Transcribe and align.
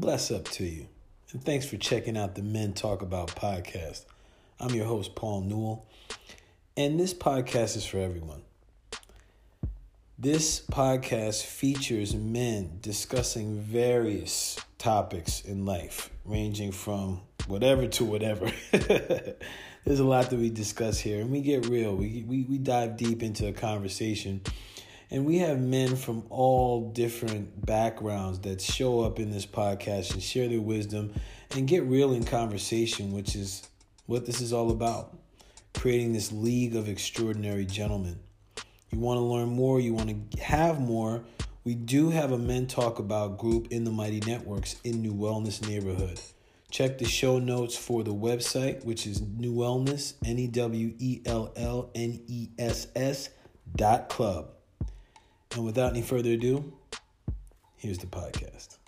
Bless 0.00 0.30
up 0.30 0.44
to 0.50 0.64
you. 0.64 0.86
And 1.32 1.42
thanks 1.42 1.66
for 1.66 1.76
checking 1.76 2.16
out 2.16 2.36
the 2.36 2.42
Men 2.42 2.72
Talk 2.72 3.02
About 3.02 3.34
podcast. 3.34 4.04
I'm 4.60 4.70
your 4.70 4.86
host, 4.86 5.16
Paul 5.16 5.40
Newell. 5.40 5.86
And 6.76 7.00
this 7.00 7.12
podcast 7.12 7.76
is 7.76 7.84
for 7.84 7.98
everyone. 7.98 8.42
This 10.16 10.60
podcast 10.60 11.42
features 11.42 12.14
men 12.14 12.78
discussing 12.80 13.60
various 13.60 14.56
topics 14.78 15.40
in 15.40 15.64
life, 15.64 16.10
ranging 16.24 16.70
from 16.70 17.22
whatever 17.48 17.88
to 17.88 18.04
whatever. 18.04 18.52
There's 18.70 19.98
a 19.98 20.04
lot 20.04 20.30
that 20.30 20.38
we 20.38 20.50
discuss 20.50 21.00
here, 21.00 21.20
and 21.22 21.32
we 21.32 21.40
get 21.40 21.66
real. 21.66 21.96
We, 21.96 22.24
we, 22.24 22.44
we 22.44 22.58
dive 22.58 22.96
deep 22.96 23.24
into 23.24 23.48
a 23.48 23.52
conversation, 23.52 24.42
and 25.10 25.24
we 25.24 25.38
have 25.38 25.58
men 25.58 25.96
from 25.96 26.24
all 26.30 26.90
different 26.90 27.64
backgrounds 27.64 28.40
that 28.40 28.60
show 28.60 29.00
up 29.00 29.18
in 29.18 29.30
this 29.30 29.46
podcast 29.46 30.12
and 30.12 30.22
share 30.22 30.48
their 30.48 30.60
wisdom 30.60 31.12
and 31.52 31.66
get 31.66 31.82
real 31.84 32.12
in 32.12 32.24
conversation, 32.24 33.12
which 33.12 33.34
is 33.34 33.68
what 34.06 34.26
this 34.26 34.40
is 34.40 34.52
all 34.52 34.70
about 34.70 35.16
creating 35.74 36.12
this 36.12 36.32
league 36.32 36.74
of 36.74 36.88
extraordinary 36.88 37.64
gentlemen 37.64 38.18
you 38.90 38.98
want 38.98 39.18
to 39.18 39.22
learn 39.22 39.50
more, 39.50 39.80
you 39.80 39.92
want 39.92 40.32
to 40.32 40.42
have 40.42 40.80
more, 40.80 41.22
we 41.64 41.74
do 41.74 42.10
have 42.10 42.32
a 42.32 42.38
Men 42.38 42.66
Talk 42.66 42.98
About 42.98 43.36
group 43.36 43.68
in 43.70 43.84
the 43.84 43.90
Mighty 43.90 44.20
Networks 44.20 44.76
in 44.82 45.02
NeWellness 45.02 45.68
Neighborhood. 45.68 46.20
Check 46.70 46.98
the 46.98 47.04
show 47.04 47.38
notes 47.38 47.76
for 47.76 48.02
the 48.02 48.14
website, 48.14 48.84
which 48.84 49.06
is 49.06 49.20
NeWellness, 49.20 50.14
N 50.24 50.38
E 50.38 50.46
W 50.46 50.94
E 50.98 51.20
L 51.26 51.52
L 51.56 51.90
N 51.94 52.20
E 52.26 52.48
S 52.58 52.86
S 52.94 53.30
dot 53.76 54.08
club. 54.08 54.50
And 55.54 55.64
without 55.64 55.90
any 55.90 56.02
further 56.02 56.32
ado, 56.32 56.72
here's 57.76 57.98
the 57.98 58.06
podcast. 58.06 58.78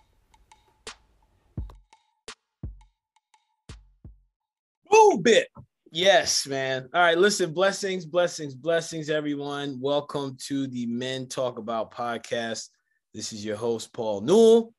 Boom 4.90 5.22
bit. 5.22 5.48
Yes, 5.90 6.46
man. 6.46 6.88
All 6.92 7.00
right, 7.00 7.18
listen, 7.18 7.52
blessings, 7.52 8.04
blessings, 8.04 8.54
blessings, 8.54 9.08
everyone. 9.08 9.78
Welcome 9.80 10.36
to 10.46 10.66
the 10.66 10.86
Men 10.86 11.26
Talk 11.26 11.58
About 11.58 11.92
podcast. 11.92 12.68
This 13.14 13.32
is 13.32 13.44
your 13.44 13.56
host, 13.56 13.92
Paul 13.92 14.20
Newell. 14.20 14.74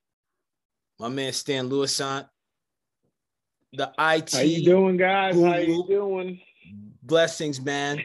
My 0.99 1.09
man 1.09 1.33
Stan 1.33 1.67
Louissaint. 1.67 2.27
The 3.73 3.91
IT. 3.97 4.33
How 4.33 4.41
you 4.41 4.63
doing, 4.63 4.97
guys? 4.97 5.33
Guru. 5.33 5.49
How 5.49 5.57
you 5.57 5.85
doing? 5.87 6.39
Blessings, 7.01 7.59
man. 7.59 8.01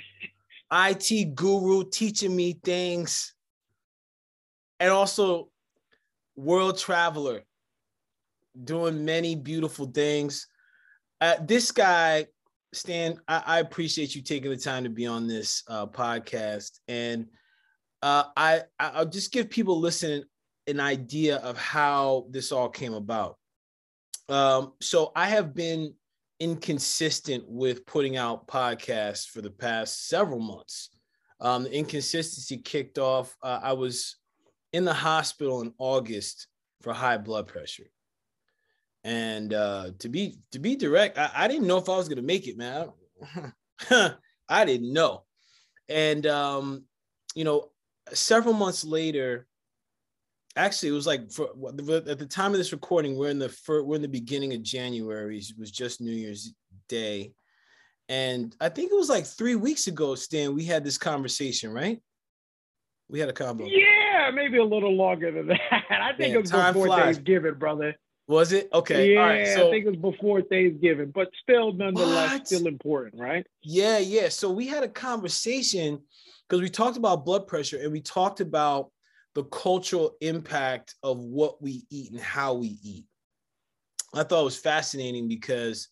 IT 0.72 1.34
guru 1.34 1.84
teaching 1.90 2.34
me 2.34 2.54
things. 2.64 3.35
And 4.80 4.90
also 4.90 5.50
world 6.36 6.78
traveler 6.78 7.42
doing 8.62 9.04
many 9.04 9.34
beautiful 9.34 9.86
things. 9.86 10.48
Uh, 11.20 11.36
this 11.40 11.72
guy 11.72 12.26
Stan, 12.76 13.18
I, 13.26 13.42
I, 13.46 13.58
appreciate 13.60 14.14
you 14.14 14.22
taking 14.22 14.50
the 14.50 14.56
time 14.56 14.84
to 14.84 14.90
be 14.90 15.06
on 15.06 15.26
this 15.26 15.62
uh, 15.68 15.86
podcast, 15.86 16.80
and 16.88 17.26
uh, 18.02 18.24
I 18.36 18.62
I'll 18.78 19.06
just 19.06 19.32
give 19.32 19.48
people 19.48 19.80
listening 19.80 20.24
an 20.66 20.80
idea 20.80 21.36
of 21.36 21.56
how 21.56 22.26
this 22.30 22.52
all 22.52 22.68
came 22.68 22.92
about. 22.92 23.38
Um, 24.28 24.74
so 24.82 25.12
I 25.16 25.28
have 25.28 25.54
been 25.54 25.94
inconsistent 26.40 27.44
with 27.46 27.86
putting 27.86 28.16
out 28.16 28.46
podcasts 28.46 29.26
for 29.26 29.40
the 29.40 29.50
past 29.50 30.08
several 30.08 30.40
months. 30.40 30.90
Um, 31.40 31.64
the 31.64 31.72
inconsistency 31.72 32.58
kicked 32.58 32.98
off. 32.98 33.34
Uh, 33.42 33.60
I 33.62 33.72
was 33.72 34.16
in 34.72 34.84
the 34.84 34.94
hospital 34.94 35.62
in 35.62 35.72
August 35.78 36.48
for 36.82 36.92
high 36.92 37.18
blood 37.18 37.46
pressure. 37.46 37.90
And 39.04 39.54
uh, 39.54 39.90
to 40.00 40.08
be 40.08 40.38
to 40.50 40.58
be 40.58 40.74
direct, 40.74 41.16
I, 41.16 41.30
I 41.34 41.48
didn't 41.48 41.68
know 41.68 41.78
if 41.78 41.88
I 41.88 41.96
was 41.96 42.08
gonna 42.08 42.22
make 42.22 42.48
it, 42.48 42.58
man. 42.58 42.88
I 44.48 44.64
didn't 44.64 44.92
know. 44.92 45.24
And 45.88 46.26
um, 46.26 46.84
you 47.34 47.44
know, 47.44 47.70
several 48.12 48.54
months 48.54 48.84
later, 48.84 49.46
actually, 50.56 50.88
it 50.88 50.92
was 50.92 51.06
like 51.06 51.30
for 51.30 51.48
at 51.48 52.18
the 52.18 52.26
time 52.28 52.52
of 52.52 52.58
this 52.58 52.72
recording, 52.72 53.16
we're 53.16 53.30
in 53.30 53.38
the 53.38 53.54
we're 53.68 53.96
in 53.96 54.02
the 54.02 54.08
beginning 54.08 54.54
of 54.54 54.62
January. 54.62 55.38
It 55.38 55.58
was 55.58 55.70
just 55.70 56.00
New 56.00 56.12
Year's 56.12 56.52
Day, 56.88 57.32
and 58.08 58.56
I 58.60 58.68
think 58.68 58.90
it 58.90 58.96
was 58.96 59.08
like 59.08 59.26
three 59.26 59.54
weeks 59.54 59.86
ago, 59.86 60.14
Stan. 60.14 60.54
We 60.54 60.64
had 60.64 60.84
this 60.84 60.98
conversation, 60.98 61.72
right? 61.72 62.00
We 63.08 63.20
had 63.20 63.28
a 63.28 63.32
combo. 63.32 63.66
Yeah, 63.66 64.05
maybe 64.34 64.58
a 64.58 64.64
little 64.64 64.94
longer 64.94 65.30
than 65.30 65.46
that. 65.70 65.84
I 65.90 66.12
think 66.16 66.34
it 66.34 66.40
was 66.40 66.50
before 66.50 66.86
flies. 66.86 67.16
Thanksgiving, 67.16 67.54
brother. 67.54 67.94
Was 68.28 68.52
it 68.52 68.68
okay? 68.72 69.14
Yeah, 69.14 69.20
All 69.20 69.28
right, 69.28 69.46
so, 69.46 69.68
I 69.68 69.70
think 69.70 69.86
it 69.86 69.90
was 70.00 70.14
before 70.14 70.42
Thanksgiving, 70.42 71.12
but 71.14 71.28
still, 71.42 71.72
nonetheless, 71.72 72.32
what? 72.32 72.46
still 72.48 72.66
important, 72.66 73.20
right? 73.20 73.46
Yeah, 73.62 73.98
yeah. 73.98 74.28
So 74.30 74.50
we 74.50 74.66
had 74.66 74.82
a 74.82 74.88
conversation 74.88 76.00
because 76.48 76.60
we 76.60 76.68
talked 76.68 76.96
about 76.96 77.24
blood 77.24 77.46
pressure 77.46 77.78
and 77.78 77.92
we 77.92 78.00
talked 78.00 78.40
about 78.40 78.90
the 79.36 79.44
cultural 79.44 80.16
impact 80.20 80.94
of 81.04 81.18
what 81.18 81.62
we 81.62 81.84
eat 81.90 82.10
and 82.10 82.20
how 82.20 82.54
we 82.54 82.78
eat. 82.82 83.04
I 84.14 84.24
thought 84.24 84.40
it 84.40 84.44
was 84.44 84.56
fascinating 84.56 85.28
because 85.28 85.88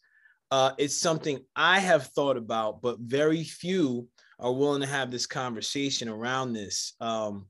uh, 0.51 0.73
it's 0.79 0.97
something 0.97 1.39
I 1.55 1.79
have 1.79 2.07
thought 2.09 2.37
about, 2.37 2.81
but 2.81 2.99
very 2.99 3.45
few 3.45 4.09
are 4.41 4.53
willing 4.53 4.81
to 4.81 4.87
have 4.87 5.11
this 5.11 5.27
conversation 5.27 6.09
around 6.09 6.53
this. 6.53 6.95
Um, 7.01 7.47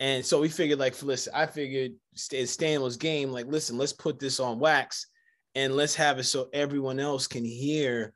and 0.00 0.24
so 0.24 0.40
we 0.40 0.48
figured, 0.48 0.78
like, 0.78 1.00
listen, 1.02 1.32
I 1.34 1.46
figured 1.46 1.92
it's 2.32 2.52
Stanley's 2.52 2.96
game. 2.96 3.30
Like, 3.30 3.46
listen, 3.46 3.76
let's 3.76 3.92
put 3.92 4.18
this 4.18 4.38
on 4.38 4.60
wax 4.60 5.06
and 5.54 5.74
let's 5.74 5.94
have 5.96 6.18
it 6.18 6.24
so 6.24 6.48
everyone 6.52 7.00
else 7.00 7.26
can 7.26 7.44
hear 7.44 8.12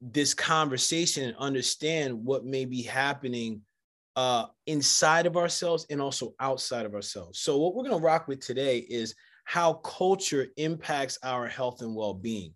this 0.00 0.34
conversation 0.34 1.24
and 1.24 1.36
understand 1.36 2.24
what 2.24 2.44
may 2.44 2.64
be 2.64 2.82
happening 2.82 3.60
uh, 4.16 4.46
inside 4.66 5.26
of 5.26 5.36
ourselves 5.36 5.86
and 5.90 6.00
also 6.00 6.34
outside 6.40 6.86
of 6.86 6.94
ourselves. 6.94 7.38
So, 7.38 7.56
what 7.58 7.74
we're 7.74 7.84
going 7.84 8.00
to 8.00 8.04
rock 8.04 8.26
with 8.26 8.40
today 8.40 8.78
is 8.78 9.14
how 9.44 9.74
culture 9.74 10.48
impacts 10.56 11.18
our 11.22 11.46
health 11.46 11.82
and 11.82 11.94
well 11.94 12.14
being. 12.14 12.52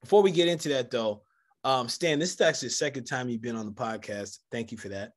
Before 0.00 0.22
we 0.22 0.30
get 0.30 0.48
into 0.48 0.70
that, 0.70 0.90
though, 0.90 1.22
um, 1.64 1.88
Stan, 1.88 2.18
this 2.18 2.32
is 2.32 2.40
actually 2.40 2.68
the 2.68 2.74
second 2.74 3.04
time 3.04 3.28
you've 3.28 3.42
been 3.42 3.56
on 3.56 3.66
the 3.66 3.72
podcast. 3.72 4.38
Thank 4.50 4.72
you 4.72 4.78
for 4.78 4.88
that 4.88 5.12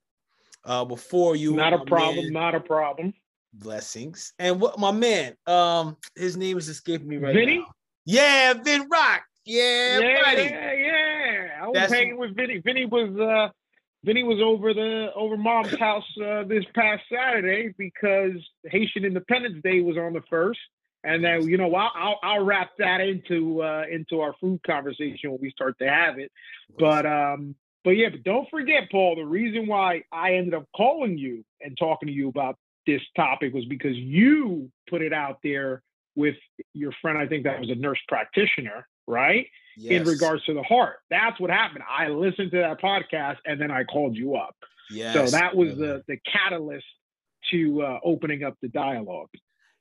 uh, 0.65 0.85
before 0.85 1.35
you. 1.35 1.55
Not 1.55 1.73
a 1.73 1.85
problem. 1.85 2.25
Man, 2.25 2.33
not 2.33 2.55
a 2.55 2.59
problem. 2.59 3.13
Blessings. 3.53 4.33
And 4.39 4.59
what 4.59 4.79
my 4.79 4.91
man, 4.91 5.35
um, 5.45 5.97
his 6.15 6.37
name 6.37 6.57
is 6.57 6.69
escaping 6.69 7.07
me 7.07 7.17
right 7.17 7.33
now. 7.33 7.39
Vinny? 7.39 7.57
now. 7.59 7.71
Yeah, 8.05 8.53
Vin 8.53 8.87
Rock. 8.89 9.23
Yeah, 9.45 9.99
yeah, 9.99 10.21
buddy. 10.23 10.41
yeah, 10.43 10.73
yeah. 10.73 11.47
I 11.61 11.67
was 11.67 11.73
That's... 11.73 11.93
hanging 11.93 12.17
with 12.17 12.35
Vinny. 12.35 12.61
Vinny 12.63 12.85
was 12.85 13.17
uh 13.19 13.51
Vinny 14.03 14.23
was 14.23 14.41
over 14.41 14.73
the 14.73 15.09
over 15.15 15.37
mom's 15.37 15.77
house 15.77 16.03
uh, 16.23 16.43
this 16.43 16.65
past 16.75 17.03
Saturday 17.11 17.73
because 17.77 18.33
Haitian 18.65 19.05
Independence 19.05 19.61
Day 19.63 19.79
was 19.81 19.97
on 19.97 20.13
the 20.13 20.21
first, 20.29 20.59
and 21.03 21.23
then 21.23 21.47
you 21.47 21.57
know 21.57 21.73
I'll, 21.73 21.91
I'll, 21.95 22.19
I'll 22.21 22.45
wrap 22.45 22.71
that 22.79 22.99
into 22.99 23.63
uh, 23.63 23.83
into 23.89 24.19
our 24.19 24.33
food 24.41 24.61
conversation 24.65 25.31
when 25.31 25.39
we 25.41 25.51
start 25.51 25.77
to 25.79 25.89
have 25.89 26.19
it. 26.19 26.31
But 26.77 27.05
um, 27.05 27.55
but 27.83 27.91
yeah, 27.91 28.09
but 28.09 28.23
don't 28.23 28.49
forget, 28.49 28.89
Paul, 28.91 29.15
the 29.15 29.25
reason 29.25 29.67
why 29.67 30.03
I 30.11 30.35
ended 30.35 30.53
up 30.53 30.65
calling 30.75 31.17
you 31.17 31.43
and 31.61 31.77
talking 31.77 32.07
to 32.07 32.13
you 32.13 32.29
about 32.29 32.57
this 32.85 33.01
topic 33.15 33.53
was 33.53 33.65
because 33.65 33.95
you 33.95 34.71
put 34.89 35.01
it 35.01 35.13
out 35.13 35.39
there 35.43 35.81
with 36.15 36.35
your 36.73 36.91
friend, 37.01 37.17
I 37.17 37.27
think 37.27 37.43
that 37.43 37.59
was 37.59 37.69
a 37.69 37.75
nurse 37.75 37.99
practitioner, 38.07 38.87
right? 39.07 39.47
Yes. 39.75 40.01
In 40.01 40.07
regards 40.07 40.45
to 40.45 40.53
the 40.53 40.63
heart. 40.63 40.97
That's 41.09 41.39
what 41.39 41.49
happened. 41.49 41.83
I 41.89 42.07
listened 42.07 42.51
to 42.51 42.57
that 42.57 42.79
podcast 42.79 43.37
and 43.45 43.59
then 43.59 43.71
I 43.71 43.83
called 43.83 44.15
you 44.15 44.35
up. 44.35 44.55
Yes. 44.91 45.13
So 45.13 45.37
that 45.37 45.55
was 45.55 45.75
the 45.75 46.03
the 46.07 46.17
catalyst 46.31 46.85
to 47.51 47.81
uh, 47.81 47.99
opening 48.03 48.43
up 48.43 48.55
the 48.61 48.67
dialogue. 48.67 49.29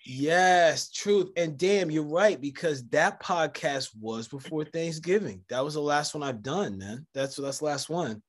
Yes, 0.04 0.90
truth. 0.90 1.30
And 1.36 1.56
damn, 1.56 1.90
you're 1.90 2.02
right, 2.02 2.40
because 2.40 2.88
that 2.88 3.22
podcast 3.22 3.90
was 4.00 4.26
before 4.26 4.64
Thanksgiving. 4.64 5.44
That 5.48 5.64
was 5.64 5.74
the 5.74 5.80
last 5.80 6.14
one 6.14 6.22
I've 6.22 6.42
done, 6.42 6.78
man. 6.78 7.06
That's 7.14 7.36
that's 7.36 7.58
the 7.58 7.66
last 7.66 7.88
one. 7.88 8.22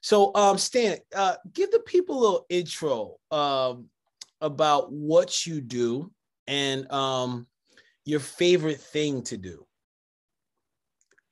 So 0.00 0.34
um 0.34 0.58
Stan, 0.58 0.98
uh 1.14 1.36
give 1.52 1.70
the 1.70 1.80
people 1.80 2.18
a 2.18 2.20
little 2.20 2.46
intro 2.48 3.16
um 3.30 3.88
about 4.40 4.92
what 4.92 5.46
you 5.46 5.60
do 5.60 6.10
and 6.48 6.90
um 6.90 7.46
your 8.04 8.20
favorite 8.20 8.80
thing 8.80 9.22
to 9.22 9.36
do. 9.36 9.64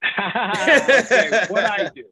okay, 0.04 1.46
what 1.48 1.64
I 1.64 1.90
do. 1.94 2.04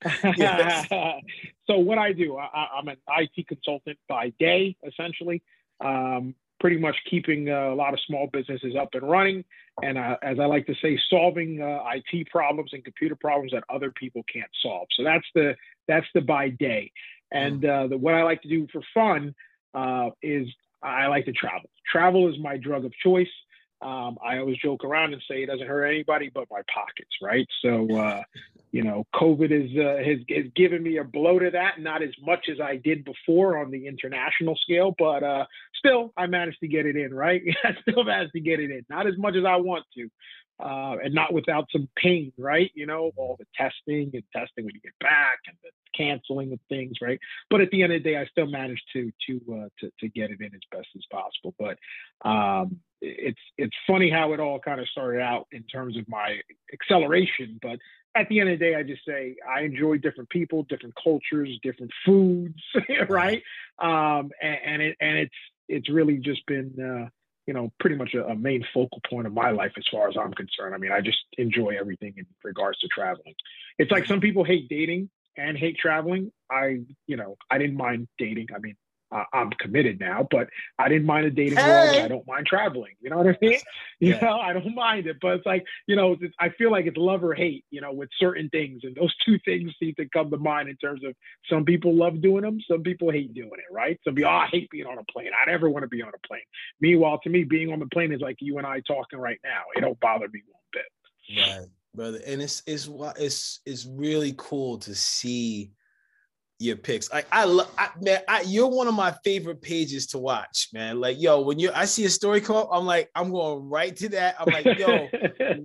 so 1.66 1.78
what 1.78 1.98
I 1.98 2.12
do, 2.12 2.38
I, 2.38 2.78
am 2.78 2.88
an 2.88 2.96
IT 3.06 3.46
consultant 3.46 3.98
by 4.08 4.32
day, 4.38 4.76
essentially. 4.86 5.42
Um, 5.80 6.34
pretty 6.60 6.78
much 6.78 6.96
keeping 7.08 7.48
uh, 7.48 7.70
a 7.70 7.74
lot 7.74 7.92
of 7.92 8.00
small 8.06 8.28
businesses 8.32 8.74
up 8.74 8.88
and 8.94 9.08
running. 9.08 9.44
And 9.82 9.96
uh, 9.96 10.16
as 10.22 10.38
I 10.40 10.46
like 10.46 10.66
to 10.66 10.74
say, 10.82 10.98
solving 11.08 11.60
uh, 11.62 11.80
IT 11.94 12.28
problems 12.30 12.70
and 12.72 12.84
computer 12.84 13.14
problems 13.14 13.52
that 13.52 13.64
other 13.72 13.90
people 13.92 14.24
can't 14.32 14.50
solve. 14.62 14.88
So 14.96 15.04
that's 15.04 15.26
the 15.34 15.54
that's 15.86 16.06
the 16.14 16.20
by 16.20 16.48
day. 16.50 16.92
And 17.30 17.64
uh, 17.64 17.88
the, 17.88 17.98
what 17.98 18.14
I 18.14 18.22
like 18.22 18.42
to 18.42 18.48
do 18.48 18.66
for 18.72 18.82
fun 18.92 19.34
uh, 19.74 20.10
is 20.22 20.48
I 20.82 21.06
like 21.06 21.26
to 21.26 21.32
travel. 21.32 21.70
Travel 21.90 22.28
is 22.28 22.38
my 22.40 22.56
drug 22.56 22.84
of 22.84 22.92
choice. 23.02 23.28
Um, 23.80 24.18
I 24.24 24.38
always 24.38 24.56
joke 24.58 24.84
around 24.84 25.12
and 25.12 25.22
say 25.30 25.42
it 25.42 25.46
doesn't 25.46 25.66
hurt 25.66 25.84
anybody 25.84 26.30
but 26.34 26.48
my 26.50 26.62
pockets, 26.72 27.10
right? 27.22 27.46
So, 27.62 27.88
uh, 27.96 28.22
you 28.72 28.82
know, 28.82 29.06
COVID 29.14 29.52
is, 29.52 29.70
has, 30.04 30.18
has 30.36 30.52
given 30.56 30.82
me 30.82 30.96
a 30.96 31.04
blow 31.04 31.38
to 31.38 31.50
that, 31.52 31.80
not 31.80 32.02
as 32.02 32.10
much 32.20 32.48
as 32.50 32.60
I 32.60 32.76
did 32.76 33.04
before 33.04 33.56
on 33.56 33.70
the 33.70 33.86
international 33.86 34.56
scale, 34.56 34.94
but 34.98 35.22
still, 35.78 36.12
I 36.16 36.26
managed 36.26 36.60
to 36.60 36.68
get 36.68 36.86
it 36.86 36.96
in, 36.96 37.14
right? 37.14 37.42
I 37.64 37.76
still 37.82 38.04
managed 38.04 38.32
to 38.32 38.40
get 38.40 38.60
it 38.60 38.70
in, 38.70 38.84
not 38.88 39.06
as 39.06 39.16
much 39.16 39.36
as 39.36 39.44
I 39.44 39.56
want 39.56 39.84
to, 39.96 40.10
uh, 40.60 40.96
and 41.02 41.14
not 41.14 41.32
without 41.32 41.66
some 41.70 41.88
pain, 41.96 42.32
right? 42.36 42.70
You 42.74 42.86
know, 42.86 43.12
all 43.16 43.36
the 43.38 43.46
testing 43.56 44.10
and 44.12 44.22
testing 44.34 44.64
when 44.64 44.74
you 44.74 44.80
get 44.80 44.98
back 45.00 45.38
and 45.46 45.56
the 45.62 45.70
canceling 45.96 46.52
of 46.52 46.58
things, 46.68 46.94
right? 47.00 47.18
But 47.50 47.60
at 47.60 47.70
the 47.70 47.82
end 47.82 47.92
of 47.92 48.02
the 48.02 48.10
day, 48.10 48.16
I 48.16 48.26
still 48.26 48.46
managed 48.46 48.82
to 48.94 49.12
to 49.28 49.40
uh, 49.52 49.68
to, 49.80 49.92
to 50.00 50.08
get 50.08 50.30
it 50.30 50.40
in 50.40 50.54
as 50.54 50.60
best 50.72 50.88
as 50.96 51.02
possible. 51.10 51.54
But 51.58 51.78
um, 52.28 52.80
it's 53.00 53.40
it's 53.56 53.76
funny 53.86 54.10
how 54.10 54.32
it 54.32 54.40
all 54.40 54.58
kind 54.58 54.80
of 54.80 54.88
started 54.88 55.20
out 55.20 55.46
in 55.52 55.62
terms 55.64 55.96
of 55.96 56.08
my 56.08 56.40
acceleration. 56.72 57.58
But 57.62 57.78
at 58.16 58.28
the 58.28 58.40
end 58.40 58.50
of 58.50 58.58
the 58.58 58.64
day, 58.64 58.74
I 58.74 58.82
just 58.82 59.04
say 59.06 59.36
I 59.48 59.62
enjoy 59.62 59.98
different 59.98 60.30
people, 60.30 60.64
different 60.64 60.94
cultures, 61.02 61.58
different 61.62 61.92
foods, 62.04 62.60
right? 63.08 63.42
Um, 63.78 64.30
and, 64.42 64.58
and 64.64 64.82
it 64.82 64.96
and 65.00 65.18
it's 65.18 65.34
it's 65.68 65.90
really 65.90 66.18
just 66.18 66.44
been. 66.46 66.74
Uh, 66.78 67.08
you 67.46 67.54
know, 67.54 67.72
pretty 67.80 67.96
much 67.96 68.12
a, 68.12 68.26
a, 68.26 68.36
main 68.36 68.62
focal 68.74 69.00
point 69.08 69.26
of 69.26 69.32
my 69.32 69.52
life 69.52 69.72
as 69.78 69.84
far 69.90 70.06
as 70.06 70.18
I'm 70.18 70.34
concerned. 70.34 70.74
I 70.74 70.76
mean, 70.76 70.92
I 70.92 71.00
just 71.00 71.16
enjoy 71.38 71.76
everything 71.80 72.12
in 72.18 72.26
regards 72.44 72.78
to 72.80 72.88
traveling. 72.88 73.34
It's 73.78 73.90
like 73.90 74.04
some 74.04 74.20
people 74.20 74.44
hate 74.44 74.68
dating 74.68 75.08
and 75.34 75.56
hate 75.56 75.78
traveling. 75.78 76.30
I, 76.50 76.80
you 77.06 77.16
know, 77.16 77.36
I 77.50 77.56
didn't 77.56 77.78
mind 77.78 78.06
dating. 78.18 78.48
I 78.54 78.58
mean, 78.58 78.76
uh, 79.10 79.24
I'm 79.32 79.50
committed 79.50 80.00
now, 80.00 80.26
but 80.30 80.48
I 80.78 80.88
didn't 80.88 81.06
mind 81.06 81.26
a 81.26 81.30
dating 81.30 81.58
hey. 81.58 81.68
world. 81.68 81.96
I 81.96 82.08
don't 82.08 82.26
mind 82.26 82.46
traveling. 82.46 82.94
You 83.00 83.10
know 83.10 83.18
what 83.18 83.28
I 83.28 83.38
mean? 83.40 83.58
You 84.00 84.10
yeah. 84.10 84.20
know, 84.20 84.38
I 84.38 84.52
don't 84.52 84.76
mind 84.76 85.08
it, 85.08 85.16
but 85.20 85.34
it's 85.34 85.46
like, 85.46 85.64
you 85.88 85.96
know, 85.96 86.16
it's, 86.20 86.32
I 86.38 86.50
feel 86.50 86.70
like 86.70 86.86
it's 86.86 86.96
love 86.96 87.24
or 87.24 87.34
hate, 87.34 87.64
you 87.68 87.80
know, 87.80 87.92
with 87.92 88.08
certain 88.16 88.48
things. 88.48 88.82
And 88.84 88.94
those 88.94 89.12
two 89.26 89.40
things 89.44 89.72
seem 89.80 89.94
to 89.96 90.08
come 90.10 90.30
to 90.30 90.36
mind 90.36 90.68
in 90.68 90.76
terms 90.76 91.02
of 91.04 91.16
some 91.50 91.64
people 91.64 91.92
love 91.92 92.22
doing 92.22 92.42
them. 92.42 92.60
Some 92.70 92.84
people 92.84 93.10
hate 93.10 93.34
doing 93.34 93.50
it, 93.54 93.72
right? 93.72 93.98
Some 94.04 94.14
people, 94.14 94.30
oh, 94.30 94.36
I 94.36 94.46
hate 94.46 94.70
being 94.70 94.86
on 94.86 94.98
a 94.98 95.04
plane. 95.12 95.30
I 95.34 95.50
never 95.50 95.68
want 95.68 95.82
to 95.82 95.88
be 95.88 96.00
on 96.00 96.12
a 96.14 96.26
plane. 96.28 96.42
Meanwhile, 96.80 97.18
to 97.24 97.28
me, 97.28 97.42
being 97.42 97.72
on 97.72 97.80
the 97.80 97.86
plane 97.86 98.12
is 98.12 98.20
like 98.20 98.36
you 98.38 98.58
and 98.58 98.66
I 98.66 98.82
talking 98.86 99.18
right 99.18 99.40
now. 99.42 99.62
It 99.74 99.80
don't 99.80 99.98
bother 99.98 100.28
me 100.32 100.42
one 100.46 100.62
bit. 100.72 101.40
Right, 101.40 101.66
brother. 101.92 102.20
And 102.24 102.40
it's, 102.40 102.62
it's, 102.68 102.86
what 102.86 103.18
it's, 103.18 103.58
it's 103.66 103.84
really 103.84 104.34
cool 104.36 104.78
to 104.78 104.94
see 104.94 105.72
your 106.58 106.76
picks. 106.76 107.10
Like 107.12 107.26
I 107.30 107.44
love, 107.44 107.70
man, 108.00 108.20
I, 108.28 108.42
you're 108.42 108.68
one 108.68 108.88
of 108.88 108.94
my 108.94 109.12
favorite 109.24 109.62
pages 109.62 110.06
to 110.08 110.18
watch, 110.18 110.68
man. 110.72 111.00
Like, 111.00 111.20
yo, 111.20 111.40
when 111.40 111.58
you 111.58 111.70
I 111.74 111.84
see 111.84 112.04
a 112.04 112.10
story 112.10 112.40
come 112.40 112.56
up, 112.56 112.68
I'm 112.72 112.84
like, 112.84 113.10
I'm 113.14 113.30
going 113.30 113.68
right 113.68 113.94
to 113.96 114.08
that. 114.10 114.36
I'm 114.40 114.52
like, 114.52 114.78
yo, 114.78 115.08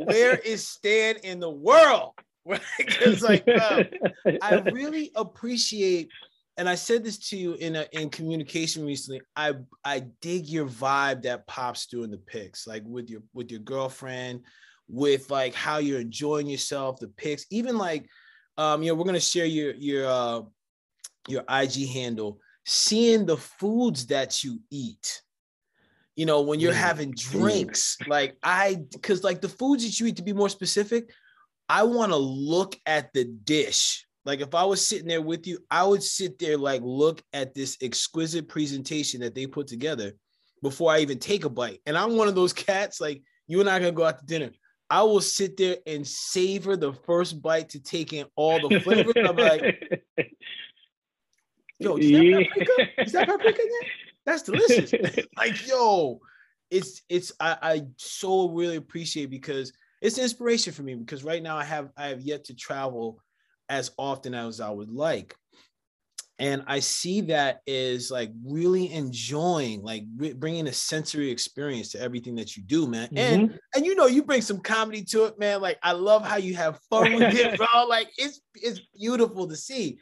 where 0.05 0.35
is 0.37 0.67
Stan 0.67 1.15
in 1.23 1.39
the 1.39 1.49
world? 1.49 2.13
Because 2.77 3.21
like, 3.21 3.45
I 3.47 4.61
really 4.73 5.11
appreciate, 5.15 6.09
and 6.57 6.67
I 6.67 6.75
said 6.75 7.01
this 7.01 7.17
to 7.29 7.37
you 7.37 7.53
in 7.53 7.77
a, 7.77 7.87
in 7.93 8.09
communication 8.09 8.85
recently. 8.85 9.21
I 9.37 9.53
I 9.85 10.07
dig 10.19 10.47
your 10.47 10.65
vibe 10.65 11.21
that 11.21 11.47
pops 11.47 11.87
during 11.87 12.11
the 12.11 12.17
picks, 12.17 12.67
like 12.67 12.83
with 12.85 13.09
your 13.09 13.21
with 13.33 13.49
your 13.49 13.61
girlfriend, 13.61 14.41
with 14.89 15.31
like 15.31 15.53
how 15.53 15.77
you're 15.77 16.01
enjoying 16.01 16.47
yourself, 16.47 16.99
the 16.99 17.07
picks, 17.07 17.45
even 17.49 17.77
like. 17.77 18.07
Um, 18.55 18.83
you 18.83 18.89
know, 18.89 18.95
we're 18.95 19.05
gonna 19.05 19.19
share 19.19 19.47
your 19.47 19.73
your 19.73 20.05
uh, 20.05 20.41
your 21.27 21.43
IG 21.49 21.89
handle, 21.89 22.39
seeing 22.65 23.25
the 23.25 23.37
foods 23.37 24.07
that 24.07 24.43
you 24.43 24.59
eat. 24.69 25.21
You 26.15 26.25
know, 26.25 26.41
when 26.41 26.59
you're 26.59 26.73
mm. 26.73 26.77
having 26.77 27.11
drinks, 27.11 27.97
like 28.07 28.37
I, 28.43 28.77
because 28.91 29.23
like 29.23 29.41
the 29.41 29.49
foods 29.49 29.83
that 29.83 29.99
you 29.99 30.07
eat, 30.07 30.17
to 30.17 30.23
be 30.23 30.33
more 30.33 30.49
specific, 30.49 31.11
I 31.67 31.83
want 31.83 32.11
to 32.11 32.17
look 32.17 32.75
at 32.85 33.11
the 33.13 33.25
dish. 33.25 34.05
Like 34.25 34.39
if 34.39 34.53
I 34.55 34.63
was 34.63 34.85
sitting 34.85 35.07
there 35.07 35.21
with 35.21 35.47
you, 35.47 35.59
I 35.71 35.83
would 35.83 36.03
sit 36.03 36.39
there, 36.39 36.57
like 36.57 36.81
look 36.83 37.21
at 37.33 37.53
this 37.53 37.77
exquisite 37.81 38.47
presentation 38.47 39.21
that 39.21 39.35
they 39.35 39.47
put 39.47 39.67
together 39.67 40.13
before 40.61 40.91
I 40.91 40.99
even 40.99 41.19
take 41.19 41.45
a 41.45 41.49
bite. 41.49 41.81
And 41.85 41.97
I'm 41.97 42.15
one 42.15 42.27
of 42.27 42.35
those 42.35 42.53
cats, 42.53 43.01
like 43.01 43.21
you 43.47 43.59
and 43.59 43.69
I 43.69 43.79
gonna 43.79 43.91
go 43.91 44.05
out 44.05 44.19
to 44.19 44.25
dinner. 44.25 44.51
I 44.89 45.01
will 45.03 45.21
sit 45.21 45.57
there 45.57 45.77
and 45.87 46.05
savor 46.05 46.77
the 46.77 46.93
first 46.93 47.41
bite 47.41 47.69
to 47.69 47.79
take 47.79 48.13
in 48.13 48.27
all 48.35 48.67
the 48.67 48.79
flavors. 48.79 49.13
I'm 49.17 49.35
like, 49.35 49.91
yo, 51.79 51.97
is 51.97 52.11
that 52.11 52.47
paprika? 52.49 53.01
Is 53.01 53.11
that 53.11 53.27
paprika 53.27 53.61
yet? 53.61 53.91
That's 54.25 54.43
delicious. 54.43 54.93
like, 55.37 55.67
yo, 55.67 56.19
it's 56.71 57.01
it's 57.09 57.31
I, 57.39 57.57
I 57.61 57.81
so 57.97 58.49
really 58.49 58.77
appreciate 58.77 59.29
because 59.29 59.73
it's 60.01 60.17
inspiration 60.17 60.73
for 60.73 60.83
me 60.83 60.95
because 60.95 61.23
right 61.23 61.41
now 61.41 61.57
I 61.57 61.63
have 61.63 61.91
I 61.97 62.07
have 62.07 62.21
yet 62.21 62.45
to 62.45 62.55
travel 62.55 63.19
as 63.69 63.91
often 63.97 64.33
as 64.33 64.59
I 64.59 64.69
would 64.69 64.89
like. 64.89 65.35
And 66.39 66.63
I 66.65 66.79
see 66.79 67.21
that 67.21 67.61
is 67.67 68.09
like 68.09 68.31
really 68.43 68.91
enjoying, 68.91 69.83
like 69.83 70.03
re- 70.17 70.33
bringing 70.33 70.67
a 70.67 70.73
sensory 70.73 71.29
experience 71.29 71.89
to 71.89 72.01
everything 72.01 72.35
that 72.35 72.57
you 72.57 72.63
do, 72.63 72.87
man. 72.87 73.07
Mm-hmm. 73.09 73.17
And 73.17 73.59
and 73.75 73.85
you 73.85 73.93
know, 73.95 74.07
you 74.07 74.23
bring 74.23 74.41
some 74.41 74.59
comedy 74.59 75.03
to 75.05 75.25
it, 75.25 75.37
man. 75.37 75.61
Like 75.61 75.77
I 75.83 75.91
love 75.91 76.25
how 76.25 76.37
you 76.37 76.55
have 76.55 76.79
fun 76.89 77.13
with 77.13 77.35
it, 77.35 77.57
bro. 77.57 77.85
Like 77.87 78.09
it's 78.17 78.41
it's 78.55 78.81
beautiful 78.97 79.47
to 79.47 79.55
see 79.55 79.99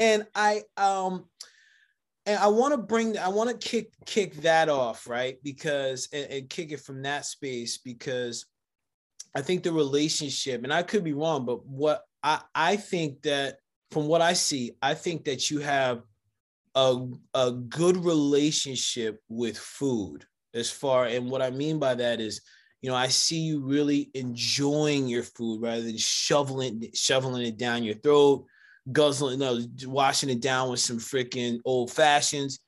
and 0.00 0.26
I 0.34 0.62
um 0.76 1.26
and 2.26 2.38
I 2.38 2.48
want 2.48 2.72
to 2.72 2.78
bring 2.78 3.16
I 3.16 3.28
want 3.28 3.50
to 3.50 3.68
kick 3.68 3.92
kick 4.06 4.34
that 4.42 4.68
off 4.68 5.08
right 5.08 5.38
because 5.44 6.08
and, 6.12 6.30
and, 6.30 6.50
kick 6.50 6.72
it 6.72 6.80
from 6.80 7.02
that 7.02 7.24
space 7.26 7.78
because 7.78 8.46
I 9.34 9.42
think 9.42 9.62
the 9.62 9.72
relationship 9.72 10.64
and 10.64 10.72
I 10.72 10.82
could 10.82 11.04
be 11.04 11.12
wrong 11.12 11.44
but 11.44 11.64
what 11.66 12.02
I 12.22 12.40
I 12.54 12.76
think 12.76 13.22
that 13.22 13.58
from 13.90 14.06
what 14.06 14.20
I 14.20 14.32
see 14.32 14.72
I 14.82 14.94
think 14.94 15.24
that 15.24 15.50
you 15.50 15.60
have 15.60 16.02
a 16.74 17.06
a 17.34 17.52
good 17.52 17.96
relationship 18.04 19.20
with 19.28 19.58
food 19.58 20.24
as 20.54 20.70
far 20.70 21.06
and 21.06 21.30
what 21.30 21.42
I 21.42 21.50
mean 21.50 21.78
by 21.78 21.94
that 21.94 22.20
is 22.20 22.40
you 22.82 22.90
know 22.90 22.96
I 22.96 23.08
see 23.08 23.40
you 23.40 23.60
really 23.60 24.10
enjoying 24.14 25.08
your 25.08 25.22
food 25.22 25.62
rather 25.62 25.82
than 25.82 25.98
shoveling 25.98 26.88
shoveling 26.94 27.46
it 27.46 27.58
down 27.58 27.84
your 27.84 27.96
throat 27.96 28.46
guzzling, 28.92 29.38
no, 29.38 29.60
washing 29.86 30.30
it 30.30 30.40
down 30.40 30.70
with 30.70 30.80
some 30.80 30.98
freaking 30.98 31.60
old 31.64 31.90
fashions. 31.90 32.60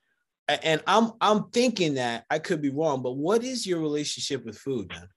And 0.48 0.82
I'm 0.86 1.12
I'm 1.20 1.50
thinking 1.50 1.94
that 1.94 2.25
I 2.28 2.38
could 2.38 2.60
be 2.60 2.70
wrong, 2.70 3.02
but 3.02 3.12
what 3.12 3.44
is 3.44 3.66
your 3.66 3.80
relationship 3.80 4.44
with 4.44 4.58
food, 4.58 4.88
man? 4.90 5.08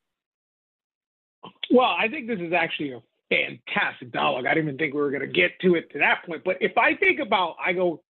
Well, 1.71 1.95
I 1.97 2.07
think 2.07 2.27
this 2.27 2.39
is 2.39 2.53
actually 2.53 2.91
a 2.91 3.01
fantastic 3.29 4.11
dialogue. 4.11 4.45
I 4.45 4.53
didn't 4.53 4.69
even 4.69 4.77
think 4.77 4.93
we 4.93 5.01
were 5.01 5.11
going 5.11 5.21
to 5.21 5.27
get 5.27 5.59
to 5.61 5.75
it 5.75 5.91
to 5.91 5.99
that 5.99 6.25
point. 6.25 6.43
But 6.43 6.57
if 6.61 6.77
I 6.77 6.95
think 6.95 7.19
about, 7.19 7.55
I 7.63 7.73
go, 7.73 8.01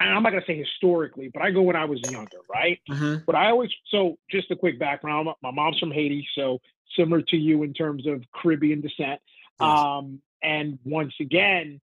I'm 0.00 0.22
not 0.22 0.30
going 0.30 0.40
to 0.40 0.46
say 0.46 0.56
historically, 0.56 1.30
but 1.32 1.42
I 1.42 1.50
go 1.50 1.62
when 1.62 1.76
I 1.76 1.84
was 1.84 2.00
younger, 2.10 2.38
right? 2.48 2.78
Mm-hmm. 2.88 3.24
But 3.26 3.34
I 3.34 3.50
always, 3.50 3.70
so 3.90 4.18
just 4.30 4.50
a 4.50 4.56
quick 4.56 4.78
background. 4.78 5.28
My 5.42 5.50
mom's 5.50 5.78
from 5.78 5.90
Haiti, 5.90 6.26
so 6.34 6.60
similar 6.96 7.22
to 7.22 7.36
you 7.36 7.62
in 7.64 7.72
terms 7.74 8.06
of 8.06 8.22
Caribbean 8.34 8.80
descent. 8.80 9.20
Yes. 9.60 9.78
Um, 9.78 10.22
and 10.42 10.78
once 10.84 11.14
again, 11.20 11.80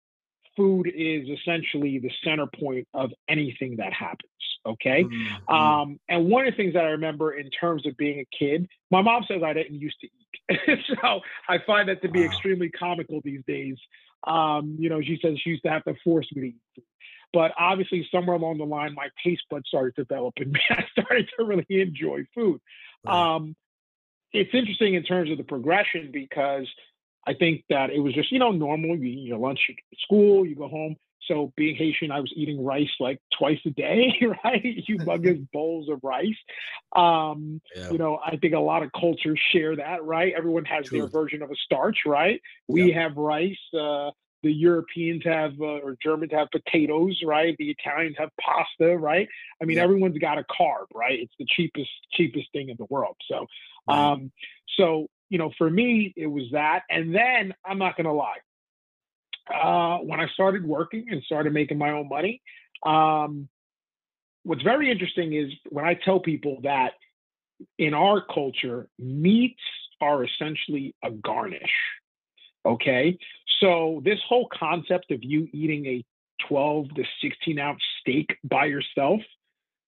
food 0.55 0.88
is 0.88 1.27
essentially 1.27 2.00
the 2.00 2.12
center 2.24 2.47
point 2.47 2.88
of 2.93 3.12
anything 3.27 3.77
that 3.77 3.91
happens. 3.91 4.31
Okay. 4.65 5.03
Mm-hmm. 5.03 5.53
Um, 5.53 6.00
and 6.10 6.25
one 6.25 6.48
of 6.48 6.53
the 6.53 6.57
things 6.57 6.74
that 6.74 6.84
I 6.84 6.89
remember 6.89 7.34
in 7.34 7.50
terms 7.50 7.86
of 7.86 7.95
being 7.98 8.19
a 8.19 8.38
kid, 8.38 8.67
my 8.89 9.01
mom 9.01 9.24
says 9.27 9.41
I 9.43 9.53
didn't 9.53 9.79
used 9.79 9.98
to 10.01 10.07
eat. 10.07 10.60
so 11.01 11.19
I 11.48 11.60
find 11.65 11.89
that 11.89 12.01
to 12.01 12.10
be 12.10 12.22
wow. 12.22 12.25
extremely 12.25 12.69
comical 12.69 13.22
these 13.24 13.41
days. 13.48 13.77
Um, 14.25 14.77
you 14.79 14.89
know, 14.89 15.01
she 15.01 15.19
says 15.22 15.38
she 15.43 15.51
used 15.51 15.63
to 15.63 15.69
have 15.69 15.84
to 15.86 15.93
force 16.03 16.27
me 16.34 16.41
to 16.41 16.48
eat 16.48 16.62
food. 16.75 16.86
But 17.34 17.51
obviously, 17.60 18.07
somewhere 18.12 18.38
along 18.38 18.60
the 18.60 18.65
line, 18.65 18.93
my 18.95 19.10
taste 19.24 19.43
buds 19.50 19.67
started 19.67 19.93
developing. 19.95 20.53
I 20.69 20.86
started 20.91 21.29
to 21.38 21.45
really 21.45 21.65
enjoy 21.69 22.25
food. 22.34 22.62
Right. 23.05 23.36
Um, 23.36 23.55
it's 24.31 24.51
interesting 24.53 24.95
in 24.95 25.03
terms 25.03 25.31
of 25.31 25.38
the 25.38 25.43
progression 25.43 26.12
because 26.12 26.67
I 27.27 27.34
think 27.34 27.63
that 27.69 27.89
it 27.89 28.00
was 28.00 28.13
just, 28.13 28.31
you 28.31 28.39
know, 28.39 28.51
normal. 28.51 28.98
You 28.98 29.05
eat 29.05 29.27
your 29.27 29.38
lunch 29.38 29.60
at 29.69 30.00
school, 30.00 30.45
you 30.45 30.55
go 30.55 30.67
home. 30.67 30.95
So 31.27 31.53
being 31.55 31.75
Haitian, 31.75 32.12
I 32.12 32.20
was 32.20 32.32
eating 32.36 32.63
rice 32.63 32.89
like 33.00 33.20
twice 33.38 33.60
a 33.65 33.72
day, 33.72 34.13
right? 34.44 34.84
Humongous 34.89 35.48
bowls 35.53 35.89
of 35.89 36.00
rice. 36.03 36.38
Um, 36.96 37.62
yeah. 37.75 37.91
You 37.91 37.98
know, 37.98 38.20
I 38.24 38.38
think 38.38 38.53
a 38.53 38.60
lot 38.60 38.84
of 38.84 38.91
cultures 38.91 39.39
share 39.51 39.75
that, 39.75 40.03
right? 40.03 40.34
Everyone 40.36 40.65
has 40.65 40.88
True. 40.88 41.00
their 41.00 41.08
version 41.08 41.41
of 41.41 41.51
a 41.51 41.55
starch, 41.55 42.00
right? 42.05 42.41
We 42.67 42.91
yeah. 42.91 43.03
have 43.03 43.17
rice. 43.17 43.58
Uh, 43.74 44.12
the 44.44 44.53
Europeans 44.53 45.24
have, 45.25 45.53
uh, 45.60 45.79
or 45.79 45.98
Germans 46.03 46.32
have 46.32 46.50
potatoes, 46.51 47.20
right? 47.25 47.55
The 47.58 47.72
Italians 47.72 48.15
have 48.20 48.29
pasta, 48.39 48.96
right? 48.96 49.27
I 49.62 49.65
mean, 49.65 49.77
yeah. 49.77 49.84
everyone's 49.84 50.20
got 50.20 50.38
a 50.38 50.44
carb, 50.44 50.86
right? 50.94 51.20
It's 51.20 51.34
the 51.39 51.48
cheapest, 51.50 51.89
cheapest 52.12 52.51
thing 52.51 52.70
in 52.70 52.75
the 52.77 52.86
world. 52.86 53.15
So, 53.27 53.48
right. 53.88 54.12
um, 54.12 54.32
so 54.77 55.08
you 55.29 55.38
know, 55.38 55.51
for 55.58 55.70
me, 55.70 56.13
it 56.15 56.27
was 56.27 56.46
that. 56.51 56.84
And 56.89 57.13
then 57.13 57.53
I'm 57.65 57.77
not 57.77 57.98
going 57.98 58.05
to 58.05 58.13
lie. 58.13 58.38
Uh, 59.53 59.97
when 59.99 60.19
I 60.19 60.27
started 60.29 60.65
working 60.65 61.05
and 61.09 61.21
started 61.23 61.53
making 61.53 61.77
my 61.77 61.91
own 61.91 62.09
money, 62.09 62.41
um, 62.85 63.47
what's 64.43 64.63
very 64.63 64.91
interesting 64.91 65.33
is 65.33 65.51
when 65.69 65.85
I 65.85 65.93
tell 65.93 66.19
people 66.19 66.59
that 66.63 66.93
in 67.77 67.93
our 67.93 68.21
culture, 68.21 68.87
meats 68.99 69.61
are 70.01 70.23
essentially 70.23 70.95
a 71.03 71.11
garnish. 71.11 71.71
Okay. 72.65 73.17
So 73.59 74.01
this 74.03 74.19
whole 74.27 74.47
concept 74.51 75.11
of 75.11 75.23
you 75.23 75.47
eating 75.53 75.85
a 75.85 76.03
12 76.47 76.95
to 76.95 77.03
16 77.21 77.59
ounce 77.59 77.81
steak 78.01 78.37
by 78.43 78.65
yourself, 78.65 79.21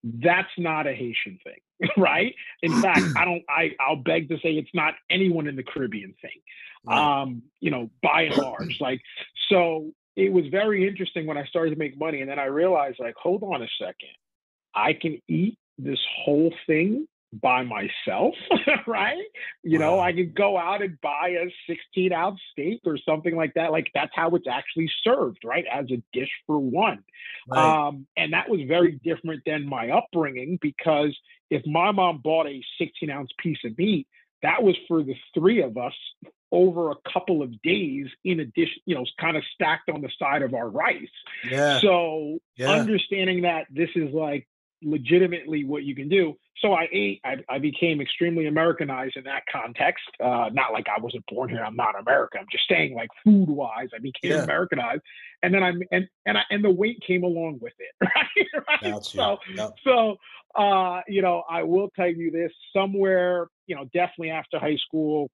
that's 0.04 0.50
not 0.58 0.88
a 0.88 0.94
Haitian 0.94 1.40
thing, 1.44 1.90
right? 1.98 2.34
In 2.62 2.72
fact, 2.82 3.02
I 3.18 3.26
don't 3.26 3.44
I 3.50 3.72
I'll 3.80 3.98
beg 3.98 4.30
to 4.30 4.38
say 4.38 4.52
it's 4.52 4.74
not 4.74 4.94
anyone 5.10 5.48
in 5.48 5.56
the 5.56 5.64
Caribbean 5.64 6.14
thing. 6.22 6.40
Um, 6.88 7.42
you 7.60 7.70
know, 7.70 7.90
by 8.02 8.24
and 8.24 8.38
large. 8.38 8.80
Like 8.80 9.02
so 9.50 9.92
it 10.16 10.32
was 10.32 10.46
very 10.48 10.88
interesting 10.88 11.26
when 11.26 11.38
I 11.38 11.46
started 11.46 11.72
to 11.72 11.76
make 11.78 11.98
money 11.98 12.22
and 12.22 12.30
then 12.30 12.40
I 12.40 12.46
realized 12.46 12.98
like, 13.00 13.16
hold 13.16 13.44
on 13.44 13.62
a 13.62 13.68
second. 13.80 14.16
I 14.74 14.94
can 14.94 15.22
eat 15.28 15.58
this 15.78 16.00
whole 16.24 16.54
thing 16.66 17.08
by 17.34 17.64
myself, 17.64 18.34
right? 18.88 19.24
You 19.64 19.80
know, 19.80 20.00
I 20.00 20.14
could 20.14 20.34
go 20.34 20.58
out 20.58 20.82
and 20.82 21.00
buy 21.02 21.36
a 21.40 21.54
16 21.70 22.14
ounce 22.14 22.40
steak 22.52 22.82
or 22.86 22.98
something 22.98 23.36
like 23.36 23.54
that. 23.56 23.72
Like 23.72 23.92
that's 23.94 24.12
how 24.16 24.30
it's 24.32 24.48
actually 24.50 24.90
served, 25.04 25.40
right? 25.44 25.66
As 25.72 25.86
a 25.92 26.02
dish 26.14 26.32
for 26.46 26.58
one. 26.58 27.04
Right. 27.48 27.88
Um, 27.88 28.08
and 28.16 28.34
that 28.34 28.50
was 28.50 28.62
very 28.68 29.00
different 29.04 29.44
than 29.46 29.68
my 29.68 29.90
upbringing 29.90 30.58
because 30.62 31.16
if 31.50 31.64
my 31.66 31.92
mom 31.92 32.22
bought 32.24 32.48
a 32.48 32.62
16 32.80 33.10
ounce 33.10 33.32
piece 33.40 33.60
of 33.66 33.78
meat, 33.78 34.08
that 34.42 34.64
was 34.64 34.76
for 34.88 35.04
the 35.04 35.16
three 35.34 35.62
of 35.62 35.78
us 35.78 35.94
over 36.52 36.92
a 36.92 36.96
couple 37.12 37.42
of 37.42 37.62
days 37.62 38.08
in 38.24 38.40
addition, 38.40 38.82
you 38.86 38.96
know, 38.96 39.06
kind 39.20 39.36
of 39.38 39.44
stacked 39.54 39.90
on 39.90 40.02
the 40.02 40.10
side 40.18 40.42
of 40.42 40.54
our 40.54 40.70
rice. 40.70 41.08
Yeah. 41.50 41.80
So 41.80 42.40
yeah. 42.56 42.72
understanding 42.72 43.42
that 43.42 43.68
this 43.70 43.90
is 43.96 44.14
like 44.14 44.48
legitimately 44.82 45.66
what 45.66 45.84
you 45.84 45.96
can 45.96 46.08
do. 46.08 46.36
So 46.60 46.74
I 46.74 46.88
ate, 46.92 47.22
I, 47.24 47.38
I 47.50 47.60
became 47.60 48.02
extremely 48.02 48.48
Americanized 48.48 49.16
in 49.16 49.26
that 49.26 49.44
context. 49.52 50.06
Uh, 50.24 50.50
not 50.52 50.74
like 50.74 50.88
I 50.88 51.00
wasn't 51.00 51.24
born 51.28 51.50
here, 51.50 51.64
I'm 51.64 51.76
not 51.76 52.00
American. 52.00 52.42
I'm 52.42 52.48
just 52.52 52.68
saying 52.68 52.96
like 52.96 53.10
food 53.24 53.50
wise, 53.50 53.90
I 53.94 54.00
became 54.00 54.32
yeah. 54.32 54.44
Americanized. 54.44 55.02
And 55.44 55.54
then 55.54 55.64
I'm, 55.64 55.82
and, 55.92 56.08
and 56.26 56.38
I, 56.38 56.42
and 56.50 56.64
the 56.64 56.72
weight 56.72 57.02
came 57.06 57.24
along 57.24 57.60
with 57.62 57.74
it. 57.80 58.10
Right. 58.82 58.94
right? 58.94 59.04
So, 59.04 59.38
yep. 59.54 59.74
so, 59.84 60.18
uh, 60.56 61.02
you 61.08 61.22
know, 61.22 61.44
I 61.50 61.64
will 61.64 61.90
tell 61.96 62.08
you 62.08 62.32
this 62.32 62.52
somewhere, 62.76 63.48
you 63.66 63.76
know, 63.76 63.86
definitely 63.94 64.32
after 64.32 64.60
high 64.60 64.78
school 64.78 65.30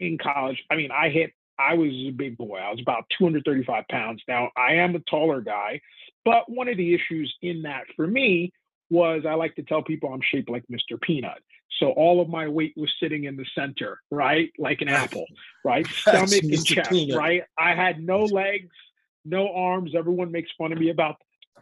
in 0.00 0.18
college. 0.18 0.62
I 0.70 0.76
mean, 0.76 0.90
I 0.90 1.08
hit, 1.10 1.32
I 1.58 1.74
was 1.74 1.90
a 1.92 2.10
big 2.10 2.36
boy. 2.36 2.58
I 2.58 2.70
was 2.70 2.80
about 2.80 3.04
235 3.18 3.84
pounds. 3.90 4.22
Now 4.28 4.50
I 4.56 4.74
am 4.74 4.94
a 4.94 5.00
taller 5.00 5.40
guy, 5.40 5.80
but 6.24 6.50
one 6.50 6.68
of 6.68 6.76
the 6.76 6.94
issues 6.94 7.34
in 7.42 7.62
that 7.62 7.84
for 7.96 8.06
me 8.06 8.52
was 8.90 9.24
I 9.28 9.34
like 9.34 9.56
to 9.56 9.62
tell 9.62 9.82
people 9.82 10.12
I'm 10.12 10.20
shaped 10.22 10.50
like 10.50 10.64
Mr. 10.70 11.00
Peanut. 11.00 11.42
So 11.80 11.90
all 11.90 12.20
of 12.20 12.28
my 12.28 12.48
weight 12.48 12.74
was 12.76 12.90
sitting 13.00 13.24
in 13.24 13.36
the 13.36 13.44
center, 13.54 14.00
right? 14.10 14.50
Like 14.58 14.80
an 14.80 14.88
apple, 14.88 15.26
right? 15.64 15.86
Stomach 15.98 16.42
and 16.42 16.64
chest, 16.64 16.90
Peanut. 16.90 17.16
right? 17.16 17.42
I 17.58 17.74
had 17.74 18.02
no 18.02 18.20
legs, 18.20 18.74
no 19.24 19.52
arms. 19.52 19.92
Everyone 19.96 20.30
makes 20.30 20.50
fun 20.56 20.72
of 20.72 20.78
me 20.78 20.90
about, 20.90 21.16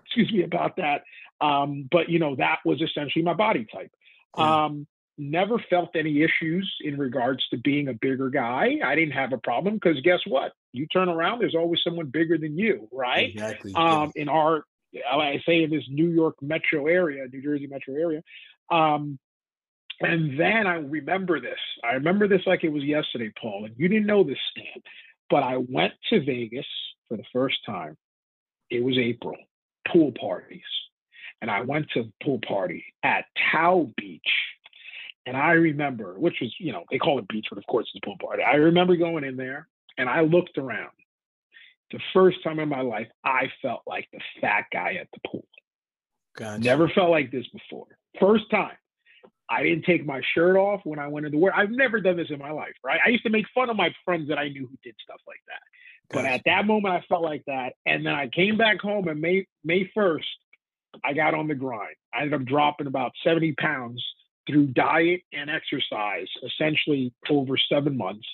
excuse 0.05 0.31
me, 0.33 0.43
about 0.43 0.77
that. 0.77 1.03
Um, 1.41 1.89
but 1.91 2.09
you 2.09 2.19
know, 2.19 2.37
that 2.37 2.59
was 2.65 2.81
essentially 2.81 3.25
my 3.25 3.35
body 3.35 3.67
type. 3.73 3.91
Yeah. 4.37 4.65
Um, 4.65 4.87
never 5.17 5.59
felt 5.71 5.95
any 5.95 6.23
issues 6.23 6.73
in 6.81 6.99
regards 6.99 7.47
to 7.49 7.57
being 7.57 7.89
a 7.89 7.95
bigger 7.95 8.31
guy. 8.31 8.79
I 8.85 8.95
didn't 8.95 9.13
have 9.13 9.33
a 9.33 9.39
problem 9.39 9.75
because 9.75 10.01
guess 10.01 10.21
what? 10.27 10.53
You 10.73 10.87
turn 10.87 11.09
around, 11.09 11.41
there's 11.41 11.55
always 11.55 11.81
someone 11.85 12.07
bigger 12.07 12.37
than 12.37 12.59
you, 12.59 12.89
right? 12.93 13.31
Exactly. 13.31 13.73
Um. 13.75 14.13
In 14.15 14.29
our 14.29 14.65
I 15.11 15.43
say 15.47 15.63
in 15.63 15.71
this 15.71 15.85
New 15.89 16.09
York 16.09 16.37
metro 16.41 16.87
area, 16.87 17.27
New 17.33 17.43
Jersey 17.43 17.67
metro 17.67 17.95
area. 17.95 18.23
Um, 18.71 19.19
and 20.01 20.39
then 20.39 20.67
I 20.67 20.77
remember 20.77 21.41
this. 21.41 21.59
I 21.83 21.95
remember 21.95 22.29
this 22.29 22.43
like 22.47 22.65
it 22.65 22.71
was 22.71 22.83
yesterday, 22.83 23.33
Paul. 23.41 23.65
And 23.65 23.75
you 23.77 23.89
didn't 23.89 24.07
know 24.07 24.25
this, 24.25 24.39
Stan, 24.51 24.83
but 25.31 25.43
I 25.43 25.57
went 25.57 25.95
to 26.11 26.25
Vegas 26.25 26.67
for 27.09 27.17
the 27.17 27.25
first 27.33 27.57
time. 27.65 27.97
It 28.71 28.83
was 28.83 28.99
April, 28.99 29.37
pool 29.91 30.13
parties. 30.19 30.63
And 31.41 31.51
I 31.51 31.61
went 31.61 31.91
to 31.91 32.01
a 32.01 32.25
pool 32.25 32.41
party 32.47 32.85
at 33.03 33.27
Tao 33.53 33.91
Beach. 33.97 34.23
And 35.27 35.37
I 35.37 35.53
remember, 35.53 36.19
which 36.19 36.37
was, 36.41 36.55
you 36.59 36.73
know, 36.73 36.85
they 36.91 36.99
call 36.99 37.19
it 37.19 37.29
beach, 37.29 37.47
but 37.49 37.59
of 37.59 37.67
course 37.67 37.87
it's 37.95 38.03
a 38.03 38.07
pool 38.07 38.17
party. 38.21 38.43
I 38.43 38.57
remember 38.57 38.97
going 38.97 39.25
in 39.25 39.37
there 39.37 39.69
and 39.97 40.09
I 40.09 40.21
looked 40.21 40.59
around 40.59 40.91
the 41.91 42.01
first 42.13 42.43
time 42.43 42.59
in 42.59 42.69
my 42.69 42.81
life 42.81 43.09
I 43.25 43.51
felt 43.63 43.83
like 43.87 44.09
the 44.13 44.21
fat 44.41 44.67
guy 44.73 44.95
at 45.01 45.09
the 45.13 45.29
pool. 45.29 45.47
Gotcha. 46.37 46.63
Never 46.63 46.89
felt 46.89 47.11
like 47.11 47.31
this 47.31 47.47
before. 47.49 47.87
First 48.21 48.51
time. 48.51 48.77
I 49.49 49.63
didn't 49.63 49.85
take 49.85 50.07
my 50.07 50.23
shirt 50.35 50.57
off 50.57 50.81
when 50.85 50.99
I 50.99 51.09
went 51.09 51.27
into 51.27 51.37
work. 51.37 51.53
I've 51.55 51.71
never 51.71 52.01
done 52.01 52.17
this 52.17 52.31
in 52.31 52.39
my 52.39 52.51
life, 52.51 52.73
right? 52.83 52.99
I 53.05 53.11
used 53.11 53.25
to 53.25 53.31
make 53.31 53.45
fun 53.55 53.69
of 53.69 53.77
my 53.77 53.95
friends 54.05 54.29
that 54.29 54.39
I 54.39 54.49
knew 54.49 54.67
who 54.67 54.77
did 54.83 54.95
stuff 55.03 55.21
like 55.27 55.41
that. 55.49 55.61
Gotcha. 56.11 56.25
But 56.25 56.33
at 56.33 56.43
that 56.47 56.67
moment, 56.67 56.95
I 56.95 57.05
felt 57.09 57.23
like 57.23 57.45
that. 57.47 57.75
And 57.85 58.07
then 58.07 58.15
I 58.15 58.29
came 58.29 58.57
back 58.57 58.81
home 58.81 59.07
and 59.07 59.21
May 59.21 59.47
May 59.63 59.91
1st, 59.95 60.23
I 61.05 61.13
got 61.13 61.35
on 61.35 61.47
the 61.47 61.55
grind. 61.55 61.97
I 62.13 62.23
ended 62.23 62.41
up 62.41 62.47
dropping 62.47 62.87
about 62.87 63.13
70 63.23 63.53
pounds 63.53 64.03
through 64.47 64.67
diet 64.69 65.23
and 65.33 65.51
exercise, 65.51 66.29
essentially 66.45 67.13
over 67.31 67.57
seven 67.57 67.97
months. 67.97 68.27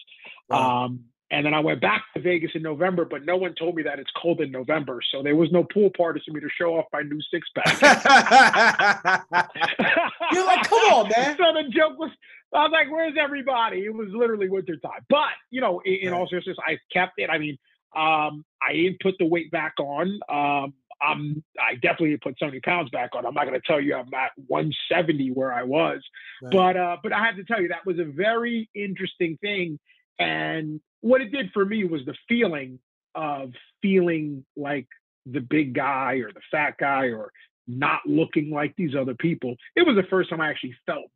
Wow. 0.48 0.84
Um, 0.84 1.04
and 1.32 1.46
then 1.46 1.54
I 1.54 1.60
went 1.60 1.80
back 1.80 2.02
to 2.14 2.20
Vegas 2.20 2.50
in 2.54 2.62
November, 2.62 3.04
but 3.04 3.24
no 3.24 3.36
one 3.36 3.54
told 3.54 3.76
me 3.76 3.84
that 3.84 4.00
it's 4.00 4.10
cold 4.20 4.40
in 4.40 4.50
November. 4.50 5.00
So 5.12 5.22
there 5.22 5.36
was 5.36 5.52
no 5.52 5.62
pool 5.62 5.88
parties 5.96 6.24
for 6.26 6.32
me 6.32 6.40
to 6.40 6.48
show 6.58 6.76
off 6.76 6.86
my 6.92 7.02
new 7.02 7.20
six 7.30 7.48
pack. 7.54 7.80
You're 10.32 10.46
like, 10.46 10.68
come 10.68 10.78
on, 10.92 11.08
man. 11.16 11.36
So 11.36 11.44
the 11.54 11.68
joke 11.70 11.98
was, 11.98 12.10
I 12.52 12.62
was 12.62 12.72
like, 12.72 12.90
where's 12.90 13.14
everybody? 13.18 13.84
It 13.84 13.94
was 13.94 14.08
literally 14.10 14.48
winter 14.48 14.76
time. 14.76 15.06
But, 15.08 15.30
you 15.50 15.60
know, 15.60 15.80
in, 15.84 16.08
in 16.08 16.12
all 16.12 16.26
seriousness, 16.26 16.56
I 16.66 16.78
kept 16.92 17.12
it. 17.18 17.30
I 17.30 17.38
mean, 17.38 17.58
um, 17.94 18.44
I 18.60 18.72
didn't 18.72 19.00
put 19.00 19.14
the 19.18 19.26
weight 19.26 19.52
back 19.52 19.74
on. 19.78 20.18
Um, 20.28 20.74
I'm, 21.02 21.42
I 21.60 21.74
definitely 21.74 22.16
put 22.18 22.38
70 22.38 22.60
pounds 22.60 22.90
back 22.90 23.10
on. 23.14 23.26
I'm 23.26 23.34
not 23.34 23.46
going 23.46 23.60
to 23.60 23.66
tell 23.66 23.80
you 23.80 23.94
I'm 23.94 24.12
at 24.14 24.32
170 24.46 25.30
where 25.32 25.52
I 25.52 25.62
was, 25.62 26.02
right. 26.42 26.52
but, 26.52 26.76
uh, 26.76 26.96
but 27.02 27.12
I 27.12 27.24
have 27.24 27.36
to 27.36 27.44
tell 27.44 27.60
you 27.60 27.68
that 27.68 27.86
was 27.86 27.98
a 27.98 28.04
very 28.04 28.68
interesting 28.74 29.38
thing. 29.40 29.78
And 30.18 30.80
what 31.00 31.20
it 31.20 31.32
did 31.32 31.50
for 31.52 31.64
me 31.64 31.84
was 31.84 32.02
the 32.04 32.14
feeling 32.28 32.78
of 33.14 33.52
feeling 33.82 34.44
like 34.56 34.86
the 35.26 35.40
big 35.40 35.74
guy 35.74 36.14
or 36.14 36.32
the 36.32 36.40
fat 36.50 36.74
guy 36.78 37.06
or 37.06 37.32
not 37.66 38.00
looking 38.06 38.50
like 38.50 38.74
these 38.76 38.94
other 38.94 39.14
people. 39.14 39.56
It 39.76 39.86
was 39.86 39.96
the 39.96 40.08
first 40.08 40.30
time 40.30 40.40
I 40.40 40.50
actually 40.50 40.74
felt 40.86 41.10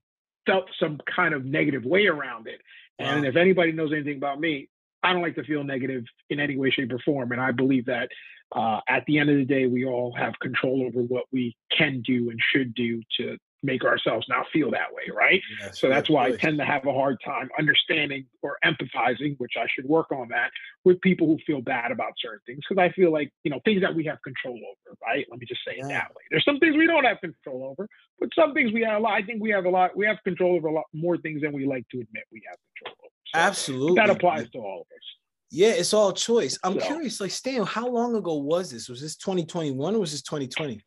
felt 0.47 0.67
some 0.79 0.99
kind 1.15 1.33
of 1.33 1.45
negative 1.45 1.85
way 1.85 2.07
around 2.07 2.47
it. 2.47 2.61
And 2.99 3.23
wow. 3.23 3.29
if 3.29 3.37
anybody 3.37 3.73
knows 3.73 3.93
anything 3.93 4.17
about 4.17 4.39
me, 4.39 4.69
I 5.03 5.13
don't 5.13 5.23
like 5.23 5.35
to 5.37 5.45
feel 5.45 5.65
negative 5.65 6.05
in 6.31 6.41
any 6.41 6.57
way, 6.57 6.71
shape, 6.71 6.93
or 6.93 6.99
form. 6.99 7.33
And 7.33 7.41
I 7.41 7.53
believe 7.53 7.87
that 7.87 8.09
uh, 8.53 8.81
at 8.89 9.05
the 9.07 9.19
end 9.19 9.31
of 9.31 9.37
the 9.37 9.45
day, 9.45 9.67
we 9.67 9.85
all 9.85 10.15
have 10.17 10.35
control 10.41 10.85
over 10.87 11.01
what 11.01 11.25
we 11.33 11.57
can 11.77 12.03
do 12.03 12.31
and 12.31 12.39
should 12.53 12.75
do 12.75 13.03
to 13.19 13.37
make 13.65 13.85
ourselves 13.85 14.27
not 14.29 14.47
feel 14.53 14.71
that 14.71 14.93
way, 14.93 15.05
right? 15.13 15.41
Yes, 15.61 15.81
so 15.81 15.89
that's 15.89 16.11
why 16.11 16.27
I 16.27 16.37
tend 16.37 16.59
to 16.59 16.65
have 16.65 16.87
a 16.87 16.93
hard 16.93 17.17
time 17.25 17.49
understanding 17.59 18.27
or 18.43 18.59
empathizing, 18.65 19.37
which 19.39 19.55
I 19.59 19.67
should 19.75 19.87
work 19.87 20.13
on 20.13 20.29
that 20.29 20.51
with 20.85 21.01
people 21.01 21.27
who 21.27 21.39
feel 21.47 21.63
bad 21.63 21.91
about 21.91 22.13
certain 22.19 22.41
things 22.47 22.61
because 22.69 22.81
I 22.81 22.93
feel 22.93 23.11
like 23.11 23.33
you 23.43 23.51
know 23.51 23.61
things 23.65 23.81
that 23.81 23.95
we 23.95 24.05
have 24.05 24.19
control 24.23 24.57
over, 24.57 24.97
right? 25.03 25.27
Let 25.31 25.41
me 25.41 25.47
just 25.47 25.63
say 25.67 25.77
yeah. 25.79 25.87
it 25.87 25.89
that 25.89 26.11
way. 26.11 26.23
There's 26.31 26.45
some 26.45 26.59
things 26.59 26.77
we 26.77 26.87
don't 26.87 27.05
have 27.05 27.21
control 27.21 27.65
over, 27.71 27.89
but 28.21 28.29
some 28.35 28.53
things 28.53 28.73
we 28.73 28.83
have 28.83 28.99
a 28.99 29.03
lot. 29.03 29.15
I 29.15 29.23
think 29.23 29.43
we 29.43 29.51
have 29.51 29.65
a 29.65 29.71
lot. 29.71 29.97
We 29.97 30.07
have 30.07 30.19
control 30.25 30.57
over 30.57 30.69
a 30.69 30.73
lot 30.73 30.85
more 30.93 31.17
things 31.17 31.41
than 31.41 31.53
we 31.53 31.67
like 31.67 31.89
to 31.89 32.01
admit 32.01 32.25
we 32.31 32.43
have 32.49 32.59
control 32.77 32.97
over. 33.05 33.15
So 33.35 33.41
Absolutely, 33.41 33.97
that 33.97 34.11
applies 34.11 34.51
to 34.51 34.59
all 34.59 34.83
of 34.83 34.87
us. 34.95 35.14
Yeah, 35.55 35.69
it's 35.69 35.95
all 35.95 36.13
choice. 36.13 36.59
I'm 36.65 36.81
so, 36.81 36.87
curious, 36.87 37.21
like 37.21 37.31
Stan, 37.31 37.65
how 37.65 37.87
long 37.87 38.17
ago 38.17 38.35
was 38.35 38.73
this? 38.73 38.89
Was 38.89 39.01
this 39.01 39.15
2021 39.15 39.95
or 39.95 40.01
was 40.01 40.11
this 40.11 40.23
2020? 40.23 40.81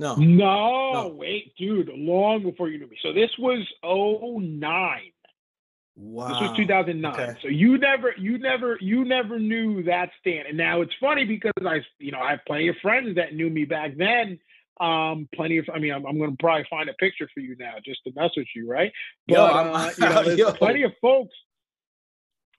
No. 0.00 0.16
No, 0.16 0.92
no. 0.92 1.08
wait, 1.14 1.54
dude, 1.56 1.88
long 1.94 2.42
before 2.42 2.68
you 2.68 2.80
knew 2.80 2.88
me. 2.88 2.96
So 3.00 3.12
this 3.12 3.30
was 3.38 3.64
09. 3.84 5.00
Wow. 5.94 6.28
This 6.28 6.48
was 6.48 6.56
2009. 6.56 7.12
Okay. 7.12 7.38
So 7.42 7.46
you 7.46 7.78
never, 7.78 8.12
you 8.18 8.38
never, 8.38 8.76
you 8.80 9.04
never 9.04 9.38
knew 9.38 9.84
that 9.84 10.10
Stan. 10.18 10.46
And 10.48 10.56
now 10.56 10.80
it's 10.80 10.94
funny 11.00 11.24
because 11.24 11.52
I, 11.64 11.78
you 12.00 12.10
know, 12.10 12.18
I 12.18 12.32
have 12.32 12.40
plenty 12.44 12.66
of 12.66 12.76
friends 12.82 13.14
that 13.14 13.36
knew 13.36 13.50
me 13.50 13.66
back 13.66 13.92
then. 13.96 14.40
Um, 14.80 15.28
plenty 15.32 15.58
of, 15.58 15.66
I 15.72 15.78
mean, 15.78 15.92
I'm, 15.92 16.04
I'm 16.06 16.18
going 16.18 16.32
to 16.32 16.36
probably 16.40 16.66
find 16.68 16.88
a 16.88 16.94
picture 16.94 17.28
for 17.32 17.38
you 17.38 17.54
now 17.56 17.74
just 17.86 18.00
to 18.04 18.12
mess 18.16 18.30
with 18.36 18.48
you, 18.56 18.68
right? 18.68 18.90
But 19.28 19.34
yo, 19.34 19.44
uh, 19.44 19.90
you 19.96 20.08
know, 20.08 20.22
yo. 20.48 20.52
plenty 20.54 20.82
of 20.82 20.90
folks. 21.00 21.36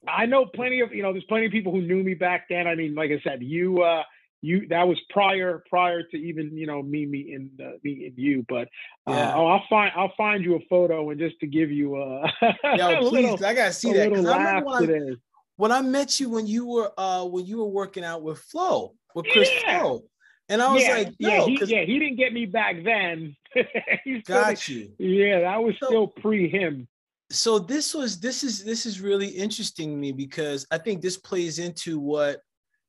I 0.07 0.25
know 0.25 0.45
plenty 0.45 0.81
of, 0.81 0.93
you 0.93 1.03
know, 1.03 1.11
there's 1.11 1.23
plenty 1.25 1.45
of 1.45 1.51
people 1.51 1.71
who 1.71 1.81
knew 1.81 2.03
me 2.03 2.13
back 2.13 2.47
then. 2.49 2.67
I 2.67 2.75
mean, 2.75 2.95
like 2.95 3.11
I 3.11 3.21
said, 3.23 3.41
you, 3.41 3.81
uh, 3.81 4.03
you 4.43 4.67
that 4.67 4.85
was 4.87 4.99
prior 5.09 5.63
prior 5.69 6.03
to 6.03 6.17
even 6.17 6.55
you 6.55 6.67
know 6.67 6.83
me 6.83 7.05
meeting 7.05 7.49
uh, 7.61 7.71
and 7.81 8.13
you 8.17 8.45
but 8.49 8.67
uh, 9.07 9.13
yeah. 9.13 9.33
oh 9.33 9.47
i'll 9.47 9.63
find 9.69 9.93
i'll 9.95 10.11
find 10.17 10.43
you 10.43 10.55
a 10.55 10.59
photo 10.69 11.09
and 11.09 11.19
just 11.19 11.39
to 11.39 11.47
give 11.47 11.71
you 11.71 11.95
a 11.95 12.29
Yo, 12.75 13.09
please 13.09 13.23
little, 13.23 13.45
i 13.45 13.53
gotta 13.53 13.71
see 13.71 13.93
that 13.93 14.07
I 14.07 14.09
when 14.09 14.27
I, 14.27 15.15
when 15.55 15.71
I 15.71 15.81
met 15.81 16.19
you 16.19 16.29
when 16.29 16.45
you 16.45 16.65
were 16.67 16.91
uh 16.97 17.23
when 17.23 17.45
you 17.45 17.59
were 17.59 17.69
working 17.69 18.03
out 18.03 18.21
with 18.21 18.37
flo 18.39 18.93
with 19.15 19.27
chris 19.31 19.49
yeah. 19.65 19.79
flo 19.79 20.03
And 20.49 20.61
I 20.61 20.73
was 20.73 20.83
yeah, 20.83 20.93
like, 20.93 21.13
yeah, 21.19 21.45
he, 21.45 21.59
yeah, 21.65 21.85
he 21.85 21.99
didn't 21.99 22.17
get 22.17 22.33
me 22.33 22.45
back 22.45 22.83
then. 22.83 23.35
got 24.27 24.67
you. 24.67 24.91
Yeah, 24.99 25.39
that 25.39 25.63
was 25.63 25.73
so, 25.79 25.87
still 25.87 26.07
pre 26.07 26.49
him. 26.49 26.87
So 27.33 27.57
this 27.57 27.95
was 27.95 28.19
this 28.19 28.43
is 28.43 28.63
this 28.63 28.85
is 28.85 29.01
really 29.01 29.27
interesting 29.27 29.89
to 29.89 29.97
me 29.97 30.11
because 30.11 30.67
I 30.69 30.77
think 30.77 31.01
this 31.01 31.17
plays 31.17 31.57
into 31.57 31.99
what 31.99 32.41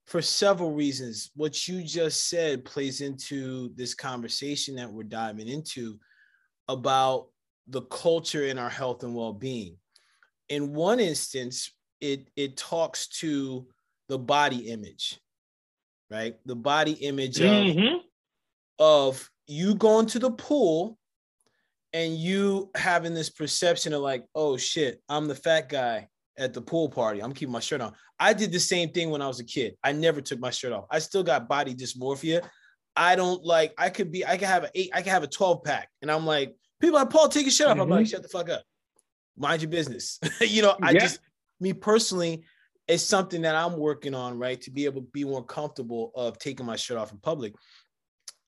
for 0.07 0.21
several 0.21 0.73
reasons. 0.73 1.31
What 1.35 1.67
you 1.67 1.83
just 1.83 2.29
said 2.29 2.65
plays 2.65 3.01
into 3.01 3.73
this 3.75 3.95
conversation 3.95 4.77
that 4.77 4.93
we're 4.93 5.05
diving 5.05 5.49
into 5.49 5.99
about 6.69 7.29
the 7.69 7.83
culture 7.83 8.45
in 8.45 8.59
our 8.59 8.69
health 8.69 9.03
and 9.03 9.15
well-being. 9.15 9.77
In 10.51 10.75
one 10.75 11.01
instance, 11.01 11.73
it 12.03 12.29
it 12.37 12.59
talks 12.59 13.09
to 13.21 13.67
the 14.11 14.19
body 14.19 14.69
image, 14.71 15.19
right? 16.11 16.37
The 16.45 16.57
body 16.57 16.93
image 16.93 17.39
mm-hmm. 17.39 17.97
of, 18.79 19.17
of 19.17 19.31
you 19.47 19.75
going 19.75 20.05
to 20.07 20.19
the 20.19 20.33
pool 20.33 20.99
and 21.95 22.17
you 22.17 22.71
having 22.75 23.15
this 23.15 23.31
perception 23.31 23.93
of 23.95 24.03
like, 24.03 24.27
oh 24.35 24.57
shit, 24.57 25.01
I'm 25.09 25.29
the 25.29 25.35
fat 25.35 25.69
guy 25.69 26.09
at 26.37 26.53
the 26.53 26.61
pool 26.61 26.89
party. 26.89 27.23
I'm 27.23 27.33
keeping 27.33 27.53
my 27.53 27.61
shirt 27.61 27.81
on. 27.81 27.95
I 28.19 28.33
did 28.33 28.51
the 28.51 28.59
same 28.59 28.91
thing 28.91 29.11
when 29.11 29.23
I 29.23 29.29
was 29.29 29.39
a 29.39 29.45
kid. 29.45 29.77
I 29.83 29.93
never 29.93 30.21
took 30.21 30.41
my 30.41 30.51
shirt 30.51 30.73
off. 30.73 30.87
I 30.91 30.99
still 30.99 31.23
got 31.23 31.49
body 31.49 31.73
dysmorphia. 31.73 32.47
I 32.97 33.15
don't 33.15 33.45
like, 33.45 33.75
I 33.79 33.91
could 33.91 34.11
be, 34.11 34.27
I 34.27 34.37
could 34.37 34.49
have 34.49 34.65
an 34.65 34.71
eight, 34.75 34.91
I 34.93 35.03
could 35.03 35.13
have 35.13 35.23
a 35.23 35.29
12 35.29 35.63
pack. 35.63 35.89
And 36.03 36.11
I'm 36.11 36.27
like, 36.27 36.57
people 36.81 36.97
like, 36.97 37.11
Paul, 37.11 37.29
take 37.29 37.45
your 37.45 37.53
shirt 37.53 37.69
off. 37.69 37.75
Mm-hmm. 37.75 37.83
I'm 37.83 37.89
like, 37.89 38.01
mm-hmm. 38.01 38.11
shut 38.11 38.23
the 38.23 38.29
fuck 38.29 38.51
up. 38.51 38.65
Mind 39.37 39.63
your 39.63 39.71
business. 39.71 40.19
you 40.41 40.63
know, 40.63 40.77
I 40.83 40.91
yeah. 40.91 40.99
just, 40.99 41.21
me 41.61 41.73
personally, 41.73 42.43
it's 42.89 43.05
something 43.05 43.43
that 43.43 43.55
I'm 43.55 43.77
working 43.79 44.15
on, 44.15 44.37
right? 44.37 44.61
To 44.63 44.73
be 44.73 44.85
able 44.85 45.01
to 45.01 45.09
be 45.13 45.25
more 45.25 45.45
comfortable 45.45 46.11
of 46.17 46.39
taking 46.39 46.67
my 46.67 46.77
shirt 46.77 46.99
off 46.99 47.13
in 47.13 47.19
public. 47.19 47.55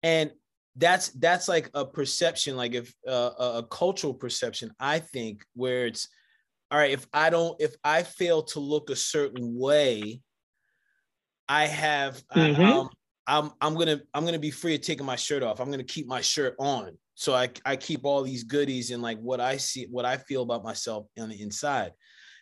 And 0.04 0.32
that's 0.78 1.10
that's 1.10 1.48
like 1.48 1.70
a 1.74 1.86
perception 1.86 2.56
like 2.56 2.74
if 2.74 2.94
uh, 3.08 3.32
a 3.40 3.64
cultural 3.70 4.14
perception 4.14 4.72
i 4.80 5.00
think 5.00 5.44
where 5.54 5.86
it's 5.86 6.08
all 6.72 6.78
right 6.78 6.92
if 6.92 7.06
i 7.14 7.30
don't 7.30 7.60
if 7.60 7.76
i 7.84 8.04
fail 8.04 8.42
to 8.42 8.60
look 8.60 8.90
a 8.90 8.96
certain 8.96 9.58
way 9.58 10.22
i 11.50 11.66
have 11.66 12.24
mm-hmm. 12.34 12.62
I, 12.62 12.72
um, 12.72 12.90
i'm 13.28 13.52
i'm 13.62 13.76
gonna 13.76 14.02
i'm 14.14 14.26
gonna 14.26 14.40
be 14.40 14.52
free 14.52 14.76
of 14.76 14.82
taking 14.82 15.06
my 15.06 15.16
shirt 15.16 15.44
off. 15.44 15.60
I'm 15.60 15.72
gonna 15.72 15.84
keep 15.84 16.08
my 16.08 16.22
shirt 16.22 16.56
on. 16.60 16.98
So 17.16 17.34
i 17.34 17.50
i 17.66 17.76
keep 17.76 18.06
all 18.06 18.24
these 18.24 18.44
goodies 18.44 18.92
and 18.92 19.02
like 19.02 19.20
what 19.20 19.40
i 19.40 19.58
see 19.58 19.88
what 19.90 20.06
i 20.06 20.18
feel 20.18 20.44
about 20.44 20.64
myself 20.64 21.08
on 21.20 21.30
the 21.30 21.42
inside. 21.42 21.92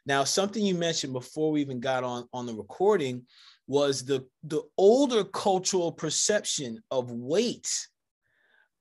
Now 0.06 0.24
something 0.24 0.66
you 0.66 0.76
mentioned 0.76 1.14
before 1.14 1.52
we 1.52 1.62
even 1.62 1.80
got 1.80 2.04
on 2.04 2.26
on 2.34 2.46
the 2.46 2.56
recording 2.56 3.26
was 3.68 4.04
the 4.04 4.26
the 4.44 4.62
older 4.78 5.24
cultural 5.24 5.92
perception 5.92 6.82
of 6.90 7.12
weight 7.12 7.70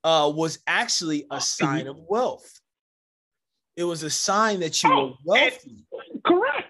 uh, 0.03 0.31
was 0.33 0.59
actually 0.67 1.23
a 1.31 1.35
oh, 1.35 1.39
sign 1.39 1.87
of 1.87 1.97
wealth. 2.09 2.59
It 3.75 3.83
was 3.83 4.03
a 4.03 4.09
sign 4.09 4.59
that 4.61 4.81
you 4.83 4.91
oh, 4.91 5.05
were 5.05 5.13
wealthy. 5.25 5.85
Correct. 6.25 6.67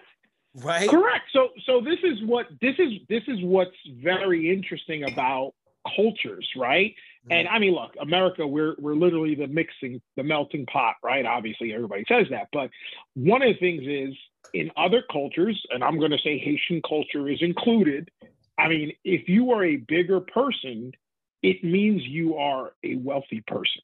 Right. 0.54 0.88
Correct. 0.88 1.24
So 1.32 1.48
so 1.64 1.80
this 1.80 1.98
is 2.02 2.22
what 2.24 2.46
this 2.60 2.74
is 2.78 2.92
this 3.08 3.22
is 3.28 3.42
what's 3.42 3.76
very 4.02 4.52
interesting 4.52 5.04
about 5.04 5.52
cultures, 5.96 6.48
right? 6.56 6.94
Mm-hmm. 7.24 7.32
And 7.32 7.48
I 7.48 7.58
mean, 7.58 7.72
look, 7.72 7.92
America, 8.00 8.46
we're 8.46 8.74
we're 8.78 8.94
literally 8.94 9.34
the 9.34 9.46
mixing, 9.46 10.00
the 10.16 10.22
melting 10.22 10.66
pot, 10.66 10.96
right? 11.02 11.24
Obviously, 11.24 11.72
everybody 11.72 12.04
says 12.08 12.26
that, 12.30 12.48
but 12.52 12.70
one 13.14 13.42
of 13.42 13.48
the 13.48 13.58
things 13.58 13.82
is 13.86 14.16
in 14.54 14.70
other 14.76 15.02
cultures, 15.10 15.60
and 15.70 15.84
I'm 15.84 15.98
going 15.98 16.10
to 16.10 16.18
say 16.18 16.38
Haitian 16.38 16.82
culture 16.82 17.28
is 17.28 17.42
included. 17.42 18.10
I 18.58 18.68
mean, 18.68 18.92
if 19.04 19.28
you 19.28 19.52
are 19.52 19.64
a 19.64 19.76
bigger 19.76 20.20
person, 20.20 20.92
it 21.42 21.64
means 21.64 22.02
you 22.02 22.36
are 22.36 22.72
a 22.84 22.96
wealthy 22.96 23.42
person. 23.46 23.82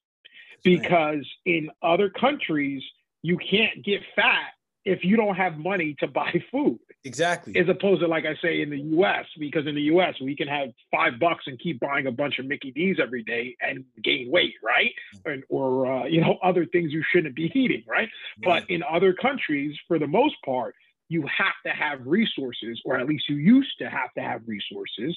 Because 0.65 1.27
in 1.45 1.71
other 1.83 2.11
countries, 2.11 2.83
you 3.23 3.39
can't 3.39 3.85
get 3.85 4.03
fat 4.15 4.53
if 4.85 5.05
you 5.05 5.17
don't 5.17 5.35
have 5.35 5.59
money 5.59 5.97
to 5.99 6.07
buy 6.07 6.43
food. 6.51 6.79
Exactly. 7.05 7.57
As 7.57 7.69
opposed 7.69 8.01
to, 8.01 8.09
like 8.09 8.25
I 8.25 8.35
say, 8.43 8.63
in 8.63 8.71
the 8.71 8.81
US, 8.99 9.27
because 9.39 9.67
in 9.67 9.75
the 9.75 9.83
US, 9.83 10.15
we 10.21 10.35
can 10.35 10.49
have 10.49 10.71
five 10.91 11.21
bucks 11.21 11.45
and 11.47 11.59
keep 11.59 11.79
buying 11.79 12.07
a 12.07 12.11
bunch 12.11 12.39
of 12.39 12.47
Mickey 12.47 12.71
D's 12.73 12.97
every 13.01 13.23
day 13.23 13.57
and 13.61 13.85
gain 14.03 14.31
weight, 14.31 14.55
right? 14.65 14.93
And, 15.25 15.45
or, 15.49 15.87
uh, 15.87 16.07
you 16.07 16.21
know, 16.21 16.39
other 16.43 16.67
things 16.67 16.93
you 16.93 17.03
shouldn't 17.13 17.37
be 17.37 17.53
eating, 17.55 17.85
right? 17.87 18.09
Yeah. 18.41 18.61
But 18.61 18.71
in 18.71 18.83
other 18.83 19.13
countries, 19.13 19.77
for 19.87 19.99
the 19.99 20.07
most 20.07 20.37
part, 20.45 20.75
you 21.09 21.23
have 21.23 21.55
to 21.65 21.73
have 21.73 22.01
resources, 22.05 22.81
or 22.85 22.99
at 22.99 23.07
least 23.07 23.29
you 23.29 23.37
used 23.37 23.79
to 23.79 23.89
have 23.89 24.13
to 24.15 24.23
have 24.23 24.43
resources 24.47 25.17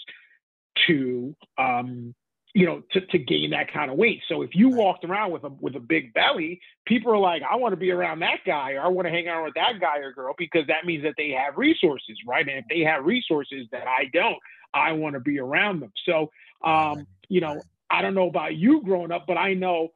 to 0.88 1.36
um, 1.58 2.14
you 2.54 2.66
know, 2.66 2.82
to, 2.92 3.02
to 3.02 3.18
gain 3.20 3.52
that 3.52 3.72
kind 3.72 3.92
of 3.92 3.98
weight. 3.98 4.22
So 4.28 4.42
if 4.42 4.52
you 4.56 4.70
walked 4.70 5.06
around 5.06 5.32
with 5.32 5.44
a 5.44 5.50
with 5.50 5.76
a 5.76 5.80
big 5.80 6.14
belly, 6.14 6.62
people 6.86 7.12
are 7.12 7.18
like, 7.18 7.44
I 7.50 7.56
want 7.56 7.74
to 7.74 7.78
be 7.78 7.92
around 7.92 8.20
that 8.20 8.40
guy 8.46 8.72
or 8.74 8.82
I 8.82 8.88
want 8.88 9.08
to 9.08 9.12
hang 9.12 9.28
out 9.28 9.44
with 9.44 9.54
that 9.56 9.80
guy 9.80 10.00
or 10.00 10.12
girl 10.12 10.34
because 10.38 10.66
that 10.68 10.86
means 10.86 11.04
that 11.04 11.14
they 11.18 11.30
have 11.30 11.58
resources, 11.58 12.18
right? 12.28 12.48
And 12.48 12.58
if 12.58 12.66
they 12.70 12.82
have 12.82 13.06
resources 13.06 13.68
that 13.72 13.88
I 13.88 14.06
don't, 14.12 14.38
I 14.74 14.94
want 14.94 15.14
to 15.14 15.20
be 15.20 15.40
around 15.40 15.82
them. 15.82 15.92
So 16.06 16.32
um, 16.64 17.06
you 17.28 17.42
know, 17.42 17.62
I 17.90 18.02
don't 18.02 18.16
know 18.16 18.28
about 18.28 18.56
you 18.56 18.82
growing 18.84 19.12
up, 19.12 19.26
but 19.28 19.38
I 19.38 19.54
know 19.54 19.90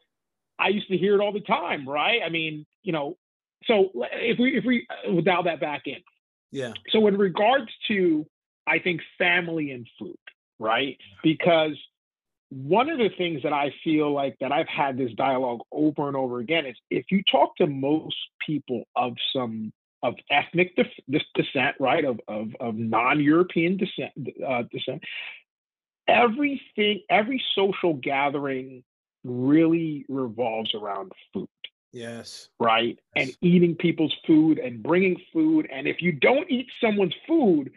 I 0.59 0.69
used 0.69 0.87
to 0.89 0.97
hear 0.97 1.15
it 1.15 1.21
all 1.21 1.33
the 1.33 1.41
time, 1.41 1.87
right? 1.87 2.21
I 2.23 2.29
mean, 2.29 2.65
you 2.83 2.93
know, 2.93 3.17
so 3.65 3.89
if 4.13 4.37
we 4.39 4.57
if 4.57 4.65
we 4.65 4.87
uh, 5.07 5.21
dial 5.21 5.43
that 5.43 5.59
back 5.59 5.83
in. 5.85 6.01
Yeah. 6.51 6.73
So 6.89 7.07
in 7.07 7.17
regards 7.17 7.71
to 7.87 8.25
I 8.67 8.79
think 8.79 9.01
family 9.17 9.71
and 9.71 9.87
food, 9.99 10.17
right? 10.59 10.97
Because 11.23 11.77
one 12.53 12.89
of 12.89 12.97
the 12.97 13.09
things 13.17 13.43
that 13.43 13.53
I 13.53 13.73
feel 13.83 14.13
like 14.13 14.37
that 14.39 14.51
I've 14.51 14.67
had 14.67 14.97
this 14.97 15.11
dialogue 15.13 15.61
over 15.71 16.07
and 16.07 16.15
over 16.15 16.39
again 16.39 16.65
is 16.65 16.75
if 16.89 17.05
you 17.11 17.23
talk 17.31 17.55
to 17.57 17.67
most 17.67 18.15
people 18.45 18.83
of 18.95 19.13
some 19.35 19.73
of 20.03 20.15
ethnic 20.29 20.75
def- 20.75 21.21
descent, 21.33 21.75
right, 21.79 22.05
of 22.05 22.19
of, 22.27 22.49
of 22.59 22.75
non-European 22.75 23.77
descent, 23.77 24.11
uh, 24.45 24.63
descent, 24.71 25.01
everything, 26.07 27.01
every 27.09 27.43
social 27.55 27.93
gathering 27.93 28.83
really 29.23 30.05
revolves 30.09 30.73
around 30.75 31.11
food. 31.33 31.47
Yes. 31.93 32.49
Right. 32.59 32.97
Yes. 33.15 33.27
And 33.27 33.37
eating 33.41 33.75
people's 33.75 34.15
food 34.25 34.57
and 34.57 34.81
bringing 34.81 35.15
food. 35.31 35.67
And 35.71 35.87
if 35.87 36.01
you 36.01 36.11
don't 36.11 36.49
eat 36.49 36.67
someone's 36.81 37.13
food, 37.27 37.71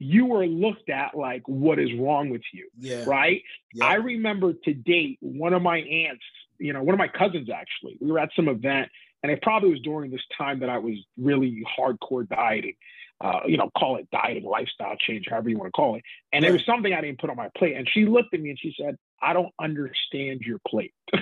you 0.00 0.34
are 0.34 0.46
looked 0.46 0.88
at 0.88 1.14
like 1.14 1.42
what 1.46 1.78
is 1.78 1.92
wrong 1.94 2.30
with 2.30 2.42
you 2.52 2.68
yeah 2.78 3.04
right 3.06 3.42
yeah. 3.74 3.84
i 3.84 3.94
remember 3.94 4.54
to 4.54 4.72
date 4.72 5.18
one 5.20 5.52
of 5.52 5.62
my 5.62 5.78
aunts 5.78 6.24
you 6.58 6.72
know 6.72 6.82
one 6.82 6.94
of 6.94 6.98
my 6.98 7.06
cousins 7.06 7.48
actually 7.50 7.96
we 8.00 8.10
were 8.10 8.18
at 8.18 8.30
some 8.34 8.48
event 8.48 8.88
and 9.22 9.30
it 9.30 9.40
probably 9.42 9.70
was 9.70 9.80
during 9.80 10.10
this 10.10 10.22
time 10.36 10.58
that 10.60 10.70
i 10.70 10.78
was 10.78 10.94
really 11.18 11.62
hardcore 11.78 12.26
dieting 12.28 12.74
uh, 13.20 13.40
you 13.46 13.58
know 13.58 13.70
call 13.76 13.96
it 13.96 14.08
dieting 14.10 14.44
lifestyle 14.44 14.96
change 14.96 15.26
however 15.28 15.50
you 15.50 15.58
want 15.58 15.68
to 15.68 15.72
call 15.72 15.94
it 15.96 16.02
and 16.32 16.42
right. 16.42 16.48
there 16.48 16.52
was 16.54 16.64
something 16.64 16.94
i 16.94 17.00
didn't 17.02 17.20
put 17.20 17.28
on 17.28 17.36
my 17.36 17.50
plate 17.54 17.76
and 17.76 17.86
she 17.92 18.06
looked 18.06 18.32
at 18.32 18.40
me 18.40 18.48
and 18.48 18.58
she 18.58 18.74
said 18.80 18.96
i 19.20 19.34
don't 19.34 19.52
understand 19.60 20.40
your 20.40 20.58
plate 20.66 20.94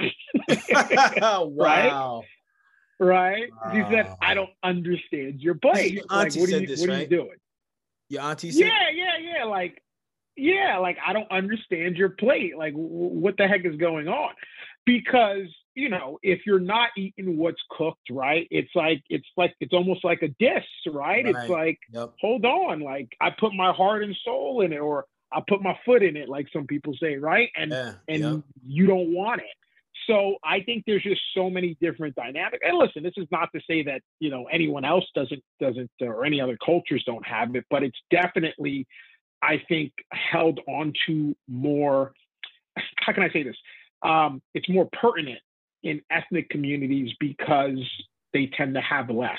wow 1.11 1.51
right 1.57 2.23
right 3.01 3.51
wow. 3.51 3.73
she 3.73 3.83
said 3.93 4.14
i 4.23 4.35
don't 4.35 4.51
understand 4.62 5.41
your 5.41 5.57
plate 5.57 6.01
like 6.09 6.33
what, 6.37 6.49
are 6.49 6.61
you, 6.61 6.67
this, 6.69 6.79
what 6.79 6.91
right? 6.91 6.99
are 6.99 7.01
you 7.01 7.09
doing 7.09 7.37
your 8.09 8.23
auntie 8.23 8.51
said? 8.51 8.66
Yeah, 8.66 8.90
yeah, 8.94 9.37
yeah. 9.38 9.44
Like, 9.44 9.83
yeah, 10.37 10.79
like 10.79 10.99
I 11.05 11.12
don't 11.12 11.31
understand 11.31 11.97
your 11.97 12.11
plate. 12.11 12.57
Like, 12.57 12.73
w- 12.73 12.88
what 12.88 13.37
the 13.37 13.47
heck 13.47 13.64
is 13.64 13.77
going 13.77 14.09
on? 14.09 14.31
Because 14.87 15.49
you 15.75 15.88
know, 15.88 16.18
if 16.25 16.40
you're 16.44 16.59
not 16.59 16.90
eating 16.97 17.37
what's 17.38 17.62
cooked, 17.71 18.11
right? 18.11 18.49
It's 18.51 18.71
like 18.75 19.03
it's 19.09 19.29
like 19.37 19.55
it's 19.61 19.73
almost 19.73 20.05
like 20.05 20.23
a 20.23 20.29
dish, 20.29 20.66
right? 20.88 21.25
right. 21.25 21.27
It's 21.27 21.49
like, 21.49 21.79
yep. 21.92 22.14
hold 22.21 22.44
on, 22.44 22.81
like 22.81 23.09
I 23.21 23.31
put 23.31 23.55
my 23.55 23.73
heart 23.73 24.03
and 24.03 24.16
soul 24.25 24.62
in 24.62 24.73
it, 24.73 24.79
or 24.79 25.05
I 25.33 25.40
put 25.47 25.62
my 25.62 25.79
foot 25.85 26.03
in 26.03 26.16
it, 26.16 26.29
like 26.29 26.47
some 26.53 26.66
people 26.66 26.94
say, 27.01 27.16
right? 27.16 27.51
And 27.57 27.71
yeah, 27.71 27.92
and 28.09 28.21
yep. 28.21 28.40
you 28.66 28.87
don't 28.87 29.12
want 29.12 29.40
it. 29.40 29.58
So 30.09 30.37
I 30.42 30.61
think 30.61 30.85
there's 30.87 31.03
just 31.03 31.21
so 31.35 31.51
many 31.51 31.77
different 31.81 32.14
dynamics. 32.14 32.62
And 32.66 32.79
listen, 32.79 33.03
this 33.03 33.12
is 33.18 33.27
not 33.31 33.51
to 33.55 33.61
say 33.68 33.83
that 33.85 34.01
you 34.21 34.31
know 34.31 34.47
anyone 34.47 34.85
else 34.85 35.05
doesn't 35.14 35.42
doesn't 35.61 35.90
or 36.01 36.25
any 36.25 36.40
other 36.40 36.57
cultures 36.64 37.05
don't 37.05 37.27
have 37.27 37.55
it, 37.55 37.64
but 37.71 37.83
it's 37.83 37.99
definitely, 38.11 38.87
I 39.42 39.62
think, 39.68 39.92
held 40.11 40.61
on 40.66 40.94
to 41.07 41.37
more. 41.47 42.12
How 42.97 43.12
can 43.12 43.23
I 43.23 43.31
say 43.31 43.42
this? 43.42 43.57
Um, 44.03 44.40
it's 44.55 44.68
more 44.68 44.88
pertinent 44.92 45.40
in 45.83 46.01
ethnic 46.11 46.49
communities 46.49 47.12
because 47.21 47.79
they 48.33 48.51
tend 48.57 48.75
to 48.75 48.81
have 48.81 49.11
less. 49.11 49.38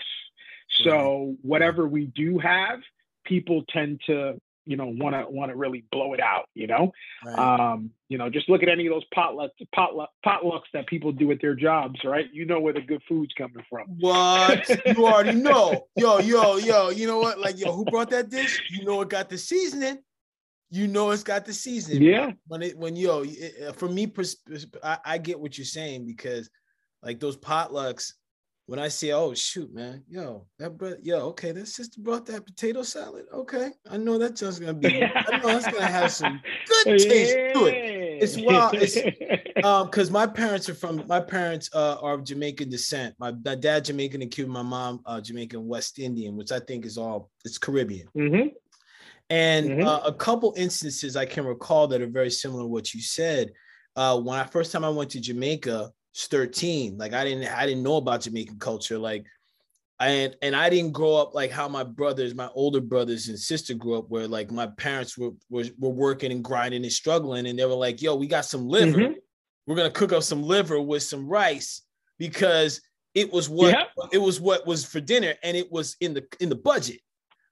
So 0.84 1.36
whatever 1.42 1.88
we 1.88 2.06
do 2.06 2.38
have, 2.38 2.80
people 3.26 3.64
tend 3.70 4.02
to 4.06 4.40
you 4.70 4.78
know 4.78 4.86
want 4.86 5.16
to 5.16 5.26
want 5.30 5.50
to 5.50 5.56
really 5.58 5.84
blow 5.92 6.14
it 6.14 6.20
out 6.20 6.46
you 6.54 6.68
know? 6.68 6.92
Right. 7.26 7.72
um 7.72 7.90
you 8.08 8.18
know 8.20 8.30
just 8.30 8.48
look 8.48 8.62
at 8.62 8.70
any 8.70 8.86
of 8.86 8.94
those 8.94 9.04
potlucks 9.16 9.50
potluck 9.74 10.12
potlucks 10.24 10.70
that 10.74 10.86
people 10.86 11.12
do 11.12 11.32
at 11.32 11.42
their 11.42 11.56
jobs 11.56 12.00
right? 12.04 12.28
You 12.32 12.46
know 12.46 12.60
where 12.60 12.74
the 12.74 12.82
good 12.82 13.02
food's 13.08 13.34
coming 13.34 13.64
from. 13.70 13.88
What? 14.00 14.70
You 14.86 15.06
already 15.08 15.40
know. 15.40 15.88
Yo 15.96 16.20
yo 16.20 16.58
yo 16.58 16.90
you 16.90 17.08
know 17.08 17.20
what? 17.20 17.40
Like 17.40 17.60
yo 17.60 17.74
who 17.74 17.84
brought 17.86 18.12
that 18.12 18.30
dish? 18.30 18.62
You 18.70 18.86
know 18.86 19.02
it 19.02 19.10
got 19.10 19.30
the 19.30 19.38
seasoning. 19.38 20.00
You 20.70 20.88
know 20.88 21.10
it's 21.12 21.24
got 21.24 21.46
the 21.46 21.54
seasoning. 21.54 22.04
Yeah. 22.04 22.32
When 22.48 22.62
it 22.62 22.78
when 22.78 22.96
yo 22.96 23.24
it, 23.26 23.76
for 23.76 23.90
me, 23.90 24.12
I, 24.84 24.98
I 25.04 25.18
get 25.18 25.40
what 25.40 25.58
you're 25.58 25.66
saying 25.66 26.06
because 26.06 26.50
like 27.02 27.20
those 27.20 27.38
potlucks, 27.38 28.14
when 28.70 28.78
I 28.78 28.88
say, 28.88 29.12
oh 29.14 29.34
shoot, 29.34 29.74
man, 29.74 30.04
yo, 30.08 30.46
that 30.60 30.78
bro, 30.78 30.94
yo, 31.02 31.22
okay, 31.30 31.52
that 31.54 31.68
sister 31.68 32.00
brought 32.02 32.28
that 32.28 32.46
potato 32.46 32.84
salad. 32.84 33.26
Okay, 33.34 33.72
I 33.90 33.98
know 33.98 34.20
that 34.20 34.36
just 34.36 34.60
gonna 34.60 34.76
be, 34.76 35.04
I 35.04 35.40
know 35.40 35.58
it's 35.58 35.66
gonna 35.66 35.88
have 35.88 36.12
some 36.12 36.40
good 36.68 37.00
taste 37.00 37.34
to 37.56 37.66
it. 37.66 38.22
It's 38.22 38.38
wild. 38.38 38.76
It's 38.76 38.96
um 39.64 39.88
because 39.88 40.12
my 40.12 40.28
parents 40.28 40.70
are 40.70 40.76
from 40.76 41.04
my 41.08 41.20
parents 41.20 41.72
uh, 41.74 41.98
are 42.00 42.14
of 42.14 42.24
Jamaican 42.24 42.70
descent. 42.70 43.16
My, 43.18 43.32
my 43.44 43.56
dad 43.56 43.86
Jamaican 43.86 44.22
and 44.22 44.30
Cuban, 44.30 44.54
my 44.54 44.62
mom 44.62 45.02
uh, 45.08 45.20
Jamaican 45.20 45.68
West 45.68 45.98
Indian, 45.98 46.38
which 46.38 46.52
I 46.52 46.60
think 46.60 46.86
is 46.86 46.96
all 46.96 47.32
it's 47.46 47.58
Caribbean. 47.58 48.08
Mm-hmm. 48.16 48.50
And 49.32 49.68
mm-hmm. 49.68 49.88
uh, 49.88 50.02
a 50.02 50.14
couple 50.14 50.54
instances 50.56 51.16
I 51.16 51.26
can 51.26 51.44
recall 51.44 51.88
that 51.88 52.04
are 52.04 52.08
very 52.08 52.30
similar 52.30 52.62
to 52.62 52.68
what 52.68 52.94
you 52.94 53.02
said. 53.02 53.52
Uh, 53.96 54.20
when 54.20 54.38
I 54.38 54.44
first 54.44 54.72
time 54.72 54.86
I 54.86 54.90
went 54.90 55.10
to 55.12 55.20
Jamaica, 55.20 55.92
13. 56.16 56.98
Like 56.98 57.14
I 57.14 57.24
didn't 57.24 57.48
I 57.48 57.66
didn't 57.66 57.84
know 57.84 57.98
about 57.98 58.22
Jamaican 58.22 58.60
culture. 58.60 58.98
Like 58.98 59.26
and 60.00 60.36
and 60.42 60.56
I 60.56 60.70
didn't 60.70 60.94
grow 60.94 61.16
up 61.16 61.36
like 61.36 61.52
how 61.52 61.68
my 61.68 61.84
brothers, 61.84 62.34
my 62.34 62.50
older 62.54 62.80
brothers 62.80 63.28
and 63.28 63.38
sister 63.38 63.74
grew 63.74 63.98
up, 63.98 64.10
where 64.10 64.28
like 64.28 64.50
my 64.52 64.68
parents 64.68 65.18
were 65.18 65.32
were, 65.50 65.66
were 65.78 65.90
working 65.90 66.32
and 66.32 66.44
grinding 66.44 66.84
and 66.84 66.92
struggling, 66.92 67.48
and 67.48 67.60
they 67.60 67.66
were 67.66 67.74
like, 67.74 68.02
"Yo, 68.02 68.16
we 68.16 68.28
got 68.28 68.46
some 68.46 68.68
liver. 68.68 68.98
Mm-hmm. 68.98 69.14
We're 69.68 69.76
gonna 69.76 69.92
cook 69.92 70.14
up 70.14 70.24
some 70.24 70.42
liver 70.42 70.82
with 70.82 71.04
some 71.04 71.28
rice 71.28 71.82
because 72.18 72.82
it 73.14 73.32
was 73.32 73.50
what 73.50 73.74
yep. 73.74 73.90
it 74.14 74.20
was 74.20 74.40
what 74.40 74.66
was 74.66 74.86
for 74.86 75.02
dinner, 75.02 75.34
and 75.44 75.58
it 75.58 75.70
was 75.70 75.98
in 76.00 76.14
the 76.14 76.26
in 76.40 76.50
the 76.50 76.56
budget, 76.56 77.02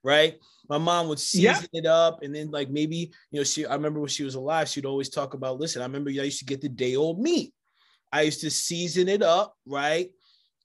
right?" 0.02 0.36
My 0.70 0.76
mom 0.76 1.08
would 1.08 1.18
season 1.18 1.66
yep. 1.72 1.84
it 1.84 1.86
up, 1.86 2.22
and 2.22 2.34
then 2.34 2.50
like 2.50 2.70
maybe 2.70 3.10
you 3.30 3.40
know 3.40 3.44
she. 3.44 3.66
I 3.66 3.74
remember 3.74 4.00
when 4.00 4.08
she 4.08 4.24
was 4.24 4.34
alive, 4.36 4.68
she'd 4.68 4.86
always 4.86 5.10
talk 5.10 5.34
about, 5.34 5.58
"Listen, 5.58 5.82
I 5.82 5.86
remember 5.86 6.10
I 6.10 6.24
used 6.24 6.38
to 6.40 6.44
get 6.44 6.62
the 6.62 6.68
day 6.68 6.96
old 6.96 7.20
meat." 7.20 7.52
I 8.12 8.22
used 8.22 8.40
to 8.40 8.50
season 8.50 9.08
it 9.08 9.22
up, 9.22 9.54
right? 9.66 10.10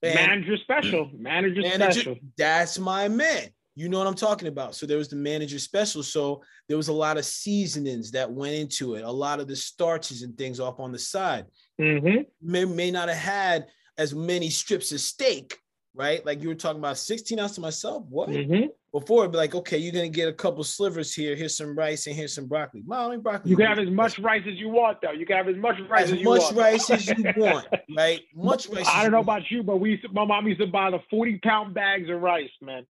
And 0.01 0.15
manager 0.15 0.57
special, 0.57 1.09
manager, 1.17 1.61
manager 1.61 1.91
special. 1.91 2.15
That's 2.37 2.77
my 2.77 3.07
man. 3.07 3.49
You 3.75 3.89
know 3.89 3.97
what 3.97 4.07
I'm 4.07 4.13
talking 4.13 4.47
about. 4.47 4.75
So 4.75 4.85
there 4.85 4.97
was 4.97 5.07
the 5.07 5.15
manager 5.15 5.57
special. 5.57 6.03
So 6.03 6.43
there 6.67 6.77
was 6.77 6.89
a 6.89 6.93
lot 6.93 7.17
of 7.17 7.25
seasonings 7.25 8.11
that 8.11 8.31
went 8.31 8.53
into 8.53 8.95
it, 8.95 9.03
a 9.03 9.11
lot 9.11 9.39
of 9.39 9.47
the 9.47 9.55
starches 9.55 10.21
and 10.21 10.37
things 10.37 10.59
off 10.59 10.79
on 10.79 10.91
the 10.91 10.99
side. 10.99 11.45
Mm-hmm. 11.81 12.21
May, 12.41 12.65
may 12.65 12.91
not 12.91 13.09
have 13.09 13.17
had 13.17 13.65
as 13.97 14.13
many 14.13 14.49
strips 14.49 14.91
of 14.91 14.99
steak, 14.99 15.57
right? 15.95 16.23
Like 16.25 16.41
you 16.41 16.49
were 16.49 16.55
talking 16.55 16.79
about 16.79 16.97
16 16.97 17.39
ounces 17.39 17.55
to 17.55 17.61
myself. 17.61 18.03
What? 18.09 18.29
Mm-hmm. 18.29 18.67
Before 18.93 19.23
it'd 19.23 19.31
be 19.31 19.39
like, 19.39 19.55
okay, 19.55 19.79
you're 19.79 19.91
gonna 19.91 20.07
get 20.07 20.29
a 20.29 20.33
couple 20.33 20.63
slivers 20.63 21.15
here. 21.15 21.35
Here's 21.35 21.57
some 21.57 21.75
rice 21.75 22.05
and 22.05 22.15
here's 22.15 22.35
some 22.35 22.45
broccoli. 22.45 22.83
Mommy, 22.85 23.17
broccoli. 23.17 23.49
You 23.49 23.57
can 23.57 23.65
have 23.65 23.79
as 23.79 23.89
much 23.89 24.19
rice 24.19 24.43
as 24.47 24.59
you 24.59 24.69
want, 24.69 24.99
though. 25.01 25.11
You 25.11 25.25
can 25.25 25.35
have 25.35 25.47
as 25.47 25.57
much 25.57 25.79
rice 25.89 26.05
as, 26.05 26.11
as 26.11 26.19
you 26.19 26.25
much 26.25 26.41
want. 26.41 26.55
rice 26.57 26.89
as 26.91 27.07
you 27.07 27.23
want, 27.37 27.67
right? 27.97 28.21
Much 28.35 28.69
rice. 28.69 28.87
I 28.87 29.01
don't 29.01 29.11
know 29.11 29.21
about 29.21 29.49
you, 29.49 29.63
but 29.63 29.77
we 29.77 29.91
used 29.91 30.03
to, 30.03 30.09
my 30.09 30.25
mom 30.25 30.47
used 30.47 30.59
to 30.59 30.67
buy 30.67 30.91
the 30.91 30.99
40 31.09 31.39
pound 31.39 31.73
bags 31.73 32.07
of 32.07 32.21
rice, 32.21 32.51
man. 32.61 32.85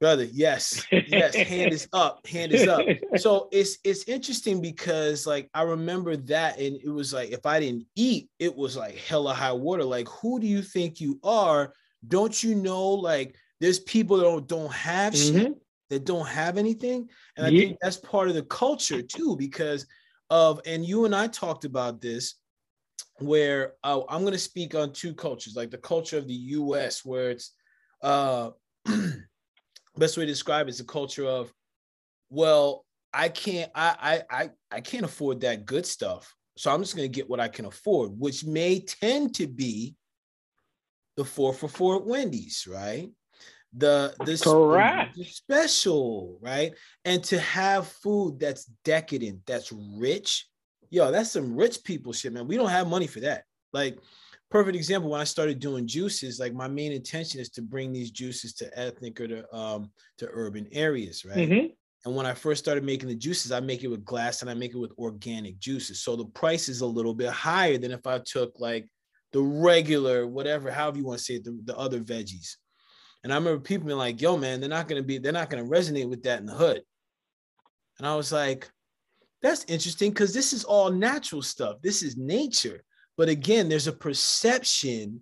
Brother, 0.00 0.24
yes, 0.24 0.86
yes, 0.90 1.34
hand 1.34 1.72
is 1.72 1.88
up, 1.94 2.26
hand 2.26 2.52
is 2.52 2.68
up. 2.68 2.86
So 3.16 3.48
it's 3.52 3.78
it's 3.84 4.04
interesting 4.04 4.60
because 4.60 5.26
like 5.26 5.48
I 5.54 5.62
remember 5.62 6.16
that, 6.16 6.58
and 6.58 6.76
it 6.82 6.90
was 6.90 7.14
like 7.14 7.30
if 7.30 7.46
I 7.46 7.60
didn't 7.60 7.86
eat, 7.96 8.28
it 8.38 8.54
was 8.54 8.76
like 8.76 8.96
hella 8.96 9.32
high 9.32 9.52
water. 9.52 9.84
Like, 9.84 10.08
who 10.08 10.40
do 10.40 10.46
you 10.46 10.60
think 10.62 11.00
you 11.00 11.18
are? 11.22 11.72
Don't 12.06 12.42
you 12.42 12.54
know 12.54 12.88
like 12.90 13.36
there's 13.60 13.78
people 13.78 14.16
that 14.16 14.24
don't, 14.24 14.48
don't 14.48 14.72
have 14.72 15.12
mm-hmm. 15.12 15.38
shit 15.38 15.54
that 15.90 16.04
don't 16.04 16.26
have 16.26 16.56
anything. 16.56 17.08
And 17.36 17.46
I 17.46 17.50
yeah. 17.50 17.60
think 17.60 17.78
that's 17.80 17.96
part 17.96 18.28
of 18.28 18.34
the 18.34 18.42
culture 18.44 19.02
too, 19.02 19.36
because 19.36 19.86
of, 20.30 20.60
and 20.64 20.84
you 20.84 21.04
and 21.04 21.14
I 21.14 21.26
talked 21.26 21.64
about 21.64 22.00
this, 22.00 22.34
where 23.18 23.74
uh, 23.84 24.00
I'm 24.08 24.22
going 24.22 24.32
to 24.32 24.38
speak 24.38 24.74
on 24.74 24.92
two 24.92 25.14
cultures, 25.14 25.56
like 25.56 25.70
the 25.70 25.78
culture 25.78 26.16
of 26.16 26.26
the 26.26 26.34
US, 26.34 27.04
where 27.04 27.30
it's, 27.30 27.52
uh, 28.02 28.50
best 29.96 30.16
way 30.16 30.24
to 30.24 30.26
describe 30.26 30.68
it 30.68 30.70
is 30.70 30.80
a 30.80 30.84
culture 30.84 31.26
of, 31.26 31.52
well, 32.30 32.86
I 33.12 33.28
can't, 33.28 33.70
I, 33.74 34.22
I, 34.30 34.42
I, 34.42 34.50
I 34.70 34.80
can't 34.80 35.04
afford 35.04 35.40
that 35.40 35.66
good 35.66 35.84
stuff. 35.84 36.34
So 36.56 36.72
I'm 36.72 36.80
just 36.80 36.96
going 36.96 37.10
to 37.10 37.14
get 37.14 37.28
what 37.28 37.40
I 37.40 37.48
can 37.48 37.64
afford, 37.64 38.12
which 38.18 38.44
may 38.44 38.80
tend 38.80 39.34
to 39.36 39.46
be 39.46 39.96
the 41.16 41.24
four 41.24 41.52
for 41.52 41.68
four 41.68 41.96
at 41.96 42.06
Wendy's, 42.06 42.66
right? 42.70 43.10
The 43.72 44.14
the, 44.24 44.40
Correct. 44.42 45.16
special, 45.24 46.38
right? 46.40 46.72
And 47.04 47.22
to 47.24 47.38
have 47.38 47.86
food 47.86 48.40
that's 48.40 48.64
decadent, 48.84 49.40
that's 49.46 49.72
rich, 49.72 50.48
yo, 50.90 51.10
that's 51.10 51.32
some 51.32 51.56
rich 51.56 51.84
people 51.84 52.12
shit, 52.12 52.32
man. 52.32 52.48
We 52.48 52.56
don't 52.56 52.70
have 52.70 52.88
money 52.88 53.06
for 53.06 53.20
that. 53.20 53.44
Like, 53.72 53.98
perfect 54.50 54.76
example 54.76 55.10
when 55.10 55.20
I 55.20 55.24
started 55.24 55.60
doing 55.60 55.86
juices, 55.86 56.40
like 56.40 56.52
my 56.52 56.68
main 56.68 56.92
intention 56.92 57.40
is 57.40 57.50
to 57.50 57.62
bring 57.62 57.92
these 57.92 58.10
juices 58.10 58.54
to 58.54 58.78
ethnic 58.78 59.20
or 59.20 59.28
to 59.28 59.54
um 59.54 59.90
to 60.18 60.28
urban 60.30 60.66
areas, 60.72 61.24
right? 61.24 61.48
Mm-hmm. 61.48 61.66
And 62.06 62.16
when 62.16 62.26
I 62.26 62.32
first 62.32 62.62
started 62.62 62.82
making 62.82 63.08
the 63.08 63.14
juices, 63.14 63.52
I 63.52 63.60
make 63.60 63.84
it 63.84 63.88
with 63.88 64.04
glass 64.04 64.40
and 64.40 64.50
I 64.50 64.54
make 64.54 64.72
it 64.72 64.78
with 64.78 64.92
organic 64.98 65.58
juices. 65.58 66.00
So 66.00 66.16
the 66.16 66.24
price 66.24 66.68
is 66.68 66.80
a 66.80 66.86
little 66.86 67.14
bit 67.14 67.28
higher 67.30 67.76
than 67.76 67.92
if 67.92 68.06
I 68.06 68.20
took 68.24 68.58
like 68.58 68.88
the 69.32 69.42
regular, 69.42 70.26
whatever, 70.26 70.70
however 70.70 70.96
you 70.96 71.04
want 71.04 71.18
to 71.18 71.24
say 71.24 71.34
it, 71.34 71.44
the, 71.44 71.60
the 71.64 71.76
other 71.76 72.00
veggies. 72.00 72.56
And 73.22 73.32
I 73.32 73.36
remember 73.36 73.60
people 73.60 73.86
being 73.86 73.98
like, 73.98 74.20
yo, 74.20 74.36
man, 74.36 74.60
they're 74.60 74.68
not 74.68 74.88
gonna 74.88 75.02
be, 75.02 75.18
they're 75.18 75.32
not 75.32 75.50
gonna 75.50 75.64
resonate 75.64 76.08
with 76.08 76.22
that 76.24 76.40
in 76.40 76.46
the 76.46 76.54
hood. 76.54 76.82
And 77.98 78.06
I 78.06 78.16
was 78.16 78.32
like, 78.32 78.70
that's 79.42 79.64
interesting 79.64 80.10
because 80.10 80.32
this 80.32 80.52
is 80.52 80.64
all 80.64 80.90
natural 80.90 81.42
stuff. 81.42 81.76
This 81.82 82.02
is 82.02 82.16
nature. 82.16 82.82
But 83.16 83.28
again, 83.28 83.68
there's 83.68 83.86
a 83.86 83.92
perception 83.92 85.20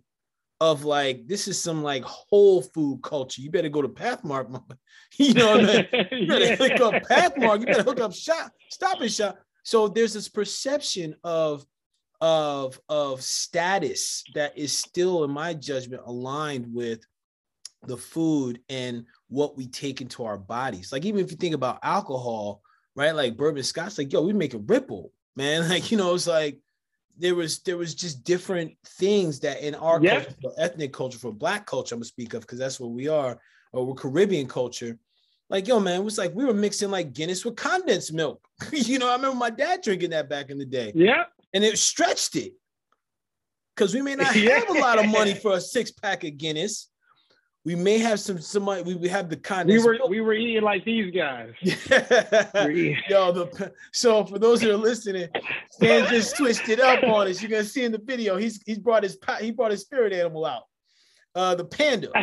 of 0.61 0.85
like 0.85 1.27
this 1.27 1.47
is 1.47 1.61
some 1.61 1.83
like 1.83 2.03
whole 2.05 2.63
food 2.63 3.01
culture. 3.03 3.41
You 3.41 3.51
better 3.51 3.69
go 3.69 3.83
to 3.83 3.89
Pathmark, 3.89 4.63
you 5.19 5.35
know 5.35 5.57
what 5.57 5.71
I 5.71 5.89
mean? 5.93 6.07
You 6.21 6.27
better 6.27 6.45
yeah. 6.45 6.57
hook 6.57 6.81
up 6.81 7.03
Pathmark. 7.05 7.61
You 7.61 7.67
better 7.67 7.83
hook 7.83 8.01
up 8.01 8.13
shop, 8.15 8.53
stop 8.71 9.01
and 9.01 9.11
shop. 9.11 9.39
So 9.63 9.89
there's 9.89 10.15
this 10.15 10.29
perception 10.29 11.15
of 11.23 11.65
of 12.21 12.81
of 12.89 13.23
status 13.23 14.25
that 14.35 14.59
is 14.59 14.77
still, 14.77 15.25
in 15.25 15.31
my 15.31 15.55
judgment, 15.55 16.03
aligned 16.05 16.73
with 16.73 17.01
the 17.87 17.97
food 17.97 18.61
and 18.69 19.05
what 19.29 19.57
we 19.57 19.67
take 19.67 20.01
into 20.01 20.25
our 20.25 20.39
bodies. 20.39 20.93
Like 20.93 21.05
even 21.05 21.25
if 21.25 21.31
you 21.31 21.37
think 21.37 21.55
about 21.55 21.79
alcohol, 21.83 22.63
right? 22.95 23.15
Like 23.15 23.37
bourbon 23.37 23.63
scotch, 23.63 23.99
like 23.99 24.13
yo, 24.13 24.23
we 24.23 24.33
make 24.33 24.55
a 24.55 24.59
ripple, 24.59 25.13
man. 25.37 25.69
Like 25.69 25.91
you 25.91 25.97
know, 25.97 26.15
it's 26.15 26.27
like 26.27 26.59
there 27.17 27.35
was 27.35 27.61
there 27.61 27.77
was 27.77 27.95
just 27.95 28.25
different 28.25 28.73
things 28.99 29.41
that 29.41 29.61
in 29.61 29.75
our 29.75 30.01
culture, 30.01 30.35
ethnic 30.57 30.93
culture, 30.93 31.19
for 31.19 31.33
black 31.33 31.67
culture, 31.67 31.95
I'm 31.95 32.01
gonna 32.01 32.07
speak 32.07 32.35
of 32.35 32.43
because 32.43 32.59
that's 32.59 32.81
what 32.81 32.91
we 32.91 33.09
are, 33.09 33.39
or 33.73 33.87
we're 33.87 33.95
Caribbean 33.95 34.49
culture. 34.49 34.99
Like 35.51 35.67
yo, 35.67 35.81
man, 35.81 36.01
it 36.01 36.05
was 36.05 36.19
like 36.19 36.35
we 36.35 36.45
were 36.45 36.55
mixing 36.55 36.91
like 36.91 37.13
Guinness 37.13 37.45
with 37.45 37.57
condensed 37.57 38.13
milk. 38.13 38.41
you 38.73 38.99
know, 38.99 39.09
I 39.09 39.15
remember 39.15 39.37
my 39.37 39.51
dad 39.51 39.81
drinking 39.83 40.11
that 40.11 40.29
back 40.29 40.51
in 40.51 40.59
the 40.59 40.67
day. 40.67 40.93
Yeah, 40.95 41.25
and 41.55 41.65
it 41.65 41.79
stretched 41.79 42.37
it 42.37 42.53
because 43.75 43.95
we 43.95 44.03
may 44.03 44.17
not 44.17 44.27
have 44.35 44.69
a 44.69 44.81
lot 44.81 44.99
of 44.99 45.09
money 45.09 45.35
for 45.35 45.55
a 45.55 45.61
six 45.61 45.91
pack 45.91 46.25
of 46.25 46.37
Guinness 46.37 46.89
we 47.69 47.75
may 47.75 47.99
have 47.99 48.19
some 48.19 48.41
somebody 48.41 48.83
we, 48.83 48.95
we 48.95 49.09
have 49.11 49.29
the 49.29 49.37
kind 49.37 49.69
we 49.69 49.79
were 49.79 49.99
we 50.09 50.23
were 50.23 50.33
eating 50.33 50.63
like 50.63 50.87
these 50.87 51.15
guys. 51.15 51.53
Yo 51.63 51.71
the 53.31 53.73
so 53.93 54.25
for 54.25 54.39
those 54.39 54.63
that 54.63 54.71
are 54.71 54.77
listening 54.79 55.29
Stan 55.73 56.09
just 56.09 56.35
switched 56.35 56.71
it 56.71 56.81
up 56.81 57.03
on 57.05 57.29
us. 57.29 57.43
You're 57.43 57.51
gonna 57.51 57.65
see 57.65 57.85
in 57.85 57.93
the 57.93 57.99
video 57.99 58.39
he's 58.39 58.63
he's 58.65 58.79
brought 58.79 59.03
his 59.03 59.19
he 59.43 59.51
brought 59.51 59.71
his 59.71 59.83
spirit 59.83 60.15
animal 60.15 60.47
out. 60.47 60.63
Uh 61.35 61.55
the 61.55 61.65
panda. 61.67 62.11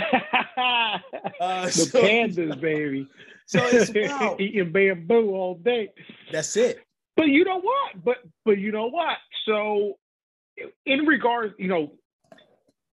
Uh, 1.41 1.65
the 1.65 1.71
so, 1.71 2.01
pandas 2.01 2.59
baby. 2.61 3.07
so 3.45 3.59
it's 3.65 3.91
wow. 3.93 4.37
eating 4.39 4.71
bamboo 4.71 5.35
all 5.35 5.55
day. 5.55 5.89
That's 6.31 6.55
it. 6.55 6.79
But 7.17 7.27
you 7.27 7.43
know 7.43 7.59
what? 7.59 8.03
But 8.03 8.17
but 8.45 8.57
you 8.57 8.71
know 8.71 8.87
what? 8.87 9.17
So 9.45 9.97
in 10.85 11.05
regards 11.05 11.53
you 11.59 11.67
know 11.67 11.91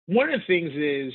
one 0.06 0.32
of 0.32 0.40
the 0.40 0.46
things 0.46 0.72
is 0.74 1.14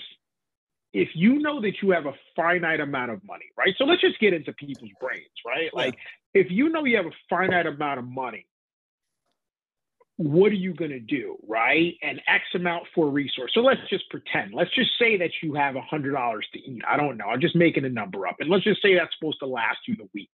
if 0.97 1.09
you 1.13 1.37
know 1.37 1.61
that 1.61 1.73
you 1.83 1.91
have 1.91 2.07
a 2.07 2.13
finite 2.35 2.79
amount 2.79 3.11
of 3.11 3.23
money, 3.23 3.45
right? 3.55 3.75
So 3.77 3.85
let's 3.85 4.01
just 4.01 4.19
get 4.19 4.33
into 4.33 4.51
people's 4.53 4.89
brains, 4.99 5.29
right? 5.45 5.71
Like 5.71 5.95
if 6.33 6.47
you 6.49 6.69
know 6.69 6.85
you 6.85 6.97
have 6.97 7.05
a 7.05 7.11
finite 7.29 7.67
amount 7.67 7.99
of 7.99 8.05
money, 8.05 8.47
what 10.15 10.51
are 10.51 10.55
you 10.55 10.73
going 10.73 10.89
to 10.89 10.99
do, 10.99 11.37
right? 11.47 11.93
And 12.01 12.19
X 12.27 12.45
amount 12.55 12.85
for 12.95 13.09
a 13.09 13.11
resource. 13.11 13.51
So 13.53 13.59
let's 13.59 13.81
just 13.91 14.09
pretend. 14.09 14.55
Let's 14.55 14.73
just 14.73 14.89
say 14.99 15.17
that 15.17 15.29
you 15.43 15.53
have 15.53 15.75
a 15.75 15.81
hundred 15.81 16.13
dollars 16.13 16.47
to 16.53 16.59
eat. 16.59 16.81
I 16.89 16.97
don't 16.97 17.15
know. 17.15 17.25
I'm 17.25 17.41
just 17.41 17.55
making 17.55 17.85
a 17.85 17.89
number 17.89 18.25
up, 18.25 18.37
and 18.39 18.49
let's 18.49 18.63
just 18.63 18.81
say 18.81 18.95
that's 18.95 19.13
supposed 19.19 19.37
to 19.41 19.45
last 19.45 19.77
you 19.87 19.95
the 19.95 20.09
week. 20.15 20.31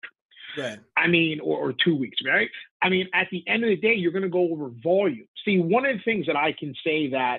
Right. 0.57 0.79
I 0.97 1.09
mean, 1.09 1.41
or, 1.41 1.59
or 1.59 1.73
two 1.73 1.97
weeks, 1.97 2.19
right? 2.25 2.49
I 2.81 2.89
mean, 2.89 3.09
at 3.15 3.27
the 3.33 3.43
end 3.49 3.65
of 3.65 3.71
the 3.71 3.77
day, 3.77 3.95
you're 3.95 4.13
going 4.13 4.23
to 4.23 4.29
go 4.29 4.53
over 4.53 4.71
volume. 4.85 5.27
See, 5.45 5.59
one 5.59 5.87
of 5.87 5.97
the 5.97 6.03
things 6.05 6.27
that 6.27 6.37
I 6.37 6.53
can 6.53 6.73
say 6.85 7.11
that 7.11 7.39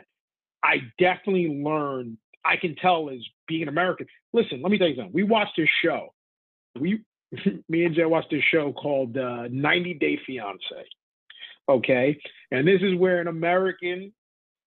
I 0.61 0.81
definitely 0.99 1.61
learned 1.63 2.17
I 2.45 2.57
can 2.57 2.75
tell 2.75 3.09
is 3.09 3.25
being 3.47 3.63
an 3.63 3.69
American. 3.69 4.07
Listen, 4.33 4.61
let 4.61 4.71
me 4.71 4.77
tell 4.77 4.87
you 4.87 4.95
something. 4.95 5.13
We 5.13 5.23
watched 5.23 5.53
this 5.57 5.69
show. 5.83 6.13
We 6.79 7.03
me 7.69 7.85
and 7.85 7.95
Jay 7.95 8.05
watched 8.05 8.31
this 8.31 8.43
show 8.51 8.73
called 8.73 9.17
uh, 9.17 9.47
90 9.49 9.95
Day 9.95 10.19
Fiance. 10.25 10.87
Okay, 11.69 12.19
and 12.51 12.67
this 12.67 12.81
is 12.81 12.95
where 12.95 13.21
an 13.21 13.27
American, 13.27 14.11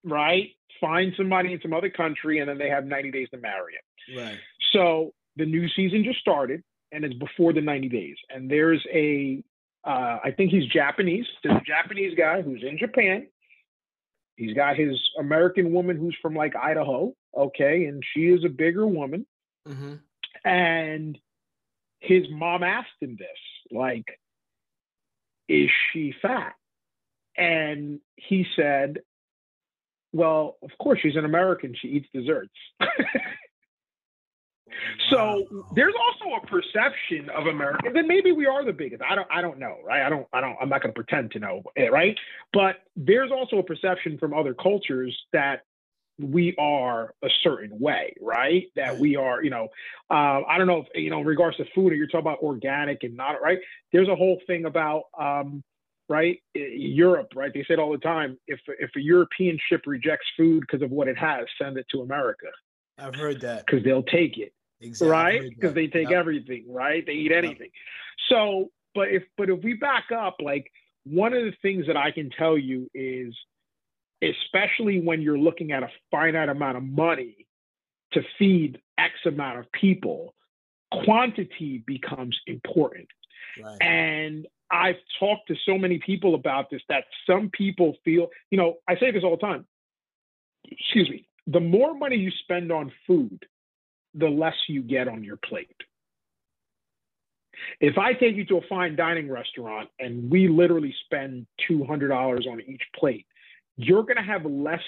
right, 0.02 0.48
finds 0.80 1.16
somebody 1.16 1.52
in 1.52 1.60
some 1.60 1.74
other 1.74 1.90
country, 1.90 2.38
and 2.38 2.48
then 2.48 2.56
they 2.56 2.70
have 2.70 2.86
90 2.86 3.10
days 3.10 3.28
to 3.30 3.38
marry 3.38 3.74
him. 3.74 4.18
Right. 4.18 4.38
So 4.72 5.12
the 5.36 5.44
new 5.44 5.68
season 5.68 6.04
just 6.04 6.20
started, 6.20 6.62
and 6.92 7.04
it's 7.04 7.14
before 7.14 7.52
the 7.52 7.60
90 7.60 7.90
days, 7.90 8.16
and 8.30 8.50
there's 8.50 8.82
a, 8.92 9.42
uh, 9.84 10.18
I 10.24 10.30
think 10.34 10.50
he's 10.50 10.64
Japanese. 10.66 11.26
There's 11.42 11.56
a 11.56 11.64
Japanese 11.64 12.16
guy 12.16 12.40
who's 12.40 12.64
in 12.66 12.78
Japan. 12.78 13.26
He's 14.37 14.55
got 14.55 14.77
his 14.77 15.01
American 15.18 15.72
woman 15.72 15.96
who's 15.96 16.16
from 16.20 16.35
like 16.35 16.55
Idaho, 16.55 17.14
okay, 17.37 17.87
and 17.87 18.03
she 18.12 18.27
is 18.27 18.44
a 18.44 18.51
bigger 18.51 18.87
woman. 18.87 19.27
Mm-hmm. 19.66 19.94
And 20.44 21.18
his 22.01 22.25
mom 22.31 22.62
asked 22.62 23.01
him 23.01 23.16
this, 23.18 23.29
like, 23.72 24.05
is 25.49 25.70
she 25.92 26.14
fat? 26.20 26.55
And 27.37 28.01
he 28.16 28.46
said, 28.55 28.99
well, 30.12 30.57
of 30.62 30.70
course, 30.79 31.01
she's 31.03 31.16
an 31.16 31.25
American. 31.25 31.75
She 31.81 31.88
eats 31.88 32.09
desserts. 32.12 32.55
so 35.10 35.64
there's 35.74 35.94
also 35.94 36.36
a 36.36 36.46
perception 36.46 37.30
of 37.30 37.46
America 37.46 37.90
and 37.94 38.06
maybe 38.06 38.32
we 38.32 38.46
are 38.46 38.64
the 38.64 38.72
biggest. 38.72 39.02
I 39.02 39.14
don't, 39.14 39.28
I 39.30 39.40
don't 39.40 39.58
know, 39.58 39.76
right? 39.84 40.02
I 40.02 40.08
don't, 40.08 40.26
I 40.32 40.40
don't, 40.40 40.56
I'm 40.60 40.68
not 40.68 40.82
going 40.82 40.92
to 40.92 41.00
pretend 41.00 41.32
to 41.32 41.38
know, 41.38 41.62
right? 41.90 42.16
But 42.52 42.76
there's 42.96 43.30
also 43.30 43.58
a 43.58 43.62
perception 43.62 44.18
from 44.18 44.34
other 44.34 44.54
cultures 44.54 45.16
that 45.32 45.62
we 46.18 46.54
are 46.58 47.14
a 47.22 47.28
certain 47.42 47.78
way, 47.78 48.14
right? 48.20 48.64
That 48.74 48.98
we 48.98 49.16
are, 49.16 49.42
you 49.42 49.50
know, 49.50 49.68
uh, 50.10 50.40
I 50.48 50.56
don't 50.56 50.66
know 50.66 50.78
if, 50.78 50.86
you 50.94 51.10
know, 51.10 51.20
in 51.20 51.26
regards 51.26 51.58
to 51.58 51.64
food, 51.74 51.92
or 51.92 51.94
you're 51.94 52.06
talking 52.06 52.20
about 52.20 52.38
organic 52.38 53.02
and 53.02 53.16
not, 53.16 53.42
right? 53.42 53.58
There's 53.92 54.08
a 54.08 54.16
whole 54.16 54.40
thing 54.46 54.64
about, 54.64 55.04
um, 55.18 55.62
right? 56.08 56.38
Europe, 56.54 57.32
right? 57.34 57.52
They 57.52 57.64
said 57.68 57.78
all 57.78 57.92
the 57.92 57.98
time, 57.98 58.38
if 58.46 58.60
if 58.78 58.90
a 58.96 59.00
European 59.00 59.58
ship 59.68 59.82
rejects 59.86 60.26
food 60.36 60.60
because 60.60 60.82
of 60.82 60.90
what 60.90 61.08
it 61.08 61.18
has, 61.18 61.46
send 61.60 61.76
it 61.76 61.86
to 61.92 62.00
America. 62.00 62.46
I've 62.98 63.14
heard 63.14 63.40
that 63.42 63.66
because 63.66 63.84
they'll 63.84 64.02
take 64.04 64.38
it, 64.38 64.54
exactly. 64.80 65.08
right? 65.08 65.42
Because 65.48 65.74
they 65.74 65.86
take 65.86 66.10
yep. 66.10 66.18
everything, 66.18 66.64
right? 66.68 67.04
They 67.04 67.12
eat 67.12 67.32
anything. 67.32 67.70
Yep. 67.72 68.28
So, 68.28 68.70
but 68.94 69.08
if 69.08 69.24
but 69.36 69.50
if 69.50 69.62
we 69.62 69.74
back 69.74 70.06
up, 70.16 70.36
like 70.40 70.70
one 71.04 71.32
of 71.32 71.44
the 71.44 71.52
things 71.62 71.86
that 71.86 71.96
I 71.96 72.10
can 72.10 72.30
tell 72.30 72.58
you 72.58 72.88
is 72.94 73.34
especially 74.22 75.00
when 75.00 75.20
you're 75.20 75.38
looking 75.38 75.72
at 75.72 75.82
a 75.82 75.88
finite 76.10 76.48
amount 76.48 76.76
of 76.76 76.82
money 76.82 77.46
to 78.12 78.22
feed 78.38 78.80
X 78.98 79.12
amount 79.26 79.58
of 79.58 79.70
people, 79.72 80.34
quantity 81.04 81.82
becomes 81.86 82.38
important. 82.46 83.08
Right. 83.62 83.76
And 83.80 84.46
I've 84.70 84.96
talked 85.20 85.48
to 85.48 85.54
so 85.64 85.78
many 85.78 85.98
people 85.98 86.34
about 86.34 86.70
this 86.70 86.82
that 86.88 87.04
some 87.26 87.50
people 87.50 87.96
feel, 88.04 88.28
you 88.50 88.58
know, 88.58 88.76
I 88.88 88.96
say 88.96 89.10
this 89.10 89.22
all 89.22 89.32
the 89.32 89.46
time. 89.46 89.66
Excuse 90.64 91.08
me. 91.10 91.28
The 91.46 91.60
more 91.60 91.94
money 91.94 92.16
you 92.16 92.30
spend 92.42 92.72
on 92.72 92.90
food, 93.06 93.46
the 94.16 94.29
less 94.29 94.57
you 94.68 94.83
get 94.83 95.09
on 95.09 95.22
your 95.22 95.37
plate. 95.37 95.76
If 97.81 97.98
I 97.98 98.12
take 98.12 98.37
you 98.37 98.44
to 98.46 98.59
a 98.59 98.66
fine 98.68 98.96
dining 98.96 99.31
restaurant 99.31 99.88
and 99.98 100.31
we 100.31 100.48
literally 100.48 100.94
spend 101.05 101.46
$200 101.70 102.46
on 102.46 102.61
each 102.61 102.83
plate, 102.98 103.26
you're 103.76 104.02
going 104.02 104.16
to 104.16 104.22
have 104.22 104.44
less 104.44 104.83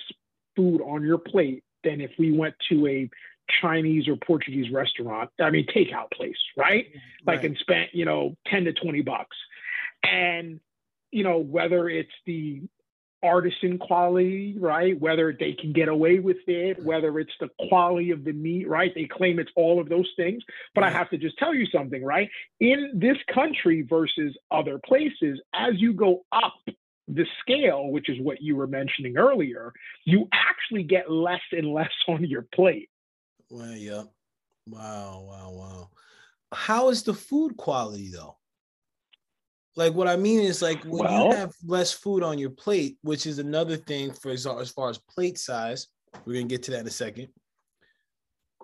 food 0.57 0.81
on 0.83 1.03
your 1.03 1.19
plate 1.19 1.65
than 1.85 2.01
if 2.01 2.11
we 2.19 2.33
went 2.33 2.55
to 2.71 2.87
a 2.87 3.11
Chinese 3.63 4.09
or 4.09 4.17
Portuguese 4.17 4.71
restaurant, 4.73 5.31
I 5.41 5.51
mean, 5.51 5.67
takeout 5.67 6.11
place, 6.13 6.37
right? 6.57 6.67
right. 6.67 6.87
Like 7.27 7.45
and 7.45 7.57
spent, 7.59 7.95
you 7.95 8.05
know, 8.05 8.37
10 8.49 8.65
to 8.65 8.73
20 8.73 9.03
bucks. 9.03 9.37
And, 10.03 10.61
you 11.11 11.25
know, 11.25 11.39
whether 11.39 11.89
it's 11.89 12.13
the 12.27 12.63
artisan 13.23 13.79
quality, 13.79 14.57
right? 14.59 14.99
Whether 15.01 15.37
they 15.39 15.53
can 15.53 15.73
get 15.73 15.89
away 15.89 16.19
with 16.19 16.39
it, 16.47 16.83
whether 16.85 17.19
it's 17.19 17.33
the 17.41 17.49
quality 17.69 18.11
of 18.11 18.25
the 18.25 18.33
meat, 18.33 18.69
right? 18.69 18.93
They 18.95 19.05
claim 19.05 19.39
it's 19.39 19.51
all 19.57 19.81
of 19.81 19.89
those 19.89 20.09
things. 20.17 20.43
But 20.75 20.85
I 20.85 20.91
have 20.91 21.11
to 21.11 21.19
just 21.19 21.37
tell 21.39 21.55
you 21.55 21.67
something, 21.67 22.05
right? 22.05 22.29
In 22.61 22.93
this 22.95 23.19
country 23.33 23.83
versus 23.83 24.37
other 24.51 24.79
places, 24.79 25.41
as 25.55 25.75
you 25.77 25.93
go 25.93 26.25
up 26.33 26.55
the 27.09 27.27
scale, 27.41 27.91
which 27.91 28.09
is 28.09 28.21
what 28.21 28.43
you 28.43 28.55
were 28.57 28.67
mentioning 28.67 29.17
earlier, 29.17 29.73
you 30.05 30.29
actually 30.33 30.83
get 30.83 31.11
less 31.11 31.41
and 31.53 31.73
less 31.73 31.93
on 32.07 32.25
your 32.25 32.47
plate. 32.55 32.91
Well, 33.51 33.73
yeah. 33.73 34.03
Wow, 34.67 35.25
wow, 35.27 35.51
wow. 35.51 35.91
How 36.53 36.91
is 36.91 37.03
the 37.03 37.15
food 37.15 37.57
quality 37.57 38.11
though? 38.13 38.37
Like 39.79 39.95
what 39.95 40.09
I 40.09 40.17
mean 40.17 40.41
is 40.41 40.61
like 40.61 40.83
when 40.83 41.05
well, 41.05 41.29
you 41.29 41.37
have 41.37 41.53
less 41.65 41.93
food 41.93 42.25
on 42.25 42.37
your 42.37 42.51
plate, 42.51 42.99
which 43.03 43.27
is 43.27 43.39
another 43.39 43.77
thing 43.77 44.13
for 44.13 44.33
as 44.33 44.45
far 44.45 44.91
as 44.91 44.99
plate 44.99 45.39
size. 45.39 45.87
We're 46.25 46.33
gonna 46.33 46.47
get 46.47 46.65
to 46.65 46.73
that 46.73 46.81
in 46.81 46.87
a 46.89 46.91
second. 46.91 47.29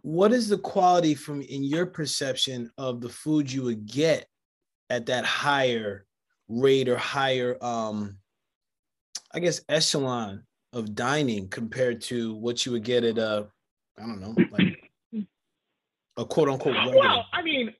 What 0.02 0.32
is 0.32 0.48
the 0.48 0.58
quality 0.58 1.14
from 1.14 1.40
in 1.40 1.62
your 1.62 1.86
perception 1.86 2.68
of 2.78 3.00
the 3.00 3.08
food 3.08 3.50
you 3.50 3.62
would 3.62 3.86
get 3.86 4.26
at 4.90 5.06
that 5.06 5.24
higher 5.24 6.04
rate 6.48 6.88
or 6.88 6.96
higher 6.96 7.56
um 7.62 8.16
I 9.32 9.38
guess, 9.38 9.60
echelon 9.68 10.42
of 10.72 10.96
dining 10.96 11.48
compared 11.48 12.00
to 12.02 12.34
what 12.34 12.66
you 12.66 12.72
would 12.72 12.82
get 12.82 13.04
at 13.04 13.18
a, 13.18 13.46
I 13.96 14.02
don't 14.02 14.20
know, 14.20 14.34
like 14.50 14.90
a 16.16 16.24
quote 16.24 16.48
unquote 16.48 16.74
regular. 16.74 16.98
Well, 16.98 17.26
I 17.32 17.40
mean, 17.40 17.72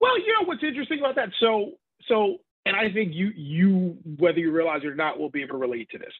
well, 0.00 0.16
you 0.16 0.32
know 0.32 0.44
what's 0.44 0.62
interesting 0.62 1.00
about 1.00 1.16
that? 1.16 1.30
So, 1.40 1.72
so, 2.10 2.36
and 2.66 2.76
I 2.76 2.92
think 2.92 3.14
you, 3.14 3.30
you, 3.34 3.96
whether 4.18 4.38
you 4.38 4.52
realize 4.52 4.82
it 4.84 4.88
or 4.88 4.94
not, 4.94 5.18
will 5.18 5.30
be 5.30 5.40
able 5.40 5.54
to 5.54 5.58
relate 5.58 5.88
to 5.90 5.98
this. 5.98 6.12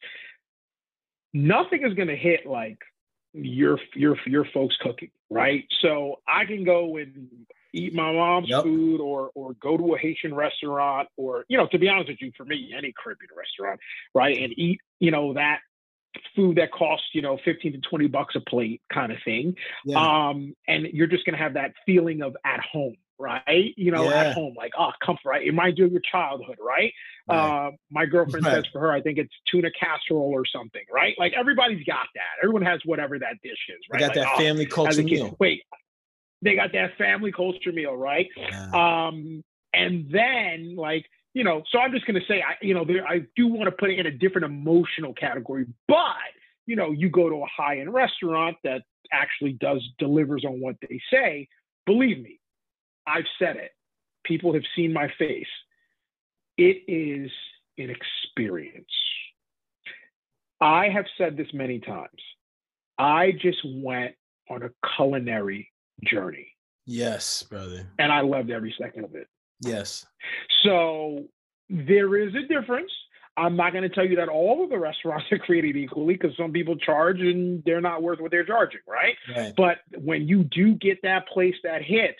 Nothing 1.35 1.85
is 1.85 1.92
going 1.92 2.09
to 2.09 2.16
hit 2.16 2.46
like 2.46 2.79
your 3.35 3.79
your 3.94 4.16
your 4.26 4.44
folks 4.55 4.74
cooking, 4.83 5.11
right? 5.29 5.64
So 5.83 6.16
I 6.26 6.44
can 6.44 6.64
go 6.64 6.96
and 6.96 7.29
eat 7.72 7.94
my 7.94 8.12
mom's 8.12 8.48
yep. 8.48 8.62
food 8.62 9.00
or 9.00 9.31
or 9.35 9.55
go 9.55 9.76
to 9.76 9.94
a 9.94 9.98
Haitian 9.98 10.35
restaurant 10.35 11.09
or 11.16 11.44
you 11.48 11.57
know 11.57 11.66
to 11.68 11.79
be 11.79 11.88
honest 11.88 12.09
with 12.09 12.20
you 12.20 12.33
for 12.37 12.44
me 12.44 12.72
any 12.76 12.92
Caribbean 13.00 13.31
restaurant 13.37 13.81
right 14.14 14.37
and 14.37 14.53
eat 14.59 14.81
you 14.98 15.11
know 15.11 15.35
that 15.35 15.61
food 16.35 16.57
that 16.57 16.72
costs 16.72 17.07
you 17.12 17.22
know 17.22 17.38
15 17.44 17.72
to 17.72 17.79
20 17.79 18.09
bucks 18.09 18.35
a 18.35 18.40
plate 18.40 18.83
kind 18.92 19.12
of 19.12 19.18
thing 19.24 19.55
yeah. 19.85 20.29
um 20.29 20.55
and 20.66 20.87
you're 20.92 21.07
just 21.07 21.24
going 21.24 21.37
to 21.37 21.42
have 21.42 21.55
that 21.55 21.72
feeling 21.87 22.22
of 22.22 22.37
at 22.44 22.61
home 22.61 22.96
right 23.20 23.74
you 23.76 23.90
know 23.90 24.04
yeah. 24.04 24.24
at 24.24 24.35
home 24.35 24.54
like 24.56 24.72
oh 24.78 24.90
comfort 25.04 25.28
right 25.28 25.42
it 25.42 25.50
reminds 25.50 25.78
you 25.78 25.85
of 25.85 25.92
your 25.92 26.00
childhood 26.11 26.56
right, 26.59 26.92
right. 27.28 27.66
Uh, 27.66 27.70
my 27.90 28.06
girlfriend 28.06 28.44
right. 28.46 28.54
says 28.56 28.64
for 28.72 28.80
her 28.80 28.90
i 28.90 29.00
think 29.00 29.18
it's 29.18 29.33
tuna 29.50 29.68
casserole 29.78 30.33
or 30.33 30.44
something 30.46 30.83
right 30.92 31.14
like 31.18 31.33
everybody's 31.38 31.85
got 31.85 32.06
that 32.14 32.42
everyone 32.42 32.62
has 32.62 32.80
whatever 32.85 33.18
that 33.18 33.35
dish 33.42 33.59
is 33.68 33.78
right 33.92 34.00
got 34.00 34.09
like, 34.09 34.14
that 34.16 34.28
oh, 34.35 34.38
family 34.38 34.66
culture 34.66 35.02
meal 35.02 35.37
wait 35.38 35.62
they 36.42 36.54
got 36.54 36.72
that 36.72 36.96
family 36.96 37.33
culture 37.33 37.72
meal, 37.72 37.94
right? 37.94 38.28
Yeah. 38.37 38.70
Um, 38.72 39.42
and 39.72 40.11
then 40.11 40.74
like 40.76 41.06
you 41.33 41.44
know, 41.44 41.62
so 41.70 41.78
I'm 41.78 41.92
just 41.92 42.06
gonna 42.06 42.20
say, 42.26 42.42
I 42.42 42.54
you 42.62 42.74
know, 42.74 42.85
there, 42.85 43.06
I 43.06 43.22
do 43.37 43.46
want 43.46 43.66
to 43.66 43.72
put 43.72 43.90
it 43.90 43.98
in 43.98 44.06
a 44.06 44.11
different 44.11 44.46
emotional 44.46 45.14
category, 45.14 45.66
but 45.87 45.96
you 46.66 46.76
know, 46.76 46.90
you 46.90 47.09
go 47.09 47.28
to 47.28 47.37
a 47.37 47.46
high 47.46 47.80
end 47.80 47.92
restaurant 47.92 48.56
that 48.64 48.83
actually 49.12 49.52
does 49.54 49.87
delivers 49.98 50.44
on 50.44 50.61
what 50.61 50.76
they 50.88 51.00
say. 51.12 51.48
Believe 51.87 52.22
me, 52.22 52.39
I've 53.14 53.25
said 53.38 53.57
it. 53.57 53.73
People 54.25 54.53
have 54.55 54.62
seen 54.77 54.92
my 54.92 55.09
face. 55.18 55.46
It 56.57 56.83
is 56.87 57.31
an 57.79 57.90
experience. 57.90 58.87
I 60.61 60.88
have 60.88 61.07
said 61.16 61.37
this 61.37 61.49
many 61.55 61.81
times. 61.81 62.11
I 62.99 63.33
just 63.33 63.59
went 63.64 64.14
on 64.51 64.62
a 64.62 64.70
culinary 64.96 65.70
journey. 66.05 66.49
Yes, 66.87 67.42
brother. 67.44 67.88
And 67.99 68.12
I 68.12 68.20
loved 68.20 68.51
every 68.51 68.75
second 68.79 69.05
of 69.05 69.14
it. 69.14 69.27
Yes. 69.61 70.07
So 70.64 71.25
there 71.68 72.16
is 72.16 72.35
a 72.35 72.46
difference. 72.46 72.90
I'm 73.37 73.57
not 73.57 73.73
going 73.73 73.85
to 73.85 73.88
tell 73.88 74.05
you 74.05 74.16
that 74.16 74.29
all 74.29 74.64
of 74.64 74.70
the 74.70 74.79
restaurants 74.79 75.27
are 75.31 75.38
created 75.38 75.77
equally 75.77 76.14
because 76.14 76.37
some 76.37 76.53
people 76.53 76.77
charge 76.77 77.20
and 77.20 77.62
they're 77.64 77.81
not 77.81 78.03
worth 78.03 78.20
what 78.20 78.31
they're 78.31 78.44
charging, 78.44 78.81
right? 78.87 79.14
right. 79.35 79.55
But 79.57 79.79
when 79.96 80.29
you 80.29 80.44
do 80.44 80.75
get 80.75 80.99
that 81.05 81.29
place 81.29 81.55
that 81.64 81.83
hits, 81.83 82.18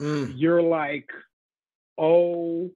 mm. 0.00 0.32
you're 0.36 0.62
like, 0.62 1.08
oh 1.96 2.70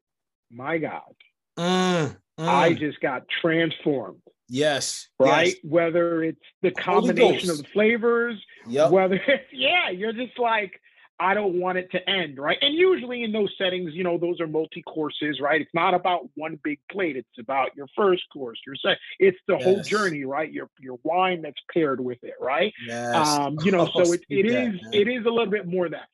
my 0.50 0.78
God. 0.78 1.14
Mm. 1.58 2.16
Mm. 2.38 2.48
I 2.48 2.72
just 2.74 3.00
got 3.00 3.24
transformed. 3.40 4.22
Yes. 4.48 5.08
Right? 5.18 5.48
Yes. 5.48 5.56
Whether 5.64 6.24
it's 6.24 6.40
the 6.62 6.70
combination 6.72 7.50
of 7.50 7.58
the 7.58 7.64
flavors, 7.72 8.42
yep. 8.66 8.90
whether 8.90 9.14
it's, 9.26 9.44
yeah, 9.52 9.90
you're 9.90 10.12
just 10.12 10.38
like, 10.38 10.80
I 11.22 11.34
don't 11.34 11.60
want 11.60 11.78
it 11.78 11.90
to 11.92 12.10
end, 12.10 12.38
right? 12.38 12.58
And 12.60 12.74
usually 12.74 13.22
in 13.22 13.30
those 13.30 13.54
settings, 13.56 13.94
you 13.94 14.02
know, 14.02 14.18
those 14.18 14.40
are 14.40 14.46
multi 14.48 14.82
courses, 14.82 15.38
right? 15.40 15.60
It's 15.60 15.72
not 15.72 15.94
about 15.94 16.28
one 16.34 16.58
big 16.64 16.80
plate. 16.90 17.16
It's 17.16 17.38
about 17.38 17.76
your 17.76 17.86
first 17.96 18.24
course, 18.32 18.58
your 18.66 18.74
second. 18.74 18.98
It's 19.20 19.38
the 19.46 19.54
yes. 19.54 19.62
whole 19.62 19.82
journey, 19.82 20.24
right? 20.24 20.50
Your 20.50 20.68
your 20.80 20.98
wine 21.04 21.42
that's 21.42 21.60
paired 21.72 22.00
with 22.00 22.18
it, 22.22 22.34
right? 22.40 22.72
Yes. 22.84 23.14
Um, 23.14 23.56
you 23.62 23.70
know, 23.70 23.88
oh, 23.94 24.04
so 24.04 24.12
it, 24.12 24.24
it 24.28 24.46
is 24.46 24.80
that, 24.80 24.94
it 24.94 25.06
is 25.06 25.24
a 25.24 25.30
little 25.30 25.50
bit 25.50 25.66
more 25.66 25.88
that. 25.88 26.08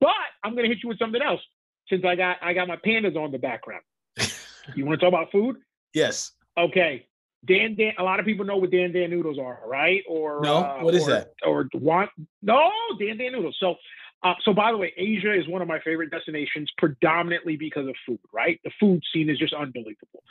But 0.00 0.10
I'm 0.42 0.52
going 0.54 0.64
to 0.64 0.68
hit 0.68 0.82
you 0.82 0.88
with 0.88 0.98
something 0.98 1.22
else. 1.22 1.40
since 1.88 2.04
I 2.04 2.16
got 2.16 2.36
I 2.42 2.52
got 2.52 2.68
my 2.68 2.76
pandas 2.76 3.16
on 3.16 3.32
the 3.32 3.38
background. 3.38 3.82
you 4.74 4.84
want 4.84 5.00
to 5.00 5.04
talk 5.04 5.12
about 5.12 5.30
food? 5.30 5.56
Yes. 5.94 6.32
Okay. 6.58 7.06
Dan 7.46 7.74
Dan. 7.74 7.92
A 7.98 8.02
lot 8.02 8.20
of 8.20 8.26
people 8.26 8.44
know 8.44 8.56
what 8.56 8.70
Dan 8.70 8.92
Dan 8.92 9.10
noodles 9.10 9.38
are, 9.38 9.60
right? 9.66 10.02
Or 10.08 10.40
no, 10.42 10.58
uh, 10.58 10.78
what 10.80 10.94
is 10.94 11.04
or, 11.04 11.10
that? 11.10 11.32
Or 11.46 11.68
want 11.74 12.10
no 12.42 12.70
Dan 12.98 13.16
Dan 13.18 13.32
noodles. 13.32 13.56
So 13.60 13.76
uh, 14.22 14.34
so, 14.44 14.52
by 14.52 14.70
the 14.70 14.76
way, 14.76 14.92
Asia 14.98 15.32
is 15.32 15.48
one 15.48 15.62
of 15.62 15.68
my 15.68 15.80
favorite 15.80 16.10
destinations, 16.10 16.70
predominantly 16.76 17.56
because 17.56 17.86
of 17.86 17.94
food. 18.06 18.20
Right, 18.32 18.60
the 18.64 18.70
food 18.78 19.02
scene 19.12 19.30
is 19.30 19.38
just 19.38 19.54
unbelievable. 19.54 20.22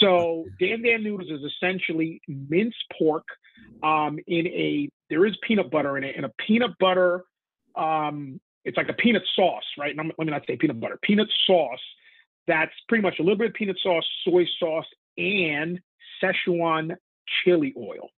So, 0.00 0.46
Dan 0.60 0.82
Dan 0.82 1.02
noodles 1.02 1.30
is 1.30 1.40
essentially 1.42 2.22
minced 2.26 2.82
pork 2.98 3.24
um, 3.82 4.18
in 4.26 4.46
a 4.46 4.88
there 5.10 5.26
is 5.26 5.36
peanut 5.46 5.70
butter 5.70 5.98
in 5.98 6.04
it, 6.04 6.16
in 6.16 6.24
a 6.24 6.30
peanut 6.46 6.78
butter. 6.78 7.24
Um, 7.76 8.40
it's 8.64 8.76
like 8.76 8.88
a 8.88 8.94
peanut 8.94 9.22
sauce, 9.34 9.64
right? 9.78 9.94
let 9.96 10.18
me 10.18 10.24
not 10.26 10.42
say 10.46 10.56
peanut 10.56 10.80
butter, 10.80 10.98
peanut 11.02 11.28
sauce. 11.46 11.82
That's 12.46 12.72
pretty 12.88 13.02
much 13.02 13.18
a 13.18 13.22
little 13.22 13.38
bit 13.38 13.48
of 13.48 13.54
peanut 13.54 13.78
sauce, 13.82 14.06
soy 14.24 14.46
sauce, 14.58 14.86
and 15.16 15.80
Szechuan 16.22 16.96
chili 17.44 17.74
oil. 17.76 18.10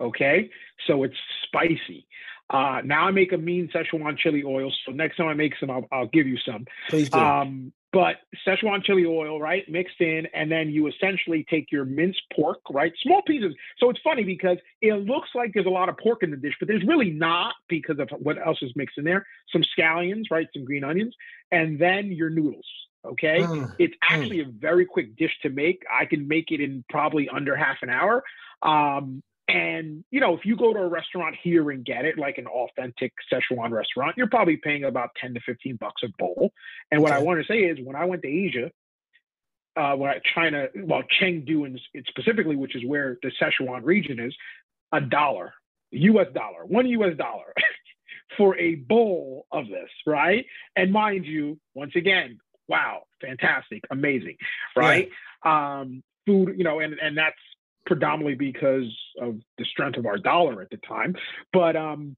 Okay, 0.00 0.50
so 0.86 1.04
it's 1.04 1.16
spicy. 1.44 2.06
Uh, 2.50 2.82
now 2.84 3.06
I 3.06 3.10
make 3.10 3.32
a 3.32 3.38
mean 3.38 3.70
Szechuan 3.74 4.18
chili 4.18 4.42
oil. 4.44 4.70
So 4.84 4.92
next 4.92 5.16
time 5.16 5.28
I 5.28 5.34
make 5.34 5.54
some, 5.58 5.70
I'll, 5.70 5.86
I'll 5.90 6.08
give 6.08 6.26
you 6.26 6.36
some. 6.44 6.66
Please 6.88 7.08
do. 7.08 7.18
Um, 7.18 7.72
but 7.94 8.16
Szechuan 8.44 8.82
chili 8.82 9.06
oil, 9.06 9.40
right, 9.40 9.62
mixed 9.68 10.00
in, 10.00 10.26
and 10.34 10.50
then 10.50 10.68
you 10.68 10.88
essentially 10.88 11.46
take 11.48 11.70
your 11.70 11.84
minced 11.84 12.22
pork, 12.34 12.58
right, 12.70 12.92
small 13.00 13.22
pieces. 13.22 13.54
So 13.78 13.88
it's 13.88 14.00
funny 14.02 14.24
because 14.24 14.58
it 14.82 14.94
looks 14.94 15.28
like 15.34 15.52
there's 15.54 15.66
a 15.66 15.70
lot 15.70 15.88
of 15.88 15.96
pork 15.96 16.24
in 16.24 16.32
the 16.32 16.36
dish, 16.36 16.54
but 16.58 16.66
there's 16.66 16.84
really 16.84 17.10
not 17.10 17.54
because 17.68 18.00
of 18.00 18.10
what 18.18 18.36
else 18.44 18.58
is 18.62 18.72
mixed 18.74 18.98
in 18.98 19.04
there. 19.04 19.24
Some 19.52 19.62
scallions, 19.78 20.24
right, 20.30 20.48
some 20.52 20.64
green 20.64 20.82
onions, 20.82 21.14
and 21.52 21.78
then 21.78 22.10
your 22.10 22.30
noodles. 22.30 22.66
Okay, 23.06 23.40
mm, 23.40 23.72
it's 23.78 23.94
mm. 23.94 23.98
actually 24.10 24.40
a 24.40 24.46
very 24.46 24.86
quick 24.86 25.14
dish 25.16 25.32
to 25.42 25.50
make. 25.50 25.84
I 25.92 26.06
can 26.06 26.26
make 26.26 26.50
it 26.50 26.60
in 26.60 26.84
probably 26.88 27.28
under 27.28 27.54
half 27.54 27.76
an 27.82 27.90
hour. 27.90 28.24
Um, 28.62 29.22
and 29.48 30.04
you 30.10 30.20
know, 30.20 30.34
if 30.34 30.44
you 30.44 30.56
go 30.56 30.72
to 30.72 30.80
a 30.80 30.88
restaurant 30.88 31.36
here 31.42 31.70
and 31.70 31.84
get 31.84 32.04
it, 32.04 32.18
like 32.18 32.38
an 32.38 32.46
authentic 32.46 33.12
Szechuan 33.32 33.70
restaurant, 33.70 34.14
you're 34.16 34.28
probably 34.28 34.56
paying 34.56 34.84
about 34.84 35.10
ten 35.20 35.34
to 35.34 35.40
fifteen 35.40 35.76
bucks 35.76 36.02
a 36.02 36.08
bowl. 36.18 36.52
And 36.90 37.02
what 37.02 37.12
I 37.12 37.18
want 37.18 37.40
to 37.40 37.46
say 37.46 37.60
is, 37.60 37.78
when 37.82 37.96
I 37.96 38.06
went 38.06 38.22
to 38.22 38.28
Asia, 38.28 38.70
uh, 39.76 39.94
when 39.96 40.10
I, 40.10 40.20
China, 40.34 40.68
well, 40.76 41.02
Chengdu 41.20 41.66
and 41.66 41.80
specifically, 42.08 42.56
which 42.56 42.74
is 42.74 42.82
where 42.86 43.18
the 43.22 43.30
Szechuan 43.40 43.84
region 43.84 44.18
is, 44.18 44.34
a 44.92 45.00
dollar, 45.00 45.52
U.S. 45.90 46.28
dollar, 46.34 46.64
one 46.64 46.86
U.S. 46.86 47.16
dollar. 47.16 47.52
for 48.36 48.58
a 48.58 48.74
bowl 48.74 49.46
of 49.52 49.68
this, 49.68 49.90
right? 50.06 50.44
And 50.74 50.92
mind 50.92 51.24
you, 51.24 51.58
once 51.74 51.92
again, 51.94 52.38
wow, 52.68 53.02
fantastic, 53.20 53.84
amazing, 53.90 54.36
right? 54.74 55.08
Yeah. 55.44 55.80
Um, 55.80 56.02
food, 56.26 56.54
you 56.56 56.64
know, 56.64 56.80
and 56.80 56.94
and 57.00 57.16
that's 57.16 57.36
predominantly 57.86 58.34
because 58.34 58.84
of 59.20 59.36
the 59.58 59.64
strength 59.64 59.98
of 59.98 60.06
our 60.06 60.18
dollar 60.18 60.62
at 60.62 60.70
the 60.70 60.78
time. 60.78 61.14
But 61.52 61.76
um, 61.76 62.16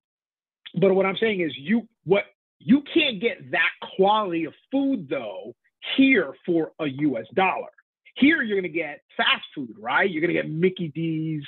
but 0.81 0.95
what 0.95 1.07
I'm 1.07 1.17
saying 1.17 1.41
is 1.41 1.53
you 1.57 1.89
what 2.05 2.25
you 2.59 2.83
can't 2.95 3.21
get 3.21 3.51
that 3.51 3.71
quality 3.97 4.45
of 4.45 4.55
food 4.71 5.09
though 5.09 5.55
here 5.97 6.35
for 6.45 6.73
a 6.81 6.87
US 6.87 7.27
dollar. 7.35 7.69
Here 8.17 8.43
you're 8.43 8.59
gonna 8.59 8.69
get 8.69 9.03
fast 9.17 9.45
food, 9.55 9.75
right? 9.79 10.11
You're 10.11 10.23
gonna 10.23 10.33
get 10.33 10.51
Mickey 10.51 10.89
D's, 10.89 11.45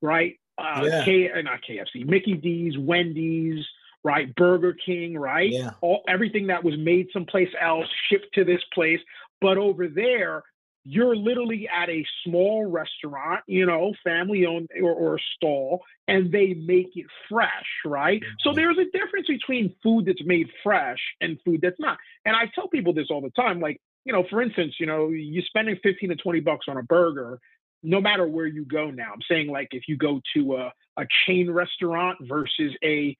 right? 0.00 0.38
Uh, 0.58 0.84
yeah. 0.84 1.04
K, 1.04 1.30
uh, 1.30 1.42
not 1.42 1.60
KFC, 1.68 2.06
Mickey 2.06 2.34
D's, 2.34 2.76
Wendy's, 2.78 3.64
right? 4.04 4.34
Burger 4.34 4.74
King, 4.84 5.16
right? 5.18 5.50
Yeah. 5.50 5.70
All 5.80 6.02
everything 6.08 6.48
that 6.48 6.62
was 6.62 6.74
made 6.78 7.08
someplace 7.12 7.48
else 7.60 7.86
shipped 8.08 8.34
to 8.34 8.44
this 8.44 8.60
place. 8.74 9.00
But 9.40 9.58
over 9.58 9.88
there, 9.88 10.44
you're 10.84 11.14
literally 11.14 11.68
at 11.68 11.88
a 11.88 12.04
small 12.24 12.64
restaurant, 12.64 13.42
you 13.46 13.66
know, 13.66 13.92
family 14.02 14.46
owned 14.46 14.68
or, 14.82 14.92
or, 14.92 15.14
a 15.16 15.18
stall, 15.36 15.82
and 16.08 16.32
they 16.32 16.54
make 16.54 16.90
it 16.96 17.06
fresh, 17.28 17.50
right? 17.84 18.22
So 18.40 18.50
mm-hmm. 18.50 18.56
there's 18.56 18.78
a 18.78 18.84
difference 18.96 19.28
between 19.28 19.74
food 19.82 20.06
that's 20.06 20.24
made 20.24 20.48
fresh 20.62 20.98
and 21.20 21.38
food 21.44 21.60
that's 21.62 21.78
not. 21.78 21.98
And 22.24 22.34
I 22.34 22.50
tell 22.54 22.68
people 22.68 22.92
this 22.92 23.08
all 23.10 23.20
the 23.20 23.30
time, 23.30 23.60
like, 23.60 23.80
you 24.04 24.12
know, 24.12 24.24
for 24.28 24.42
instance, 24.42 24.74
you 24.80 24.86
know, 24.86 25.10
you're 25.10 25.44
spending 25.44 25.78
15 25.82 26.08
to 26.08 26.16
20 26.16 26.40
bucks 26.40 26.66
on 26.68 26.76
a 26.76 26.82
burger, 26.82 27.38
no 27.84 28.00
matter 28.00 28.26
where 28.26 28.46
you 28.46 28.64
go 28.64 28.90
now. 28.90 29.12
I'm 29.12 29.22
saying 29.28 29.48
like 29.48 29.68
if 29.70 29.84
you 29.86 29.96
go 29.96 30.20
to 30.34 30.56
a, 30.56 30.72
a 30.96 31.06
chain 31.26 31.50
restaurant 31.50 32.18
versus 32.22 32.72
a 32.84 33.16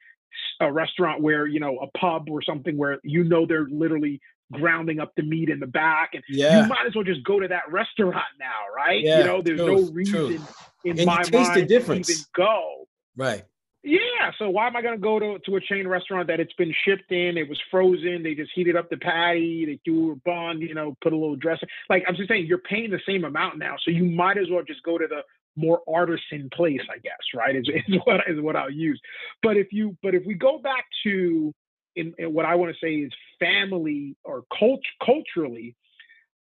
a 0.61 0.73
restaurant 0.73 1.21
where 1.21 1.47
you 1.47 1.61
know 1.61 1.79
a 1.79 1.99
pub 1.99 2.29
or 2.31 2.43
something 2.43 2.77
where 2.77 2.99
you 3.05 3.23
know 3.25 3.47
they're 3.47 3.67
literally 3.71 4.21
grounding 4.53 5.01
up 5.01 5.13
the 5.17 5.23
meat 5.23 5.49
in 5.49 5.61
the 5.61 5.67
back. 5.67 6.11
And 6.15 6.23
yeah. 6.29 6.63
you 6.63 6.69
might 6.69 6.87
as 6.87 6.95
well 6.95 7.05
just 7.05 7.25
go 7.25 7.41
to 7.41 7.49
that 7.49 7.71
restaurant 7.71 8.25
now, 8.39 8.75
right? 8.75 9.03
Yeah, 9.03 9.19
you 9.19 9.25
know, 9.25 9.43
there's 9.43 9.59
no 9.59 9.91
reason 9.93 10.41
in 10.85 10.99
and 10.99 11.07
my 11.07 11.23
mind 11.33 11.69
to 11.69 11.75
even 11.75 12.03
go. 12.35 12.87
Right. 13.17 13.45
Yeah. 13.85 14.31
So 14.39 14.49
why 14.49 14.69
am 14.69 14.77
I 14.77 14.83
going 14.83 14.95
to 14.95 15.01
go 15.01 15.19
to, 15.19 15.39
to 15.45 15.57
a 15.57 15.61
chain 15.61 15.89
restaurant 15.89 16.29
that 16.29 16.39
it's 16.39 16.53
been 16.53 16.73
shipped 16.85 17.11
in? 17.11 17.37
It 17.37 17.49
was 17.49 17.61
frozen. 17.71 18.23
They 18.23 18.35
just 18.35 18.53
heated 18.55 18.77
up 18.77 18.91
the 18.91 18.97
patty. 18.97 19.67
They 19.67 19.81
threw 19.85 20.13
a 20.13 20.17
bun, 20.17 20.61
you 20.61 20.75
know, 20.75 20.97
put 21.03 21.13
a 21.13 21.17
little 21.17 21.37
dressing. 21.37 21.69
Like 21.91 22.05
I'm 22.07 22.15
just 22.15 22.29
saying, 22.29 22.47
you're 22.47 22.59
paying 22.59 22.91
the 22.91 23.01
same 23.07 23.25
amount 23.25 23.59
now. 23.59 23.75
So 23.83 23.91
you 23.91 24.05
might 24.05 24.39
as 24.39 24.47
well 24.51 24.63
just 24.63 24.83
go 24.85 24.99
to 24.99 25.07
the 25.09 25.23
more 25.57 25.83
artisan 25.93 26.49
place, 26.55 26.81
I 26.91 26.99
guess, 26.99 27.19
right? 27.35 27.57
Is, 27.57 27.69
is 27.89 28.01
what 28.05 28.21
is 28.29 28.41
what 28.41 28.57
I'll 28.57 28.71
use. 28.71 29.01
But 29.43 29.57
if 29.57 29.73
you 29.73 29.97
but 30.03 30.15
if 30.15 30.25
we 30.27 30.35
go 30.35 30.59
back 30.59 30.85
to 31.05 31.53
in, 31.97 32.15
in 32.19 32.33
what 32.33 32.45
I 32.45 32.55
want 32.55 32.75
to 32.75 32.79
say 32.85 32.95
is 32.95 33.13
family 33.39 34.17
or 34.25 34.45
cult- 34.59 34.81
culturally, 35.05 35.75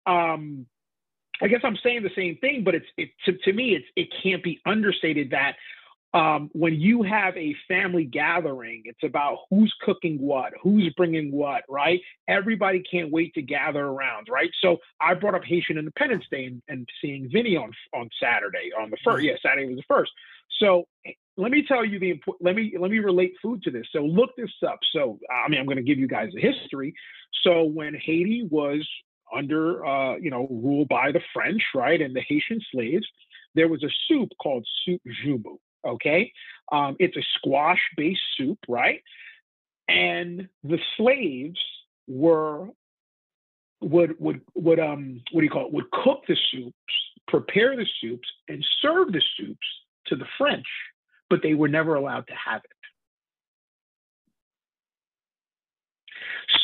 um, 0.07 0.67
I 1.43 1.49
guess 1.49 1.61
I'm 1.65 1.77
saying 1.83 2.03
the 2.03 2.11
same 2.15 2.37
thing, 2.37 2.65
but 2.65 2.75
it's 2.75 2.87
it, 2.97 3.11
to, 3.25 3.33
to 3.33 3.53
me 3.53 3.75
it's 3.75 3.87
it 3.97 4.09
can't 4.23 4.43
be 4.43 4.61
understated 4.67 5.31
that 5.31 5.57
um, 6.13 6.51
when 6.53 6.75
you 6.75 7.03
have 7.05 7.37
a 7.37 7.55
family 7.69 8.05
gathering, 8.05 8.83
it's 8.85 9.03
about 9.05 9.39
who's 9.49 9.73
cooking 9.81 10.19
what, 10.21 10.53
who's 10.61 10.93
bringing 10.97 11.31
what, 11.31 11.63
right? 11.69 12.01
Everybody 12.27 12.83
can't 12.83 13.13
wait 13.13 13.33
to 13.35 13.43
gather 13.43 13.85
around, 13.85 14.27
right? 14.29 14.51
So 14.61 14.79
I 15.01 15.15
brought 15.15 15.37
up 15.37 15.45
Haitian 15.45 15.79
Independence 15.79 16.25
Day 16.31 16.47
and, 16.47 16.63
and 16.69 16.89
seeing 17.01 17.31
Vinny 17.31 17.57
on 17.57 17.73
on 17.95 18.11
Saturday 18.21 18.71
on 18.79 18.91
the 18.91 18.97
first. 19.05 19.25
Yeah, 19.25 19.35
Saturday 19.43 19.69
was 19.69 19.77
the 19.77 19.85
first. 19.89 20.11
So 20.59 20.87
let 21.37 21.51
me 21.51 21.65
tell 21.67 21.85
you 21.85 21.99
the 21.99 22.11
important. 22.11 22.45
Let 22.45 22.55
me 22.55 22.75
let 22.79 22.91
me 22.91 22.99
relate 22.99 23.33
food 23.43 23.63
to 23.63 23.71
this. 23.71 23.87
So 23.93 24.01
look 24.01 24.31
this 24.37 24.51
up. 24.67 24.79
So 24.93 25.19
I 25.31 25.49
mean, 25.49 25.59
I'm 25.59 25.67
going 25.67 25.77
to 25.77 25.83
give 25.83 25.99
you 25.99 26.07
guys 26.07 26.31
the 26.35 26.41
history. 26.41 26.95
So 27.43 27.65
when 27.65 27.95
Haiti 27.95 28.47
was 28.51 28.87
under, 29.35 29.87
uh, 29.87 30.17
you 30.17 30.31
know, 30.31 30.47
rule 30.51 30.85
by 30.85 31.13
the 31.13 31.21
French, 31.33 31.63
right, 31.75 32.01
and 32.01 32.15
the 32.15 32.23
Haitian 32.29 32.61
slaves, 32.73 33.07
there 33.55 33.69
was 33.69 33.83
a 33.83 33.89
soup 34.07 34.31
called 34.43 34.67
soup 34.85 35.01
joumou. 35.25 35.57
Okay, 35.87 36.31
um, 36.73 36.97
it's 36.99 37.17
a 37.17 37.23
squash-based 37.39 38.21
soup, 38.37 38.59
right? 38.69 39.01
And 39.89 40.49
the 40.63 40.79
slaves 40.97 41.59
were 42.07 42.69
would 43.81 44.15
would 44.21 44.43
would 44.55 44.79
um 44.79 45.23
what 45.33 45.41
do 45.41 45.45
you 45.45 45.51
call 45.51 45.67
it? 45.67 45.73
Would 45.73 45.91
cook 45.91 46.21
the 46.29 46.37
soups, 46.51 46.75
prepare 47.29 47.77
the 47.77 47.87
soups, 48.01 48.29
and 48.49 48.65
serve 48.83 49.13
the 49.13 49.23
soups 49.37 49.67
to 50.07 50.17
the 50.17 50.27
French 50.39 50.67
but 51.31 51.41
they 51.43 51.55
were 51.55 51.69
never 51.69 51.95
allowed 51.95 52.27
to 52.27 52.35
have 52.35 52.61
it. 52.65 52.71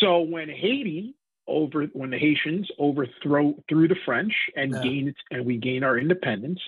So 0.00 0.20
when 0.20 0.48
Haiti 0.50 1.14
over 1.46 1.84
when 1.92 2.10
the 2.10 2.18
Haitians 2.18 2.68
overthrow 2.76 3.54
through 3.68 3.86
the 3.88 3.96
French 4.04 4.32
and 4.56 4.72
yeah. 4.72 4.82
gain 4.82 5.14
and 5.30 5.46
we 5.46 5.56
gain 5.56 5.84
our 5.84 5.96
independence, 5.96 6.60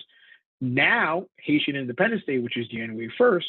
now 0.61 1.25
Haitian 1.37 1.75
Independence 1.75 2.23
Day, 2.25 2.39
which 2.39 2.57
is 2.57 2.67
January 2.69 3.11
1st, 3.19 3.43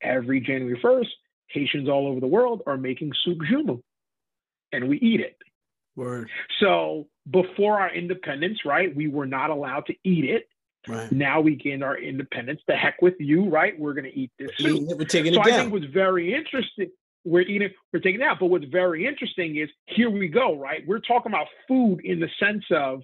every 0.00 0.40
January 0.40 0.80
1st, 0.82 1.08
Haitians 1.48 1.88
all 1.88 2.06
over 2.06 2.20
the 2.20 2.28
world 2.28 2.62
are 2.66 2.76
making 2.76 3.12
soup 3.24 3.38
joumou 3.40 3.82
and 4.72 4.88
we 4.88 4.98
eat 4.98 5.20
it. 5.20 5.36
Word. 5.96 6.30
So 6.60 7.08
before 7.30 7.80
our 7.80 7.92
independence, 7.92 8.60
right, 8.64 8.94
we 8.94 9.08
were 9.08 9.26
not 9.26 9.50
allowed 9.50 9.86
to 9.86 9.94
eat 10.04 10.24
it. 10.24 10.48
Right. 10.86 11.10
Now 11.10 11.40
we 11.40 11.56
gain 11.56 11.82
our 11.82 11.96
independence. 11.96 12.60
The 12.66 12.76
heck 12.76 13.00
with 13.00 13.14
you, 13.18 13.48
right? 13.48 13.78
We're 13.78 13.94
going 13.94 14.04
to 14.04 14.18
eat 14.18 14.30
this. 14.38 14.50
Soup. 14.58 14.82
We're 14.86 15.04
taking 15.04 15.34
so 15.34 15.40
it 15.40 15.44
down. 15.44 15.52
I 15.52 15.56
think 15.62 15.72
what's 15.72 15.86
very 15.86 16.34
interesting, 16.34 16.90
we're 17.24 17.42
eating, 17.42 17.70
we're 17.92 18.00
taking 18.00 18.20
it 18.20 18.24
out. 18.24 18.38
But 18.40 18.46
what's 18.46 18.66
very 18.66 19.06
interesting 19.06 19.56
is 19.56 19.70
here 19.86 20.10
we 20.10 20.28
go, 20.28 20.58
right? 20.58 20.82
We're 20.86 21.00
talking 21.00 21.32
about 21.32 21.46
food 21.66 22.00
in 22.04 22.20
the 22.20 22.28
sense 22.38 22.64
of 22.70 23.02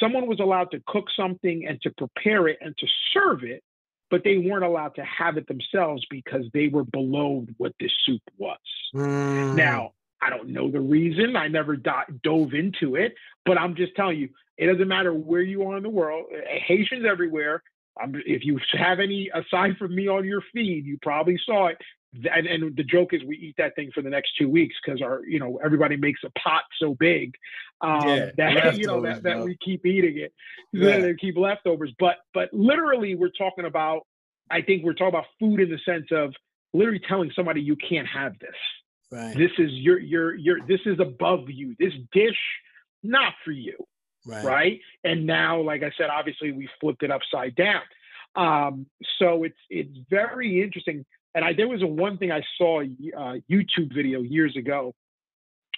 someone 0.00 0.26
was 0.26 0.40
allowed 0.40 0.70
to 0.70 0.82
cook 0.86 1.06
something 1.16 1.66
and 1.66 1.80
to 1.82 1.90
prepare 1.90 2.48
it 2.48 2.58
and 2.60 2.76
to 2.78 2.86
serve 3.12 3.42
it, 3.42 3.62
but 4.10 4.22
they 4.24 4.38
weren't 4.38 4.64
allowed 4.64 4.94
to 4.96 5.04
have 5.04 5.36
it 5.36 5.48
themselves 5.48 6.06
because 6.10 6.44
they 6.52 6.68
were 6.68 6.84
below 6.84 7.44
what 7.56 7.72
this 7.80 7.92
soup 8.04 8.22
was. 8.38 8.58
Mm. 8.94 9.56
Now, 9.56 9.92
I 10.22 10.30
don't 10.30 10.48
know 10.48 10.70
the 10.70 10.80
reason. 10.80 11.36
I 11.36 11.48
never 11.48 11.76
do- 11.76 12.18
dove 12.22 12.54
into 12.54 12.96
it, 12.96 13.14
but 13.44 13.58
I'm 13.58 13.76
just 13.76 13.94
telling 13.94 14.18
you, 14.18 14.28
it 14.56 14.66
doesn't 14.66 14.88
matter 14.88 15.12
where 15.12 15.42
you 15.42 15.62
are 15.68 15.76
in 15.76 15.82
the 15.82 15.90
world. 15.90 16.26
Eh, 16.32 16.58
Haitians 16.66 17.04
everywhere. 17.08 17.62
if 18.00 18.44
you 18.44 18.58
have 18.72 19.00
any 19.00 19.30
aside 19.34 19.76
from 19.78 19.94
me 19.94 20.08
on 20.08 20.24
your 20.24 20.42
feed, 20.52 20.86
you 20.86 20.98
probably 21.02 21.38
saw 21.44 21.66
it. 21.68 21.76
and, 22.32 22.46
and 22.46 22.76
the 22.76 22.82
joke 22.82 23.12
is 23.12 23.22
we 23.24 23.36
eat 23.36 23.54
that 23.58 23.74
thing 23.76 23.90
for 23.94 24.02
the 24.02 24.08
next 24.08 24.32
two 24.38 24.48
weeks 24.48 24.74
because 24.84 25.02
our 25.02 25.20
you 25.26 25.38
know 25.38 25.58
everybody 25.62 25.96
makes 25.96 26.20
a 26.24 26.30
pot 26.38 26.62
so 26.78 26.94
big 26.94 27.34
um, 27.82 28.08
yeah, 28.08 28.30
that 28.38 28.76
you 28.78 28.86
know 28.86 29.02
that, 29.02 29.22
that 29.22 29.38
we 29.40 29.54
keep 29.62 29.84
eating 29.84 30.16
it 30.16 30.32
yeah. 30.72 30.98
they 30.98 31.14
keep 31.14 31.36
leftovers 31.36 31.92
but 31.98 32.16
but 32.32 32.48
literally 32.54 33.16
we're 33.16 33.28
talking 33.28 33.66
about 33.66 34.06
i 34.50 34.62
think 34.62 34.82
we're 34.82 34.94
talking 34.94 35.08
about 35.08 35.26
food 35.38 35.60
in 35.60 35.68
the 35.68 35.78
sense 35.84 36.06
of 36.10 36.32
literally 36.72 37.02
telling 37.06 37.30
somebody 37.36 37.60
you 37.60 37.76
can't 37.76 38.08
have 38.08 38.38
this 38.38 38.56
right 39.10 39.36
this 39.36 39.50
is 39.58 39.70
your 39.72 39.98
your 39.98 40.34
your 40.34 40.58
this 40.66 40.80
is 40.86 40.98
above 41.00 41.48
you 41.48 41.74
this 41.78 41.92
dish 42.12 42.38
not 43.02 43.32
for 43.44 43.52
you 43.52 43.76
right, 44.26 44.44
right? 44.44 44.80
and 45.04 45.26
now 45.26 45.60
like 45.60 45.82
i 45.82 45.90
said 45.96 46.10
obviously 46.10 46.52
we 46.52 46.68
flipped 46.80 47.02
it 47.02 47.10
upside 47.10 47.54
down 47.54 47.82
um, 48.34 48.84
so 49.18 49.44
it's 49.44 49.56
it's 49.70 49.96
very 50.10 50.62
interesting 50.62 51.06
and 51.36 51.44
I 51.44 51.52
there 51.52 51.68
was 51.68 51.82
a 51.82 51.86
one 51.86 52.16
thing 52.16 52.32
I 52.32 52.42
saw 52.56 52.80
a 52.80 52.84
uh, 52.84 53.34
YouTube 53.48 53.94
video 53.94 54.22
years 54.22 54.56
ago 54.56 54.94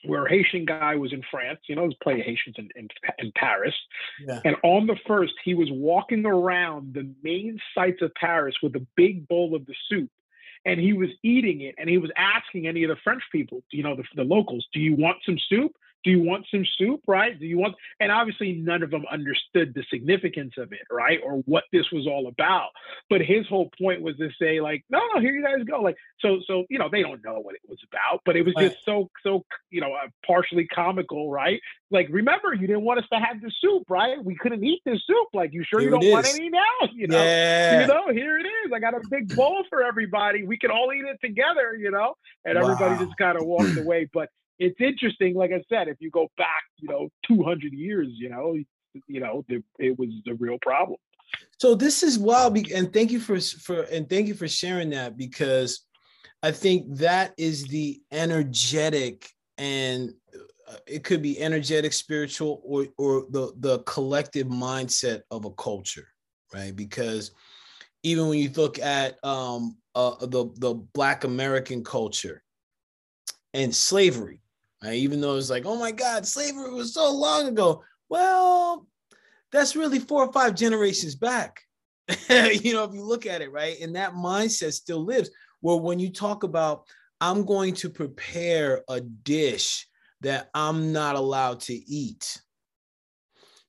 where 0.04 0.24
a 0.24 0.30
Haitian 0.30 0.64
guy 0.64 0.94
was 0.94 1.12
in 1.12 1.22
France, 1.28 1.58
you 1.68 1.74
know, 1.74 1.82
was 1.82 1.96
playing 2.00 2.20
Haitians 2.20 2.54
in, 2.56 2.68
in, 2.76 2.88
in 3.18 3.32
Paris. 3.34 3.74
Yeah. 4.24 4.40
And 4.44 4.54
on 4.62 4.86
the 4.86 4.96
first, 5.08 5.32
he 5.44 5.54
was 5.54 5.68
walking 5.72 6.24
around 6.24 6.94
the 6.94 7.12
main 7.24 7.58
sites 7.74 8.00
of 8.02 8.14
Paris 8.14 8.54
with 8.62 8.76
a 8.76 8.86
big 8.96 9.26
bowl 9.26 9.56
of 9.56 9.66
the 9.66 9.74
soup. 9.88 10.08
And 10.64 10.80
he 10.80 10.92
was 10.92 11.08
eating 11.22 11.60
it 11.62 11.74
and 11.78 11.88
he 11.88 11.98
was 11.98 12.10
asking 12.16 12.66
any 12.66 12.84
of 12.84 12.90
the 12.90 12.96
French 13.02 13.22
people, 13.32 13.62
you 13.70 13.82
know, 13.82 13.96
the, 13.96 14.04
the 14.16 14.24
locals, 14.24 14.66
do 14.72 14.80
you 14.80 14.94
want 14.96 15.18
some 15.24 15.38
soup? 15.48 15.74
Do 16.04 16.10
you 16.10 16.22
want 16.22 16.46
some 16.50 16.64
soup 16.76 17.00
right? 17.06 17.38
Do 17.38 17.46
you 17.46 17.58
want 17.58 17.74
and 18.00 18.12
obviously 18.12 18.52
none 18.52 18.82
of 18.82 18.90
them 18.90 19.04
understood 19.10 19.74
the 19.74 19.84
significance 19.90 20.54
of 20.56 20.72
it 20.72 20.80
right 20.90 21.18
or 21.24 21.38
what 21.46 21.64
this 21.72 21.90
was 21.92 22.06
all 22.06 22.28
about. 22.28 22.68
But 23.10 23.20
his 23.22 23.46
whole 23.48 23.70
point 23.80 24.02
was 24.02 24.16
to 24.16 24.30
say 24.40 24.60
like 24.60 24.84
no 24.90 25.00
no 25.14 25.20
here 25.20 25.32
you 25.32 25.42
guys 25.42 25.64
go. 25.64 25.80
Like 25.80 25.96
so 26.20 26.40
so 26.46 26.64
you 26.70 26.78
know 26.78 26.88
they 26.90 27.02
don't 27.02 27.22
know 27.24 27.40
what 27.40 27.54
it 27.54 27.62
was 27.68 27.78
about 27.92 28.22
but 28.24 28.36
it 28.36 28.44
was 28.44 28.54
just 28.58 28.76
so 28.84 29.10
so 29.22 29.44
you 29.70 29.80
know 29.80 29.92
uh, 29.92 30.08
partially 30.26 30.66
comical 30.66 31.30
right? 31.30 31.60
Like 31.90 32.08
remember 32.10 32.54
you 32.54 32.66
didn't 32.66 32.82
want 32.82 33.00
us 33.00 33.06
to 33.12 33.18
have 33.18 33.40
the 33.40 33.50
soup 33.60 33.84
right? 33.88 34.22
We 34.22 34.36
couldn't 34.36 34.64
eat 34.64 34.82
this 34.84 35.00
soup. 35.06 35.28
Like 35.34 35.52
you 35.52 35.64
sure 35.64 35.80
here 35.80 35.90
you 35.90 36.00
don't 36.00 36.10
want 36.10 36.28
any 36.34 36.50
now? 36.50 36.62
You 36.92 37.06
know? 37.06 37.22
Yeah. 37.22 37.82
you 37.82 37.86
know 37.86 38.08
here 38.12 38.38
it 38.38 38.46
is. 38.46 38.72
I 38.74 38.80
got 38.80 38.94
a 38.94 39.00
big 39.08 39.34
bowl 39.36 39.62
for 39.68 39.84
everybody. 39.84 40.44
We 40.44 40.58
can 40.58 40.70
all 40.70 40.92
eat 40.92 41.04
it 41.04 41.18
together 41.24 41.76
you 41.78 41.90
know? 41.90 42.14
And 42.44 42.58
wow. 42.58 42.70
everybody 42.70 43.04
just 43.04 43.16
kind 43.18 43.36
of 43.38 43.44
walked 43.44 43.76
away. 43.76 44.08
But 44.12 44.28
it's 44.58 44.80
interesting. 44.80 45.34
Like 45.34 45.52
I 45.52 45.62
said, 45.68 45.88
if 45.88 45.96
you 46.00 46.10
go 46.10 46.28
back, 46.36 46.62
you 46.78 46.88
know, 46.88 47.08
200 47.26 47.72
years, 47.72 48.08
you 48.10 48.30
know, 48.30 48.56
you 49.06 49.20
know, 49.20 49.44
it 49.78 49.98
was 49.98 50.08
the 50.24 50.34
real 50.34 50.58
problem. 50.60 50.98
So 51.58 51.74
this 51.74 52.02
is 52.02 52.18
wild, 52.18 52.56
and 52.70 52.92
thank 52.92 53.10
you 53.10 53.20
for 53.20 53.38
for 53.40 53.82
and 53.82 54.08
thank 54.08 54.28
you 54.28 54.34
for 54.34 54.48
sharing 54.48 54.90
that 54.90 55.16
because 55.16 55.84
I 56.42 56.52
think 56.52 56.96
that 56.96 57.34
is 57.36 57.66
the 57.66 58.00
energetic 58.12 59.28
and 59.58 60.14
uh, 60.68 60.76
it 60.86 61.04
could 61.04 61.20
be 61.20 61.40
energetic, 61.40 61.92
spiritual, 61.92 62.62
or 62.64 62.86
or 62.96 63.26
the 63.30 63.52
the 63.58 63.80
collective 63.80 64.46
mindset 64.46 65.22
of 65.30 65.44
a 65.44 65.50
culture, 65.50 66.08
right? 66.54 66.74
Because 66.74 67.32
even 68.02 68.28
when 68.28 68.38
you 68.38 68.50
look 68.50 68.78
at 68.78 69.22
um, 69.24 69.76
uh, 69.94 70.14
the 70.20 70.50
the 70.56 70.74
Black 70.94 71.24
American 71.24 71.82
culture 71.82 72.42
and 73.52 73.74
slavery, 73.74 74.40
Right? 74.82 74.94
Even 74.94 75.20
though 75.20 75.36
it's 75.36 75.50
like, 75.50 75.66
oh 75.66 75.78
my 75.78 75.90
God, 75.90 76.26
slavery 76.26 76.70
was 76.70 76.94
so 76.94 77.12
long 77.12 77.48
ago. 77.48 77.82
Well, 78.08 78.86
that's 79.50 79.76
really 79.76 79.98
four 79.98 80.24
or 80.24 80.32
five 80.32 80.54
generations 80.54 81.14
back. 81.14 81.60
you 82.30 82.72
know, 82.72 82.84
if 82.84 82.94
you 82.94 83.02
look 83.02 83.26
at 83.26 83.42
it, 83.42 83.52
right? 83.52 83.76
And 83.80 83.96
that 83.96 84.14
mindset 84.14 84.72
still 84.72 85.04
lives. 85.04 85.30
Where 85.60 85.76
when 85.76 85.98
you 85.98 86.10
talk 86.10 86.44
about, 86.44 86.84
I'm 87.20 87.44
going 87.44 87.74
to 87.74 87.90
prepare 87.90 88.82
a 88.88 89.00
dish 89.00 89.86
that 90.20 90.50
I'm 90.54 90.92
not 90.92 91.16
allowed 91.16 91.60
to 91.60 91.74
eat. 91.74 92.40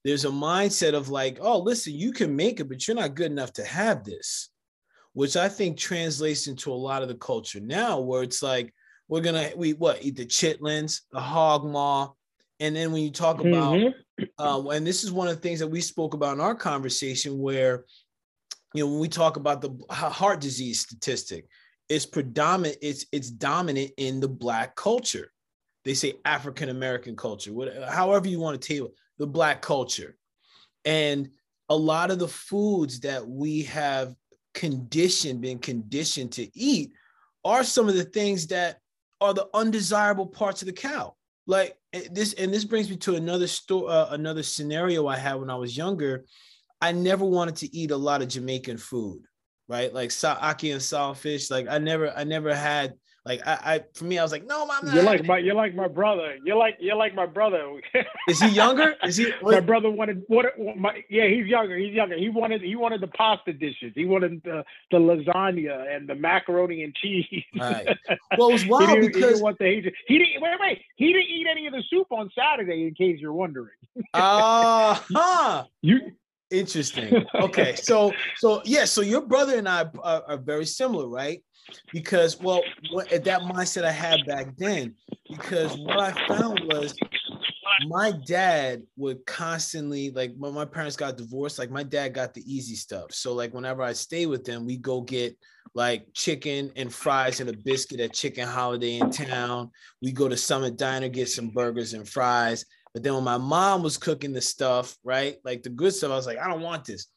There's 0.03 0.25
a 0.25 0.29
mindset 0.29 0.93
of 0.93 1.09
like, 1.09 1.39
oh, 1.41 1.59
listen, 1.59 1.93
you 1.93 2.11
can 2.11 2.35
make 2.35 2.59
it, 2.59 2.69
but 2.69 2.87
you're 2.87 2.95
not 2.95 3.15
good 3.15 3.31
enough 3.31 3.53
to 3.53 3.65
have 3.65 4.03
this, 4.03 4.49
which 5.13 5.35
I 5.35 5.49
think 5.49 5.77
translates 5.77 6.47
into 6.47 6.71
a 6.71 6.73
lot 6.73 7.01
of 7.01 7.09
the 7.09 7.15
culture 7.15 7.59
now, 7.59 7.99
where 7.99 8.23
it's 8.23 8.41
like, 8.41 8.73
we're 9.09 9.21
gonna 9.21 9.49
we 9.57 9.73
what 9.73 10.03
eat 10.05 10.15
the 10.15 10.25
chitlins, 10.25 11.01
the 11.11 11.19
hog 11.19 11.65
maw, 11.65 12.11
and 12.59 12.75
then 12.75 12.91
when 12.91 13.01
you 13.01 13.11
talk 13.11 13.39
about, 13.41 13.73
mm-hmm. 13.73 14.23
uh, 14.37 14.69
and 14.69 14.85
this 14.85 15.03
is 15.03 15.11
one 15.11 15.27
of 15.27 15.35
the 15.35 15.41
things 15.41 15.59
that 15.59 15.67
we 15.67 15.81
spoke 15.81 16.13
about 16.13 16.35
in 16.35 16.41
our 16.41 16.55
conversation, 16.55 17.39
where 17.39 17.85
you 18.73 18.83
know 18.83 18.91
when 18.91 18.99
we 18.99 19.09
talk 19.09 19.35
about 19.35 19.61
the 19.61 19.75
heart 19.89 20.39
disease 20.39 20.79
statistic, 20.79 21.47
it's 21.89 22.05
predominant, 22.05 22.77
it's 22.81 23.07
it's 23.11 23.31
dominant 23.31 23.91
in 23.97 24.19
the 24.19 24.29
black 24.29 24.75
culture. 24.75 25.31
They 25.85 25.95
say 25.95 26.13
African 26.23 26.69
American 26.69 27.15
culture, 27.15 27.51
whatever, 27.51 27.87
however 27.87 28.27
you 28.27 28.39
want 28.39 28.61
to 28.61 28.67
table 28.67 28.93
the 29.17 29.27
black 29.27 29.61
culture, 29.61 30.15
and 30.85 31.29
a 31.67 31.75
lot 31.75 32.11
of 32.11 32.19
the 32.19 32.27
foods 32.27 32.99
that 32.99 33.27
we 33.27 33.63
have 33.63 34.13
conditioned, 34.53 35.41
been 35.41 35.59
conditioned 35.59 36.31
to 36.33 36.47
eat, 36.57 36.91
are 37.43 37.63
some 37.63 37.87
of 37.87 37.95
the 37.95 38.03
things 38.03 38.47
that 38.47 38.78
are 39.21 39.33
the 39.33 39.47
undesirable 39.53 40.25
parts 40.25 40.61
of 40.61 40.65
the 40.67 40.73
cow. 40.73 41.15
Like 41.47 41.77
eh, 41.93 42.07
this, 42.11 42.33
and 42.33 42.53
this 42.53 42.63
brings 42.63 42.89
me 42.89 42.97
to 42.97 43.15
another 43.15 43.47
story, 43.47 43.91
uh, 43.91 44.07
another 44.11 44.43
scenario 44.43 45.07
I 45.07 45.17
had 45.17 45.35
when 45.35 45.49
I 45.49 45.55
was 45.55 45.75
younger. 45.75 46.25
I 46.81 46.91
never 46.91 47.25
wanted 47.25 47.57
to 47.57 47.75
eat 47.75 47.91
a 47.91 47.97
lot 47.97 48.21
of 48.21 48.29
Jamaican 48.29 48.77
food, 48.77 49.23
right? 49.67 49.93
Like 49.93 50.09
ackee 50.09 50.71
and 50.71 50.81
saltfish. 50.81 51.51
Like 51.51 51.67
I 51.69 51.77
never, 51.77 52.11
I 52.11 52.23
never 52.23 52.55
had 52.55 52.93
like 53.25 53.45
I, 53.45 53.75
I 53.75 53.83
for 53.93 54.05
me, 54.05 54.17
I 54.17 54.23
was 54.23 54.31
like, 54.31 54.45
no, 54.45 54.65
not. 54.65 54.93
You're 54.93 55.03
like 55.03 55.25
my, 55.25 55.37
you're 55.37 55.55
like 55.55 55.75
my 55.75 55.87
brother. 55.87 56.37
You're 56.43 56.55
like, 56.55 56.77
you're 56.79 56.95
like 56.95 57.13
my 57.13 57.25
brother. 57.25 57.79
Is 58.29 58.39
he 58.39 58.49
younger? 58.49 58.95
Is 59.03 59.17
he? 59.17 59.31
my 59.41 59.59
brother 59.59 59.89
wanted 59.89 60.23
what? 60.27 60.45
My, 60.77 61.03
yeah, 61.09 61.27
he's 61.27 61.45
younger. 61.45 61.77
He's 61.77 61.93
younger. 61.93 62.17
He 62.17 62.29
wanted, 62.29 62.61
he 62.61 62.75
wanted 62.75 63.01
the 63.01 63.07
pasta 63.07 63.53
dishes. 63.53 63.91
He 63.93 64.05
wanted 64.05 64.41
the, 64.43 64.63
the 64.91 64.97
lasagna 64.97 65.93
and 65.93 66.07
the 66.07 66.15
macaroni 66.15 66.83
and 66.83 66.95
cheese. 66.95 67.43
Right. 67.59 67.87
Well, 68.37 68.49
it 68.49 68.53
was 68.53 68.65
wild 68.67 69.01
he 69.01 69.07
because 69.07 69.39
he 69.39 69.81
didn't, 69.81 69.93
he 70.07 70.17
didn't. 70.17 70.41
Wait, 70.41 70.59
wait. 70.59 70.81
He 70.95 71.13
didn't 71.13 71.29
eat 71.29 71.47
any 71.49 71.67
of 71.67 71.73
the 71.73 71.83
soup 71.89 72.07
on 72.11 72.29
Saturday. 72.33 72.87
In 72.87 72.93
case 72.93 73.19
you're 73.19 73.33
wondering. 73.33 73.75
Uh 74.13 74.99
huh. 75.13 75.65
You 75.81 76.11
interesting. 76.51 77.25
Okay, 77.35 77.75
so 77.75 78.13
so 78.37 78.61
yeah, 78.65 78.85
so 78.85 79.01
your 79.01 79.21
brother 79.21 79.57
and 79.57 79.67
I 79.67 79.89
are, 80.03 80.23
are 80.27 80.37
very 80.37 80.65
similar, 80.65 81.07
right? 81.07 81.41
Because 81.91 82.39
well 82.39 82.61
what, 82.91 83.11
at 83.11 83.23
that 83.23 83.41
mindset 83.41 83.85
i 83.85 83.91
had 83.91 84.25
back 84.25 84.55
then 84.57 84.93
because 85.29 85.77
what 85.77 85.99
i 85.99 86.27
found 86.27 86.59
was 86.65 86.95
my 87.87 88.11
dad 88.25 88.83
would 88.97 89.25
constantly 89.25 90.11
like 90.11 90.33
when 90.37 90.53
my 90.53 90.65
parents 90.65 90.95
got 90.95 91.17
divorced 91.17 91.59
like 91.59 91.71
my 91.71 91.83
dad 91.83 92.13
got 92.13 92.33
the 92.33 92.43
easy 92.51 92.75
stuff. 92.75 93.13
So 93.13 93.33
like 93.33 93.53
whenever 93.53 93.81
i 93.81 93.93
stay 93.93 94.25
with 94.25 94.43
them 94.43 94.65
we 94.65 94.77
go 94.77 95.01
get 95.01 95.37
like 95.75 96.07
chicken 96.13 96.71
and 96.75 96.93
fries 96.93 97.39
and 97.39 97.49
a 97.49 97.53
biscuit 97.53 97.99
at 97.99 98.13
chicken 98.13 98.47
holiday 98.47 98.97
in 98.97 99.11
town. 99.11 99.69
We 100.01 100.11
go 100.11 100.27
to 100.27 100.37
summit 100.37 100.77
diner 100.77 101.09
get 101.09 101.29
some 101.29 101.49
burgers 101.49 101.93
and 101.93 102.07
fries. 102.07 102.65
But 102.93 103.03
then 103.03 103.13
when 103.13 103.23
my 103.23 103.37
mom 103.37 103.83
was 103.83 103.97
cooking 103.97 104.33
the 104.33 104.41
stuff 104.41 104.97
right 105.03 105.37
like 105.45 105.63
the 105.63 105.69
good 105.69 105.93
stuff 105.93 106.11
i 106.11 106.15
was 106.15 106.25
like 106.25 106.39
i 106.39 106.47
don't 106.47 106.61
want 106.61 106.85
this 106.85 107.07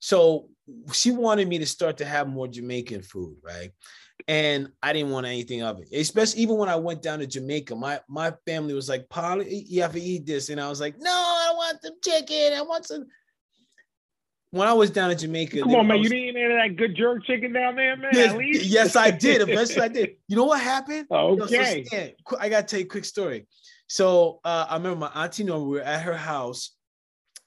so 0.00 0.48
she 0.92 1.12
wanted 1.12 1.46
me 1.46 1.58
to 1.58 1.66
start 1.66 1.98
to 1.98 2.04
have 2.04 2.26
more 2.26 2.48
Jamaican 2.48 3.02
food, 3.02 3.36
right? 3.42 3.70
And 4.26 4.72
I 4.82 4.92
didn't 4.92 5.10
want 5.10 5.26
anything 5.26 5.62
of 5.62 5.80
it. 5.80 5.88
Especially 5.92 6.42
even 6.42 6.56
when 6.56 6.68
I 6.68 6.76
went 6.76 7.02
down 7.02 7.20
to 7.20 7.26
Jamaica, 7.26 7.74
my 7.76 8.00
my 8.08 8.32
family 8.46 8.74
was 8.74 8.88
like, 8.88 9.08
"Paul, 9.08 9.42
you 9.42 9.82
have 9.82 9.92
to 9.92 10.00
eat 10.00 10.26
this," 10.26 10.48
and 10.48 10.60
I 10.60 10.68
was 10.68 10.80
like, 10.80 10.98
"No, 10.98 11.10
I 11.10 11.52
want 11.54 11.82
some 11.82 11.94
chicken. 12.02 12.54
I 12.56 12.62
want 12.62 12.86
some." 12.86 13.06
When 14.52 14.66
I 14.66 14.72
was 14.72 14.90
down 14.90 15.10
in 15.10 15.18
Jamaica, 15.18 15.60
come 15.60 15.74
on, 15.74 15.86
man, 15.86 15.98
was, 15.98 16.10
you 16.10 16.16
didn't 16.16 16.36
eat 16.36 16.36
any 16.36 16.52
of 16.52 16.58
that 16.58 16.76
good 16.76 16.96
jerk 16.96 17.24
chicken 17.24 17.52
down 17.52 17.76
there, 17.76 17.96
man. 17.96 18.10
Yes, 18.12 18.66
yes 18.66 18.96
I 18.96 19.10
did. 19.10 19.42
Eventually, 19.42 19.84
I 19.84 19.88
did. 19.88 20.10
You 20.28 20.36
know 20.36 20.44
what 20.44 20.60
happened? 20.60 21.06
Okay, 21.10 21.86
so, 21.90 21.98
so, 21.98 22.36
I 22.38 22.48
got 22.48 22.60
to 22.60 22.66
tell 22.66 22.80
you 22.80 22.86
a 22.86 22.88
quick 22.88 23.04
story. 23.04 23.46
So 23.88 24.38
uh, 24.44 24.66
I 24.70 24.76
remember 24.76 25.00
my 25.00 25.24
auntie 25.24 25.42
Norma. 25.42 25.64
We 25.64 25.78
were 25.78 25.82
at 25.82 26.02
her 26.02 26.16
house, 26.16 26.76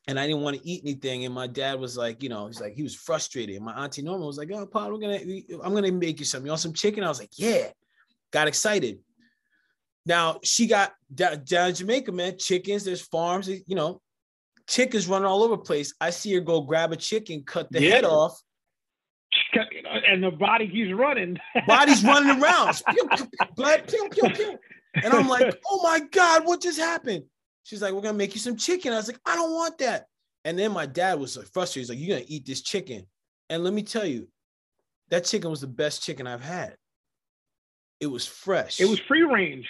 and 0.07 0.19
I 0.19 0.27
didn't 0.27 0.41
want 0.41 0.57
to 0.57 0.67
eat 0.67 0.81
anything. 0.83 1.25
And 1.25 1.33
my 1.33 1.47
dad 1.47 1.79
was 1.79 1.97
like, 1.97 2.21
you 2.21 2.29
know, 2.29 2.47
he's 2.47 2.59
like, 2.59 2.73
he 2.73 2.83
was 2.83 2.95
frustrated. 2.95 3.55
And 3.55 3.65
my 3.65 3.73
auntie 3.73 4.01
Norma 4.01 4.25
was 4.25 4.37
like, 4.37 4.51
oh, 4.51 4.65
Paul, 4.65 4.91
we're 4.91 4.99
gonna, 4.99 5.19
I'm 5.63 5.73
gonna 5.73 5.91
make 5.91 6.19
you 6.19 6.25
something. 6.25 6.45
You 6.45 6.51
want 6.51 6.61
some 6.61 6.73
chicken? 6.73 7.03
I 7.03 7.09
was 7.09 7.19
like, 7.19 7.31
yeah. 7.37 7.69
Got 8.31 8.47
excited. 8.47 8.99
Now 10.05 10.39
she 10.43 10.67
got 10.67 10.93
down, 11.13 11.43
down 11.45 11.69
in 11.69 11.75
Jamaica, 11.75 12.11
man. 12.11 12.37
Chickens, 12.37 12.83
there's 12.83 13.01
farms, 13.01 13.47
you 13.47 13.75
know, 13.75 14.01
chickens 14.67 15.07
running 15.07 15.27
all 15.27 15.43
over 15.43 15.55
the 15.55 15.61
place. 15.61 15.93
I 16.01 16.09
see 16.09 16.33
her 16.33 16.41
go 16.41 16.61
grab 16.61 16.91
a 16.91 16.97
chicken, 16.97 17.43
cut 17.45 17.71
the 17.71 17.81
yeah. 17.81 17.91
head 17.91 18.05
off. 18.05 18.37
And 20.07 20.23
the 20.23 20.31
body 20.31 20.67
keeps 20.67 20.91
running. 20.93 21.37
Body's 21.67 22.03
running 22.03 22.41
around. 22.41 22.81
Blood, 23.55 23.87
pew, 23.87 24.09
pew, 24.11 24.29
pew. 24.29 24.59
And 24.95 25.13
I'm 25.13 25.27
like, 25.27 25.55
oh 25.69 25.81
my 25.81 25.99
God, 26.11 26.45
what 26.45 26.61
just 26.61 26.79
happened? 26.79 27.23
She's 27.63 27.81
like, 27.81 27.93
we're 27.93 28.01
gonna 28.01 28.17
make 28.17 28.33
you 28.35 28.39
some 28.41 28.57
chicken. 28.57 28.93
I 28.93 28.97
was 28.97 29.07
like, 29.07 29.19
I 29.25 29.35
don't 29.35 29.53
want 29.53 29.77
that. 29.79 30.05
And 30.45 30.57
then 30.59 30.71
my 30.71 30.85
dad 30.85 31.19
was 31.19 31.37
like 31.37 31.47
frustrated. 31.47 31.89
He's 31.89 31.89
like, 31.89 31.99
you're 32.07 32.17
gonna 32.17 32.27
eat 32.29 32.45
this 32.45 32.61
chicken. 32.61 33.05
And 33.49 33.63
let 33.63 33.73
me 33.73 33.83
tell 33.83 34.05
you, 34.05 34.27
that 35.09 35.25
chicken 35.25 35.49
was 35.49 35.61
the 35.61 35.67
best 35.67 36.03
chicken 36.03 36.27
I've 36.27 36.43
had. 36.43 36.75
it 37.99 38.07
was 38.07 38.25
fresh. 38.25 38.79
It 38.79 38.85
was 38.85 38.99
free 38.99 39.23
range. 39.23 39.67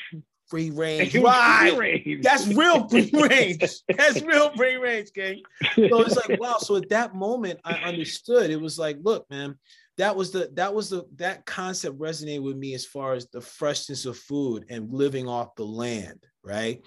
Free 0.50 0.72
range. 0.72 1.16
Right. 1.22 1.72
Free 1.76 1.80
range. 1.80 2.24
That's 2.24 2.48
real 2.48 2.88
free 2.88 3.10
range. 3.14 3.64
That's 3.98 4.22
real 4.22 4.52
free 4.56 4.76
range, 4.76 5.10
gang. 5.14 5.42
So 5.76 6.02
it's 6.02 6.16
like, 6.16 6.40
wow. 6.40 6.58
So 6.60 6.76
at 6.76 6.90
that 6.90 7.16
moment, 7.16 7.60
I 7.64 7.74
understood. 7.76 8.50
It 8.50 8.60
was 8.62 8.78
like, 8.80 8.98
look, 9.02 9.30
man, 9.30 9.56
that 9.98 10.16
was 10.16 10.32
the 10.32 10.50
that 10.54 10.74
was 10.74 10.90
the 10.90 11.06
that 11.18 11.46
concept 11.46 11.98
resonated 12.00 12.42
with 12.44 12.58
me 12.58 12.74
as 12.74 12.86
far 12.86 13.14
as 13.14 13.28
the 13.30 13.42
freshness 13.42 14.06
of 14.06 14.18
food 14.18 14.66
and 14.70 14.92
living 14.94 15.28
off 15.28 15.56
the 15.56 15.66
land, 15.66 16.24
right? 16.44 16.82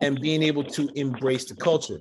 And 0.00 0.20
being 0.20 0.42
able 0.42 0.64
to 0.64 0.88
embrace 0.94 1.46
the 1.46 1.56
culture. 1.56 2.00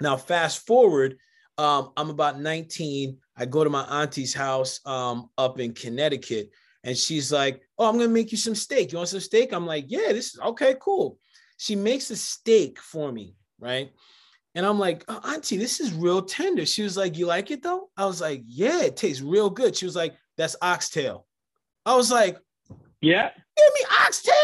Now, 0.00 0.16
fast 0.16 0.66
forward, 0.66 1.18
um, 1.56 1.90
I'm 1.96 2.10
about 2.10 2.40
19. 2.40 3.18
I 3.36 3.44
go 3.46 3.64
to 3.64 3.70
my 3.70 3.82
auntie's 3.82 4.34
house 4.34 4.80
um, 4.86 5.30
up 5.36 5.58
in 5.58 5.74
Connecticut, 5.74 6.50
and 6.84 6.96
she's 6.96 7.32
like, 7.32 7.62
"Oh, 7.78 7.88
I'm 7.88 7.98
gonna 7.98 8.08
make 8.08 8.30
you 8.30 8.38
some 8.38 8.54
steak. 8.54 8.92
You 8.92 8.98
want 8.98 9.08
some 9.08 9.20
steak?" 9.20 9.52
I'm 9.52 9.66
like, 9.66 9.86
"Yeah, 9.88 10.12
this 10.12 10.34
is 10.34 10.40
okay, 10.40 10.76
cool." 10.80 11.18
She 11.56 11.74
makes 11.74 12.10
a 12.10 12.16
steak 12.16 12.78
for 12.78 13.10
me, 13.10 13.34
right? 13.58 13.90
And 14.54 14.66
I'm 14.66 14.78
like, 14.78 15.04
oh, 15.08 15.20
Auntie, 15.24 15.56
this 15.56 15.78
is 15.78 15.92
real 15.92 16.22
tender. 16.22 16.66
She 16.66 16.82
was 16.82 16.96
like, 16.96 17.16
You 17.16 17.26
like 17.26 17.50
it 17.50 17.62
though? 17.62 17.90
I 17.96 18.06
was 18.06 18.20
like, 18.20 18.42
Yeah, 18.46 18.82
it 18.82 18.96
tastes 18.96 19.22
real 19.22 19.50
good. 19.50 19.76
She 19.76 19.84
was 19.84 19.94
like, 19.94 20.16
That's 20.36 20.56
oxtail. 20.60 21.26
I 21.86 21.94
was 21.94 22.10
like, 22.10 22.38
Yeah. 23.00 23.30
Give 23.56 23.74
me 23.74 23.96
oxtail. 24.04 24.34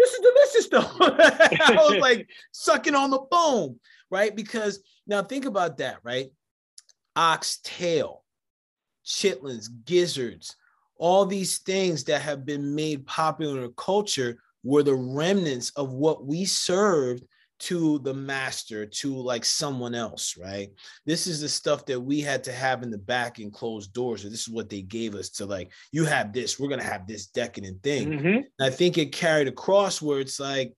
This 0.00 0.14
is 0.14 0.20
delicious 0.20 0.68
though. 0.70 0.96
I 1.00 1.76
was 1.76 1.96
like 2.00 2.28
sucking 2.52 2.94
on 2.94 3.10
the 3.10 3.18
bone, 3.18 3.78
right? 4.10 4.34
Because 4.34 4.80
now 5.06 5.22
think 5.22 5.44
about 5.44 5.76
that, 5.78 5.98
right? 6.02 6.30
Oxtail, 7.16 8.24
chitlins, 9.04 9.68
gizzards, 9.84 10.56
all 10.96 11.26
these 11.26 11.58
things 11.58 12.04
that 12.04 12.22
have 12.22 12.46
been 12.46 12.74
made 12.74 13.06
popular 13.06 13.64
in 13.64 13.72
culture 13.76 14.38
were 14.62 14.82
the 14.82 14.94
remnants 14.94 15.70
of 15.70 15.92
what 15.92 16.24
we 16.24 16.46
served 16.46 17.22
to 17.60 17.98
the 18.00 18.14
master, 18.14 18.86
to 18.86 19.14
like 19.14 19.44
someone 19.44 19.94
else, 19.94 20.36
right? 20.36 20.70
This 21.04 21.26
is 21.26 21.40
the 21.40 21.48
stuff 21.48 21.84
that 21.86 22.00
we 22.00 22.20
had 22.20 22.42
to 22.44 22.52
have 22.52 22.82
in 22.82 22.90
the 22.90 22.98
back 22.98 23.38
and 23.38 23.52
closed 23.52 23.92
doors. 23.92 24.24
Or 24.24 24.30
this 24.30 24.40
is 24.40 24.48
what 24.48 24.70
they 24.70 24.82
gave 24.82 25.14
us 25.14 25.28
to 25.30 25.46
like, 25.46 25.70
you 25.92 26.04
have 26.04 26.32
this, 26.32 26.58
we're 26.58 26.68
gonna 26.68 26.82
have 26.82 27.06
this 27.06 27.26
decadent 27.26 27.82
thing. 27.82 28.08
Mm-hmm. 28.08 28.64
I 28.64 28.70
think 28.70 28.98
it 28.98 29.12
carried 29.12 29.48
across 29.48 30.02
where 30.02 30.20
it's 30.20 30.40
like 30.40 30.74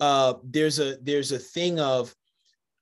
uh 0.00 0.34
there's 0.42 0.80
a 0.80 0.96
there's 1.02 1.30
a 1.30 1.38
thing 1.38 1.78
of 1.78 2.12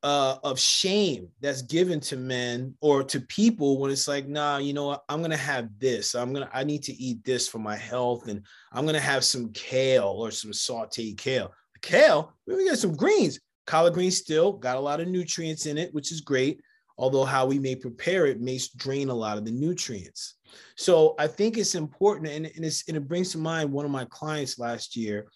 uh 0.03 0.37
of 0.43 0.59
shame 0.59 1.29
that's 1.41 1.61
given 1.61 2.01
to 2.01 2.17
men 2.17 2.75
or 2.81 3.03
to 3.03 3.21
people 3.21 3.79
when 3.79 3.91
it's 3.91 4.09
like, 4.09 4.27
nah, 4.29 4.59
you 4.59 4.73
know 4.73 4.87
what, 4.87 5.03
I'm 5.09 5.21
gonna 5.21 5.37
have 5.37 5.69
this. 5.79 6.15
I'm 6.15 6.33
gonna 6.33 6.51
I 6.53 6.63
need 6.65 6.85
to 6.85 6.93
eat 6.95 7.25
this 7.25 7.49
for 7.49 7.59
my 7.59 7.77
health, 7.77 8.29
and 8.29 8.47
I'm 8.73 8.87
gonna 8.87 9.01
have 9.01 9.25
some 9.25 9.51
kale 9.53 10.15
or 10.17 10.31
some 10.31 10.53
sauteed 10.53 11.19
kale 11.19 11.53
Kale, 11.83 12.33
we 12.47 12.65
get 12.65 12.79
some 12.79 12.97
greens. 12.97 13.39
Collard 13.67 13.95
greens 13.95 14.17
still 14.17 14.53
got 14.53 14.77
a 14.77 14.81
lot 14.81 15.01
of 15.01 15.09
nutrients 15.09 15.67
in 15.67 15.79
it, 15.79 15.93
which 15.93 16.11
is 16.11 16.21
great. 16.21 16.61
Although 16.99 17.25
how 17.25 17.47
we 17.47 17.59
may 17.59 17.75
prepare 17.75 18.27
it 18.27 18.41
may 18.41 18.61
drain 18.77 19.09
a 19.09 19.15
lot 19.15 19.39
of 19.39 19.45
the 19.45 19.51
nutrients. 19.51 20.35
So 20.77 21.15
I 21.19 21.27
think 21.27 21.57
it's 21.57 21.75
important, 21.75 22.29
and, 22.29 22.47
and, 22.47 22.65
and 22.65 22.97
it 22.97 23.09
brings 23.09 23.33
to 23.33 23.39
mind 23.39 23.73
one 23.73 23.85
of 23.85 23.91
my 23.91 24.05
clients 24.07 24.59
last 24.59 24.97
year. 24.97 25.27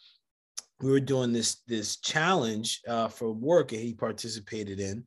We 0.81 0.91
were 0.91 1.01
doing 1.01 1.33
this 1.33 1.63
this 1.67 1.97
challenge 1.97 2.83
uh, 2.87 3.09
for 3.09 3.33
work 3.33 3.69
that 3.69 3.81
he 3.81 3.95
participated 3.95 4.79
in, 4.79 5.05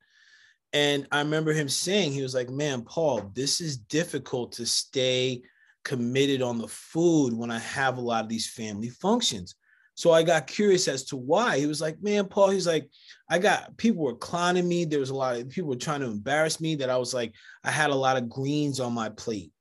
and 0.73 1.07
I 1.11 1.19
remember 1.19 1.53
him 1.53 1.69
saying 1.69 2.11
he 2.11 2.23
was 2.23 2.33
like, 2.33 2.49
"Man, 2.49 2.81
Paul, 2.81 3.31
this 3.35 3.61
is 3.61 3.77
difficult 3.77 4.51
to 4.53 4.65
stay 4.65 5.43
committed 5.85 6.41
on 6.41 6.57
the 6.57 6.67
food 6.67 7.33
when 7.33 7.51
I 7.51 7.59
have 7.59 7.97
a 7.97 8.01
lot 8.01 8.23
of 8.23 8.29
these 8.29 8.49
family 8.49 8.89
functions." 8.89 9.53
So 9.99 10.13
I 10.13 10.23
got 10.23 10.47
curious 10.47 10.87
as 10.87 11.03
to 11.07 11.17
why. 11.17 11.59
He 11.59 11.65
was 11.65 11.81
like, 11.81 12.01
man, 12.01 12.25
Paul, 12.25 12.51
he's 12.51 12.65
like, 12.65 12.89
I 13.29 13.37
got 13.37 13.75
people 13.75 14.05
were 14.05 14.15
clowning 14.15 14.65
me. 14.65 14.85
There 14.85 15.01
was 15.01 15.09
a 15.09 15.13
lot 15.13 15.35
of 15.35 15.49
people 15.49 15.71
were 15.71 15.75
trying 15.75 15.99
to 15.99 16.05
embarrass 16.05 16.61
me 16.61 16.75
that 16.75 16.89
I 16.89 16.95
was 16.95 17.13
like, 17.13 17.33
I 17.65 17.71
had 17.71 17.89
a 17.89 17.95
lot 17.95 18.15
of 18.15 18.29
greens 18.29 18.79
on 18.79 18.93
my 18.93 19.09
plate 19.09 19.51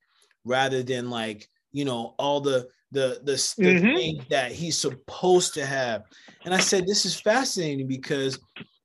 rather 0.45 0.85
than 0.85 1.11
like, 1.11 1.49
you 1.73 1.85
know, 1.85 2.15
all 2.21 2.41
the 2.41 2.69
the 2.93 3.19
the, 3.25 3.33
the 3.33 3.65
mm-hmm. 3.65 3.97
thing 3.97 4.27
that 4.31 4.53
he's 4.53 4.79
supposed 4.79 5.55
to 5.55 5.67
have. 5.67 6.05
And 6.45 6.55
I 6.55 6.61
said, 6.61 6.87
this 6.87 7.05
is 7.05 7.21
fascinating 7.21 7.89
because, 7.89 8.39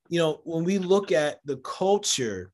you 0.09 0.17
know, 0.17 0.41
when 0.45 0.63
we 0.63 0.79
look 0.79 1.11
at 1.11 1.37
the 1.45 1.57
culture 1.57 2.51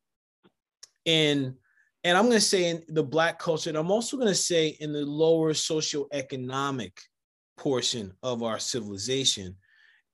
in 1.06 1.56
and 2.04 2.18
I'm 2.18 2.26
going 2.26 2.36
to 2.36 2.41
say 2.41 2.66
in 2.66 2.84
the 2.89 3.04
black 3.04 3.39
culture, 3.39 3.70
and 3.70 3.78
I'm 3.78 3.91
also 3.91 4.18
going 4.18 4.28
to 4.28 4.36
say 4.36 4.76
in 4.82 4.91
the 4.91 5.06
lower 5.06 5.54
socioeconomic 5.54 6.91
portion 7.60 8.14
of 8.24 8.41
our 8.41 8.57
civilization. 8.57 9.53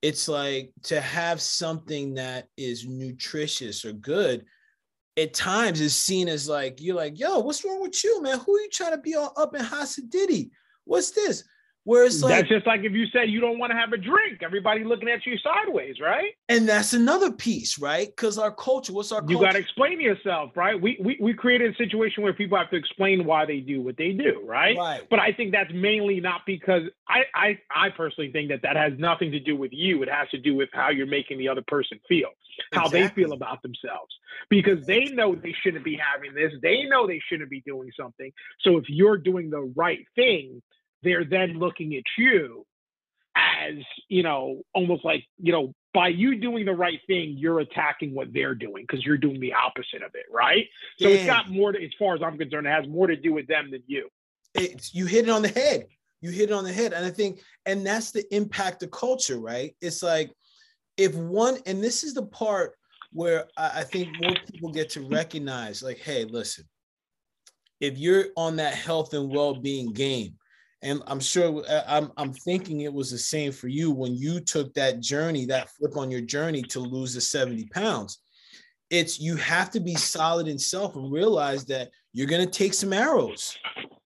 It's 0.02 0.26
like 0.26 0.72
to 0.84 1.00
have 1.00 1.40
something 1.40 2.14
that 2.14 2.48
is 2.56 2.86
nutritious 2.86 3.84
or 3.84 3.92
good 3.92 4.44
at 5.16 5.32
times 5.32 5.80
is 5.80 5.94
seen 5.94 6.28
as 6.28 6.48
like 6.48 6.82
you're 6.82 6.96
like 6.96 7.18
yo 7.18 7.38
what's 7.38 7.64
wrong 7.64 7.80
with 7.80 8.02
you 8.04 8.20
man? 8.20 8.38
Who 8.40 8.56
are 8.56 8.60
you 8.60 8.68
trying 8.70 8.92
to 8.92 8.98
be 8.98 9.14
all 9.14 9.32
up 9.36 9.54
in 9.54 9.62
hasidity 9.62 10.50
what's 10.84 11.12
this 11.12 11.44
Whereas 11.86 12.20
like, 12.20 12.34
that's 12.34 12.48
just 12.48 12.66
like 12.66 12.80
if 12.82 12.92
you 12.94 13.06
say 13.06 13.26
you 13.26 13.40
don't 13.40 13.60
want 13.60 13.70
to 13.70 13.76
have 13.78 13.92
a 13.92 13.96
drink, 13.96 14.42
everybody 14.42 14.82
looking 14.82 15.08
at 15.08 15.24
you 15.24 15.38
sideways, 15.38 16.00
right? 16.00 16.32
And 16.48 16.68
that's 16.68 16.92
another 16.94 17.30
piece, 17.30 17.78
right? 17.78 18.08
Because 18.08 18.38
our 18.38 18.50
culture, 18.50 18.92
what's 18.92 19.12
our 19.12 19.22
you 19.28 19.38
got 19.38 19.52
to 19.52 19.58
explain 19.58 20.00
yourself, 20.00 20.50
right? 20.56 20.82
We, 20.82 20.98
we 21.00 21.16
we 21.20 21.32
created 21.32 21.72
a 21.72 21.76
situation 21.76 22.24
where 22.24 22.32
people 22.32 22.58
have 22.58 22.70
to 22.70 22.76
explain 22.76 23.24
why 23.24 23.46
they 23.46 23.60
do 23.60 23.80
what 23.80 23.96
they 23.96 24.10
do, 24.10 24.42
right? 24.44 24.76
Right. 24.76 25.02
But 25.08 25.20
I 25.20 25.32
think 25.32 25.52
that's 25.52 25.72
mainly 25.72 26.18
not 26.18 26.40
because 26.44 26.82
I 27.08 27.22
I 27.32 27.58
I 27.72 27.90
personally 27.90 28.32
think 28.32 28.48
that 28.48 28.62
that 28.62 28.74
has 28.74 28.94
nothing 28.98 29.30
to 29.30 29.38
do 29.38 29.54
with 29.54 29.72
you. 29.72 30.02
It 30.02 30.10
has 30.10 30.28
to 30.30 30.38
do 30.38 30.56
with 30.56 30.70
how 30.72 30.90
you're 30.90 31.06
making 31.06 31.38
the 31.38 31.48
other 31.48 31.62
person 31.68 32.00
feel, 32.08 32.30
how 32.72 32.86
exactly. 32.86 33.02
they 33.02 33.08
feel 33.14 33.32
about 33.32 33.62
themselves, 33.62 34.12
because 34.50 34.84
they 34.86 35.04
know 35.04 35.36
they 35.36 35.54
shouldn't 35.62 35.84
be 35.84 35.96
having 35.96 36.34
this. 36.34 36.52
They 36.60 36.82
know 36.82 37.06
they 37.06 37.22
shouldn't 37.28 37.48
be 37.48 37.60
doing 37.60 37.92
something. 37.96 38.32
So 38.62 38.76
if 38.76 38.86
you're 38.88 39.18
doing 39.18 39.50
the 39.50 39.72
right 39.76 40.04
thing 40.16 40.62
they're 41.06 41.24
then 41.24 41.58
looking 41.58 41.94
at 41.94 42.02
you 42.18 42.66
as 43.36 43.74
you 44.08 44.22
know 44.22 44.62
almost 44.74 45.04
like 45.04 45.24
you 45.38 45.52
know 45.52 45.72
by 45.94 46.08
you 46.08 46.38
doing 46.38 46.66
the 46.66 46.72
right 46.72 47.00
thing 47.06 47.34
you're 47.38 47.60
attacking 47.60 48.14
what 48.14 48.32
they're 48.32 48.54
doing 48.54 48.84
because 48.86 49.04
you're 49.04 49.16
doing 49.16 49.40
the 49.40 49.52
opposite 49.54 50.02
of 50.02 50.10
it 50.14 50.26
right? 50.30 50.66
So 50.98 51.08
it's 51.08 51.24
got 51.24 51.50
more 51.50 51.72
to, 51.72 51.82
as 51.82 51.90
far 51.98 52.14
as 52.14 52.22
i'm 52.22 52.36
concerned 52.36 52.66
it 52.66 52.70
has 52.70 52.86
more 52.88 53.06
to 53.06 53.16
do 53.16 53.32
with 53.32 53.46
them 53.46 53.70
than 53.70 53.82
you. 53.86 54.08
It's 54.54 54.94
you 54.94 55.06
hit 55.06 55.24
it 55.24 55.30
on 55.30 55.42
the 55.42 55.48
head. 55.48 55.86
You 56.22 56.30
hit 56.30 56.50
it 56.50 56.52
on 56.52 56.64
the 56.64 56.72
head 56.72 56.92
and 56.92 57.04
i 57.04 57.10
think 57.10 57.40
and 57.66 57.86
that's 57.86 58.10
the 58.10 58.24
impact 58.34 58.82
of 58.82 58.90
culture 58.90 59.38
right? 59.38 59.74
It's 59.80 60.02
like 60.02 60.32
if 60.96 61.14
one 61.14 61.58
and 61.66 61.82
this 61.82 62.02
is 62.02 62.14
the 62.14 62.26
part 62.26 62.72
where 63.12 63.46
i 63.56 63.82
think 63.82 64.08
more 64.20 64.34
people 64.50 64.70
get 64.70 64.90
to 64.90 65.06
recognize 65.08 65.82
like 65.82 65.98
hey 65.98 66.24
listen 66.24 66.64
if 67.80 67.98
you're 67.98 68.26
on 68.36 68.56
that 68.56 68.74
health 68.74 69.14
and 69.14 69.30
well-being 69.30 69.92
game 69.92 70.34
and 70.86 71.02
I'm 71.08 71.18
sure 71.18 71.64
uh, 71.68 71.82
I'm, 71.88 72.12
I'm 72.16 72.32
thinking 72.32 72.82
it 72.82 72.92
was 72.92 73.10
the 73.10 73.18
same 73.18 73.50
for 73.50 73.66
you 73.66 73.90
when 73.90 74.14
you 74.14 74.38
took 74.38 74.72
that 74.74 75.00
journey, 75.00 75.44
that 75.46 75.68
flip 75.70 75.96
on 75.96 76.12
your 76.12 76.20
journey 76.20 76.62
to 76.62 76.78
lose 76.78 77.12
the 77.12 77.20
70 77.20 77.66
pounds. 77.66 78.20
It's 78.88 79.18
you 79.18 79.34
have 79.34 79.70
to 79.72 79.80
be 79.80 79.96
solid 79.96 80.46
in 80.46 80.60
self 80.60 80.94
and 80.94 81.12
realize 81.12 81.64
that 81.64 81.90
you're 82.12 82.28
going 82.28 82.44
to 82.44 82.50
take 82.50 82.72
some 82.72 82.92
arrows. 82.92 83.58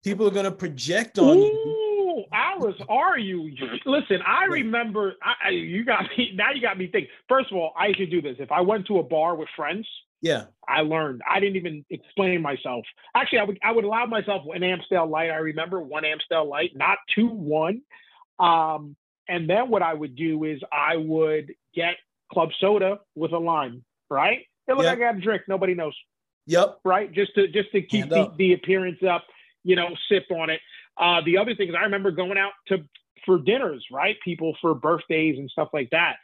People 0.03 0.26
are 0.26 0.31
going 0.31 0.47
to 0.47 0.53
project 0.53 1.18
on 1.18 1.37
Ooh, 1.37 1.43
you. 1.43 2.24
Arrows 2.33 2.81
are 2.89 3.18
you? 3.18 3.51
Listen, 3.85 4.20
I 4.26 4.47
remember 4.47 5.16
I, 5.22 5.51
you 5.51 5.85
got 5.85 6.05
me 6.16 6.33
now. 6.35 6.53
You 6.55 6.62
got 6.62 6.78
me 6.78 6.87
thinking. 6.87 7.11
First 7.28 7.51
of 7.51 7.59
all, 7.59 7.74
I 7.78 7.93
should 7.93 8.11
do 8.11 8.22
this. 8.22 8.37
If 8.39 8.51
I 8.51 8.62
went 8.62 8.87
to 8.87 8.99
a 8.99 9.03
bar 9.03 9.37
with 9.37 9.49
friends, 9.55 9.87
yeah. 10.20 10.44
I 10.66 10.82
learned. 10.82 11.22
I 11.28 11.40
didn't 11.40 11.56
even 11.56 11.84
explain 11.90 12.42
myself. 12.42 12.84
Actually, 13.14 13.38
I 13.40 13.44
would 13.44 13.58
I 13.62 13.72
would 13.72 13.84
allow 13.84 14.06
myself 14.06 14.42
an 14.54 14.62
Amstel 14.62 15.06
light. 15.06 15.30
I 15.30 15.36
remember 15.36 15.80
one 15.80 16.04
Amstel 16.04 16.48
light, 16.48 16.72
not 16.74 16.98
two, 17.14 17.28
one. 17.28 17.82
Um, 18.38 18.96
and 19.28 19.48
then 19.48 19.70
what 19.70 19.82
I 19.82 19.94
would 19.94 20.16
do 20.16 20.44
is 20.44 20.60
I 20.72 20.96
would 20.96 21.52
get 21.74 21.94
club 22.32 22.50
soda 22.60 23.00
with 23.14 23.32
a 23.32 23.38
lime, 23.38 23.84
right? 24.08 24.40
It 24.66 24.74
look 24.74 24.84
yep. 24.84 24.98
like 24.98 25.08
I 25.08 25.12
got 25.12 25.18
a 25.18 25.20
drink. 25.20 25.42
Nobody 25.48 25.74
knows. 25.74 25.94
Yep. 26.46 26.80
Right. 26.84 27.12
Just 27.12 27.34
to 27.34 27.48
just 27.48 27.70
to 27.72 27.82
keep 27.82 28.08
the, 28.08 28.32
the, 28.36 28.54
appearance 28.54 28.98
up, 29.08 29.24
you 29.62 29.76
know, 29.76 29.88
sip 30.08 30.24
on 30.30 30.50
it. 30.50 30.60
Uh, 30.98 31.20
the 31.24 31.38
other 31.38 31.54
thing 31.54 31.68
is 31.68 31.74
I 31.78 31.84
remember 31.84 32.10
going 32.10 32.38
out 32.38 32.52
to 32.68 32.78
for 33.24 33.38
dinners, 33.38 33.84
right? 33.92 34.16
People 34.24 34.56
for 34.60 34.74
birthdays 34.74 35.38
and 35.38 35.50
stuff 35.50 35.68
like 35.72 35.90
that. 35.90 36.16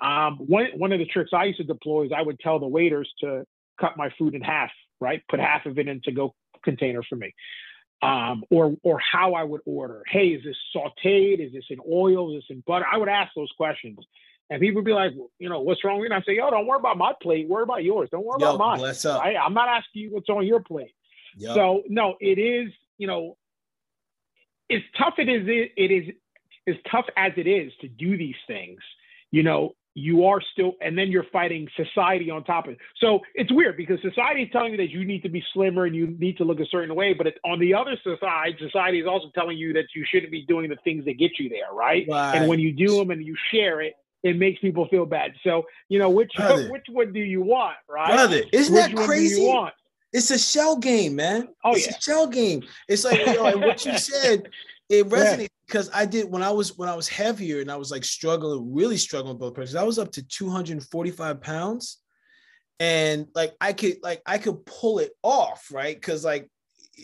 Um, 0.00 0.38
one 0.38 0.66
one 0.76 0.92
of 0.92 0.98
the 0.98 1.06
tricks 1.06 1.30
I 1.32 1.44
used 1.44 1.58
to 1.58 1.64
deploy 1.64 2.06
is 2.06 2.12
I 2.16 2.22
would 2.22 2.40
tell 2.40 2.58
the 2.58 2.66
waiters 2.66 3.12
to 3.20 3.44
cut 3.80 3.96
my 3.96 4.10
food 4.18 4.34
in 4.34 4.42
half, 4.42 4.70
right? 5.00 5.22
Put 5.28 5.40
half 5.40 5.66
of 5.66 5.78
it 5.78 5.88
into 5.88 6.12
go 6.12 6.34
container 6.64 7.02
for 7.02 7.16
me. 7.16 7.34
Um, 8.00 8.42
or 8.50 8.74
or 8.82 8.98
how 8.98 9.34
I 9.34 9.44
would 9.44 9.60
order. 9.64 10.02
Hey, 10.08 10.28
is 10.28 10.42
this 10.42 10.56
sautéed? 10.74 11.44
Is 11.44 11.52
this 11.52 11.64
in 11.70 11.78
oil? 11.88 12.34
Is 12.34 12.42
this 12.42 12.56
in 12.56 12.64
butter? 12.66 12.84
I 12.90 12.96
would 12.96 13.08
ask 13.08 13.32
those 13.36 13.52
questions. 13.56 13.98
And 14.50 14.60
people 14.60 14.80
would 14.80 14.84
be 14.84 14.92
like, 14.92 15.12
well, 15.16 15.30
you 15.38 15.48
know, 15.48 15.60
what's 15.60 15.82
wrong 15.84 15.98
with 15.98 16.08
you? 16.08 16.14
And 16.14 16.22
I 16.22 16.26
say, 16.26 16.36
yo, 16.36 16.50
don't 16.50 16.66
worry 16.66 16.78
about 16.78 16.98
my 16.98 17.12
plate. 17.22 17.48
Worry 17.48 17.62
about 17.62 17.84
yours. 17.84 18.08
Don't 18.10 18.24
worry 18.24 18.36
yo, 18.40 18.54
about 18.54 18.58
mine. 18.58 18.78
Bless 18.78 19.04
up. 19.04 19.22
I'm 19.24 19.54
not 19.54 19.68
asking 19.68 20.02
you 20.02 20.10
what's 20.12 20.28
on 20.28 20.44
your 20.46 20.60
plate. 20.60 20.94
Yep. 21.36 21.54
So 21.54 21.82
no, 21.88 22.16
it 22.20 22.38
is, 22.38 22.72
you 22.98 23.06
know, 23.06 23.36
as 24.70 24.82
tough 24.98 25.14
it 25.18 25.28
is, 25.28 25.46
it, 25.46 25.72
it 25.76 25.90
is 25.90 26.14
as 26.68 26.74
tough 26.90 27.06
as 27.16 27.32
it 27.36 27.46
is 27.46 27.72
to 27.80 27.88
do 27.88 28.18
these 28.18 28.34
things. 28.46 28.80
You 29.30 29.42
know, 29.42 29.74
you 29.94 30.24
are 30.24 30.40
still, 30.52 30.72
and 30.80 30.96
then 30.96 31.10
you're 31.10 31.26
fighting 31.32 31.68
society 31.76 32.30
on 32.30 32.44
top 32.44 32.66
of 32.66 32.72
it. 32.72 32.78
So 32.98 33.20
it's 33.34 33.52
weird 33.52 33.76
because 33.76 34.00
society 34.00 34.44
is 34.44 34.48
telling 34.50 34.72
you 34.72 34.78
that 34.78 34.90
you 34.90 35.04
need 35.04 35.22
to 35.22 35.28
be 35.28 35.44
slimmer 35.52 35.84
and 35.84 35.94
you 35.94 36.06
need 36.18 36.38
to 36.38 36.44
look 36.44 36.60
a 36.60 36.66
certain 36.66 36.94
way, 36.94 37.12
but 37.12 37.26
it, 37.26 37.38
on 37.44 37.58
the 37.58 37.74
other 37.74 37.96
side, 38.20 38.56
society 38.58 39.00
is 39.00 39.06
also 39.06 39.30
telling 39.34 39.58
you 39.58 39.72
that 39.74 39.86
you 39.94 40.04
shouldn't 40.10 40.32
be 40.32 40.46
doing 40.46 40.70
the 40.70 40.76
things 40.84 41.04
that 41.04 41.18
get 41.18 41.32
you 41.38 41.48
there, 41.48 41.72
right? 41.72 42.06
right. 42.08 42.36
And 42.36 42.48
when 42.48 42.58
you 42.58 42.72
do 42.72 42.96
them 42.96 43.10
and 43.10 43.24
you 43.24 43.36
share 43.50 43.80
it, 43.80 43.94
it 44.22 44.36
makes 44.36 44.60
people 44.60 44.86
feel 44.88 45.04
bad. 45.04 45.32
So 45.44 45.64
you 45.88 45.98
know 45.98 46.08
which 46.08 46.32
Brother. 46.36 46.70
which 46.70 46.86
one 46.90 47.12
do 47.12 47.20
you 47.20 47.42
want, 47.42 47.76
right? 47.88 48.14
Brother, 48.14 48.42
isn't 48.52 48.74
which 48.74 48.94
that 48.94 48.96
crazy? 48.96 49.52
It's 50.12 50.30
a 50.30 50.38
shell 50.38 50.76
game, 50.76 51.16
man. 51.16 51.48
Oh 51.64 51.72
it's 51.72 51.86
yeah, 51.86 51.96
a 51.96 52.00
shell 52.00 52.26
game. 52.26 52.62
It's 52.88 53.04
like 53.04 53.18
you 53.18 53.34
know, 53.34 53.58
what 53.58 53.84
you 53.84 53.98
said. 53.98 54.48
It 54.88 55.08
resonates. 55.08 55.48
Because 55.72 55.88
I 55.94 56.04
did 56.04 56.30
when 56.30 56.42
I 56.42 56.50
was 56.50 56.76
when 56.76 56.90
I 56.90 56.94
was 56.94 57.08
heavier 57.08 57.62
and 57.62 57.70
I 57.70 57.76
was 57.76 57.90
like 57.90 58.04
struggling, 58.04 58.74
really 58.74 58.98
struggling 58.98 59.32
with 59.34 59.40
blood 59.40 59.54
pressure. 59.54 59.78
I 59.78 59.84
was 59.84 59.98
up 59.98 60.12
to 60.12 60.22
245 60.22 61.40
pounds, 61.40 61.98
and 62.78 63.26
like 63.34 63.54
I 63.58 63.72
could 63.72 63.96
like 64.02 64.20
I 64.26 64.36
could 64.36 64.66
pull 64.66 64.98
it 64.98 65.12
off, 65.22 65.68
right? 65.72 65.96
Because 65.96 66.26
like, 66.26 66.50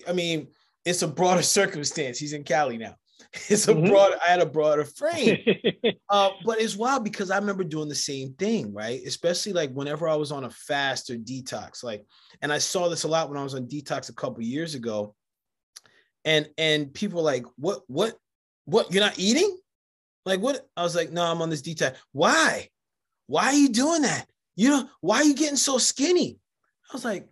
I 0.06 0.12
mean, 0.12 0.48
it's 0.84 1.00
a 1.00 1.08
broader 1.08 1.42
circumstance. 1.58 2.18
He's 2.18 2.34
in 2.34 2.44
Cali 2.44 2.76
now. 2.76 2.94
It's 3.48 3.68
a 3.68 3.74
mm-hmm. 3.74 3.88
broad. 3.88 4.12
I 4.24 4.30
had 4.30 4.40
a 4.40 4.46
broader 4.46 4.84
frame, 4.84 5.38
uh, 6.08 6.30
but 6.46 6.60
it's 6.60 6.76
wild 6.76 7.04
because 7.04 7.30
I 7.30 7.36
remember 7.36 7.64
doing 7.64 7.88
the 7.88 7.94
same 7.94 8.32
thing, 8.34 8.72
right? 8.72 9.00
Especially 9.04 9.52
like 9.52 9.70
whenever 9.72 10.08
I 10.08 10.14
was 10.14 10.32
on 10.32 10.44
a 10.44 10.50
fast 10.50 11.10
or 11.10 11.16
detox, 11.16 11.82
like, 11.82 12.06
and 12.42 12.52
I 12.52 12.58
saw 12.58 12.88
this 12.88 13.04
a 13.04 13.08
lot 13.08 13.28
when 13.28 13.36
I 13.38 13.42
was 13.42 13.54
on 13.54 13.66
detox 13.66 14.08
a 14.08 14.14
couple 14.14 14.42
years 14.42 14.74
ago, 14.74 15.14
and 16.24 16.48
and 16.56 16.94
people 16.94 17.22
like, 17.22 17.44
what, 17.56 17.82
what, 17.88 18.16
what? 18.68 18.92
You're 18.92 19.02
not 19.02 19.18
eating? 19.18 19.56
Like 20.26 20.40
what? 20.40 20.66
I 20.76 20.82
was 20.82 20.94
like, 20.94 21.10
no, 21.10 21.24
I'm 21.24 21.40
on 21.40 21.48
this 21.48 21.62
detox. 21.62 21.96
Why? 22.12 22.68
Why 23.26 23.46
are 23.46 23.54
you 23.54 23.70
doing 23.70 24.02
that? 24.02 24.26
You 24.56 24.70
know, 24.70 24.88
why 25.00 25.18
are 25.18 25.24
you 25.24 25.34
getting 25.34 25.56
so 25.56 25.78
skinny? 25.78 26.38
I 26.90 26.92
was 26.92 27.04
like, 27.04 27.28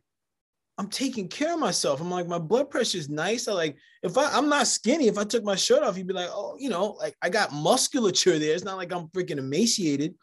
I'm 0.78 0.89
taking 0.89 1.28
care 1.28 1.55
of 1.55 1.61
myself. 1.61 2.01
I'm 2.01 2.11
like, 2.11 2.26
my 2.26 2.39
blood 2.39 2.70
pressure 2.70 2.99
is 2.99 3.09
nice. 3.09 3.49
I 3.49 3.53
like, 3.53 3.76
if 4.03 4.16
I, 4.16 4.30
I'm 4.32 4.49
not 4.49 4.66
skinny, 4.66 5.09
if 5.09 5.18
I 5.18 5.24
took 5.24 5.45
my 5.45 5.57
shirt 5.57 5.82
off, 5.82 5.97
you'd 5.97 6.07
be 6.07 6.14
like, 6.14 6.28
oh, 6.30 6.57
you 6.59 6.68
know, 6.68 6.93
like 6.93 7.14
I 7.22 7.28
got 7.28 7.53
musculature 7.53 8.39
there. 8.39 8.55
It's 8.55 8.64
not 8.64 8.76
like 8.76 8.93
I'm 8.93 9.09
freaking 9.09 9.39
emaciated. 9.39 10.14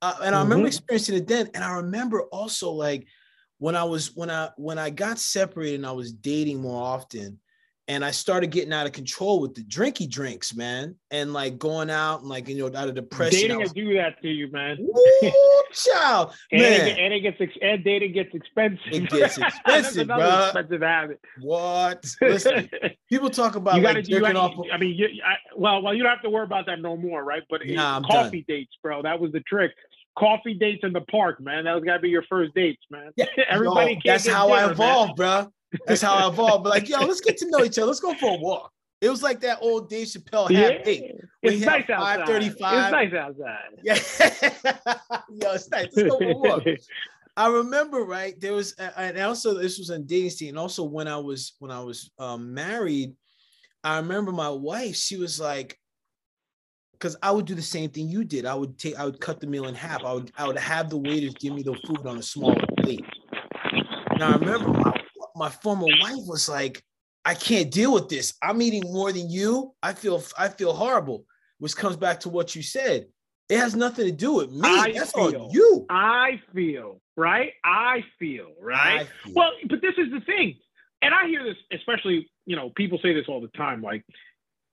Uh, 0.00 0.14
and 0.22 0.34
I 0.34 0.42
remember 0.42 0.62
mm-hmm. 0.62 0.68
experiencing 0.68 1.16
it 1.16 1.26
then. 1.26 1.50
And 1.54 1.64
I 1.64 1.76
remember 1.76 2.22
also 2.24 2.70
like 2.70 3.06
when 3.58 3.76
I 3.76 3.84
was, 3.84 4.14
when 4.14 4.30
I, 4.30 4.50
when 4.56 4.78
I 4.78 4.90
got 4.90 5.18
separated 5.18 5.76
and 5.76 5.86
I 5.86 5.92
was 5.92 6.12
dating 6.12 6.60
more 6.60 6.82
often, 6.82 7.40
and 7.88 8.04
I 8.04 8.10
started 8.10 8.50
getting 8.50 8.72
out 8.72 8.86
of 8.86 8.92
control 8.92 9.40
with 9.40 9.54
the 9.54 9.64
drinky 9.64 10.08
drinks, 10.08 10.54
man, 10.54 10.94
and 11.10 11.32
like 11.32 11.58
going 11.58 11.88
out 11.88 12.20
and 12.20 12.28
like 12.28 12.46
you 12.46 12.56
know 12.58 12.66
out 12.78 12.88
of 12.88 12.94
depression. 12.94 13.40
Dating 13.40 13.58
will 13.58 13.68
do 13.68 13.94
that 13.94 14.20
to 14.20 14.28
you, 14.28 14.50
man. 14.52 14.76
Woo, 14.78 15.30
child, 15.72 16.34
and 16.52 16.60
man. 16.60 16.86
It, 16.86 16.98
and 16.98 17.14
it 17.14 17.20
gets 17.20 17.52
and 17.62 17.82
dating 17.82 18.12
gets 18.12 18.34
expensive. 18.34 18.92
It 18.92 19.08
gets 19.08 19.38
expensive, 19.38 20.06
bro. 20.06 20.44
Expensive 20.44 20.82
habit. 20.82 21.20
What? 21.40 22.04
Listen, 22.20 22.68
people 23.08 23.30
talk 23.30 23.56
about 23.56 23.76
you 23.76 23.82
gotta, 23.82 24.00
like 24.00 24.06
jerking 24.06 24.36
off. 24.36 24.54
I 24.70 24.76
mean, 24.76 24.94
you, 24.94 25.08
I, 25.24 25.36
well, 25.56 25.82
well, 25.82 25.94
you 25.94 26.02
don't 26.02 26.12
have 26.12 26.22
to 26.22 26.30
worry 26.30 26.44
about 26.44 26.66
that 26.66 26.80
no 26.80 26.96
more, 26.96 27.24
right? 27.24 27.42
But 27.48 27.62
nah, 27.64 28.02
coffee 28.02 28.44
done. 28.46 28.56
dates, 28.56 28.76
bro. 28.82 29.02
That 29.02 29.18
was 29.18 29.32
the 29.32 29.40
trick 29.40 29.72
coffee 30.18 30.54
dates 30.54 30.80
in 30.82 30.92
the 30.92 31.00
park, 31.02 31.40
man. 31.40 31.64
That 31.64 31.74
was 31.74 31.84
gotta 31.84 32.00
be 32.00 32.10
your 32.10 32.24
first 32.28 32.52
dates, 32.54 32.82
man. 32.90 33.12
Yeah, 33.16 33.26
Everybody. 33.48 33.92
Yo, 33.92 34.00
that's 34.04 34.26
how 34.26 34.48
dinner, 34.48 34.58
I 34.58 34.70
evolved, 34.70 35.18
man. 35.18 35.44
bro. 35.44 35.52
That's 35.86 36.02
how 36.02 36.14
I 36.14 36.28
evolved. 36.32 36.64
But 36.64 36.70
like, 36.70 36.88
yo, 36.88 37.00
let's 37.00 37.20
get 37.20 37.36
to 37.38 37.50
know 37.50 37.64
each 37.64 37.78
other. 37.78 37.86
Let's 37.86 38.00
go 38.00 38.14
for 38.14 38.36
a 38.36 38.40
walk. 38.40 38.72
It 39.00 39.08
was 39.08 39.22
like 39.22 39.40
that 39.40 39.58
old 39.60 39.88
Dave 39.88 40.08
Chappelle 40.08 40.50
half 40.50 40.72
yeah. 40.72 40.82
eight. 40.84 41.12
It's 41.42 41.64
nice 41.64 41.88
outside. 41.88 42.26
535. 42.26 42.84
It's 42.84 42.92
nice 42.92 43.14
outside. 43.14 43.58
Yeah. 43.84 43.94
yo, 45.30 45.52
it's 45.52 45.70
nice. 45.70 45.86
Let's 45.94 46.08
go 46.08 46.18
for 46.18 46.30
a 46.30 46.34
walk. 46.34 46.62
I 47.36 47.48
remember, 47.48 47.98
right? 47.98 48.38
There 48.40 48.54
was, 48.54 48.72
and 48.72 49.16
also 49.20 49.54
this 49.54 49.78
was 49.78 49.90
on 49.90 50.06
dating 50.06 50.30
scene. 50.30 50.48
And 50.50 50.58
also 50.58 50.82
when 50.82 51.06
I 51.06 51.18
was 51.18 51.54
when 51.60 51.70
I 51.70 51.78
was 51.80 52.10
um, 52.18 52.52
married, 52.52 53.14
I 53.84 53.98
remember 53.98 54.32
my 54.32 54.48
wife. 54.48 54.96
She 54.96 55.16
was 55.16 55.38
like, 55.38 55.78
because 56.92 57.16
I 57.22 57.30
would 57.30 57.46
do 57.46 57.54
the 57.54 57.62
same 57.62 57.90
thing 57.90 58.08
you 58.08 58.24
did. 58.24 58.44
I 58.44 58.56
would 58.56 58.76
take, 58.76 58.98
I 58.98 59.04
would 59.04 59.20
cut 59.20 59.38
the 59.38 59.46
meal 59.46 59.68
in 59.68 59.74
half. 59.76 60.04
I 60.04 60.12
would, 60.14 60.32
I 60.36 60.48
would 60.48 60.58
have 60.58 60.90
the 60.90 60.96
waiters 60.96 61.34
give 61.34 61.54
me 61.54 61.62
the 61.62 61.74
food 61.86 62.04
on 62.04 62.18
a 62.18 62.22
smaller 62.22 62.60
plate. 62.80 63.04
Now 64.18 64.32
I 64.32 64.36
remember 64.36 64.70
my 64.70 64.92
my 65.38 65.48
former 65.48 65.86
wife 65.86 66.26
was 66.26 66.48
like, 66.48 66.82
I 67.24 67.34
can't 67.34 67.70
deal 67.70 67.92
with 67.92 68.08
this. 68.08 68.34
I'm 68.42 68.60
eating 68.62 68.82
more 68.84 69.12
than 69.12 69.30
you. 69.30 69.74
I 69.82 69.92
feel 69.92 70.22
I 70.36 70.48
feel 70.48 70.72
horrible, 70.72 71.24
which 71.58 71.76
comes 71.76 71.96
back 71.96 72.20
to 72.20 72.28
what 72.28 72.56
you 72.56 72.62
said. 72.62 73.06
It 73.48 73.58
has 73.58 73.74
nothing 73.74 74.04
to 74.06 74.12
do 74.12 74.34
with 74.34 74.50
me. 74.50 74.68
I 74.68 74.92
That's 74.92 75.12
feel, 75.12 75.34
all 75.34 75.50
you. 75.52 75.86
I 75.88 76.40
feel, 76.54 77.00
right? 77.16 77.52
I 77.64 78.04
feel, 78.18 78.52
right? 78.60 79.00
I 79.00 79.04
feel. 79.24 79.34
Well, 79.34 79.52
but 79.68 79.80
this 79.80 79.94
is 79.96 80.10
the 80.12 80.20
thing. 80.20 80.56
And 81.00 81.14
I 81.14 81.28
hear 81.28 81.44
this, 81.44 81.56
especially, 81.72 82.30
you 82.44 82.56
know, 82.56 82.70
people 82.76 82.98
say 83.02 83.14
this 83.14 83.26
all 83.28 83.40
the 83.40 83.48
time, 83.48 83.82
like, 83.82 84.04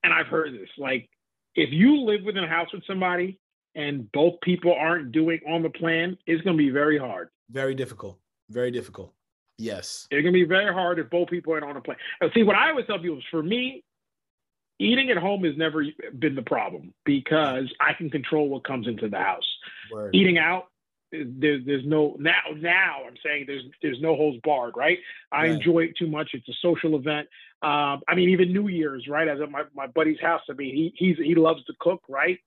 and 0.03 0.11
I've 0.13 0.27
heard 0.27 0.53
this, 0.53 0.69
like, 0.77 1.09
if 1.55 1.71
you 1.71 2.01
live 2.01 2.23
within 2.25 2.43
a 2.43 2.49
house 2.49 2.67
with 2.73 2.83
somebody 2.85 3.39
and 3.75 4.11
both 4.11 4.41
people 4.41 4.73
aren't 4.73 5.13
doing 5.13 5.39
on 5.47 5.63
the 5.63 5.69
plan, 5.69 6.17
it's 6.27 6.41
going 6.41 6.57
to 6.57 6.63
be 6.63 6.69
very 6.69 6.97
hard. 6.97 7.29
Very 7.49 7.75
difficult. 7.75 8.19
Very 8.49 8.71
difficult. 8.71 9.13
Yes. 9.57 10.07
It's 10.11 10.23
gonna 10.23 10.33
be 10.33 10.45
very 10.45 10.73
hard 10.73 10.99
if 10.99 11.09
both 11.09 11.29
people 11.29 11.53
aren't 11.53 11.65
on 11.65 11.77
a 11.77 11.81
plane. 11.81 11.97
See, 12.33 12.43
what 12.43 12.55
I 12.55 12.69
always 12.69 12.85
tell 12.85 12.99
people 12.99 13.17
is 13.17 13.23
for 13.31 13.41
me, 13.41 13.83
eating 14.79 15.09
at 15.09 15.17
home 15.17 15.43
has 15.43 15.55
never 15.57 15.85
been 16.19 16.35
the 16.35 16.41
problem 16.41 16.93
because 17.05 17.71
I 17.79 17.93
can 17.93 18.09
control 18.09 18.49
what 18.49 18.65
comes 18.65 18.87
into 18.87 19.07
the 19.07 19.17
house. 19.17 19.47
Word. 19.91 20.13
Eating 20.13 20.37
out, 20.37 20.65
there's 21.11 21.65
there's 21.65 21.85
no 21.85 22.15
now 22.19 22.41
now 22.57 23.03
I'm 23.07 23.15
saying 23.23 23.45
there's 23.47 23.63
there's 23.81 24.01
no 24.01 24.15
holds 24.15 24.39
barred, 24.43 24.75
right? 24.75 24.97
I 25.31 25.43
right. 25.43 25.51
enjoy 25.51 25.83
it 25.83 25.97
too 25.97 26.07
much. 26.07 26.31
It's 26.33 26.49
a 26.49 26.53
social 26.61 26.95
event. 26.95 27.27
Um, 27.61 28.01
I 28.07 28.15
mean, 28.15 28.29
even 28.29 28.51
New 28.51 28.67
Year's, 28.67 29.07
right? 29.07 29.27
As 29.27 29.39
at 29.39 29.49
my, 29.49 29.63
my 29.73 29.87
buddy's 29.87 30.19
house, 30.19 30.41
I 30.49 30.53
mean, 30.53 30.75
he 30.75 30.93
he's 30.95 31.17
he 31.17 31.35
loves 31.35 31.63
to 31.65 31.73
cook, 31.79 32.03
right? 32.09 32.39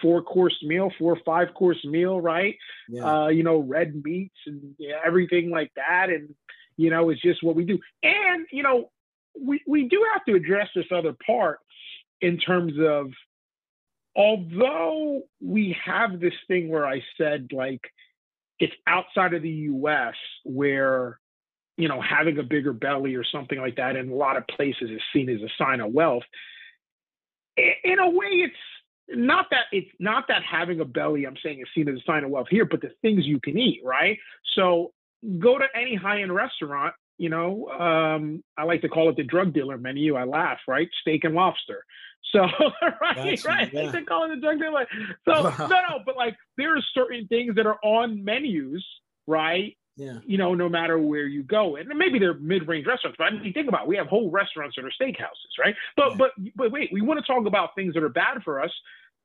Four 0.00 0.22
course 0.22 0.56
meal, 0.62 0.90
four 0.98 1.14
or 1.14 1.20
five 1.24 1.54
course 1.54 1.84
meal, 1.84 2.20
right? 2.20 2.56
Yeah. 2.88 3.04
Uh, 3.04 3.28
you 3.28 3.42
know, 3.42 3.58
red 3.58 4.02
meats 4.04 4.36
and 4.46 4.74
everything 5.04 5.50
like 5.50 5.72
that. 5.76 6.10
And, 6.10 6.34
you 6.76 6.90
know, 6.90 7.10
it's 7.10 7.22
just 7.22 7.42
what 7.42 7.56
we 7.56 7.64
do. 7.64 7.78
And, 8.02 8.46
you 8.50 8.62
know, 8.62 8.90
we, 9.40 9.62
we 9.66 9.88
do 9.88 10.04
have 10.12 10.24
to 10.26 10.34
address 10.34 10.68
this 10.74 10.86
other 10.92 11.14
part 11.26 11.60
in 12.20 12.38
terms 12.38 12.72
of 12.80 13.12
although 14.16 15.22
we 15.40 15.76
have 15.84 16.18
this 16.18 16.34
thing 16.48 16.68
where 16.68 16.86
I 16.86 17.02
said 17.16 17.48
like 17.52 17.80
it's 18.58 18.74
outside 18.86 19.34
of 19.34 19.42
the 19.42 19.50
US 19.50 20.14
where 20.44 21.20
you 21.76 21.88
know 21.88 22.00
having 22.00 22.38
a 22.38 22.42
bigger 22.42 22.72
belly 22.72 23.14
or 23.14 23.24
something 23.24 23.58
like 23.58 23.76
that 23.76 23.96
in 23.96 24.10
a 24.10 24.14
lot 24.14 24.36
of 24.36 24.46
places 24.48 24.90
is 24.90 25.00
seen 25.12 25.28
as 25.28 25.40
a 25.40 25.48
sign 25.56 25.80
of 25.80 25.92
wealth 25.92 26.24
in 27.56 27.98
a 27.98 28.10
way 28.10 28.26
it's 28.26 28.54
not 29.10 29.46
that 29.50 29.64
it's 29.72 29.90
not 29.98 30.24
that 30.28 30.42
having 30.42 30.80
a 30.80 30.84
belly 30.84 31.24
i'm 31.24 31.36
saying 31.42 31.60
is 31.60 31.66
seen 31.74 31.88
as 31.88 31.96
a 31.96 32.02
sign 32.06 32.24
of 32.24 32.30
wealth 32.30 32.48
here 32.50 32.64
but 32.64 32.80
the 32.80 32.90
things 33.02 33.24
you 33.26 33.40
can 33.40 33.58
eat 33.58 33.80
right? 33.84 34.18
So 34.54 34.92
go 35.38 35.58
to 35.58 35.64
any 35.74 35.94
high-end 35.94 36.34
restaurant 36.34 36.94
you 37.16 37.28
know 37.28 37.68
um, 37.68 38.42
i 38.56 38.64
like 38.64 38.82
to 38.82 38.88
call 38.88 39.08
it 39.08 39.16
the 39.16 39.24
drug 39.24 39.52
dealer 39.52 39.78
menu 39.78 40.14
i 40.14 40.24
laugh 40.24 40.58
right? 40.66 40.88
Steak 41.00 41.24
and 41.24 41.34
lobster. 41.34 41.84
So 42.32 42.40
right 43.00 43.42
right 43.44 43.72
yeah. 43.72 43.90
they 43.90 44.02
call 44.02 44.30
it 44.30 44.34
the 44.34 44.40
drug 44.42 44.58
dealer. 44.58 44.86
So 45.26 45.42
no 45.60 45.66
no 45.68 46.00
but 46.04 46.14
like 46.14 46.36
there 46.58 46.76
are 46.76 46.82
certain 46.92 47.26
things 47.26 47.54
that 47.54 47.64
are 47.64 47.78
on 47.82 48.22
menus 48.22 48.84
right 49.26 49.77
yeah. 49.98 50.18
You 50.24 50.38
know, 50.38 50.54
no 50.54 50.68
matter 50.68 50.96
where 50.96 51.26
you 51.26 51.42
go, 51.42 51.74
and 51.74 51.88
maybe 51.88 52.20
they're 52.20 52.34
mid-range 52.34 52.86
restaurants, 52.86 53.16
but 53.18 53.24
I 53.24 53.30
mean, 53.30 53.52
think 53.52 53.66
about 53.66 53.82
it. 53.82 53.88
we 53.88 53.96
have 53.96 54.06
whole 54.06 54.30
restaurants 54.30 54.76
that 54.76 54.84
are 54.84 54.90
steakhouses, 54.90 55.58
right? 55.58 55.74
But 55.96 56.10
yeah. 56.10 56.16
but 56.16 56.30
but 56.54 56.70
wait, 56.70 56.90
we 56.92 57.00
want 57.00 57.18
to 57.18 57.26
talk 57.26 57.46
about 57.46 57.74
things 57.74 57.94
that 57.94 58.04
are 58.04 58.08
bad 58.08 58.44
for 58.44 58.62
us. 58.62 58.70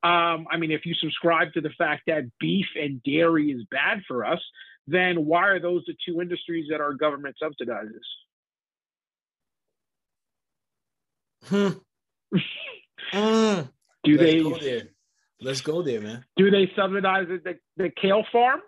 Um, 0.02 0.48
I 0.52 0.58
mean, 0.58 0.72
if 0.72 0.86
you 0.86 0.96
subscribe 0.96 1.54
to 1.54 1.62
the 1.62 1.70
fact 1.78 2.04
that 2.08 2.24
beef 2.40 2.66
and 2.76 3.04
dairy 3.04 3.52
is 3.52 3.64
bad 3.70 4.02
for 4.08 4.26
us, 4.26 4.40
then 4.88 5.26
why 5.26 5.48
are 5.50 5.60
those 5.60 5.84
the 5.86 5.94
two 6.08 6.22
industries 6.22 6.70
that 6.72 6.82
our 6.82 6.94
government 6.94 7.36
subsidizes? 7.42 8.02
Hmm. 11.46 11.70
mm. 13.14 13.70
Do 14.04 14.18
Let's 14.18 14.24
they? 14.24 14.42
Go 14.42 14.58
there. 14.58 14.82
Let's 15.40 15.62
go 15.62 15.84
there, 15.84 16.02
man. 16.02 16.26
Do 16.36 16.50
they 16.50 16.72
subsidize 16.76 17.28
the, 17.28 17.58
the 17.78 17.92
kale 18.02 18.24
farm? 18.32 18.62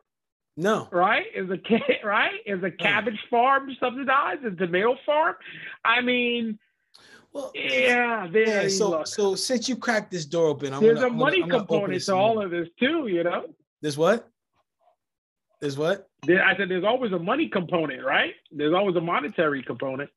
No. 0.58 0.88
Right? 0.92 1.26
Is 1.36 1.50
a 1.50 1.60
right? 2.06 2.40
Is 2.46 2.64
a 2.64 2.72
cabbage 2.72 3.20
farm 3.30 3.70
subsidized? 3.80 4.46
Is 4.46 4.54
a 4.54 4.56
tomato 4.56 4.96
farm? 5.06 5.36
I 5.84 6.02
mean, 6.02 6.58
well, 7.34 7.52
yeah, 7.54 8.28
there. 8.32 8.64
Yeah, 8.64 8.70
so, 8.70 9.04
so 9.04 9.36
since 9.36 9.68
you 9.68 9.76
cracked 9.76 10.12
this 10.12 10.26
door 10.26 10.48
open, 10.48 10.74
I'm 10.74 10.82
there's 10.82 11.02
gonna, 11.02 11.08
a 11.08 11.18
money 11.18 11.42
gonna, 11.42 11.58
component 11.60 12.02
to 12.04 12.16
all 12.16 12.42
of 12.42 12.50
this 12.52 12.70
too. 12.80 13.08
You 13.08 13.24
know. 13.24 13.48
There's 13.82 13.98
what? 13.98 14.30
There's 15.60 15.78
what? 15.78 16.08
There, 16.26 16.44
I 16.44 16.56
said 16.56 16.70
there's 16.70 16.86
always 16.86 17.12
a 17.12 17.20
money 17.20 17.50
component, 17.50 18.04
right? 18.06 18.34
There's 18.52 18.74
always 18.74 18.96
a 18.96 19.02
monetary 19.02 19.64
component. 19.64 20.10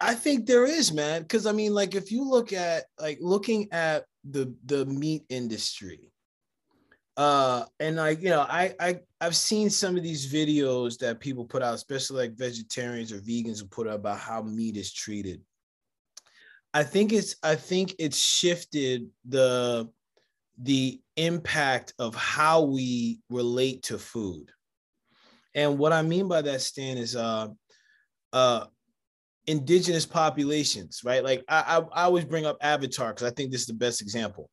I 0.00 0.14
think 0.14 0.44
there 0.44 0.66
is, 0.66 0.92
man. 0.92 1.22
Because 1.22 1.46
I 1.46 1.52
mean, 1.52 1.72
like, 1.72 1.94
if 1.94 2.12
you 2.12 2.28
look 2.28 2.52
at 2.52 2.84
like 3.00 3.18
looking 3.22 3.68
at 3.72 4.04
the 4.28 4.54
the 4.66 4.84
meat 4.84 5.24
industry, 5.30 6.12
uh, 7.16 7.64
and 7.80 7.96
like 7.96 8.20
you 8.22 8.28
know, 8.28 8.42
I 8.42 8.74
I 8.78 9.00
I've 9.20 9.36
seen 9.36 9.70
some 9.70 9.96
of 9.96 10.02
these 10.02 10.30
videos 10.30 10.98
that 10.98 11.20
people 11.20 11.44
put 11.44 11.62
out, 11.62 11.74
especially 11.74 12.28
like 12.28 12.36
vegetarians 12.36 13.12
or 13.12 13.20
vegans 13.20 13.60
who 13.60 13.66
put 13.66 13.88
out 13.88 13.94
about 13.96 14.18
how 14.18 14.42
meat 14.42 14.76
is 14.76 14.92
treated. 14.92 15.40
I 16.74 16.82
think 16.82 17.12
it's 17.12 17.36
I 17.42 17.54
think 17.54 17.94
it's 17.98 18.18
shifted 18.18 19.08
the 19.26 19.88
the 20.60 21.00
impact 21.16 21.94
of 21.98 22.14
how 22.14 22.62
we 22.62 23.20
relate 23.30 23.84
to 23.84 23.98
food. 23.98 24.50
And 25.54 25.78
what 25.78 25.94
I 25.94 26.02
mean 26.02 26.28
by 26.28 26.42
that, 26.42 26.60
Stan, 26.60 26.98
is 26.98 27.16
uh, 27.16 27.48
uh, 28.34 28.66
indigenous 29.46 30.04
populations, 30.04 31.00
right? 31.02 31.24
Like 31.24 31.44
I, 31.48 31.78
I, 31.78 32.00
I 32.00 32.04
always 32.04 32.26
bring 32.26 32.44
up 32.44 32.58
Avatar 32.60 33.14
because 33.14 33.26
I 33.26 33.34
think 33.34 33.50
this 33.50 33.62
is 33.62 33.66
the 33.66 33.72
best 33.72 34.02
example. 34.02 34.50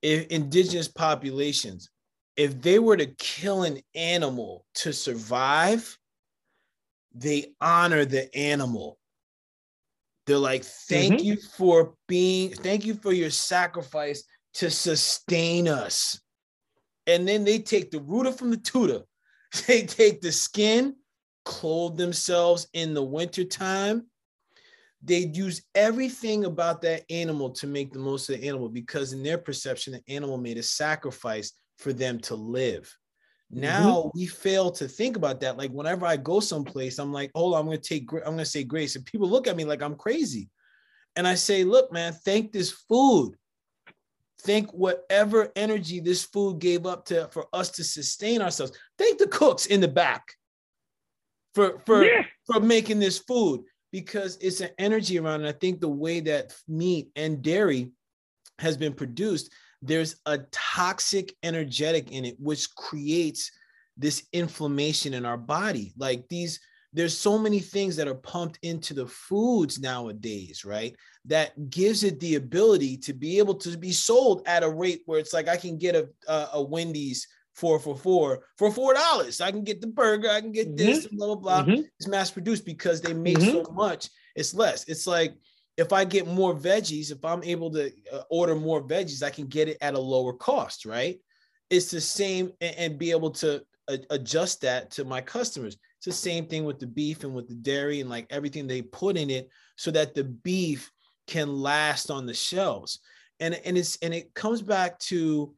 If 0.00 0.26
indigenous 0.28 0.86
populations, 0.86 1.90
if 2.36 2.60
they 2.60 2.78
were 2.78 2.96
to 2.96 3.06
kill 3.06 3.62
an 3.62 3.80
animal 3.94 4.64
to 4.74 4.92
survive, 4.92 5.96
they 7.14 7.54
honor 7.60 8.04
the 8.04 8.34
animal. 8.36 8.98
They're 10.26 10.38
like, 10.38 10.64
thank 10.64 11.14
mm-hmm. 11.14 11.24
you 11.24 11.36
for 11.56 11.94
being, 12.08 12.50
thank 12.50 12.84
you 12.84 12.94
for 12.94 13.12
your 13.12 13.30
sacrifice 13.30 14.24
to 14.54 14.70
sustain 14.70 15.68
us. 15.68 16.20
And 17.06 17.28
then 17.28 17.44
they 17.44 17.58
take 17.58 17.90
the 17.90 18.00
rooter 18.00 18.32
from 18.32 18.50
the 18.50 18.56
tutor, 18.56 19.02
they 19.66 19.82
take 19.82 20.20
the 20.20 20.32
skin, 20.32 20.96
clothe 21.44 21.96
themselves 21.96 22.66
in 22.72 22.94
the 22.94 23.02
wintertime, 23.02 24.06
they'd 25.04 25.36
use 25.36 25.62
everything 25.74 26.46
about 26.46 26.80
that 26.82 27.04
animal 27.10 27.50
to 27.50 27.66
make 27.66 27.92
the 27.92 27.98
most 27.98 28.28
of 28.30 28.40
the 28.40 28.48
animal 28.48 28.68
because 28.68 29.12
in 29.12 29.22
their 29.22 29.38
perception 29.38 29.92
the 29.92 30.14
animal 30.14 30.38
made 30.38 30.56
a 30.56 30.62
sacrifice 30.62 31.52
for 31.78 31.92
them 31.92 32.18
to 32.20 32.34
live. 32.34 32.92
Mm-hmm. 33.52 33.60
now 33.60 33.96
mm-hmm. 33.96 34.18
we 34.18 34.26
fail 34.26 34.70
to 34.72 34.88
think 34.88 35.16
about 35.16 35.40
that. 35.40 35.58
Like 35.58 35.70
whenever 35.70 36.06
i 36.06 36.16
go 36.16 36.40
someplace 36.40 36.98
i'm 36.98 37.12
like 37.12 37.30
hold 37.34 37.54
on 37.54 37.60
i'm 37.60 37.66
going 37.66 37.80
to 37.80 37.88
take 37.88 38.10
i'm 38.12 38.20
going 38.22 38.38
to 38.38 38.44
say 38.46 38.64
grace. 38.64 38.96
And 38.96 39.04
people 39.04 39.28
look 39.28 39.46
at 39.46 39.56
me 39.56 39.64
like 39.64 39.82
i'm 39.82 39.96
crazy. 39.96 40.48
And 41.16 41.26
i 41.26 41.34
say 41.34 41.64
look 41.64 41.92
man 41.92 42.12
thank 42.24 42.52
this 42.52 42.70
food. 42.70 43.34
Thank 44.40 44.72
whatever 44.72 45.50
energy 45.56 46.00
this 46.00 46.24
food 46.24 46.58
gave 46.58 46.86
up 46.86 47.06
to 47.06 47.28
for 47.28 47.46
us 47.52 47.70
to 47.72 47.84
sustain 47.84 48.42
ourselves. 48.42 48.72
Thank 48.98 49.18
the 49.18 49.28
cooks 49.28 49.66
in 49.66 49.80
the 49.80 49.88
back 49.88 50.34
for 51.54 51.80
for 51.86 52.04
yeah. 52.04 52.24
for 52.46 52.60
making 52.60 52.98
this 52.98 53.18
food. 53.18 53.62
Because 53.92 54.36
it's 54.40 54.60
an 54.60 54.70
energy 54.78 55.20
around 55.20 55.40
and 55.40 55.48
i 55.48 55.52
think 55.52 55.80
the 55.80 55.88
way 55.88 56.18
that 56.18 56.52
meat 56.66 57.10
and 57.14 57.42
dairy 57.42 57.92
has 58.58 58.76
been 58.76 58.92
produced 58.92 59.52
there's 59.84 60.16
a 60.26 60.38
toxic 60.50 61.34
energetic 61.42 62.10
in 62.10 62.24
it 62.24 62.36
which 62.40 62.74
creates 62.74 63.50
this 63.96 64.26
inflammation 64.32 65.14
in 65.14 65.24
our 65.24 65.36
body 65.36 65.92
like 65.96 66.26
these 66.28 66.60
there's 66.92 67.16
so 67.16 67.36
many 67.36 67.58
things 67.58 67.96
that 67.96 68.06
are 68.06 68.14
pumped 68.14 68.58
into 68.62 68.94
the 68.94 69.06
foods 69.06 69.78
nowadays 69.78 70.64
right 70.64 70.96
that 71.24 71.70
gives 71.70 72.02
it 72.02 72.18
the 72.20 72.36
ability 72.36 72.96
to 72.96 73.12
be 73.12 73.38
able 73.38 73.54
to 73.54 73.76
be 73.76 73.92
sold 73.92 74.42
at 74.46 74.64
a 74.64 74.68
rate 74.68 75.02
where 75.06 75.20
it's 75.20 75.32
like 75.32 75.48
i 75.48 75.56
can 75.56 75.78
get 75.78 75.94
a 75.94 76.08
a, 76.28 76.48
a 76.54 76.62
wendy's 76.62 77.28
four 77.54 77.78
for 77.78 77.96
four 77.96 78.40
for 78.58 78.70
four 78.70 78.94
dollars. 78.94 79.40
I 79.40 79.50
can 79.50 79.64
get 79.64 79.80
the 79.80 79.86
burger, 79.86 80.28
I 80.28 80.40
can 80.40 80.52
get 80.52 80.68
mm-hmm. 80.68 80.76
this, 80.76 81.06
blah 81.06 81.26
blah 81.28 81.36
blah. 81.36 81.62
Mm-hmm. 81.62 81.82
It's 81.98 82.08
mass 82.08 82.30
produced 82.30 82.66
because 82.66 83.00
they 83.00 83.14
make 83.14 83.38
mm-hmm. 83.38 83.64
so 83.64 83.72
much. 83.72 84.08
It's 84.34 84.54
less. 84.54 84.88
It's 84.88 85.06
like 85.06 85.34
if 85.76 85.92
I 85.92 86.04
get 86.04 86.26
more 86.26 86.54
veggies, 86.54 87.10
if 87.10 87.24
I'm 87.24 87.42
able 87.42 87.70
to 87.72 87.90
uh, 88.12 88.22
order 88.30 88.54
more 88.54 88.82
veggies, 88.82 89.22
I 89.22 89.30
can 89.30 89.46
get 89.46 89.68
it 89.68 89.78
at 89.80 89.94
a 89.94 89.98
lower 89.98 90.32
cost, 90.32 90.86
right? 90.86 91.18
It's 91.70 91.90
the 91.90 92.00
same 92.00 92.52
and, 92.60 92.76
and 92.76 92.98
be 92.98 93.10
able 93.10 93.30
to 93.32 93.62
uh, 93.88 93.96
adjust 94.10 94.60
that 94.62 94.90
to 94.92 95.04
my 95.04 95.20
customers. 95.20 95.76
It's 95.98 96.06
the 96.06 96.12
same 96.12 96.46
thing 96.46 96.64
with 96.64 96.78
the 96.78 96.86
beef 96.86 97.24
and 97.24 97.34
with 97.34 97.48
the 97.48 97.54
dairy 97.54 98.00
and 98.00 98.10
like 98.10 98.26
everything 98.30 98.66
they 98.66 98.82
put 98.82 99.16
in 99.16 99.30
it 99.30 99.48
so 99.76 99.90
that 99.90 100.14
the 100.14 100.24
beef 100.24 100.90
can 101.26 101.56
last 101.56 102.10
on 102.10 102.26
the 102.26 102.34
shelves. 102.34 103.00
And, 103.40 103.60
and 103.64 103.76
it's 103.76 103.96
and 103.96 104.14
it 104.14 104.32
comes 104.34 104.62
back 104.62 104.98
to 105.00 105.54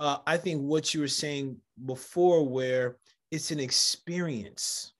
uh, 0.00 0.18
I 0.26 0.38
think 0.38 0.62
what 0.62 0.94
you 0.94 1.00
were 1.00 1.08
saying 1.08 1.58
before, 1.84 2.48
where 2.48 2.96
it's 3.30 3.50
an 3.50 3.60
experience, 3.60 4.94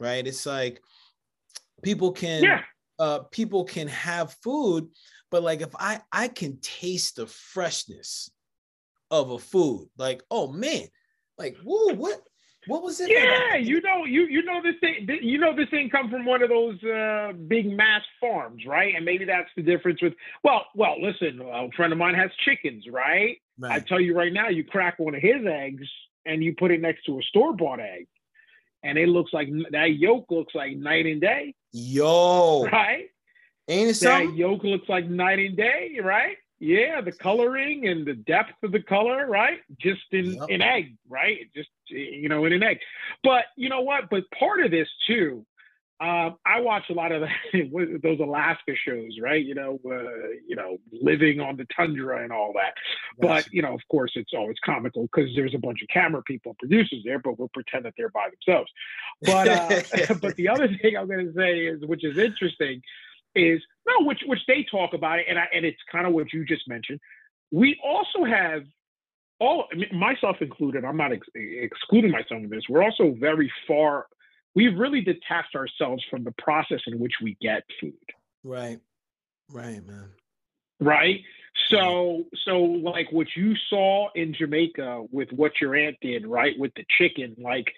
right? 0.00 0.26
It's 0.26 0.46
like 0.46 0.80
people 1.82 2.10
can, 2.10 2.42
yeah. 2.42 2.62
Uh, 2.98 3.20
people 3.30 3.64
can 3.64 3.88
have 3.88 4.32
food, 4.42 4.88
but 5.30 5.42
like 5.42 5.60
if 5.60 5.74
I 5.78 6.00
I 6.12 6.28
can 6.28 6.58
taste 6.60 7.16
the 7.16 7.26
freshness 7.26 8.30
of 9.10 9.30
a 9.30 9.38
food, 9.38 9.88
like 9.96 10.22
oh 10.30 10.48
man, 10.52 10.86
like 11.38 11.56
whoa, 11.64 11.94
what 11.94 12.22
what 12.66 12.82
was 12.82 13.00
it? 13.00 13.10
Yeah, 13.10 13.56
you 13.56 13.80
know, 13.80 14.04
you 14.04 14.22
you 14.22 14.42
know 14.42 14.60
this 14.62 14.74
thing. 14.80 15.08
You 15.22 15.38
know 15.38 15.54
this 15.54 15.68
thing 15.70 15.88
come 15.88 16.10
from 16.10 16.24
one 16.24 16.42
of 16.42 16.48
those 16.48 16.82
uh, 16.82 17.32
big 17.46 17.70
mass 17.70 18.02
farms, 18.20 18.66
right? 18.66 18.94
And 18.94 19.04
maybe 19.04 19.24
that's 19.24 19.48
the 19.56 19.62
difference 19.62 20.02
with. 20.02 20.14
Well, 20.42 20.66
well, 20.74 21.00
listen, 21.00 21.40
a 21.40 21.68
friend 21.76 21.92
of 21.92 21.98
mine 21.98 22.14
has 22.14 22.30
chickens, 22.44 22.84
right? 22.90 23.38
right? 23.58 23.72
I 23.72 23.78
tell 23.80 24.00
you 24.00 24.16
right 24.16 24.32
now, 24.32 24.48
you 24.48 24.64
crack 24.64 24.98
one 24.98 25.14
of 25.14 25.22
his 25.22 25.46
eggs 25.46 25.86
and 26.24 26.42
you 26.42 26.54
put 26.58 26.72
it 26.72 26.80
next 26.80 27.04
to 27.04 27.18
a 27.18 27.22
store 27.22 27.52
bought 27.54 27.78
egg, 27.78 28.08
and 28.82 28.98
it 28.98 29.08
looks 29.08 29.32
like 29.32 29.48
that 29.70 29.92
yolk 29.92 30.26
looks 30.30 30.54
like 30.54 30.76
night 30.76 31.06
and 31.06 31.20
day. 31.20 31.54
Yo, 31.78 32.66
right? 32.72 33.10
Ain't 33.68 33.90
it 33.90 33.94
something? 33.96 34.30
That 34.30 34.36
yolk 34.36 34.64
looks 34.64 34.88
like 34.88 35.10
night 35.10 35.38
and 35.38 35.54
day, 35.54 36.00
right? 36.02 36.38
Yeah, 36.58 37.02
the 37.02 37.12
coloring 37.12 37.86
and 37.86 38.06
the 38.06 38.14
depth 38.14 38.54
of 38.62 38.72
the 38.72 38.80
color, 38.80 39.26
right? 39.26 39.58
Just 39.78 40.00
in 40.12 40.36
yep. 40.36 40.48
an 40.48 40.62
egg, 40.62 40.96
right? 41.06 41.40
Just 41.54 41.68
you 41.88 42.30
know, 42.30 42.46
in 42.46 42.54
an 42.54 42.62
egg. 42.62 42.78
But 43.22 43.44
you 43.56 43.68
know 43.68 43.82
what? 43.82 44.08
But 44.10 44.22
part 44.30 44.64
of 44.64 44.70
this 44.70 44.88
too, 45.06 45.44
um, 45.98 46.36
I 46.44 46.60
watch 46.60 46.84
a 46.90 46.92
lot 46.92 47.10
of 47.10 47.22
the, 47.52 48.00
those 48.02 48.20
Alaska 48.20 48.72
shows, 48.86 49.16
right? 49.20 49.44
You 49.44 49.54
know, 49.54 49.80
uh, 49.86 50.28
you 50.46 50.54
know, 50.54 50.78
living 50.92 51.40
on 51.40 51.56
the 51.56 51.66
tundra 51.74 52.22
and 52.22 52.32
all 52.32 52.52
that. 52.54 52.74
But 53.18 53.52
you 53.52 53.62
know, 53.62 53.74
of 53.74 53.80
course, 53.90 54.12
it's 54.14 54.32
always 54.34 54.56
comical 54.64 55.08
because 55.10 55.34
there's 55.34 55.54
a 55.54 55.58
bunch 55.58 55.80
of 55.82 55.88
camera 55.88 56.22
people, 56.22 56.50
and 56.50 56.58
producers 56.58 57.02
there, 57.04 57.18
but 57.18 57.38
we'll 57.38 57.48
pretend 57.48 57.86
that 57.86 57.94
they're 57.96 58.10
by 58.10 58.28
themselves. 58.30 58.70
But 59.22 59.48
uh, 59.48 60.14
but 60.20 60.36
the 60.36 60.48
other 60.48 60.68
thing 60.68 60.96
I'm 60.96 61.06
going 61.06 61.26
to 61.26 61.34
say 61.34 61.60
is, 61.60 61.80
which 61.86 62.04
is 62.04 62.18
interesting, 62.18 62.82
is 63.34 63.62
no, 63.86 64.06
which 64.06 64.20
which 64.26 64.40
they 64.46 64.66
talk 64.70 64.92
about 64.92 65.20
it, 65.20 65.26
and 65.28 65.38
I, 65.38 65.46
and 65.54 65.64
it's 65.64 65.80
kind 65.90 66.06
of 66.06 66.12
what 66.12 66.32
you 66.32 66.44
just 66.44 66.68
mentioned. 66.68 67.00
We 67.50 67.80
also 67.82 68.24
have 68.24 68.64
all 69.38 69.66
myself 69.92 70.36
included. 70.40 70.84
I'm 70.84 70.96
not 70.96 71.12
ex- 71.12 71.26
excluding 71.34 72.10
myself 72.10 72.42
from 72.42 72.50
this. 72.50 72.64
We're 72.68 72.82
also 72.82 73.14
very 73.18 73.50
far. 73.66 74.06
We've 74.56 74.76
really 74.76 75.02
detached 75.02 75.54
ourselves 75.54 76.02
from 76.10 76.24
the 76.24 76.32
process 76.32 76.80
in 76.86 76.98
which 76.98 77.12
we 77.22 77.36
get 77.40 77.62
food. 77.80 77.92
Right. 78.42 78.80
Right, 79.50 79.86
man. 79.86 80.08
Right. 80.80 81.20
So, 81.70 82.24
so 82.44 82.60
like 82.60 83.12
what 83.12 83.28
you 83.36 83.54
saw 83.68 84.08
in 84.14 84.34
Jamaica 84.34 85.04
with 85.10 85.30
what 85.30 85.52
your 85.60 85.76
aunt 85.76 85.96
did, 86.00 86.26
right, 86.26 86.58
with 86.58 86.72
the 86.74 86.84
chicken, 86.98 87.36
like 87.38 87.70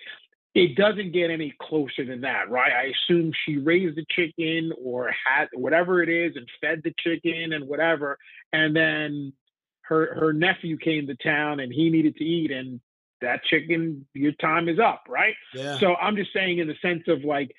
it 0.55 0.77
doesn't 0.77 1.13
get 1.13 1.31
any 1.31 1.55
closer 1.61 2.05
than 2.05 2.21
that, 2.23 2.49
right? 2.49 2.73
I 2.73 2.93
assume 2.93 3.33
she 3.45 3.59
raised 3.59 3.97
the 3.97 4.07
chicken 4.11 4.73
or 4.83 5.11
had 5.27 5.49
whatever 5.55 6.03
it 6.03 6.09
is 6.09 6.37
and 6.37 6.49
fed 6.61 6.83
the 6.85 6.95
chicken 6.99 7.53
and 7.53 7.67
whatever. 7.67 8.19
And 8.53 8.75
then 8.75 9.33
her 9.83 10.15
her 10.15 10.33
nephew 10.33 10.77
came 10.77 11.07
to 11.09 11.17
town 11.17 11.61
and 11.61 11.73
he 11.73 11.91
needed 11.91 12.17
to 12.17 12.25
eat 12.25 12.51
and 12.51 12.81
that 13.21 13.43
chicken, 13.45 14.07
your 14.15 14.33
time 14.33 14.69
is 14.69 14.79
up, 14.79 15.05
right? 15.09 15.35
Yeah. 15.55 15.79
So 15.79 15.95
I'm 15.97 16.17
just 16.17 16.33
saying 16.33 16.59
in 16.59 16.69
the 16.69 16.77
sense 16.81 17.05
of 17.09 17.25
like, 17.25 17.51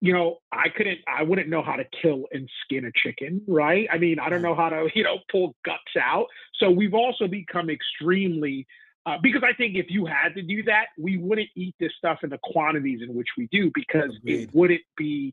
you 0.00 0.12
know, 0.12 0.38
I 0.52 0.68
couldn't, 0.68 0.98
I 1.08 1.22
wouldn't 1.22 1.48
know 1.48 1.62
how 1.62 1.76
to 1.76 1.84
kill 2.02 2.24
and 2.32 2.48
skin 2.64 2.84
a 2.84 2.90
chicken, 2.94 3.40
right? 3.48 3.88
I 3.90 3.98
mean, 3.98 4.18
I 4.18 4.28
don't 4.28 4.42
know 4.42 4.54
how 4.54 4.68
to, 4.68 4.88
you 4.94 5.02
know, 5.02 5.18
pull 5.30 5.54
guts 5.64 5.96
out. 6.00 6.26
So 6.54 6.70
we've 6.70 6.94
also 6.94 7.26
become 7.26 7.70
extremely 7.70 8.66
uh, 9.06 9.18
because 9.22 9.42
I 9.44 9.52
think 9.52 9.76
if 9.76 9.86
you 9.88 10.04
had 10.04 10.34
to 10.34 10.42
do 10.42 10.64
that, 10.64 10.86
we 10.98 11.16
wouldn't 11.16 11.48
eat 11.54 11.76
this 11.78 11.92
stuff 11.96 12.18
in 12.24 12.30
the 12.30 12.40
quantities 12.42 13.00
in 13.02 13.14
which 13.14 13.28
we 13.38 13.48
do 13.52 13.70
because 13.72 14.16
Agreed. 14.16 14.48
it 14.48 14.50
wouldn't 14.52 14.82
be 14.96 15.32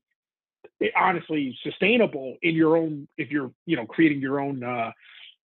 it, 0.80 0.94
eh, 0.96 1.00
honestly 1.00 1.58
sustainable 1.64 2.38
in 2.44 2.54
your 2.54 2.78
own 2.78 3.08
if 3.18 3.32
you're 3.32 3.52
you 3.66 3.76
know 3.76 3.88
creating 3.88 4.22
your 4.22 4.40
own 4.40 4.64
uh, 4.64 4.92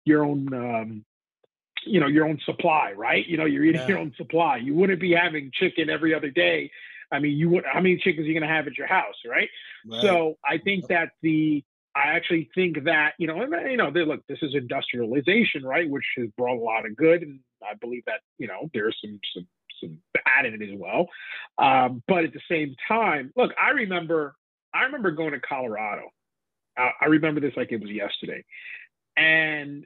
your 0.04 0.24
own 0.24 0.52
um, 0.52 1.04
you 1.84 2.00
know 2.00 2.06
your 2.06 2.26
own 2.26 2.38
supply, 2.44 2.92
right? 2.92 3.26
You 3.26 3.36
know 3.36 3.44
you're 3.44 3.64
eating 3.64 3.80
yeah. 3.82 3.88
your 3.88 3.98
own 3.98 4.12
supply. 4.16 4.58
You 4.58 4.74
wouldn't 4.74 5.00
be 5.00 5.12
having 5.12 5.50
chicken 5.52 5.90
every 5.90 6.14
other 6.14 6.30
day. 6.30 6.70
I 7.10 7.18
mean, 7.18 7.36
you 7.36 7.48
would. 7.50 7.64
How 7.64 7.80
many 7.80 7.96
chickens 7.96 8.24
are 8.26 8.28
you 8.28 8.38
going 8.38 8.48
to 8.48 8.54
have 8.54 8.66
at 8.66 8.76
your 8.76 8.86
house, 8.86 9.14
right? 9.26 9.48
right? 9.86 10.02
So 10.02 10.38
I 10.44 10.58
think 10.58 10.88
that 10.88 11.10
the 11.22 11.64
I 11.94 12.12
actually 12.12 12.50
think 12.54 12.84
that 12.84 13.14
you 13.18 13.26
know, 13.26 13.42
you 13.68 13.76
know, 13.76 13.90
they, 13.90 14.04
look, 14.04 14.26
this 14.28 14.38
is 14.42 14.54
industrialization, 14.54 15.64
right, 15.64 15.88
which 15.88 16.04
has 16.16 16.28
brought 16.36 16.56
a 16.56 16.60
lot 16.60 16.86
of 16.86 16.96
good, 16.96 17.22
and 17.22 17.40
I 17.62 17.74
believe 17.74 18.04
that 18.06 18.20
you 18.38 18.46
know 18.46 18.70
there's 18.74 18.96
some 19.02 19.18
some 19.34 19.46
some 19.80 19.98
bad 20.12 20.46
in 20.46 20.60
it 20.60 20.72
as 20.72 20.78
well. 20.78 21.08
Um, 21.58 22.02
but 22.06 22.24
at 22.24 22.32
the 22.32 22.40
same 22.50 22.76
time, 22.86 23.32
look, 23.36 23.52
I 23.60 23.70
remember 23.70 24.34
I 24.74 24.84
remember 24.84 25.10
going 25.10 25.32
to 25.32 25.40
Colorado. 25.40 26.10
I, 26.76 26.90
I 27.00 27.06
remember 27.06 27.40
this 27.40 27.54
like 27.56 27.72
it 27.72 27.80
was 27.80 27.90
yesterday. 27.90 28.44
And 29.16 29.84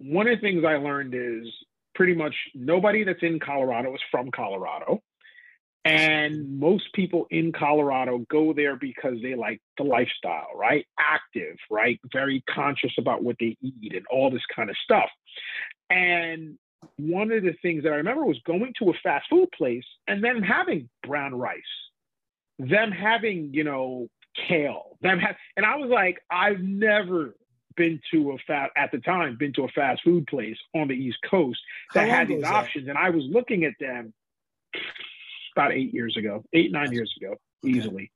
one 0.00 0.26
of 0.26 0.38
the 0.38 0.40
things 0.40 0.64
I 0.64 0.76
learned 0.76 1.14
is 1.14 1.46
pretty 1.94 2.14
much 2.14 2.34
nobody 2.54 3.04
that's 3.04 3.22
in 3.22 3.38
Colorado 3.38 3.94
is 3.94 4.00
from 4.10 4.30
Colorado. 4.30 5.02
And 5.84 6.58
most 6.58 6.92
people 6.94 7.26
in 7.30 7.52
Colorado 7.52 8.18
go 8.30 8.52
there 8.52 8.76
because 8.76 9.14
they 9.22 9.34
like 9.34 9.60
the 9.78 9.84
lifestyle, 9.84 10.48
right? 10.54 10.86
Active, 10.98 11.56
right? 11.70 11.98
Very 12.12 12.42
conscious 12.48 12.92
about 12.98 13.22
what 13.22 13.36
they 13.40 13.56
eat 13.62 13.94
and 13.94 14.06
all 14.10 14.30
this 14.30 14.44
kind 14.54 14.68
of 14.68 14.76
stuff. 14.84 15.08
And 15.88 16.58
one 16.98 17.32
of 17.32 17.42
the 17.42 17.54
things 17.62 17.84
that 17.84 17.92
I 17.92 17.96
remember 17.96 18.24
was 18.24 18.38
going 18.46 18.74
to 18.78 18.90
a 18.90 18.94
fast 19.02 19.26
food 19.30 19.48
place 19.56 19.84
and 20.06 20.22
then 20.22 20.42
having 20.42 20.88
brown 21.06 21.34
rice, 21.34 21.60
them 22.58 22.92
having, 22.92 23.50
you 23.54 23.64
know, 23.64 24.08
kale, 24.48 24.98
them 25.00 25.18
have, 25.18 25.36
and 25.56 25.64
I 25.64 25.76
was 25.76 25.90
like, 25.90 26.18
I've 26.30 26.60
never 26.60 27.34
been 27.80 27.98
to 28.10 28.32
a 28.32 28.36
fast 28.46 28.70
at 28.76 28.92
the 28.92 28.98
time 28.98 29.38
been 29.38 29.54
to 29.54 29.64
a 29.64 29.68
fast 29.68 30.02
food 30.04 30.26
place 30.26 30.58
on 30.74 30.86
the 30.88 30.94
East 30.94 31.16
Coast 31.30 31.58
that 31.94 32.06
had 32.06 32.28
these 32.28 32.44
options, 32.44 32.84
that? 32.84 32.90
and 32.90 32.98
I 32.98 33.08
was 33.08 33.24
looking 33.30 33.64
at 33.64 33.72
them 33.80 34.12
about 35.56 35.72
eight 35.72 35.94
years 35.94 36.14
ago, 36.18 36.44
eight 36.52 36.72
nine 36.72 36.92
years 36.92 37.10
ago, 37.18 37.36
okay. 37.64 37.78
easily. 37.78 38.12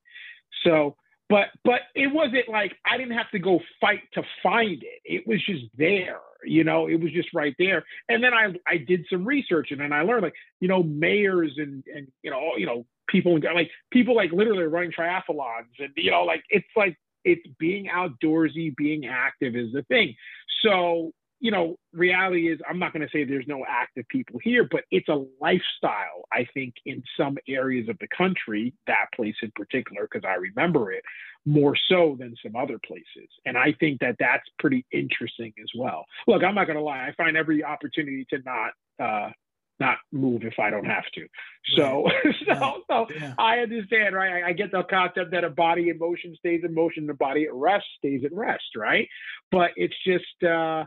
So, 0.63 0.97
but 1.29 1.47
but 1.63 1.81
it 1.95 2.13
wasn't 2.13 2.47
like 2.47 2.75
I 2.85 2.97
didn't 2.97 3.17
have 3.17 3.31
to 3.31 3.39
go 3.39 3.59
fight 3.81 4.03
to 4.13 4.21
find 4.43 4.83
it. 4.83 5.01
It 5.03 5.25
was 5.25 5.43
just 5.43 5.63
there, 5.75 6.19
you 6.43 6.63
know. 6.63 6.87
It 6.87 7.01
was 7.01 7.11
just 7.11 7.29
right 7.33 7.55
there. 7.57 7.83
And 8.07 8.23
then 8.23 8.35
I 8.35 8.53
I 8.67 8.77
did 8.77 9.07
some 9.09 9.25
research 9.25 9.71
and 9.71 9.81
then 9.81 9.93
I 9.93 10.03
learned 10.03 10.21
like 10.21 10.35
you 10.59 10.67
know 10.67 10.83
mayors 10.83 11.53
and 11.57 11.83
and 11.91 12.07
you 12.21 12.29
know 12.29 12.51
you 12.55 12.67
know 12.67 12.85
people 13.07 13.39
like 13.39 13.71
people 13.89 14.15
like 14.15 14.31
literally 14.31 14.65
running 14.65 14.91
triathlons 14.91 15.73
and 15.79 15.89
you 15.95 16.11
know 16.11 16.23
like 16.23 16.43
it's 16.51 16.67
like 16.75 16.95
it's 17.25 17.45
being 17.59 17.87
outdoorsy, 17.87 18.75
being 18.75 19.07
active 19.07 19.55
is 19.55 19.73
the 19.73 19.83
thing. 19.83 20.15
So, 20.63 21.11
you 21.41 21.51
know, 21.51 21.75
reality 21.91 22.49
is 22.51 22.59
I'm 22.67 22.79
not 22.79 22.93
going 22.93 23.05
to 23.05 23.11
say 23.11 23.23
there's 23.23 23.47
no 23.47 23.65
active 23.67 24.07
people 24.07 24.39
here, 24.41 24.67
but 24.69 24.81
it's 24.89 25.09
a 25.09 25.25
lifestyle, 25.41 26.23
I 26.31 26.47
think, 26.53 26.75
in 26.85 27.03
some 27.17 27.37
areas 27.47 27.89
of 27.89 27.97
the 27.99 28.07
country, 28.15 28.73
that 28.87 29.07
place 29.13 29.35
in 29.41 29.51
particular, 29.55 30.07
because 30.09 30.25
I 30.25 30.35
remember 30.35 30.91
it 30.93 31.03
more 31.45 31.75
so 31.89 32.15
than 32.17 32.35
some 32.41 32.55
other 32.55 32.79
places. 32.87 33.29
And 33.45 33.57
I 33.57 33.73
think 33.79 33.99
that 33.99 34.15
that's 34.19 34.47
pretty 34.57 34.85
interesting 34.91 35.53
as 35.61 35.69
well. 35.77 36.05
Look, 36.25 36.43
I'm 36.43 36.55
not 36.55 36.65
going 36.65 36.77
to 36.77 36.83
lie, 36.83 37.05
I 37.07 37.13
find 37.17 37.35
every 37.35 37.63
opportunity 37.63 38.25
to 38.29 38.39
not 38.45 38.71
uh, 38.99 39.31
not 39.79 39.97
move 40.11 40.43
if 40.43 40.59
I 40.59 40.69
don't 40.69 40.85
have 40.85 41.05
to. 41.15 41.27
So, 41.75 42.05
right. 42.05 42.35
so, 42.47 42.83
so 42.89 43.07
yeah. 43.13 43.33
I 43.37 43.59
understand, 43.59 44.15
right? 44.15 44.43
I, 44.43 44.49
I, 44.49 44.53
get 44.53 44.71
the 44.71 44.83
concept 44.83 45.31
that 45.31 45.43
a 45.43 45.49
body 45.49 45.89
in 45.89 45.99
motion 45.99 46.35
stays 46.37 46.61
in 46.63 46.73
motion, 46.73 47.07
the 47.07 47.13
body 47.13 47.45
at 47.45 47.53
rest 47.53 47.85
stays 47.97 48.21
at 48.23 48.33
rest, 48.33 48.63
right? 48.75 49.07
But 49.51 49.71
it's 49.75 49.95
just 50.05 50.43
uh, 50.49 50.85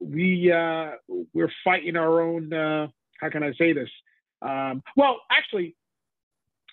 we 0.00 0.52
uh, 0.52 0.92
we're 1.32 1.52
fighting 1.64 1.96
our 1.96 2.20
own. 2.20 2.52
Uh, 2.52 2.88
how 3.20 3.30
can 3.30 3.42
I 3.42 3.52
say 3.54 3.72
this? 3.72 3.88
Um, 4.42 4.82
well, 4.96 5.20
actually, 5.30 5.74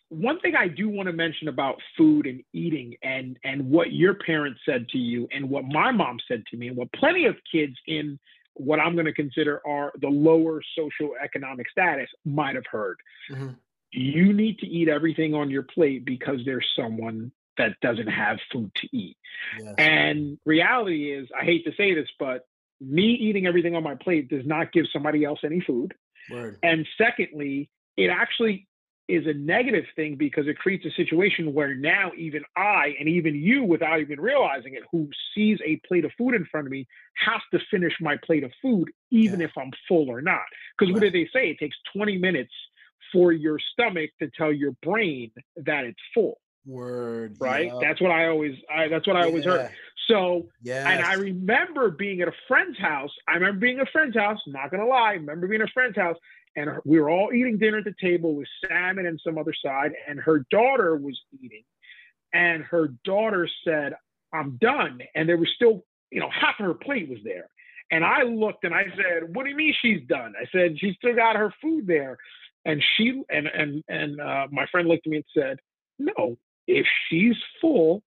one 0.09 0.39
thing 0.41 0.55
I 0.55 0.67
do 0.67 0.89
want 0.89 1.07
to 1.07 1.13
mention 1.13 1.47
about 1.47 1.77
food 1.97 2.27
and 2.27 2.43
eating 2.53 2.95
and 3.01 3.37
and 3.43 3.69
what 3.69 3.93
your 3.93 4.13
parents 4.13 4.59
said 4.65 4.89
to 4.89 4.97
you 4.97 5.27
and 5.31 5.49
what 5.49 5.63
my 5.63 5.91
mom 5.91 6.17
said 6.27 6.43
to 6.51 6.57
me 6.57 6.67
and 6.67 6.75
what 6.75 6.91
plenty 6.93 7.25
of 7.25 7.35
kids 7.49 7.75
in 7.87 8.19
what 8.55 8.79
I'm 8.79 8.93
going 8.93 9.05
to 9.05 9.13
consider 9.13 9.61
are 9.65 9.91
the 9.99 10.09
lower 10.09 10.61
social 10.77 11.13
economic 11.23 11.69
status 11.69 12.09
might 12.25 12.55
have 12.55 12.65
heard. 12.69 12.97
Mm-hmm. 13.29 13.49
You 13.91 14.33
need 14.33 14.59
to 14.59 14.67
eat 14.67 14.87
everything 14.87 15.33
on 15.33 15.49
your 15.49 15.63
plate 15.63 16.05
because 16.05 16.39
there's 16.45 16.67
someone 16.75 17.31
that 17.57 17.79
doesn't 17.81 18.07
have 18.07 18.39
food 18.51 18.71
to 18.75 18.87
eat. 18.95 19.17
Yes. 19.59 19.75
And 19.77 20.37
reality 20.45 21.11
is, 21.11 21.27
I 21.37 21.43
hate 21.43 21.65
to 21.65 21.73
say 21.75 21.93
this, 21.93 22.07
but 22.17 22.45
me 22.79 23.03
eating 23.03 23.45
everything 23.45 23.75
on 23.75 23.83
my 23.83 23.95
plate 23.95 24.29
does 24.29 24.45
not 24.45 24.71
give 24.71 24.85
somebody 24.91 25.23
else 25.23 25.39
any 25.43 25.59
food. 25.61 25.93
Word. 26.29 26.57
And 26.63 26.87
secondly, 26.97 27.69
it 27.97 28.09
actually 28.09 28.67
is 29.11 29.27
a 29.27 29.33
negative 29.33 29.85
thing 29.95 30.15
because 30.15 30.47
it 30.47 30.57
creates 30.57 30.85
a 30.85 30.91
situation 30.91 31.53
where 31.53 31.75
now 31.75 32.11
even 32.17 32.43
I 32.55 32.93
and 32.99 33.09
even 33.09 33.35
you, 33.35 33.63
without 33.63 33.99
even 33.99 34.19
realizing 34.19 34.73
it, 34.73 34.83
who 34.91 35.09
sees 35.35 35.59
a 35.65 35.81
plate 35.87 36.05
of 36.05 36.11
food 36.17 36.35
in 36.35 36.45
front 36.45 36.67
of 36.67 36.71
me, 36.71 36.87
has 37.25 37.41
to 37.51 37.59
finish 37.69 37.93
my 37.99 38.17
plate 38.25 38.43
of 38.43 38.51
food, 38.61 38.89
even 39.11 39.39
yeah. 39.39 39.47
if 39.47 39.51
I'm 39.57 39.71
full 39.87 40.09
or 40.09 40.21
not. 40.21 40.41
Because 40.77 40.91
right. 40.91 41.01
what 41.01 41.01
do 41.01 41.11
they 41.11 41.29
say? 41.33 41.49
It 41.49 41.59
takes 41.59 41.75
20 41.95 42.17
minutes 42.17 42.53
for 43.11 43.31
your 43.31 43.59
stomach 43.73 44.11
to 44.19 44.29
tell 44.37 44.51
your 44.51 44.71
brain 44.83 45.31
that 45.57 45.85
it's 45.85 45.99
full. 46.13 46.39
Word. 46.65 47.37
Right. 47.39 47.67
Yeah. 47.67 47.79
That's 47.81 47.99
what 47.99 48.11
I 48.11 48.27
always. 48.27 48.55
I, 48.73 48.87
that's 48.87 49.07
what 49.07 49.15
I 49.15 49.23
always 49.23 49.45
heard. 49.45 49.71
So, 50.07 50.49
Yeah. 50.61 50.89
and 50.89 51.03
I 51.03 51.13
remember 51.13 51.89
being 51.89 52.21
at 52.21 52.27
a 52.27 52.33
friend's 52.47 52.77
house. 52.77 53.11
I 53.27 53.33
remember 53.33 53.59
being 53.59 53.79
at 53.79 53.87
a 53.87 53.91
friend's 53.91 54.15
house. 54.15 54.39
Not 54.45 54.69
gonna 54.69 54.85
lie. 54.85 55.11
I 55.11 55.13
remember 55.13 55.47
being 55.47 55.61
at 55.61 55.69
a 55.69 55.71
friend's 55.73 55.95
house, 55.95 56.17
and 56.55 56.69
we 56.85 56.99
were 56.99 57.09
all 57.09 57.31
eating 57.33 57.57
dinner 57.57 57.79
at 57.79 57.85
the 57.85 57.95
table 58.01 58.35
with 58.35 58.47
salmon 58.67 59.05
and 59.05 59.19
some 59.23 59.37
other 59.37 59.53
side, 59.63 59.91
and 60.07 60.19
her 60.19 60.45
daughter 60.51 60.97
was 60.97 61.19
eating, 61.41 61.63
and 62.33 62.63
her 62.63 62.89
daughter 63.03 63.47
said, 63.65 63.93
"I'm 64.33 64.57
done," 64.57 65.01
and 65.15 65.27
there 65.27 65.37
was 65.37 65.49
still, 65.55 65.85
you 66.11 66.19
know, 66.19 66.29
half 66.29 66.59
of 66.59 66.65
her 66.65 66.73
plate 66.73 67.09
was 67.09 67.19
there, 67.23 67.49
and 67.91 68.03
I 68.03 68.23
looked 68.23 68.63
and 68.63 68.73
I 68.73 68.85
said, 68.95 69.35
"What 69.35 69.43
do 69.43 69.49
you 69.49 69.55
mean 69.55 69.73
she's 69.81 70.05
done?" 70.07 70.33
I 70.39 70.45
said, 70.51 70.79
"She's 70.79 70.95
still 70.95 71.15
got 71.15 71.35
her 71.35 71.53
food 71.61 71.87
there," 71.87 72.17
and 72.65 72.83
she 72.95 73.21
and 73.29 73.47
and 73.47 73.83
and 73.87 74.19
uh, 74.19 74.47
my 74.51 74.65
friend 74.67 74.87
looked 74.87 75.07
at 75.07 75.11
me 75.11 75.17
and 75.17 75.25
said, 75.33 75.59
"No, 75.99 76.37
if 76.67 76.85
she's 77.09 77.35
full, 77.59 78.03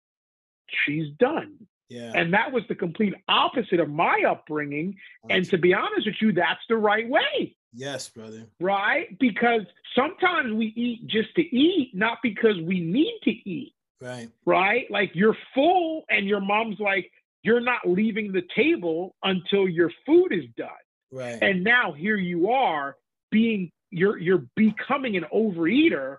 she's 0.84 1.10
done." 1.18 1.66
Yeah. 1.88 2.12
And 2.14 2.32
that 2.32 2.52
was 2.52 2.62
the 2.68 2.74
complete 2.74 3.14
opposite 3.28 3.78
of 3.78 3.90
my 3.90 4.24
upbringing. 4.26 4.96
That's 5.24 5.36
and 5.36 5.50
to 5.50 5.58
be 5.58 5.74
honest 5.74 6.06
with 6.06 6.16
you, 6.22 6.32
that's 6.32 6.62
the 6.68 6.76
right 6.76 7.06
way. 7.06 7.54
Yes, 7.72 8.08
brother. 8.08 8.46
Right? 8.60 9.18
Because 9.18 9.62
sometimes 9.94 10.52
we 10.52 10.66
eat 10.66 11.06
just 11.06 11.34
to 11.36 11.42
eat, 11.42 11.90
not 11.94 12.18
because 12.22 12.56
we 12.60 12.80
need 12.80 13.18
to 13.24 13.30
eat. 13.30 13.74
Right. 14.00 14.28
Right? 14.44 14.90
Like 14.90 15.12
you're 15.14 15.36
full 15.54 16.04
and 16.10 16.26
your 16.26 16.40
mom's 16.40 16.80
like, 16.80 17.10
you're 17.42 17.60
not 17.60 17.80
leaving 17.86 18.32
the 18.32 18.42
table 18.54 19.14
until 19.22 19.68
your 19.68 19.90
food 20.06 20.32
is 20.32 20.44
done. 20.56 20.68
Right. 21.10 21.38
And 21.40 21.64
now 21.64 21.92
here 21.92 22.16
you 22.16 22.50
are 22.50 22.96
being 23.30 23.70
you're 23.90 24.18
you're 24.18 24.44
becoming 24.56 25.16
an 25.16 25.26
overeater 25.32 26.18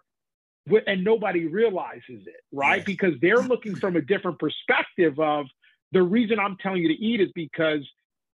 and 0.88 1.04
nobody 1.04 1.45
realizes 1.45 2.26
it, 2.26 2.41
right? 2.51 2.78
Yes. 2.78 2.86
Because 2.86 3.14
they're 3.22 3.41
looking 3.41 3.76
from 3.76 3.95
a 3.95 4.01
different 4.01 4.39
perspective 4.39 5.20
of 5.20 5.45
the 5.91 6.01
reason 6.01 6.39
I'm 6.39 6.58
telling 6.58 6.82
you 6.82 6.88
to 6.89 6.93
eat 6.93 7.20
is 7.20 7.30
because 7.36 7.88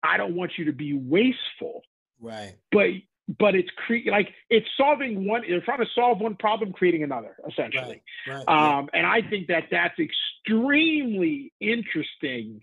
I 0.04 0.18
don't 0.18 0.36
want 0.36 0.54
you 0.58 0.66
to 0.66 0.74
be 0.74 0.94
wasteful. 0.94 1.82
Right. 2.20 2.56
But 2.72 2.90
but 3.28 3.56
it's 3.56 3.70
cre- 3.86 4.10
like 4.10 4.30
it's 4.50 4.68
solving 4.78 5.28
one 5.28 5.42
they're 5.48 5.62
trying 5.62 5.80
to 5.80 5.90
solve 5.96 6.20
one 6.20 6.36
problem 6.36 6.74
creating 6.74 7.04
another 7.04 7.36
essentially. 7.50 8.04
Right, 8.28 8.46
right, 8.48 8.48
um, 8.48 8.90
yeah. 8.94 9.00
and 9.00 9.08
i 9.08 9.28
think 9.28 9.48
that 9.48 9.66
that's 9.72 9.96
extremely 10.00 11.54
interesting. 11.60 12.62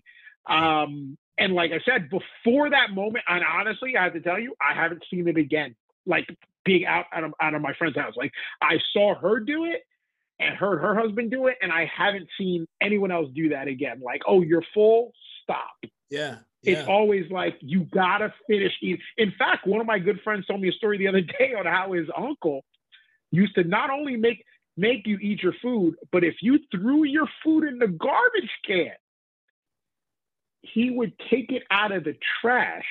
Um, 0.49 1.17
and 1.37 1.53
like 1.53 1.71
i 1.71 1.79
said 1.85 2.09
before 2.09 2.69
that 2.69 2.91
moment 2.93 3.25
and 3.27 3.43
honestly 3.43 3.95
i 3.97 4.03
have 4.03 4.13
to 4.13 4.21
tell 4.21 4.39
you 4.39 4.55
i 4.61 4.73
haven't 4.73 5.03
seen 5.09 5.27
it 5.27 5.37
again. 5.37 5.75
Like 6.05 6.27
being 6.65 6.85
out 6.85 7.05
out 7.13 7.23
of, 7.23 7.33
out 7.41 7.55
of 7.55 7.61
my 7.61 7.73
friend's 7.77 7.97
house. 7.97 8.13
Like 8.15 8.31
i 8.61 8.75
saw 8.93 9.15
her 9.15 9.39
do 9.39 9.65
it 9.65 9.81
and 10.39 10.55
heard 10.55 10.81
her 10.81 10.95
husband 10.95 11.31
do 11.31 11.47
it 11.47 11.57
and 11.61 11.71
i 11.71 11.89
haven't 11.93 12.29
seen 12.37 12.67
anyone 12.81 13.11
else 13.11 13.29
do 13.33 13.49
that 13.49 13.67
again. 13.67 14.01
Like 14.01 14.21
oh 14.27 14.41
you're 14.41 14.63
full? 14.73 15.11
Stop. 15.43 15.91
Yeah 16.09 16.37
it's 16.63 16.87
always 16.87 17.29
like 17.29 17.57
you 17.59 17.83
gotta 17.83 18.33
finish 18.47 18.71
eating. 18.81 19.01
In 19.17 19.33
fact, 19.37 19.67
one 19.67 19.81
of 19.81 19.87
my 19.87 19.99
good 19.99 20.21
friends 20.23 20.45
told 20.45 20.61
me 20.61 20.69
a 20.69 20.71
story 20.71 20.97
the 20.97 21.07
other 21.07 21.21
day 21.39 21.53
on 21.57 21.65
how 21.65 21.91
his 21.91 22.07
uncle 22.15 22.63
used 23.31 23.55
to 23.55 23.63
not 23.63 23.89
only 23.89 24.15
make 24.15 24.43
make 24.77 25.05
you 25.05 25.17
eat 25.17 25.43
your 25.43 25.53
food, 25.61 25.95
but 26.11 26.23
if 26.23 26.35
you 26.41 26.59
threw 26.71 27.03
your 27.03 27.27
food 27.43 27.65
in 27.65 27.77
the 27.79 27.87
garbage 27.87 28.49
can, 28.65 28.93
he 30.61 30.89
would 30.89 31.13
take 31.29 31.51
it 31.51 31.63
out 31.69 31.91
of 31.91 32.03
the 32.03 32.15
trash, 32.41 32.85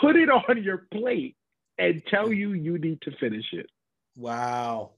put 0.00 0.16
it 0.16 0.30
on 0.48 0.62
your 0.62 0.86
plate, 0.92 1.36
and 1.78 2.02
tell 2.10 2.32
you 2.32 2.52
you 2.52 2.78
need 2.78 3.00
to 3.02 3.10
finish 3.18 3.46
it. 3.52 3.66
Wow. 4.16 4.92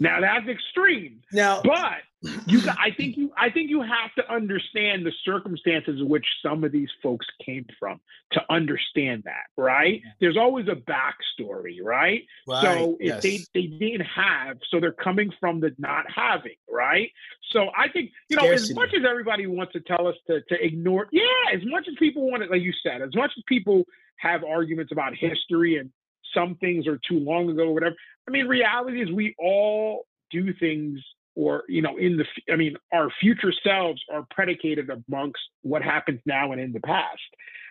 Now 0.00 0.20
that's 0.20 0.48
extreme. 0.48 1.22
Now, 1.32 1.60
but 1.62 2.02
you, 2.22 2.60
I 2.78 2.90
think 2.90 3.16
you, 3.16 3.32
I 3.36 3.50
think 3.50 3.70
you 3.70 3.82
have 3.82 4.14
to 4.16 4.32
understand 4.32 5.06
the 5.06 5.12
circumstances 5.24 6.00
in 6.00 6.08
which 6.08 6.26
some 6.42 6.64
of 6.64 6.72
these 6.72 6.88
folks 7.02 7.26
came 7.44 7.66
from 7.78 8.00
to 8.32 8.40
understand 8.50 9.24
that, 9.24 9.46
right? 9.56 10.02
There's 10.20 10.36
always 10.36 10.66
a 10.68 10.74
backstory, 10.74 11.76
right? 11.82 12.22
right. 12.46 12.62
So 12.62 12.96
if 13.00 13.06
yes. 13.06 13.22
they 13.22 13.38
they 13.54 13.66
didn't 13.66 14.06
have, 14.06 14.58
so 14.70 14.80
they're 14.80 14.92
coming 14.92 15.32
from 15.40 15.60
the 15.60 15.74
not 15.78 16.04
having, 16.14 16.56
right? 16.70 17.10
So 17.52 17.68
I 17.76 17.88
think 17.88 18.10
you 18.28 18.36
know, 18.36 18.44
Scarcity. 18.44 18.72
as 18.72 18.76
much 18.76 18.94
as 18.94 19.04
everybody 19.08 19.46
wants 19.46 19.72
to 19.74 19.80
tell 19.80 20.06
us 20.06 20.16
to 20.26 20.40
to 20.42 20.64
ignore, 20.64 21.08
yeah, 21.12 21.22
as 21.54 21.60
much 21.64 21.86
as 21.88 21.94
people 21.98 22.30
want 22.30 22.42
it, 22.42 22.50
like 22.50 22.62
you 22.62 22.72
said, 22.82 23.02
as 23.02 23.14
much 23.14 23.32
as 23.36 23.42
people 23.46 23.84
have 24.16 24.42
arguments 24.42 24.90
about 24.90 25.14
history 25.14 25.76
and 25.76 25.90
some 26.34 26.56
things 26.56 26.86
are 26.86 26.98
too 27.08 27.18
long 27.18 27.48
ago, 27.48 27.68
or 27.68 27.74
whatever. 27.74 27.96
I 28.26 28.30
mean, 28.30 28.46
reality 28.46 29.00
is 29.00 29.10
we 29.10 29.34
all 29.38 30.06
do 30.30 30.52
things 30.52 31.00
or 31.38 31.62
you 31.68 31.80
know 31.80 31.96
in 31.96 32.16
the 32.16 32.24
i 32.52 32.56
mean 32.56 32.76
our 32.92 33.08
future 33.20 33.52
selves 33.62 34.02
are 34.12 34.26
predicated 34.30 34.90
amongst 34.90 35.40
what 35.62 35.82
happens 35.82 36.20
now 36.26 36.50
and 36.50 36.60
in 36.60 36.72
the 36.72 36.80
past 36.80 37.20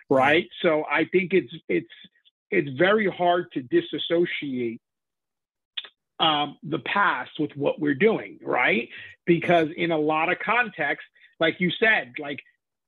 right. 0.08 0.48
so 0.62 0.84
i 0.90 1.04
think 1.04 1.34
it's 1.34 1.52
it's 1.68 1.86
it's 2.50 2.70
very 2.78 3.08
hard 3.08 3.52
to 3.52 3.60
disassociate 3.60 4.80
um, 6.20 6.56
the 6.64 6.80
past 6.80 7.30
with 7.38 7.52
what 7.54 7.78
we're 7.78 7.94
doing 7.94 8.38
right? 8.42 8.88
Because 9.24 9.68
in 9.76 9.92
a 9.92 9.98
lot 9.98 10.32
of 10.32 10.38
context 10.38 11.06
like 11.38 11.60
you 11.60 11.70
said 11.78 12.14
like 12.18 12.40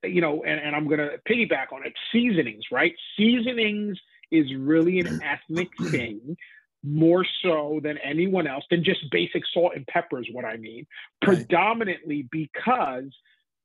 you 0.02 0.22
know 0.22 0.42
and, 0.44 0.58
and 0.58 0.74
i'm 0.74 0.88
going 0.88 0.98
to 0.98 1.20
piggyback 1.28 1.72
on 1.72 1.86
it 1.86 1.92
seasonings 2.10 2.64
right? 2.72 2.94
Seasonings 3.18 3.98
is 4.30 4.46
really 4.56 5.00
an 5.00 5.20
ethnic 5.50 5.68
thing 5.90 6.36
more 6.82 7.26
so 7.42 7.80
than 7.82 7.98
anyone 7.98 8.46
else 8.46 8.64
than 8.70 8.82
just 8.82 9.10
basic 9.10 9.42
salt 9.52 9.72
and 9.76 9.86
pepper 9.86 10.20
is 10.20 10.28
what 10.32 10.44
I 10.44 10.56
mean. 10.56 10.86
Right. 11.24 11.36
Predominantly 11.36 12.28
because 12.30 13.14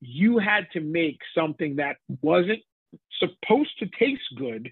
you 0.02 0.38
had 0.38 0.68
to 0.74 0.82
make 0.82 1.20
something 1.34 1.78
that 1.78 1.98
wasn't 2.22 2.60
supposed 3.20 3.78
to 3.80 3.88
taste 3.98 4.24
good, 4.38 4.72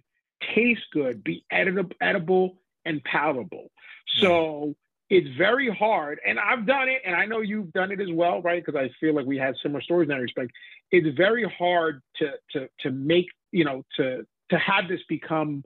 taste 0.55 0.85
good, 0.91 1.23
be 1.23 1.45
edible, 1.51 1.89
edible 2.01 2.57
and 2.85 3.03
palatable. 3.03 3.71
Hmm. 4.15 4.21
So 4.21 4.75
it's 5.09 5.29
very 5.37 5.69
hard, 5.69 6.19
and 6.25 6.39
I've 6.39 6.65
done 6.65 6.89
it, 6.89 7.01
and 7.05 7.15
I 7.15 7.25
know 7.25 7.41
you've 7.41 7.71
done 7.71 7.91
it 7.91 8.01
as 8.01 8.11
well, 8.11 8.41
right? 8.41 8.63
Because 8.63 8.79
I 8.79 8.89
feel 8.99 9.13
like 9.13 9.25
we 9.25 9.37
had 9.37 9.55
similar 9.61 9.81
stories 9.81 10.09
in 10.09 10.15
that 10.15 10.21
respect. 10.21 10.51
It's 10.91 11.15
very 11.15 11.43
hard 11.57 12.01
to 12.17 12.31
to 12.51 12.69
to 12.79 12.91
make 12.91 13.27
you 13.51 13.63
know 13.63 13.83
to 13.97 14.25
to 14.49 14.57
have 14.57 14.87
this 14.87 15.01
become 15.07 15.63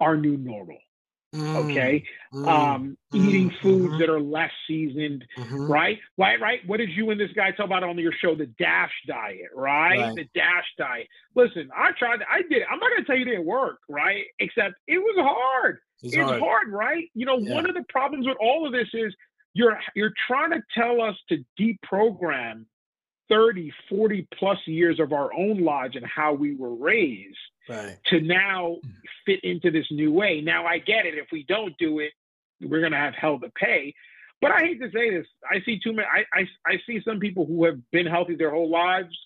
our 0.00 0.16
new 0.16 0.36
normal 0.36 0.78
okay? 1.34 2.04
Mm, 2.32 2.48
um 2.48 2.96
mm, 3.12 3.26
eating 3.26 3.50
foods 3.62 3.86
mm-hmm. 3.86 3.98
that 3.98 4.08
are 4.08 4.20
less 4.20 4.50
seasoned 4.66 5.24
mm-hmm. 5.38 5.66
right? 5.70 5.98
Right 6.16 6.40
right? 6.40 6.60
What 6.66 6.78
did 6.78 6.90
you 6.90 7.10
and 7.10 7.20
this 7.20 7.32
guy 7.34 7.50
talk 7.52 7.66
about 7.66 7.82
on 7.82 7.98
your 7.98 8.12
show? 8.12 8.34
The 8.34 8.46
dash 8.46 8.92
diet 9.06 9.50
right, 9.54 9.98
right. 9.98 10.14
the 10.14 10.24
dash 10.34 10.66
diet. 10.78 11.08
Listen 11.34 11.70
i 11.76 11.90
tried 11.98 12.20
i 12.30 12.42
did 12.42 12.62
i'm 12.70 12.78
not 12.78 12.90
going 12.90 13.02
to 13.02 13.06
tell 13.06 13.16
you 13.16 13.22
it 13.22 13.30
didn't 13.30 13.46
work 13.46 13.78
right? 13.88 14.24
Except 14.38 14.74
it 14.86 14.98
was 14.98 15.16
hard. 15.18 15.78
It's, 16.02 16.14
it's 16.14 16.22
hard. 16.22 16.40
hard. 16.40 16.72
right? 16.72 17.08
You 17.14 17.26
know 17.26 17.38
yeah. 17.38 17.54
one 17.54 17.68
of 17.68 17.74
the 17.74 17.84
problems 17.88 18.26
with 18.26 18.36
all 18.40 18.66
of 18.66 18.72
this 18.72 18.88
is 18.92 19.14
you're 19.54 19.78
you're 19.94 20.12
trying 20.26 20.50
to 20.50 20.62
tell 20.76 21.00
us 21.00 21.16
to 21.28 21.44
deprogram 21.58 22.64
30 23.28 23.72
40 23.88 24.28
plus 24.38 24.58
years 24.66 25.00
of 25.00 25.12
our 25.12 25.32
own 25.32 25.64
lives 25.64 25.96
and 25.96 26.04
how 26.04 26.34
we 26.34 26.54
were 26.54 26.74
raised 26.74 27.38
right. 27.68 27.98
to 28.06 28.20
now 28.20 28.76
fit 29.26 29.40
into 29.42 29.70
this 29.70 29.86
new 29.90 30.12
way. 30.12 30.40
Now 30.40 30.66
I 30.66 30.78
get 30.78 31.06
it. 31.06 31.14
If 31.14 31.28
we 31.32 31.44
don't 31.44 31.76
do 31.78 31.98
it, 32.00 32.12
we're 32.60 32.80
gonna 32.80 32.98
have 32.98 33.14
hell 33.14 33.38
to 33.40 33.50
pay. 33.50 33.94
But 34.40 34.50
I 34.50 34.60
hate 34.60 34.80
to 34.80 34.90
say 34.90 35.10
this. 35.10 35.26
I 35.48 35.60
see 35.64 35.80
too 35.82 35.92
many. 35.92 36.06
I, 36.06 36.40
I, 36.40 36.46
I 36.66 36.80
see 36.86 37.00
some 37.04 37.18
people 37.18 37.46
who 37.46 37.64
have 37.64 37.78
been 37.92 38.06
healthy 38.06 38.34
their 38.36 38.50
whole 38.50 38.70
lives 38.70 39.16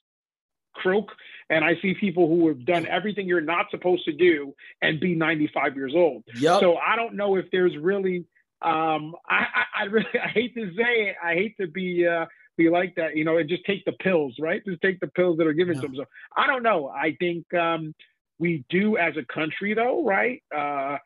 croak, 0.75 1.11
and 1.51 1.65
I 1.65 1.75
see 1.83 1.95
people 1.95 2.29
who 2.29 2.49
have 2.49 2.65
done 2.65 2.87
everything 2.87 3.27
you're 3.27 3.41
not 3.41 3.67
supposed 3.71 4.05
to 4.05 4.13
do 4.13 4.55
and 4.81 5.01
be 5.01 5.15
95 5.15 5.77
years 5.77 5.93
old. 5.95 6.25
Yep. 6.37 6.61
So 6.61 6.77
I 6.77 6.97
don't 6.97 7.15
know 7.15 7.37
if 7.37 7.47
there's 7.51 7.77
really. 7.77 8.27
Um, 8.61 9.15
I, 9.29 9.47
I, 9.55 9.65
I 9.81 9.85
really 9.85 10.07
I 10.25 10.29
hate 10.29 10.55
to 10.55 10.67
say 10.77 11.09
it. 11.09 11.17
I 11.23 11.35
hate 11.35 11.57
to 11.61 11.67
be 11.67 12.07
uh, 12.07 12.27
be 12.57 12.69
like 12.69 12.97
that, 12.97 13.17
you 13.17 13.25
know, 13.25 13.39
and 13.39 13.49
just 13.49 13.65
take 13.65 13.85
the 13.85 13.93
pills, 13.93 14.35
right? 14.39 14.63
Just 14.67 14.83
take 14.83 15.01
the 15.01 15.07
pills 15.07 15.39
that 15.39 15.47
are 15.47 15.53
given 15.53 15.77
yeah. 15.77 15.83
to 15.83 15.87
them. 15.87 15.97
So 15.97 16.05
I 16.37 16.47
don't 16.47 16.63
know. 16.63 16.89
I 16.89 17.17
think 17.19 17.53
um, 17.55 17.95
we 18.39 18.65
do 18.71 18.97
as 18.97 19.15
a 19.17 19.25
country, 19.33 19.75
though, 19.75 20.05
right? 20.05 20.43
Uh, 20.55 20.99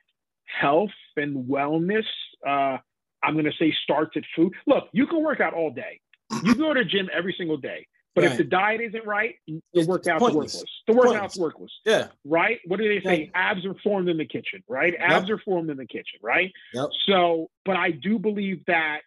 health 0.46 0.90
and 1.16 1.48
wellness. 1.48 2.06
Uh, 2.46 2.78
I'm 3.22 3.34
going 3.34 3.44
to 3.44 3.52
say 3.58 3.74
starts 3.84 4.16
at 4.16 4.24
food. 4.34 4.52
Look, 4.66 4.88
you 4.92 5.06
can 5.06 5.22
work 5.22 5.40
out 5.40 5.54
all 5.54 5.70
day. 5.70 6.00
You 6.44 6.54
go 6.54 6.72
to 6.74 6.82
the 6.82 6.88
gym 6.88 7.08
every 7.12 7.34
single 7.36 7.56
day. 7.58 7.86
But 8.14 8.24
right. 8.24 8.32
if 8.32 8.38
the 8.38 8.44
diet 8.44 8.80
isn't 8.82 9.06
right, 9.06 9.36
the 9.46 9.86
workout's 9.86 10.20
worthless. 10.22 10.64
The 10.86 10.92
workout's 10.92 11.38
worthless. 11.38 11.72
Yeah. 11.86 12.08
Right? 12.26 12.58
What 12.66 12.78
do 12.78 12.86
they 12.86 13.02
say? 13.02 13.30
Yeah. 13.34 13.50
Abs 13.50 13.64
are 13.64 13.74
formed 13.82 14.10
in 14.10 14.18
the 14.18 14.26
kitchen, 14.26 14.62
right? 14.68 14.94
Abs 14.98 15.28
yep. 15.28 15.38
are 15.38 15.42
formed 15.42 15.70
in 15.70 15.78
the 15.78 15.86
kitchen, 15.86 16.20
right? 16.22 16.52
Yep. 16.74 16.88
So, 17.06 17.48
but 17.64 17.76
I 17.76 17.90
do 17.90 18.18
believe 18.18 18.64
that 18.66 19.00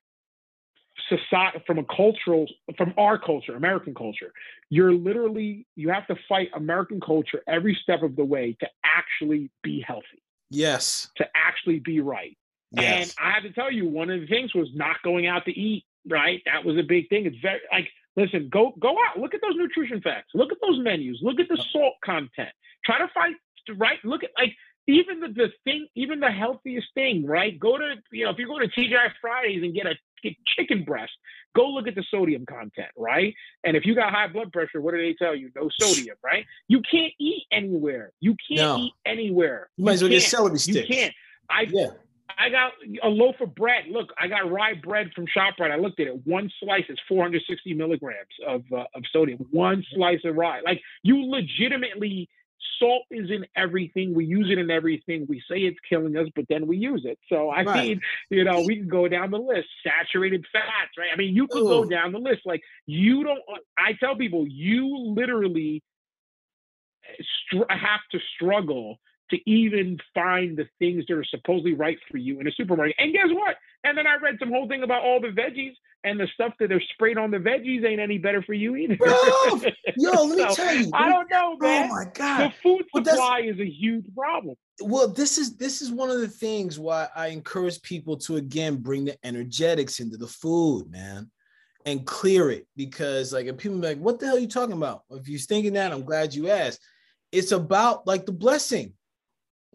society 1.09 1.63
from 1.67 1.77
a 1.77 1.83
cultural 1.83 2.47
from 2.77 2.93
our 2.97 3.17
culture 3.17 3.55
american 3.55 3.93
culture 3.93 4.31
you're 4.69 4.93
literally 4.93 5.65
you 5.75 5.89
have 5.89 6.07
to 6.07 6.15
fight 6.27 6.49
american 6.55 6.99
culture 6.99 7.41
every 7.47 7.77
step 7.83 8.01
of 8.01 8.15
the 8.15 8.25
way 8.25 8.55
to 8.59 8.67
actually 8.83 9.49
be 9.63 9.83
healthy. 9.85 10.21
Yes. 10.49 11.09
To 11.17 11.27
actually 11.35 11.79
be 11.79 11.99
right. 11.99 12.37
Yes. 12.71 13.15
and 13.19 13.27
i 13.27 13.31
have 13.31 13.43
to 13.43 13.51
tell 13.51 13.71
you 13.71 13.87
one 13.87 14.09
of 14.09 14.19
the 14.19 14.27
things 14.27 14.53
was 14.53 14.69
not 14.73 14.97
going 15.03 15.27
out 15.27 15.45
to 15.45 15.51
eat 15.51 15.85
right? 16.07 16.41
That 16.45 16.63
was 16.63 16.77
a 16.77 16.83
big 16.83 17.09
thing. 17.09 17.25
It's 17.25 17.37
very 17.41 17.59
like 17.71 17.89
listen 18.15 18.49
go 18.51 18.73
go 18.79 18.91
out. 18.91 19.19
Look 19.19 19.33
at 19.33 19.41
those 19.41 19.55
nutrition 19.55 20.01
facts. 20.01 20.29
Look 20.33 20.51
at 20.51 20.57
those 20.61 20.79
menus. 20.79 21.19
Look 21.21 21.39
at 21.39 21.47
the 21.49 21.63
salt 21.71 21.95
content. 22.03 22.49
Try 22.83 22.99
to 22.99 23.07
fight 23.13 23.35
right? 23.77 23.97
Look 24.03 24.23
at 24.23 24.29
like 24.37 24.53
even 24.87 25.19
the, 25.19 25.27
the 25.29 25.49
thing, 25.63 25.87
even 25.95 26.19
the 26.19 26.31
healthiest 26.31 26.87
thing, 26.93 27.25
right? 27.25 27.59
Go 27.59 27.77
to, 27.77 27.95
you 28.11 28.25
know, 28.25 28.31
if 28.31 28.37
you 28.37 28.47
go 28.47 28.59
to 28.59 28.67
TGI 28.67 29.11
Fridays 29.19 29.63
and 29.63 29.73
get 29.73 29.85
a 29.87 29.95
get 30.21 30.33
chicken 30.57 30.83
breast, 30.83 31.11
go 31.55 31.67
look 31.67 31.87
at 31.87 31.95
the 31.95 32.03
sodium 32.11 32.45
content, 32.45 32.89
right? 32.95 33.33
And 33.63 33.75
if 33.75 33.85
you 33.85 33.95
got 33.95 34.11
high 34.11 34.27
blood 34.27 34.51
pressure, 34.51 34.81
what 34.81 34.93
do 34.93 35.01
they 35.01 35.13
tell 35.13 35.35
you? 35.35 35.49
No 35.55 35.69
sodium, 35.79 36.17
right? 36.23 36.45
You 36.67 36.81
can't 36.89 37.13
eat 37.19 37.45
anywhere. 37.51 38.11
You 38.19 38.35
can't 38.47 38.61
no. 38.61 38.77
eat 38.77 38.93
anywhere. 39.05 39.69
You 39.77 39.85
might 39.85 39.93
as 39.93 40.03
well 40.03 40.11
get 40.11 40.21
celery 40.21 40.59
sticks. 40.59 40.89
You 40.89 40.95
can't. 40.95 41.13
I 41.49 41.61
yeah. 41.69 41.87
I 42.37 42.49
got 42.49 42.73
a 43.03 43.07
loaf 43.07 43.35
of 43.39 43.55
bread. 43.55 43.85
Look, 43.89 44.09
I 44.19 44.27
got 44.27 44.51
rye 44.51 44.73
bread 44.73 45.11
from 45.15 45.25
ShopRite. 45.25 45.71
I 45.71 45.77
looked 45.77 45.99
at 45.99 46.07
it. 46.07 46.25
One 46.25 46.51
slice 46.59 46.83
is 46.89 46.99
460 47.07 47.73
milligrams 47.73 48.17
of 48.45 48.63
uh, 48.73 48.85
of 48.93 49.03
sodium. 49.11 49.45
One 49.51 49.85
slice 49.93 50.19
of 50.25 50.35
rye. 50.35 50.61
Like 50.61 50.81
you 51.03 51.29
legitimately 51.29 52.29
salt 52.79 53.03
is 53.11 53.29
in 53.29 53.45
everything. 53.55 54.13
We 54.13 54.25
use 54.25 54.49
it 54.51 54.57
in 54.57 54.69
everything. 54.69 55.25
We 55.27 55.41
say 55.49 55.59
it's 55.59 55.77
killing 55.87 56.15
us, 56.17 56.27
but 56.35 56.45
then 56.49 56.67
we 56.67 56.77
use 56.77 57.03
it. 57.05 57.17
So 57.29 57.49
I 57.49 57.63
right. 57.63 57.87
mean, 57.87 58.01
you 58.29 58.43
know, 58.43 58.61
we 58.61 58.77
can 58.77 58.87
go 58.87 59.07
down 59.07 59.31
the 59.31 59.37
list. 59.37 59.67
Saturated 59.83 60.45
fats, 60.51 60.91
right? 60.97 61.09
I 61.13 61.15
mean, 61.15 61.35
you 61.35 61.47
could 61.47 61.63
Ooh. 61.63 61.69
go 61.69 61.85
down 61.85 62.11
the 62.11 62.19
list. 62.19 62.41
Like 62.45 62.61
you 62.85 63.23
don't. 63.23 63.39
I 63.77 63.93
tell 63.93 64.15
people, 64.15 64.45
you 64.47 65.13
literally 65.15 65.83
str- 67.47 67.69
have 67.69 68.01
to 68.11 68.19
struggle 68.35 68.97
to 69.31 69.49
even 69.49 69.99
find 70.13 70.57
the 70.57 70.67
things 70.79 71.05
that 71.07 71.17
are 71.17 71.23
supposedly 71.25 71.73
right 71.73 71.97
for 72.09 72.17
you 72.17 72.39
in 72.39 72.47
a 72.47 72.51
supermarket. 72.51 72.95
And 72.99 73.13
guess 73.13 73.27
what? 73.29 73.55
And 73.83 73.97
then 73.97 74.07
I 74.07 74.15
read 74.15 74.37
some 74.39 74.49
whole 74.49 74.67
thing 74.67 74.83
about 74.83 75.03
all 75.03 75.19
the 75.19 75.27
veggies 75.27 75.73
and 76.03 76.19
the 76.19 76.27
stuff 76.33 76.53
that 76.59 76.69
they're 76.69 76.81
sprayed 76.93 77.17
on 77.17 77.31
the 77.31 77.37
veggies 77.37 77.83
ain't 77.83 77.99
any 77.99 78.19
better 78.19 78.43
for 78.43 78.53
you 78.53 78.75
either. 78.75 78.95
Bro, 78.95 79.09
yo, 79.97 80.23
let 80.25 80.37
me 80.37 80.45
so, 80.49 80.55
tell 80.55 80.75
you. 80.75 80.89
I 80.93 81.09
don't 81.09 81.29
know, 81.29 81.55
oh 81.55 81.57
man. 81.57 81.89
Oh 81.89 81.95
my 81.95 82.05
god. 82.13 82.51
The 82.51 82.53
food 82.61 82.85
supply 82.95 83.41
is 83.41 83.59
a 83.59 83.67
huge 83.67 84.05
problem. 84.15 84.55
Well, 84.81 85.07
this 85.07 85.37
is 85.37 85.57
this 85.57 85.81
is 85.81 85.91
one 85.91 86.11
of 86.11 86.19
the 86.19 86.27
things 86.27 86.77
why 86.77 87.07
I 87.15 87.27
encourage 87.27 87.81
people 87.81 88.17
to 88.17 88.37
again 88.37 88.77
bring 88.77 89.05
the 89.05 89.17
energetics 89.25 89.99
into 89.99 90.17
the 90.17 90.27
food, 90.27 90.91
man. 90.91 91.31
And 91.87 92.03
clear 92.03 92.49
it 92.49 92.65
because, 92.75 93.31
like, 93.31 93.45
if 93.45 93.57
people 93.57 93.77
like, 93.77 93.99
"What 93.99 94.19
the 94.19 94.25
hell 94.25 94.37
are 94.37 94.39
you 94.39 94.47
talking 94.47 94.75
about?" 94.75 95.03
If 95.11 95.27
you're 95.27 95.39
thinking 95.39 95.73
that, 95.73 95.91
I'm 95.91 96.03
glad 96.03 96.33
you 96.33 96.49
asked. 96.49 96.81
It's 97.31 97.51
about 97.51 98.07
like 98.07 98.25
the 98.25 98.31
blessing 98.31 98.93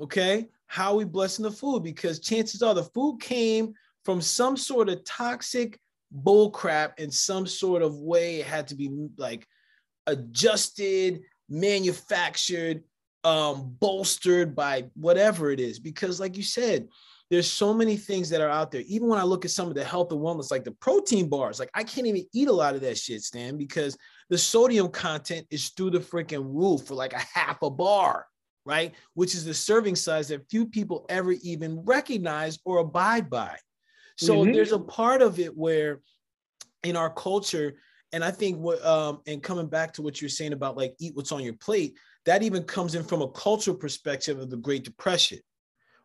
okay? 0.00 0.48
How 0.66 0.96
we 0.96 1.04
blessing 1.04 1.42
the 1.42 1.50
food 1.50 1.82
because 1.82 2.20
chances 2.20 2.62
are 2.62 2.74
the 2.74 2.84
food 2.84 3.20
came 3.20 3.74
from 4.04 4.20
some 4.20 4.56
sort 4.56 4.88
of 4.88 5.04
toxic 5.04 5.78
bull 6.10 6.50
crap 6.50 6.98
in 6.98 7.10
some 7.10 7.46
sort 7.46 7.82
of 7.82 7.96
way. 7.96 8.40
It 8.40 8.46
had 8.46 8.68
to 8.68 8.74
be 8.74 8.90
like 9.16 9.46
adjusted, 10.06 11.20
manufactured, 11.48 12.82
um, 13.24 13.76
bolstered 13.78 14.56
by 14.56 14.86
whatever 14.94 15.50
it 15.50 15.60
is. 15.60 15.78
Because, 15.78 16.20
like 16.20 16.36
you 16.36 16.42
said, 16.42 16.88
there's 17.30 17.50
so 17.50 17.72
many 17.72 17.96
things 17.96 18.28
that 18.30 18.40
are 18.40 18.48
out 18.48 18.72
there. 18.72 18.82
Even 18.86 19.08
when 19.08 19.20
I 19.20 19.24
look 19.24 19.44
at 19.44 19.52
some 19.52 19.68
of 19.68 19.74
the 19.74 19.84
health 19.84 20.10
and 20.10 20.20
wellness, 20.20 20.50
like 20.50 20.64
the 20.64 20.72
protein 20.72 21.28
bars, 21.28 21.60
like 21.60 21.70
I 21.74 21.84
can't 21.84 22.06
even 22.06 22.24
eat 22.32 22.48
a 22.48 22.52
lot 22.52 22.74
of 22.74 22.80
that 22.80 22.98
shit, 22.98 23.22
Stan, 23.22 23.56
because 23.56 23.96
the 24.30 24.38
sodium 24.38 24.88
content 24.88 25.46
is 25.50 25.68
through 25.70 25.90
the 25.90 26.00
freaking 26.00 26.44
roof 26.44 26.86
for 26.86 26.94
like 26.94 27.12
a 27.12 27.24
half 27.34 27.62
a 27.62 27.70
bar 27.70 28.26
right? 28.70 28.94
Which 29.14 29.34
is 29.34 29.44
the 29.44 29.52
serving 29.52 29.96
size 29.96 30.28
that 30.28 30.48
few 30.48 30.64
people 30.64 31.04
ever 31.08 31.32
even 31.42 31.80
recognize 31.84 32.60
or 32.64 32.78
abide 32.78 33.28
by. 33.28 33.56
So 34.16 34.36
mm-hmm. 34.36 34.52
there's 34.52 34.70
a 34.70 34.78
part 34.78 35.22
of 35.22 35.40
it 35.40 35.56
where 35.56 36.00
in 36.84 36.94
our 36.94 37.10
culture, 37.10 37.78
and 38.12 38.22
I 38.22 38.30
think 38.30 38.58
what 38.58 38.84
um, 38.86 39.22
and 39.26 39.42
coming 39.42 39.66
back 39.66 39.92
to 39.94 40.02
what 40.02 40.22
you're 40.22 40.28
saying 40.28 40.52
about 40.52 40.76
like 40.76 40.94
eat 41.00 41.16
what's 41.16 41.32
on 41.32 41.42
your 41.42 41.54
plate, 41.54 41.96
that 42.26 42.44
even 42.44 42.62
comes 42.62 42.94
in 42.94 43.02
from 43.02 43.22
a 43.22 43.30
cultural 43.30 43.76
perspective 43.76 44.38
of 44.38 44.50
the 44.50 44.56
Great 44.56 44.84
Depression, 44.84 45.40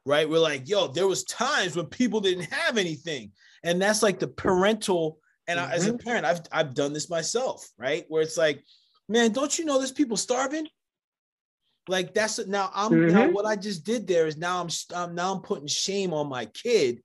right? 0.03 0.27
We're 0.27 0.39
like, 0.39 0.67
yo, 0.67 0.87
there 0.87 1.07
was 1.07 1.23
times 1.25 1.75
when 1.75 1.85
people 1.85 2.19
didn't 2.19 2.51
have 2.51 2.79
anything, 2.79 3.31
and 3.63 3.79
that's 3.79 4.01
like 4.01 4.17
the 4.17 4.27
parental. 4.27 5.19
And 5.47 5.59
mm-hmm. 5.59 5.71
I, 5.71 5.75
as 5.75 5.85
a 5.85 5.91
mm-hmm. 5.91 6.07
parent, 6.07 6.25
I've 6.25 6.41
I've 6.51 6.73
done 6.73 6.93
this 6.93 7.11
myself, 7.11 7.69
right? 7.77 8.05
Where 8.07 8.23
it's 8.23 8.37
like, 8.37 8.63
man, 9.07 9.33
don't 9.33 9.59
you 9.59 9.65
know 9.65 9.77
there's 9.77 9.91
people 9.91 10.17
starving? 10.17 10.67
Like 11.87 12.13
that's 12.13 12.45
now 12.47 12.71
I'm 12.73 12.91
mm-hmm. 12.91 13.13
now 13.13 13.29
what 13.29 13.45
I 13.45 13.55
just 13.55 13.85
did 13.85 14.07
there 14.07 14.27
is 14.27 14.37
now 14.37 14.61
I'm, 14.61 14.69
I'm 14.95 15.15
now 15.15 15.33
I'm 15.33 15.41
putting 15.41 15.67
shame 15.67 16.13
on 16.13 16.27
my 16.27 16.45
kid 16.45 17.01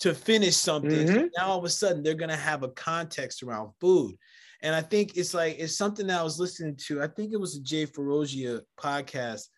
to 0.00 0.14
finish 0.14 0.56
something. 0.56 0.90
Mm-hmm. 0.90 1.14
So 1.14 1.28
now 1.36 1.48
all 1.48 1.58
of 1.58 1.64
a 1.64 1.70
sudden 1.70 2.02
they're 2.02 2.14
gonna 2.14 2.36
have 2.36 2.62
a 2.62 2.68
context 2.68 3.42
around 3.42 3.70
food. 3.80 4.16
And 4.62 4.74
I 4.74 4.80
think 4.80 5.16
it's 5.16 5.34
like 5.34 5.56
it's 5.58 5.76
something 5.76 6.06
that 6.06 6.20
I 6.20 6.22
was 6.22 6.40
listening 6.40 6.76
to. 6.86 7.02
I 7.02 7.08
think 7.08 7.32
it 7.32 7.40
was 7.40 7.56
a 7.56 7.62
Jay 7.62 7.86
Ferruggia 7.86 8.62
podcast. 8.80 9.48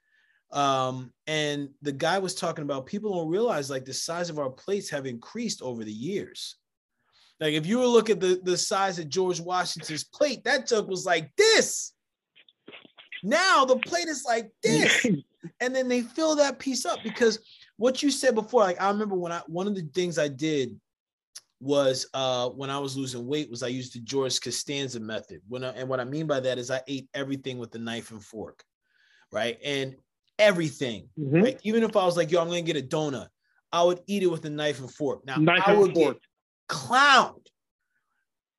Um, 0.52 1.12
and 1.26 1.68
the 1.82 1.92
guy 1.92 2.18
was 2.18 2.34
talking 2.34 2.62
about 2.62 2.86
people 2.86 3.14
don't 3.14 3.28
realize 3.30 3.70
like 3.70 3.84
the 3.84 3.92
size 3.92 4.30
of 4.30 4.38
our 4.38 4.50
plates 4.50 4.90
have 4.90 5.06
increased 5.06 5.62
over 5.62 5.84
the 5.84 5.92
years. 5.92 6.56
Like 7.40 7.54
if 7.54 7.66
you 7.66 7.78
were 7.78 7.86
look 7.86 8.10
at 8.10 8.20
the, 8.20 8.40
the 8.42 8.56
size 8.56 8.98
of 8.98 9.08
George 9.08 9.40
Washington's 9.40 10.04
plate, 10.04 10.44
that 10.44 10.66
jug 10.66 10.88
was 10.88 11.04
like 11.04 11.30
this. 11.36 11.92
Now 13.26 13.64
the 13.64 13.76
plate 13.76 14.06
is 14.06 14.24
like 14.24 14.50
this. 14.62 15.04
and 15.60 15.74
then 15.74 15.88
they 15.88 16.02
fill 16.02 16.36
that 16.36 16.60
piece 16.60 16.86
up 16.86 17.02
because 17.02 17.40
what 17.76 18.00
you 18.02 18.10
said 18.10 18.36
before, 18.36 18.62
like 18.62 18.80
I 18.80 18.88
remember 18.88 19.16
when 19.16 19.32
I 19.32 19.40
one 19.48 19.66
of 19.66 19.74
the 19.74 19.88
things 19.94 20.16
I 20.18 20.28
did 20.28 20.78
was 21.58 22.06
uh 22.14 22.50
when 22.50 22.70
I 22.70 22.78
was 22.78 22.96
losing 22.96 23.26
weight 23.26 23.50
was 23.50 23.62
I 23.62 23.68
used 23.68 23.94
the 23.94 24.00
George 24.00 24.40
Costanza 24.40 25.00
method. 25.00 25.40
When 25.48 25.64
I, 25.64 25.70
and 25.70 25.88
what 25.88 25.98
I 25.98 26.04
mean 26.04 26.28
by 26.28 26.38
that 26.38 26.58
is 26.58 26.70
I 26.70 26.80
ate 26.86 27.08
everything 27.14 27.58
with 27.58 27.74
a 27.74 27.78
knife 27.78 28.12
and 28.12 28.22
fork, 28.22 28.62
right? 29.32 29.58
And 29.64 29.96
everything, 30.38 31.08
mm-hmm. 31.18 31.42
right? 31.42 31.60
Even 31.64 31.82
if 31.82 31.96
I 31.96 32.04
was 32.04 32.16
like, 32.16 32.30
yo, 32.30 32.40
I'm 32.40 32.46
gonna 32.46 32.62
get 32.62 32.76
a 32.76 32.82
donut, 32.82 33.28
I 33.72 33.82
would 33.82 34.00
eat 34.06 34.22
it 34.22 34.30
with 34.30 34.44
a 34.44 34.50
knife 34.50 34.78
and 34.78 34.90
fork. 34.90 35.26
Now 35.26 35.36
knife 35.36 35.64
I 35.66 35.74
would 35.74 35.94
get 35.94 36.16
clowned 36.68 37.46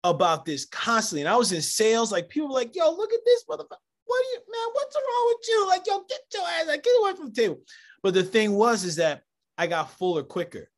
about 0.04 0.44
this 0.44 0.66
constantly, 0.66 1.22
and 1.22 1.30
I 1.30 1.38
was 1.38 1.54
in 1.54 1.62
sales. 1.62 2.12
Like 2.12 2.28
people 2.28 2.50
were 2.50 2.56
like, 2.56 2.76
yo, 2.76 2.92
look 2.92 3.14
at 3.14 3.22
this 3.26 3.46
motherfucker. 3.50 3.78
What 4.08 4.18
are 4.18 4.32
you, 4.34 4.40
man? 4.50 4.74
What's 4.74 4.96
wrong 4.96 5.28
with 5.28 5.48
you? 5.48 5.68
Like, 5.68 5.82
yo, 5.86 6.06
get 6.10 6.22
your 6.34 6.44
ass, 6.44 6.68
like, 6.68 6.84
get 6.84 6.94
away 7.00 7.14
from 7.14 7.28
the 7.28 7.34
table. 7.34 7.60
But 8.02 8.14
the 8.14 8.24
thing 8.24 8.54
was, 8.54 8.84
is 8.84 8.96
that 8.96 9.22
I 9.58 9.68
got 9.68 9.92
fuller 9.92 10.24
quicker 10.24 10.70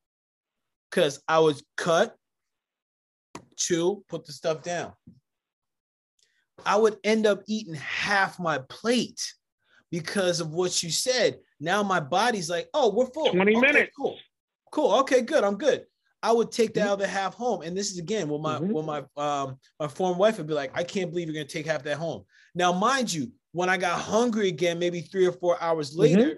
because 0.89 1.21
I 1.27 1.39
was 1.39 1.63
cut, 1.77 2.15
chew, 3.55 4.03
put 4.09 4.25
the 4.25 4.33
stuff 4.33 4.63
down. 4.63 4.93
I 6.65 6.75
would 6.75 6.97
end 7.03 7.25
up 7.25 7.43
eating 7.47 7.75
half 7.75 8.39
my 8.39 8.59
plate 8.69 9.21
because 9.91 10.39
of 10.39 10.51
what 10.51 10.81
you 10.83 10.89
said. 10.89 11.39
Now 11.59 11.83
my 11.83 11.99
body's 11.99 12.49
like, 12.49 12.67
oh, 12.73 12.93
we're 12.93 13.07
full. 13.07 13.31
20 13.31 13.55
okay, 13.55 13.61
minutes. 13.61 13.91
Cool. 13.95 14.17
Cool. 14.71 14.93
Okay, 14.99 15.21
good. 15.21 15.43
I'm 15.43 15.57
good. 15.57 15.85
I 16.21 16.31
would 16.31 16.51
take 16.51 16.73
that 16.73 16.81
mm-hmm. 16.81 16.91
other 16.91 17.07
half 17.07 17.33
home. 17.33 17.61
And 17.61 17.77
this 17.77 17.91
is 17.91 17.97
again 17.97 18.27
when 18.27 18.41
my 18.41 18.59
mm-hmm. 18.59 18.73
when 18.73 18.85
my 18.85 19.03
um 19.17 19.57
my 19.79 19.87
former 19.87 20.17
wife 20.17 20.37
would 20.37 20.47
be 20.47 20.53
like, 20.53 20.71
I 20.77 20.83
can't 20.83 21.09
believe 21.09 21.27
you're 21.27 21.33
gonna 21.33 21.45
take 21.45 21.65
half 21.65 21.83
that 21.83 21.97
home. 21.97 22.25
Now, 22.55 22.73
mind 22.73 23.13
you, 23.13 23.31
when 23.51 23.69
I 23.69 23.77
got 23.77 23.99
hungry 23.99 24.47
again, 24.49 24.79
maybe 24.79 25.01
three 25.01 25.25
or 25.25 25.31
four 25.31 25.61
hours 25.61 25.91
mm-hmm. 25.91 26.01
later, 26.01 26.25
mm-hmm. 26.25 26.33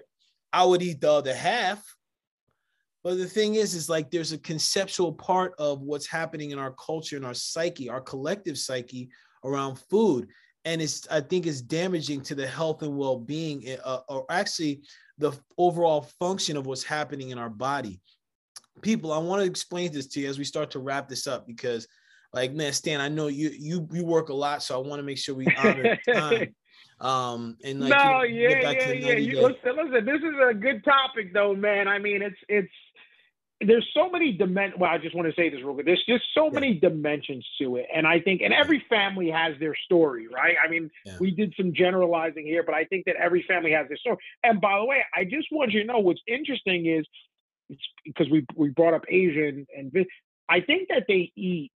I 0.52 0.64
would 0.64 0.82
eat 0.82 1.00
the 1.00 1.10
other 1.10 1.34
half. 1.34 1.82
But 3.04 3.18
the 3.18 3.26
thing 3.26 3.56
is, 3.56 3.74
is 3.74 3.88
like 3.88 4.10
there's 4.10 4.32
a 4.32 4.38
conceptual 4.38 5.12
part 5.12 5.54
of 5.58 5.80
what's 5.80 6.06
happening 6.06 6.52
in 6.52 6.58
our 6.58 6.72
culture 6.72 7.16
and 7.16 7.26
our 7.26 7.34
psyche, 7.34 7.88
our 7.88 8.00
collective 8.00 8.56
psyche 8.56 9.10
around 9.44 9.76
food. 9.90 10.28
And 10.64 10.80
it's, 10.80 11.08
I 11.10 11.20
think, 11.20 11.46
it's 11.46 11.60
damaging 11.60 12.20
to 12.22 12.36
the 12.36 12.46
health 12.46 12.82
and 12.82 12.96
well 12.96 13.18
being, 13.18 13.66
eh, 13.66 13.76
uh, 13.84 14.00
or 14.08 14.24
actually 14.30 14.82
the 15.18 15.32
overall 15.58 16.02
function 16.20 16.56
of 16.56 16.66
what's 16.66 16.84
happening 16.84 17.30
in 17.30 17.38
our 17.38 17.50
body. 17.50 18.00
People, 18.80 19.12
I 19.12 19.18
want 19.18 19.42
to 19.42 19.46
explain 19.46 19.92
this 19.92 20.06
to 20.08 20.20
you 20.20 20.28
as 20.28 20.38
we 20.38 20.44
start 20.44 20.70
to 20.72 20.78
wrap 20.78 21.08
this 21.08 21.26
up 21.26 21.46
because, 21.46 21.86
like, 22.32 22.52
man, 22.52 22.72
Stan, 22.72 23.00
I 23.00 23.08
know 23.08 23.28
you 23.28 23.50
you 23.50 23.88
you 23.92 24.04
work 24.04 24.30
a 24.30 24.34
lot, 24.34 24.62
so 24.62 24.74
I 24.74 24.86
want 24.86 24.98
to 24.98 25.04
make 25.04 25.18
sure 25.18 25.34
we 25.34 25.46
honor 25.58 25.98
time. 26.12 26.54
Um, 27.00 27.56
and 27.64 27.80
like, 27.80 27.90
no, 27.90 28.22
you 28.22 28.48
know, 28.48 28.54
yeah, 28.54 28.70
yeah, 28.70 28.92
yeah. 28.92 29.12
You, 29.14 29.42
listen, 29.42 29.76
listen, 29.76 30.04
this 30.06 30.20
is 30.22 30.34
a 30.48 30.54
good 30.54 30.84
topic, 30.84 31.34
though, 31.34 31.54
man. 31.54 31.88
I 31.88 31.98
mean, 31.98 32.22
it's 32.22 32.38
it's 32.48 32.72
there's 33.66 33.88
so 33.94 34.10
many 34.10 34.32
dimensions. 34.32 34.80
Well, 34.80 34.90
I 34.90 34.98
just 34.98 35.14
want 35.14 35.28
to 35.28 35.34
say 35.34 35.48
this 35.48 35.60
real 35.62 35.74
quick. 35.74 35.86
There's 35.86 36.04
just 36.08 36.24
so 36.34 36.46
yeah. 36.46 36.52
many 36.52 36.74
dimensions 36.74 37.46
to 37.60 37.76
it, 37.76 37.86
and 37.94 38.06
I 38.06 38.20
think, 38.20 38.40
and 38.40 38.52
every 38.52 38.84
family 38.88 39.30
has 39.30 39.58
their 39.58 39.74
story, 39.84 40.28
right? 40.28 40.56
I 40.64 40.68
mean, 40.68 40.90
yeah. 41.04 41.16
we 41.20 41.30
did 41.30 41.54
some 41.56 41.72
generalizing 41.74 42.46
here, 42.46 42.62
but 42.62 42.74
I 42.74 42.84
think 42.84 43.04
that 43.06 43.16
every 43.16 43.44
family 43.48 43.72
has 43.72 43.88
their 43.88 43.96
story. 43.96 44.18
And 44.44 44.60
by 44.60 44.78
the 44.78 44.84
way, 44.84 45.04
I 45.14 45.24
just 45.24 45.48
want 45.50 45.72
you 45.72 45.80
to 45.80 45.86
know 45.86 45.98
what's 45.98 46.22
interesting 46.26 46.86
is 46.86 47.06
because 48.04 48.28
we 48.30 48.46
we 48.56 48.70
brought 48.70 48.94
up 48.94 49.04
Asian 49.08 49.66
and, 49.76 49.92
and 49.94 50.06
I 50.48 50.60
think 50.60 50.88
that 50.88 51.04
they 51.08 51.32
eat 51.36 51.72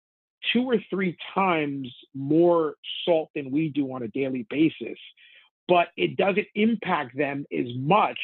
two 0.53 0.65
or 0.65 0.77
three 0.91 1.17
times 1.35 1.93
more 2.15 2.75
salt 3.05 3.31
than 3.35 3.51
we 3.51 3.69
do 3.69 3.93
on 3.93 4.03
a 4.03 4.09
daily 4.09 4.47
basis, 4.49 4.99
but 5.67 5.89
it 5.97 6.17
doesn't 6.17 6.47
impact 6.55 7.17
them 7.17 7.47
as 7.57 7.67
much. 7.75 8.19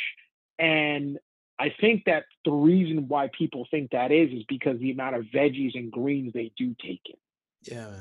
And 0.59 1.19
I 1.59 1.75
think 1.81 2.05
that 2.05 2.25
the 2.45 2.53
reason 2.53 3.09
why 3.09 3.31
people 3.37 3.67
think 3.71 3.93
that 3.93 4.13
is 4.13 4.31
is 4.33 4.45
because 4.49 4.79
the 4.79 4.91
amount 4.91 5.17
of 5.17 5.25
veggies 5.35 5.75
and 5.75 5.91
greens 5.91 6.33
they 6.33 6.53
do 6.57 6.75
take 6.85 7.01
in. 7.07 7.17
Yeah, 7.63 7.95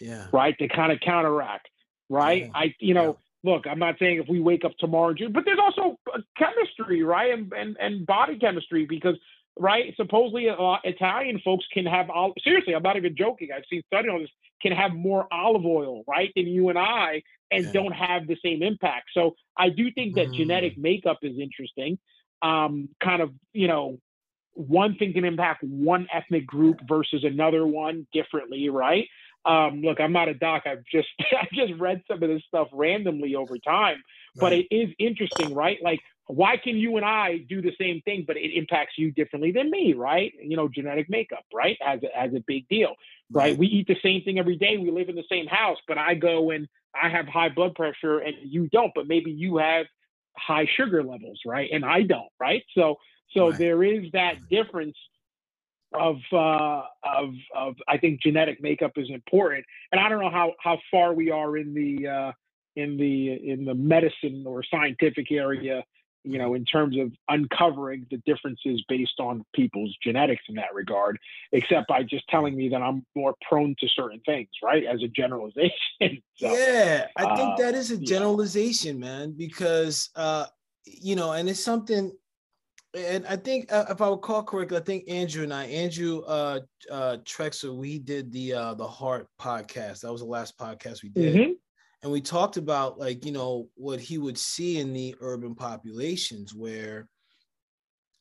yeah. 0.00 0.26
Right, 0.32 0.58
to 0.58 0.68
kind 0.68 0.92
of 0.92 1.00
counteract. 1.00 1.68
Right, 2.08 2.46
yeah. 2.46 2.52
I 2.54 2.74
you 2.80 2.94
know. 2.94 3.06
Yeah. 3.06 3.24
Look, 3.44 3.66
I'm 3.66 3.78
not 3.78 3.96
saying 3.98 4.20
if 4.20 4.28
we 4.28 4.40
wake 4.40 4.64
up 4.64 4.72
tomorrow, 4.78 5.14
but 5.30 5.44
there's 5.44 5.58
also 5.60 5.98
chemistry, 6.36 7.02
right, 7.02 7.32
and, 7.32 7.52
and 7.52 7.76
and 7.78 8.06
body 8.06 8.38
chemistry 8.38 8.84
because 8.84 9.16
right? 9.60 9.92
Supposedly, 9.96 10.48
uh, 10.48 10.76
Italian 10.84 11.40
folks 11.44 11.64
can 11.72 11.84
have 11.84 12.06
seriously. 12.44 12.74
I'm 12.74 12.82
not 12.82 12.96
even 12.96 13.16
joking. 13.16 13.48
I've 13.54 13.64
seen 13.70 13.82
studies 13.86 14.10
on 14.12 14.20
this. 14.20 14.30
Can 14.62 14.72
have 14.72 14.92
more 14.92 15.26
olive 15.32 15.64
oil, 15.64 16.04
right, 16.08 16.32
than 16.34 16.46
you 16.46 16.68
and 16.68 16.78
I, 16.78 17.22
and 17.50 17.64
yeah. 17.64 17.72
don't 17.72 17.92
have 17.92 18.26
the 18.26 18.36
same 18.44 18.62
impact. 18.62 19.10
So 19.14 19.36
I 19.56 19.68
do 19.68 19.90
think 19.92 20.16
that 20.16 20.28
mm. 20.28 20.34
genetic 20.34 20.76
makeup 20.76 21.18
is 21.22 21.38
interesting 21.38 21.98
um, 22.42 22.88
kind 23.02 23.22
of, 23.22 23.30
you 23.52 23.68
know, 23.68 23.98
one 24.54 24.96
thing 24.96 25.12
can 25.12 25.24
impact 25.24 25.62
one 25.62 26.08
ethnic 26.12 26.46
group 26.46 26.80
versus 26.88 27.24
another 27.24 27.66
one 27.66 28.06
differently, 28.12 28.68
right? 28.68 29.06
Um, 29.44 29.82
look, 29.82 30.00
I'm 30.00 30.12
not 30.12 30.28
a 30.28 30.34
doc. 30.34 30.64
I've 30.66 30.84
just 30.90 31.08
I 31.20 31.46
just 31.52 31.78
read 31.78 32.02
some 32.08 32.22
of 32.22 32.28
this 32.28 32.42
stuff 32.46 32.68
randomly 32.72 33.34
over 33.34 33.58
time, 33.58 33.96
right. 33.96 34.40
but 34.40 34.52
it 34.52 34.66
is 34.70 34.90
interesting, 34.98 35.54
right? 35.54 35.78
Like, 35.82 36.00
why 36.26 36.58
can 36.58 36.76
you 36.76 36.96
and 36.96 37.06
I 37.06 37.38
do 37.48 37.62
the 37.62 37.72
same 37.80 38.02
thing, 38.02 38.24
but 38.26 38.36
it 38.36 38.54
impacts 38.54 38.98
you 38.98 39.10
differently 39.10 39.50
than 39.50 39.70
me, 39.70 39.94
right? 39.94 40.32
You 40.40 40.56
know, 40.56 40.68
genetic 40.68 41.08
makeup, 41.08 41.44
right? 41.52 41.78
As 41.84 42.00
a, 42.02 42.18
as 42.18 42.34
a 42.34 42.40
big 42.46 42.68
deal, 42.68 42.94
right? 43.30 43.50
right? 43.50 43.58
We 43.58 43.66
eat 43.66 43.86
the 43.86 43.96
same 44.02 44.22
thing 44.22 44.38
every 44.38 44.56
day. 44.56 44.76
We 44.76 44.90
live 44.90 45.08
in 45.08 45.16
the 45.16 45.24
same 45.30 45.46
house, 45.46 45.78
but 45.88 45.96
I 45.96 46.14
go 46.14 46.50
and 46.50 46.68
I 47.00 47.08
have 47.08 47.26
high 47.26 47.48
blood 47.48 47.74
pressure 47.74 48.18
and 48.18 48.34
you 48.42 48.68
don't, 48.68 48.92
but 48.94 49.08
maybe 49.08 49.30
you 49.30 49.56
have 49.56 49.86
high 50.36 50.68
sugar 50.76 51.02
levels, 51.02 51.40
right? 51.46 51.70
And 51.72 51.84
I 51.84 52.02
don't, 52.02 52.30
right? 52.38 52.62
So 52.76 52.96
so 53.34 53.50
right. 53.50 53.58
there 53.58 53.82
is 53.82 54.10
that 54.12 54.48
difference 54.50 54.96
of 55.94 56.16
uh, 56.32 56.82
of 57.02 57.34
of 57.54 57.76
I 57.86 57.98
think 57.98 58.22
genetic 58.22 58.62
makeup 58.62 58.92
is 58.96 59.08
important, 59.10 59.64
and 59.92 60.00
I 60.00 60.08
don't 60.08 60.20
know 60.20 60.30
how 60.30 60.54
how 60.60 60.78
far 60.90 61.14
we 61.14 61.30
are 61.30 61.56
in 61.56 61.74
the 61.74 62.06
uh, 62.06 62.32
in 62.76 62.96
the 62.96 63.50
in 63.50 63.64
the 63.64 63.74
medicine 63.74 64.44
or 64.46 64.62
scientific 64.62 65.30
area 65.30 65.84
you 66.24 66.38
know, 66.38 66.54
in 66.54 66.64
terms 66.64 66.98
of 66.98 67.12
uncovering 67.28 68.06
the 68.10 68.18
differences 68.26 68.82
based 68.88 69.18
on 69.18 69.44
people's 69.54 69.96
genetics 70.02 70.42
in 70.48 70.56
that 70.56 70.74
regard, 70.74 71.18
except 71.52 71.88
by 71.88 72.02
just 72.02 72.26
telling 72.28 72.56
me 72.56 72.68
that 72.68 72.82
I'm 72.82 73.06
more 73.14 73.34
prone 73.48 73.74
to 73.78 73.88
certain 73.88 74.20
things, 74.26 74.48
right? 74.62 74.84
As 74.84 75.02
a 75.02 75.08
generalization. 75.08 75.72
so, 76.36 76.52
yeah, 76.52 77.06
I 77.16 77.36
think 77.36 77.50
uh, 77.52 77.56
that 77.56 77.74
is 77.74 77.90
a 77.90 77.98
generalization, 77.98 78.98
yeah. 78.98 79.06
man, 79.06 79.32
because, 79.32 80.10
uh, 80.16 80.46
you 80.84 81.16
know, 81.16 81.32
and 81.32 81.48
it's 81.48 81.62
something, 81.62 82.12
and 82.96 83.26
I 83.26 83.36
think 83.36 83.72
uh, 83.72 83.84
if 83.90 84.00
I 84.00 84.08
recall 84.08 84.42
correctly, 84.42 84.78
I 84.78 84.80
think 84.80 85.04
Andrew 85.08 85.44
and 85.44 85.52
I, 85.52 85.64
Andrew 85.66 86.20
uh, 86.22 86.60
uh, 86.90 87.16
Trexler, 87.24 87.76
we 87.76 87.98
did 87.98 88.32
the 88.32 88.54
uh, 88.54 88.74
the 88.74 88.86
Heart 88.86 89.28
podcast. 89.40 90.00
That 90.00 90.12
was 90.12 90.20
the 90.20 90.26
last 90.26 90.58
podcast 90.58 91.02
we 91.02 91.10
did. 91.10 91.34
Mm-hmm 91.34 91.52
and 92.02 92.12
we 92.12 92.20
talked 92.20 92.56
about 92.56 92.98
like 92.98 93.24
you 93.24 93.32
know 93.32 93.68
what 93.74 94.00
he 94.00 94.18
would 94.18 94.38
see 94.38 94.78
in 94.78 94.92
the 94.92 95.14
urban 95.20 95.54
populations 95.54 96.54
where 96.54 97.08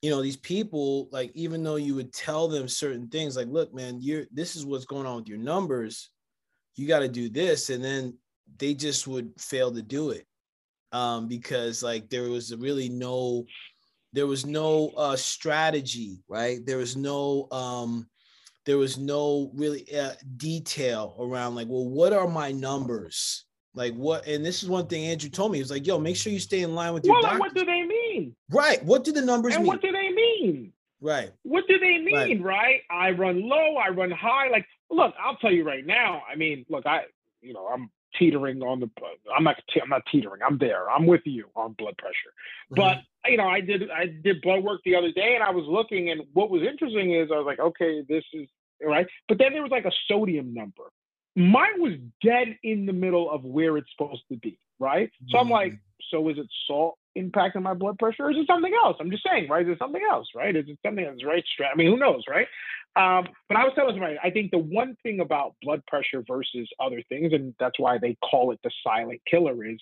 you 0.02 0.10
know 0.10 0.22
these 0.22 0.38
people 0.38 1.08
like 1.12 1.32
even 1.34 1.64
though 1.64 1.76
you 1.76 1.96
would 1.96 2.14
tell 2.14 2.48
them 2.48 2.68
certain 2.68 3.08
things 3.08 3.36
like 3.36 3.48
look 3.48 3.74
man 3.74 3.98
you're 4.02 4.26
this 4.32 4.56
is 4.56 4.66
what's 4.66 4.86
going 4.86 5.06
on 5.06 5.18
with 5.18 5.28
your 5.28 5.38
numbers 5.38 6.12
you 6.76 6.88
got 6.88 7.00
to 7.00 7.08
do 7.08 7.30
this 7.30 7.70
and 7.70 7.84
then 7.84 8.16
they 8.58 8.74
just 8.74 9.08
would 9.08 9.32
fail 9.40 9.72
to 9.72 9.82
do 9.82 10.12
it 10.12 10.26
um 10.92 11.28
because 11.28 11.84
like 11.84 12.10
there 12.10 12.30
was 12.30 12.56
really 12.56 12.90
no 12.90 13.46
there 14.14 14.28
was 14.28 14.46
no 14.46 14.92
uh 14.98 15.16
strategy 15.16 16.24
right 16.28 16.66
there 16.66 16.78
was 16.78 16.96
no 16.96 17.48
um 17.52 18.08
there 18.66 18.78
was 18.78 18.98
no 18.98 19.50
really 19.56 19.86
uh, 19.98 20.12
detail 20.36 21.16
around 21.20 21.56
like 21.56 21.68
well 21.70 21.88
what 21.88 22.14
are 22.14 22.28
my 22.28 22.52
numbers 22.52 23.46
like 23.78 23.94
what? 23.94 24.26
And 24.26 24.44
this 24.44 24.64
is 24.64 24.70
one 24.70 24.88
thing 24.88 25.06
Andrew 25.06 25.30
told 25.30 25.52
me. 25.52 25.60
He 25.60 25.62
was 25.62 25.70
like, 25.70 25.86
"Yo, 25.86 26.00
make 26.00 26.16
sure 26.16 26.34
you 26.34 26.40
stay 26.40 26.62
in 26.62 26.74
line 26.74 26.96
with 26.96 27.06
your." 27.06 27.22
Well, 27.22 27.38
what 27.38 27.54
do 27.54 27.64
they 27.64 27.84
mean? 27.84 28.36
Right. 28.50 28.84
What 28.84 29.04
do 29.04 29.12
the 29.12 29.22
numbers 29.22 29.54
and 29.54 29.64
mean? 29.64 29.68
What 29.68 29.82
do 29.82 29.92
they 29.92 30.10
mean? 30.10 30.74
Right. 31.00 31.32
What 31.44 31.66
do 31.68 31.78
they 31.78 32.00
mean? 32.00 32.42
Right. 32.42 32.42
right. 32.42 32.82
I 32.90 33.12
run 33.12 33.48
low. 33.48 33.76
I 33.76 33.90
run 33.90 34.10
high. 34.10 34.50
Like, 34.50 34.66
look, 34.90 35.14
I'll 35.24 35.38
tell 35.38 35.52
you 35.52 35.64
right 35.64 35.86
now. 35.86 36.24
I 36.30 36.36
mean, 36.36 36.66
look, 36.70 36.88
I, 36.88 37.02
you 37.42 37.54
know, 37.54 37.68
I'm 37.68 37.92
teetering 38.18 38.64
on 38.64 38.80
the. 38.80 38.90
I'm 39.36 39.44
not. 39.44 39.58
I'm 39.82 39.90
not 39.90 40.02
teetering. 40.12 40.42
I'm 40.42 40.58
there. 40.58 40.90
I'm 40.90 41.06
with 41.06 41.22
you 41.26 41.46
on 41.56 41.74
blood 41.74 41.98
pressure. 41.98 42.34
Mm-hmm. 42.72 43.00
You 43.30 43.38
know, 43.38 43.48
I 43.48 43.62
did. 43.62 43.90
I 43.90 44.06
did 44.06 44.42
blood 44.42 44.64
work 44.64 44.82
the 44.86 44.96
other 44.96 45.12
day, 45.12 45.36
and 45.36 45.44
I 45.44 45.52
was 45.52 45.66
looking, 45.68 46.10
and 46.10 46.22
what 46.34 46.50
was 46.50 46.62
interesting 46.62 47.14
is 47.14 47.30
I 47.32 47.38
was 47.38 47.46
like, 47.46 47.60
okay, 47.60 48.04
this 48.08 48.24
is 48.34 48.48
right. 48.84 49.08
But 49.28 49.38
then 49.38 49.54
there 49.54 49.62
was 49.62 49.72
like 49.72 49.86
a 49.86 49.92
sodium 50.08 50.54
number. 50.54 50.84
Mine 51.36 51.80
was 51.80 51.94
dead 52.24 52.58
in 52.64 52.86
the 52.86 52.94
middle 52.94 53.30
of 53.30 53.44
where 53.44 53.78
it's 53.78 53.90
supposed 53.96 54.24
to 54.32 54.38
be. 54.38 54.60
Right. 54.80 55.10
So 55.30 55.40
I'm 55.40 55.50
like, 55.50 55.74
mm-hmm. 55.74 56.16
so 56.16 56.30
is 56.30 56.38
it 56.38 56.48
salt 56.68 56.98
impacting 57.18 57.64
my 57.64 57.74
blood 57.74 57.98
pressure, 57.98 58.26
or 58.26 58.32
is 58.32 58.38
it 58.38 58.48
something 58.48 58.74
else? 58.84 58.98
I'm 59.00 59.10
just 59.10 59.24
saying, 59.28 59.50
right? 59.50 59.66
Is 59.66 59.74
it 59.74 59.80
something 59.80 60.04
else, 60.10 60.28
right? 60.36 60.56
Is 60.56 60.66
it 60.68 60.78
something 60.86 61.04
that's 61.04 61.26
right? 61.26 61.44
I 61.72 61.76
mean, 61.76 61.88
who 61.88 61.98
knows, 61.98 62.24
right? 62.30 62.48
Um, 62.96 63.28
but 63.48 63.58
I 63.58 63.64
was 63.64 63.74
telling 63.76 63.94
somebody, 63.94 64.18
I 64.24 64.32
think 64.32 64.52
the 64.52 64.58
one 64.58 64.96
thing 65.04 65.20
about 65.20 65.56
blood 65.62 65.84
pressure 65.86 66.24
versus 66.28 66.68
other 66.80 67.02
things, 67.10 67.34
and 67.34 67.54
that's 67.60 67.80
why 67.80 67.98
they 68.00 68.18
call 68.24 68.52
it 68.52 68.60
the 68.64 68.72
silent 68.84 69.22
killer, 69.30 69.66
is 69.66 69.80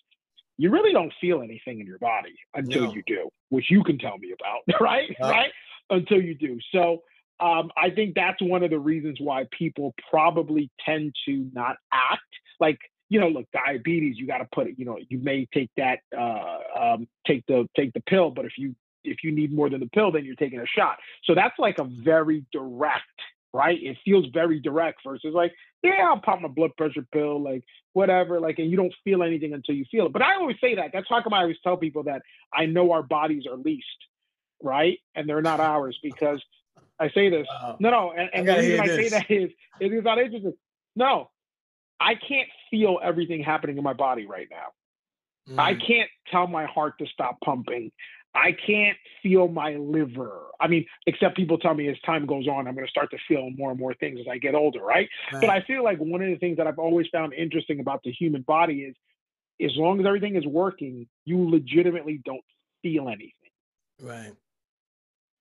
you 0.58 0.70
really 0.70 0.94
don't 0.94 1.14
feel 1.20 1.42
anything 1.42 1.80
in 1.80 1.88
your 1.88 2.00
body 2.00 2.36
until 2.54 2.86
no. 2.86 2.94
you 2.94 3.04
do, 3.06 3.30
which 3.50 3.70
you 3.70 3.84
can 3.84 3.98
tell 3.98 4.18
me 4.18 4.34
about, 4.40 4.80
right? 4.82 5.16
Right? 5.22 5.52
Until 5.90 6.22
you 6.22 6.36
do. 6.36 6.60
So 6.72 7.04
um, 7.40 7.72
I 7.78 7.90
think 7.90 8.16
that's 8.16 8.42
one 8.42 8.64
of 8.64 8.70
the 8.70 8.80
reasons 8.80 9.18
why 9.20 9.46
people 9.52 9.94
probably 10.10 10.72
tend 10.86 11.14
to 11.26 11.50
not 11.54 11.78
act 11.92 12.22
like 12.60 12.80
you 13.10 13.20
know, 13.20 13.28
look, 13.28 13.46
diabetes, 13.52 14.18
you 14.18 14.28
got 14.28 14.40
to 14.40 14.48
put 14.54 14.68
it, 14.68 14.76
you 14.78 14.86
know, 14.86 14.98
you 15.10 15.20
may 15.20 15.48
take 15.54 15.70
that, 15.78 16.00
uh, 16.18 16.58
um, 16.80 17.08
take 17.28 17.46
the, 17.48 17.68
take 17.76 17.94
the 17.94 18.02
pill, 18.02 18.32
but 18.32 18.46
if 18.46 18.54
you, 18.58 18.76
if 19.04 19.24
you 19.24 19.32
need 19.32 19.54
more 19.54 19.70
than 19.70 19.80
the 19.80 19.90
pill, 19.90 20.12
then 20.12 20.26
you're 20.26 20.36
taking 20.36 20.60
a 20.60 20.66
shot. 20.66 20.98
So 21.26 21.36
that's 21.36 21.58
like 21.60 21.78
a 21.78 21.84
very 21.84 22.46
direct, 22.52 23.04
right? 23.56 23.82
It 23.82 23.98
feels 24.04 24.26
very 24.34 24.60
direct 24.60 25.00
versus 25.06 25.34
like, 25.34 25.54
yeah, 25.82 26.10
I'll 26.10 26.20
pop 26.20 26.42
my 26.42 26.50
blood 26.50 26.72
pressure 26.78 27.06
pill, 27.12 27.42
like 27.42 27.64
whatever, 27.94 28.40
like, 28.40 28.60
and 28.60 28.70
you 28.70 28.76
don't 28.76 28.94
feel 29.04 29.24
anything 29.24 29.54
until 29.54 29.76
you 29.76 29.86
feel 29.90 30.08
it. 30.08 30.14
But 30.14 30.22
I 30.22 30.36
always 30.36 30.58
say 30.60 30.76
that. 30.76 30.92
That's 30.92 31.08
how 31.10 31.24
come 31.24 31.34
I 31.34 31.42
always 31.42 31.58
tell 31.64 31.78
people 31.78 32.04
that 32.04 32.22
I 32.54 32.66
know 32.66 32.92
our 32.92 33.04
bodies 33.04 33.46
are 33.50 33.56
leased, 33.56 33.86
right? 34.62 35.00
And 35.16 35.30
they're 35.30 35.42
not 35.42 35.60
ours 35.60 35.98
because 36.04 36.44
I 37.00 37.10
say 37.12 37.30
this. 37.30 37.48
Wow. 37.50 37.78
No, 37.80 37.90
no, 37.90 38.12
and, 38.12 38.30
and 38.34 38.48
the 38.48 38.56
reason 38.56 38.80
I 38.82 38.88
say 38.88 39.10
that 39.10 39.32
is, 39.32 39.52
it 39.80 39.94
is 39.94 40.04
not 40.04 40.20
interesting. 40.20 40.54
No, 40.96 41.30
I 42.00 42.16
can't 42.16 42.50
feel 42.70 43.00
everything 43.02 43.42
happening 43.42 43.78
in 43.78 43.84
my 43.84 43.94
body 43.94 44.26
right 44.26 44.48
now. 44.52 45.54
Mm. 45.54 45.60
I 45.60 45.76
can't 45.76 46.10
tell 46.30 46.48
my 46.48 46.66
heart 46.66 46.98
to 47.00 47.06
stop 47.08 47.38
pumping. 47.44 47.92
I 48.36 48.52
can't 48.52 48.98
feel 49.24 49.48
my 49.48 49.76
liver. 49.76 50.42
I 50.60 50.68
mean, 50.68 50.86
except 51.08 51.36
people 51.36 51.58
tell 51.58 51.74
me 51.74 51.88
as 51.88 51.96
time 52.06 52.26
goes 52.26 52.48
on, 52.48 52.68
I'm 52.68 52.76
going 52.76 52.86
to 52.86 52.92
start 52.92 53.12
to 53.12 53.18
feel 53.28 53.50
more 53.52 53.72
and 53.72 53.80
more 53.80 53.94
things 53.94 54.20
as 54.20 54.28
I 54.30 54.38
get 54.38 54.56
older, 54.56 54.82
right? 54.82 55.08
right? 55.32 55.42
But 55.42 55.50
I 55.50 55.62
feel 55.62 55.84
like 55.84 55.98
one 56.00 56.22
of 56.22 56.30
the 56.30 56.38
things 56.38 56.58
that 56.58 56.68
I've 56.68 56.80
always 56.80 57.08
found 57.12 57.34
interesting 57.34 57.80
about 57.80 58.02
the 58.04 58.12
human 58.12 58.42
body 58.42 58.82
is 58.82 58.96
as 59.64 59.76
long 59.78 60.00
as 60.00 60.06
everything 60.06 60.36
is 60.36 60.46
working, 60.46 61.08
you 61.24 61.50
legitimately 61.50 62.22
don't 62.26 62.44
feel 62.82 63.08
anything. 63.08 63.32
Right. 64.02 64.34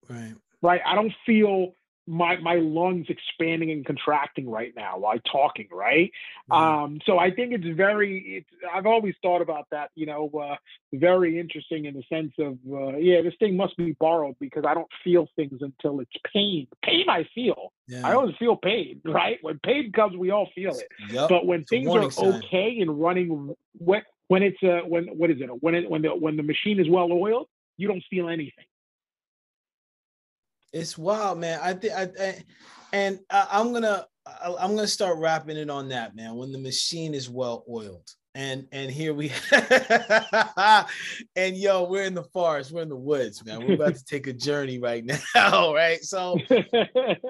Right. 0.09 0.35
Right. 0.62 0.81
I 0.87 0.95
don't 0.95 1.12
feel 1.27 1.75
my 2.06 2.36
my 2.36 2.56
lungs 2.56 3.06
expanding 3.09 3.70
and 3.70 3.86
contracting 3.86 4.48
right 4.48 4.74
now 4.76 4.98
while 4.98 5.18
talking 5.20 5.68
right 5.72 6.10
mm-hmm. 6.51 6.52
um 6.52 6.98
so 7.06 7.18
i 7.18 7.31
think 7.31 7.52
it's 7.52 7.76
very 7.76 8.18
it's 8.39 8.62
i've 8.74 8.86
always 8.86 9.14
thought 9.22 9.40
about 9.40 9.66
that 9.70 9.90
you 9.94 10.05
know 10.05 10.31
uh 10.39 10.56
very 10.93 11.39
interesting 11.39 11.86
in 11.86 11.94
the 11.94 12.02
sense 12.09 12.32
of 12.39 12.59
uh, 12.70 12.97
yeah 12.98 13.22
this 13.22 13.35
thing 13.39 13.56
must 13.56 13.76
be 13.76 13.93
borrowed 13.98 14.36
because 14.39 14.64
i 14.66 14.74
don't 14.74 14.90
feel 15.02 15.26
things 15.35 15.60
until 15.62 16.01
it's 16.01 16.12
pain 16.32 16.66
pain 16.82 17.09
i 17.09 17.26
feel 17.35 17.72
yeah. 17.89 18.06
i 18.06 18.12
always 18.12 18.35
feel 18.36 18.56
pain 18.56 19.01
right 19.06 19.39
when 19.40 19.59
pain 19.60 19.90
comes 19.90 20.16
we 20.16 20.31
all 20.31 20.48
feel 20.55 20.72
it 20.72 20.89
yep. 21.10 21.28
but 21.28 21.47
when 21.47 21.60
it's 21.60 21.70
things 21.70 21.89
are 21.89 22.10
sign. 22.10 22.35
okay 22.35 22.78
and 22.81 23.01
running 23.01 23.55
when 23.78 24.02
when 24.28 24.43
it's 24.43 24.62
uh 24.62 24.81
when 24.86 25.06
what 25.06 25.31
is 25.31 25.40
it 25.40 25.48
when 25.62 25.74
it 25.74 25.90
when 25.90 26.02
the 26.02 26.09
when 26.09 26.36
the 26.36 26.43
machine 26.43 26.78
is 26.78 26.89
well 26.89 27.10
oiled 27.10 27.48
you 27.76 27.89
don't 27.89 28.05
feel 28.10 28.28
anything 28.28 28.64
it's 30.75 30.99
wild, 30.99 31.39
man. 31.39 31.61
I 31.63 31.73
think 31.73 31.95
I, 31.95 32.09
I, 32.21 32.45
and 32.93 33.21
I, 33.31 33.47
I'm 33.53 33.73
gonna 33.73 34.07
I, 34.27 34.55
I'm 34.59 34.75
gonna 34.75 34.87
start 34.87 35.19
wrapping 35.19 35.57
it 35.57 35.71
on 35.71 35.89
that, 35.89 36.15
man. 36.15 36.35
When 36.35 36.53
the 36.53 36.59
machine 36.59 37.15
is 37.15 37.31
well 37.31 37.65
oiled, 37.71 38.11
and 38.35 38.67
and 38.73 38.91
here 38.91 39.15
we 39.15 39.31
and 41.37 41.57
yo 41.57 41.85
we're 41.85 42.03
in 42.03 42.15
the 42.15 42.25
forest 42.33 42.73
we're 42.73 42.83
in 42.83 42.89
the 42.89 42.97
woods 42.97 43.45
man 43.45 43.63
we're 43.63 43.75
about 43.75 43.95
to 43.95 44.05
take 44.09 44.27
a 44.27 44.33
journey 44.33 44.79
right 44.79 45.05
now 45.35 45.73
right 45.73 46.03
so 46.03 46.39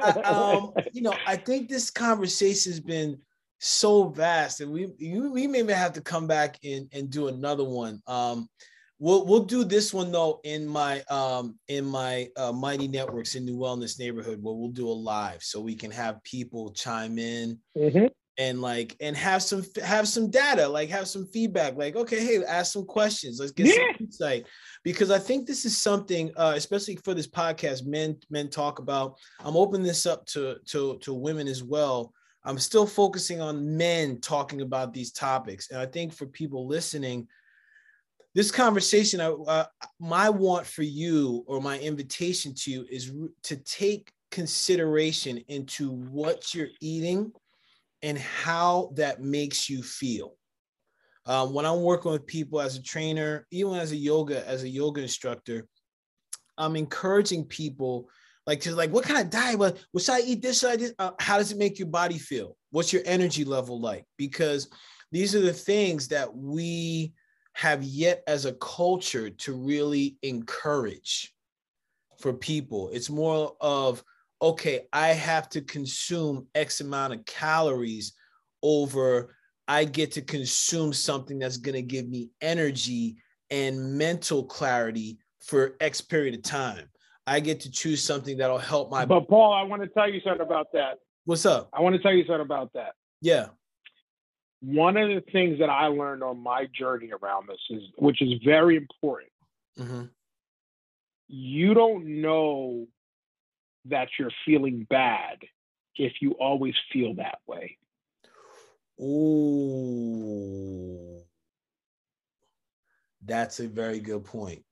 I, 0.02 0.10
um 0.22 0.72
you 0.92 1.02
know 1.02 1.14
i 1.26 1.36
think 1.36 1.68
this 1.68 1.90
conversation 1.90 2.72
has 2.72 2.80
been 2.80 3.18
so 3.58 4.08
vast 4.08 4.60
and 4.60 4.72
we 4.72 4.92
we 4.98 5.46
may 5.46 5.62
have 5.72 5.92
to 5.94 6.00
come 6.00 6.26
back 6.26 6.58
and 6.64 6.88
and 6.92 7.10
do 7.10 7.28
another 7.28 7.64
one 7.64 8.00
um 8.06 8.48
We'll 9.04 9.26
we'll 9.26 9.44
do 9.44 9.64
this 9.64 9.92
one 9.92 10.10
though 10.10 10.40
in 10.44 10.66
my 10.66 11.02
um 11.10 11.58
in 11.68 11.84
my 11.84 12.30
uh, 12.38 12.52
Mighty 12.52 12.88
Networks 12.88 13.34
in 13.34 13.44
NeWellness 13.44 13.98
neighborhood 13.98 14.42
where 14.42 14.54
we'll 14.54 14.70
do 14.70 14.88
a 14.88 14.90
live 14.90 15.42
so 15.42 15.60
we 15.60 15.74
can 15.74 15.90
have 15.90 16.24
people 16.24 16.72
chime 16.72 17.18
in 17.18 17.58
mm-hmm. 17.76 18.06
and 18.38 18.62
like 18.62 18.96
and 19.02 19.14
have 19.14 19.42
some 19.42 19.62
have 19.84 20.08
some 20.08 20.30
data 20.30 20.66
like 20.66 20.88
have 20.88 21.06
some 21.06 21.26
feedback 21.26 21.76
like 21.76 21.96
okay 21.96 22.24
hey 22.24 22.42
ask 22.46 22.72
some 22.72 22.86
questions. 22.86 23.40
Let's 23.40 23.52
get 23.52 23.66
yeah. 23.66 23.74
some 23.74 24.06
insight. 24.06 24.46
Because 24.84 25.10
I 25.10 25.18
think 25.18 25.46
this 25.46 25.66
is 25.66 25.76
something 25.76 26.32
uh, 26.38 26.54
especially 26.56 26.96
for 26.96 27.12
this 27.12 27.28
podcast 27.28 27.84
men 27.84 28.16
men 28.30 28.48
talk 28.48 28.78
about. 28.78 29.18
I'm 29.40 29.58
opening 29.58 29.86
this 29.86 30.06
up 30.06 30.24
to 30.28 30.56
to 30.68 30.96
to 31.02 31.12
women 31.12 31.46
as 31.46 31.62
well. 31.62 32.14
I'm 32.42 32.58
still 32.58 32.86
focusing 32.86 33.42
on 33.42 33.76
men 33.76 34.22
talking 34.22 34.62
about 34.62 34.94
these 34.94 35.12
topics. 35.12 35.70
And 35.70 35.78
I 35.78 35.84
think 35.84 36.14
for 36.14 36.24
people 36.24 36.66
listening 36.66 37.28
this 38.34 38.50
conversation, 38.50 39.20
uh, 39.20 39.66
my 40.00 40.28
want 40.28 40.66
for 40.66 40.82
you 40.82 41.44
or 41.46 41.60
my 41.60 41.78
invitation 41.78 42.52
to 42.54 42.70
you 42.70 42.86
is 42.90 43.12
to 43.44 43.56
take 43.56 44.10
consideration 44.30 45.38
into 45.48 45.90
what 45.92 46.52
you're 46.52 46.68
eating 46.80 47.32
and 48.02 48.18
how 48.18 48.90
that 48.94 49.22
makes 49.22 49.70
you 49.70 49.82
feel. 49.82 50.34
Um, 51.26 51.54
when 51.54 51.64
I'm 51.64 51.80
working 51.80 52.10
with 52.10 52.26
people 52.26 52.60
as 52.60 52.76
a 52.76 52.82
trainer, 52.82 53.46
even 53.50 53.74
as 53.74 53.92
a 53.92 53.96
yoga, 53.96 54.46
as 54.46 54.64
a 54.64 54.68
yoga 54.68 55.00
instructor, 55.00 55.66
I'm 56.58 56.76
encouraging 56.76 57.44
people 57.44 58.08
like 58.46 58.60
to 58.62 58.74
like, 58.74 58.90
what 58.90 59.04
kind 59.04 59.20
of 59.20 59.30
diet? 59.30 59.58
What, 59.58 59.78
what 59.92 60.04
should 60.04 60.16
I 60.16 60.20
eat? 60.20 60.42
This 60.42 60.60
should 60.60 60.70
I 60.70 60.76
do? 60.76 60.90
Uh, 60.98 61.12
how 61.18 61.38
does 61.38 61.52
it 61.52 61.58
make 61.58 61.78
your 61.78 61.88
body 61.88 62.18
feel? 62.18 62.56
What's 62.72 62.92
your 62.92 63.02
energy 63.06 63.44
level 63.44 63.80
like? 63.80 64.04
Because 64.18 64.68
these 65.12 65.34
are 65.34 65.40
the 65.40 65.52
things 65.52 66.08
that 66.08 66.34
we 66.34 67.12
have 67.54 67.82
yet 67.82 68.22
as 68.26 68.44
a 68.44 68.52
culture 68.54 69.30
to 69.30 69.52
really 69.54 70.18
encourage 70.22 71.32
for 72.18 72.32
people. 72.32 72.90
It's 72.92 73.08
more 73.08 73.56
of, 73.60 74.02
okay, 74.42 74.86
I 74.92 75.08
have 75.08 75.48
to 75.50 75.60
consume 75.60 76.46
X 76.54 76.80
amount 76.80 77.14
of 77.14 77.24
calories 77.24 78.14
over 78.62 79.34
I 79.66 79.84
get 79.84 80.12
to 80.12 80.22
consume 80.22 80.92
something 80.92 81.38
that's 81.38 81.56
going 81.56 81.74
to 81.74 81.82
give 81.82 82.06
me 82.06 82.28
energy 82.42 83.16
and 83.50 83.96
mental 83.96 84.44
clarity 84.44 85.18
for 85.40 85.76
X 85.80 86.02
period 86.02 86.34
of 86.34 86.42
time. 86.42 86.84
I 87.26 87.40
get 87.40 87.60
to 87.60 87.70
choose 87.70 88.02
something 88.02 88.36
that'll 88.36 88.58
help 88.58 88.90
my. 88.90 89.06
But 89.06 89.26
Paul, 89.28 89.54
I 89.54 89.62
want 89.62 89.80
to 89.80 89.88
tell 89.88 90.10
you 90.10 90.20
something 90.22 90.44
about 90.44 90.66
that. 90.74 90.98
What's 91.24 91.46
up? 91.46 91.70
I 91.72 91.80
want 91.80 91.96
to 91.96 92.02
tell 92.02 92.12
you 92.12 92.24
something 92.26 92.42
about 92.42 92.74
that. 92.74 92.92
Yeah 93.22 93.46
one 94.64 94.96
of 94.96 95.08
the 95.08 95.22
things 95.30 95.58
that 95.58 95.68
I 95.68 95.88
learned 95.88 96.22
on 96.22 96.42
my 96.42 96.66
journey 96.66 97.10
around 97.10 97.48
this 97.48 97.60
is, 97.70 97.82
which 97.96 98.22
is 98.22 98.32
very 98.44 98.76
important. 98.76 99.32
Mm-hmm. 99.78 100.04
You 101.28 101.74
don't 101.74 102.22
know 102.22 102.86
that 103.86 104.08
you're 104.18 104.30
feeling 104.46 104.86
bad 104.88 105.38
if 105.96 106.14
you 106.20 106.32
always 106.32 106.74
feel 106.92 107.14
that 107.14 107.38
way. 107.46 107.76
Ooh, 109.00 110.00
that's 113.24 113.60
a 113.60 113.66
very 113.66 114.00
good 114.00 114.24
point. 114.24 114.64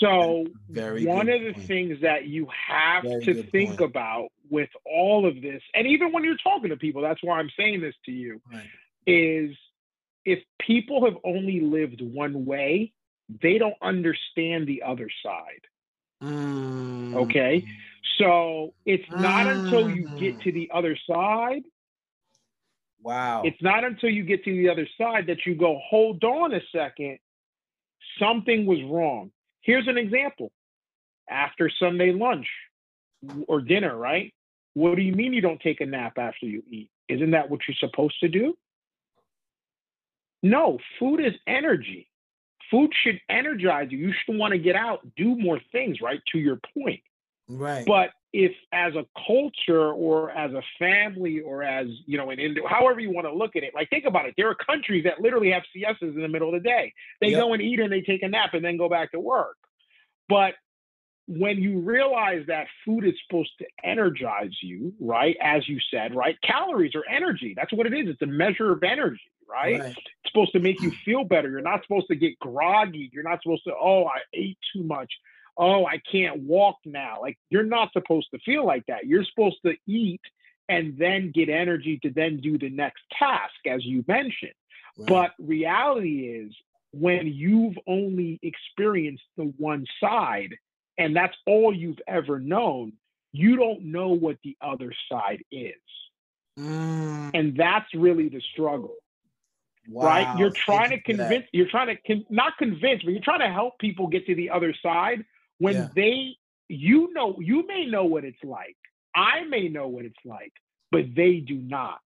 So, 0.00 0.46
very 0.68 1.06
one 1.06 1.28
of 1.28 1.40
the 1.42 1.52
point. 1.52 1.66
things 1.66 2.00
that 2.02 2.26
you 2.26 2.48
have 2.68 3.04
very 3.04 3.24
to 3.24 3.44
think 3.44 3.78
point. 3.78 3.90
about 3.90 4.28
with 4.50 4.70
all 4.84 5.24
of 5.26 5.40
this, 5.40 5.62
and 5.74 5.86
even 5.86 6.12
when 6.12 6.24
you're 6.24 6.36
talking 6.36 6.70
to 6.70 6.76
people, 6.76 7.00
that's 7.00 7.22
why 7.22 7.38
I'm 7.38 7.50
saying 7.56 7.80
this 7.80 7.94
to 8.06 8.10
you, 8.10 8.40
right 8.52 8.66
is 9.06 9.56
if 10.24 10.40
people 10.60 11.04
have 11.04 11.16
only 11.24 11.60
lived 11.60 12.00
one 12.00 12.44
way, 12.44 12.92
they 13.40 13.58
don't 13.58 13.76
understand 13.82 14.66
the 14.66 14.82
other 14.82 15.08
side. 15.24 15.62
Mm. 16.22 17.14
Okay. 17.14 17.64
So 18.18 18.74
it's 18.84 19.08
not 19.10 19.46
mm. 19.46 19.64
until 19.64 19.90
you 19.90 20.08
get 20.18 20.40
to 20.42 20.52
the 20.52 20.70
other 20.72 20.96
side. 21.10 21.62
Wow. 23.02 23.42
It's 23.44 23.60
not 23.60 23.84
until 23.84 24.10
you 24.10 24.22
get 24.22 24.44
to 24.44 24.52
the 24.52 24.68
other 24.68 24.86
side 24.96 25.26
that 25.26 25.44
you 25.44 25.54
go, 25.54 25.80
hold 25.88 26.22
on 26.22 26.54
a 26.54 26.60
second. 26.74 27.18
Something 28.18 28.66
was 28.66 28.78
wrong. 28.84 29.32
Here's 29.62 29.88
an 29.88 29.98
example. 29.98 30.52
After 31.28 31.70
Sunday 31.70 32.12
lunch 32.12 32.46
or 33.48 33.60
dinner, 33.60 33.96
right? 33.96 34.32
What 34.74 34.96
do 34.96 35.02
you 35.02 35.12
mean 35.12 35.32
you 35.32 35.40
don't 35.40 35.60
take 35.60 35.80
a 35.80 35.86
nap 35.86 36.18
after 36.18 36.46
you 36.46 36.62
eat? 36.70 36.90
Isn't 37.08 37.32
that 37.32 37.50
what 37.50 37.60
you're 37.66 37.76
supposed 37.78 38.18
to 38.20 38.28
do? 38.28 38.56
No, 40.42 40.78
food 40.98 41.20
is 41.20 41.34
energy. 41.46 42.08
Food 42.70 42.92
should 43.02 43.20
energize 43.28 43.88
you. 43.90 43.98
You 43.98 44.12
should 44.12 44.36
want 44.36 44.52
to 44.52 44.58
get 44.58 44.76
out, 44.76 45.00
do 45.16 45.36
more 45.36 45.60
things, 45.70 46.00
right? 46.00 46.20
To 46.32 46.38
your 46.38 46.58
point. 46.74 47.00
Right. 47.48 47.84
But 47.86 48.10
if 48.32 48.52
as 48.72 48.94
a 48.94 49.04
culture 49.26 49.92
or 49.92 50.30
as 50.30 50.52
a 50.52 50.62
family 50.78 51.40
or 51.40 51.62
as, 51.62 51.86
you 52.06 52.16
know, 52.16 52.30
an 52.30 52.38
Indo, 52.38 52.66
however 52.66 52.98
you 52.98 53.10
want 53.10 53.26
to 53.26 53.34
look 53.34 53.56
at 53.56 53.62
it, 53.62 53.74
like 53.74 53.90
think 53.90 54.06
about 54.06 54.26
it. 54.26 54.34
There 54.38 54.48
are 54.48 54.54
countries 54.54 55.04
that 55.04 55.20
literally 55.20 55.50
have 55.50 55.62
siestas 55.72 56.14
in 56.14 56.22
the 56.22 56.28
middle 56.28 56.54
of 56.54 56.62
the 56.62 56.66
day. 56.66 56.94
They 57.20 57.28
yep. 57.28 57.40
go 57.40 57.52
and 57.52 57.60
eat 57.60 57.78
and 57.78 57.92
they 57.92 58.00
take 58.00 58.22
a 58.22 58.28
nap 58.28 58.54
and 58.54 58.64
then 58.64 58.78
go 58.78 58.88
back 58.88 59.12
to 59.12 59.20
work. 59.20 59.56
But 60.28 60.54
when 61.38 61.58
you 61.58 61.80
realize 61.80 62.44
that 62.48 62.66
food 62.84 63.04
is 63.04 63.14
supposed 63.26 63.52
to 63.58 63.66
energize 63.82 64.52
you, 64.62 64.92
right? 65.00 65.36
As 65.40 65.68
you 65.68 65.78
said, 65.90 66.14
right? 66.14 66.36
Calories 66.42 66.94
are 66.94 67.04
energy. 67.08 67.54
That's 67.56 67.72
what 67.72 67.86
it 67.86 67.94
is. 67.94 68.08
It's 68.08 68.22
a 68.22 68.26
measure 68.26 68.72
of 68.72 68.82
energy, 68.82 69.20
right? 69.48 69.80
right? 69.80 69.90
It's 69.90 70.32
supposed 70.32 70.52
to 70.52 70.60
make 70.60 70.80
you 70.82 70.92
feel 71.04 71.24
better. 71.24 71.48
You're 71.48 71.60
not 71.60 71.82
supposed 71.82 72.08
to 72.08 72.16
get 72.16 72.38
groggy. 72.38 73.10
You're 73.12 73.22
not 73.22 73.42
supposed 73.42 73.64
to, 73.64 73.72
oh, 73.80 74.04
I 74.04 74.18
ate 74.34 74.58
too 74.74 74.82
much. 74.82 75.12
Oh, 75.56 75.86
I 75.86 76.00
can't 76.10 76.40
walk 76.42 76.76
now. 76.84 77.18
Like 77.20 77.38
you're 77.50 77.62
not 77.62 77.92
supposed 77.92 78.28
to 78.34 78.38
feel 78.40 78.66
like 78.66 78.84
that. 78.86 79.06
You're 79.06 79.24
supposed 79.24 79.58
to 79.64 79.74
eat 79.86 80.22
and 80.68 80.96
then 80.98 81.32
get 81.34 81.48
energy 81.48 81.98
to 82.02 82.10
then 82.10 82.40
do 82.40 82.58
the 82.58 82.70
next 82.70 83.02
task, 83.18 83.54
as 83.66 83.84
you 83.84 84.04
mentioned. 84.08 84.52
Right. 84.96 85.08
But 85.08 85.30
reality 85.38 86.26
is 86.26 86.54
when 86.92 87.26
you've 87.26 87.76
only 87.86 88.38
experienced 88.42 89.24
the 89.36 89.52
one 89.58 89.86
side, 90.00 90.54
and 91.02 91.16
that's 91.16 91.36
all 91.46 91.74
you've 91.74 91.98
ever 92.06 92.38
known, 92.38 92.92
you 93.32 93.56
don't 93.56 93.82
know 93.86 94.10
what 94.10 94.36
the 94.44 94.56
other 94.60 94.92
side 95.10 95.42
is. 95.50 95.74
Mm. 96.58 97.30
And 97.34 97.56
that's 97.56 97.92
really 97.92 98.28
the 98.28 98.40
struggle. 98.52 98.94
Wow. 99.88 100.04
Right? 100.04 100.38
You're 100.38 100.52
trying 100.52 100.90
to 100.90 101.00
convince, 101.00 101.46
you're 101.52 101.68
trying 101.68 101.88
to 101.88 101.96
con- 102.06 102.26
not 102.30 102.56
convince, 102.56 103.02
but 103.02 103.12
you're 103.12 103.22
trying 103.22 103.40
to 103.40 103.48
help 103.48 103.80
people 103.80 104.06
get 104.06 104.26
to 104.26 104.36
the 104.36 104.50
other 104.50 104.72
side 104.80 105.24
when 105.58 105.74
yeah. 105.74 105.88
they, 105.96 106.36
you 106.68 107.12
know, 107.12 107.36
you 107.40 107.66
may 107.66 107.84
know 107.86 108.04
what 108.04 108.24
it's 108.24 108.44
like. 108.44 108.76
I 109.12 109.42
may 109.44 109.68
know 109.68 109.88
what 109.88 110.04
it's 110.04 110.14
like, 110.24 110.52
but 110.92 111.14
they 111.16 111.38
do 111.38 111.56
not. 111.56 111.98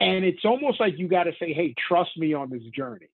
And 0.00 0.24
it's 0.24 0.44
almost 0.44 0.80
like 0.80 0.98
you 0.98 1.06
got 1.06 1.24
to 1.24 1.32
say, 1.38 1.52
hey, 1.52 1.74
trust 1.86 2.16
me 2.16 2.32
on 2.32 2.48
this 2.48 2.62
journey. 2.74 3.10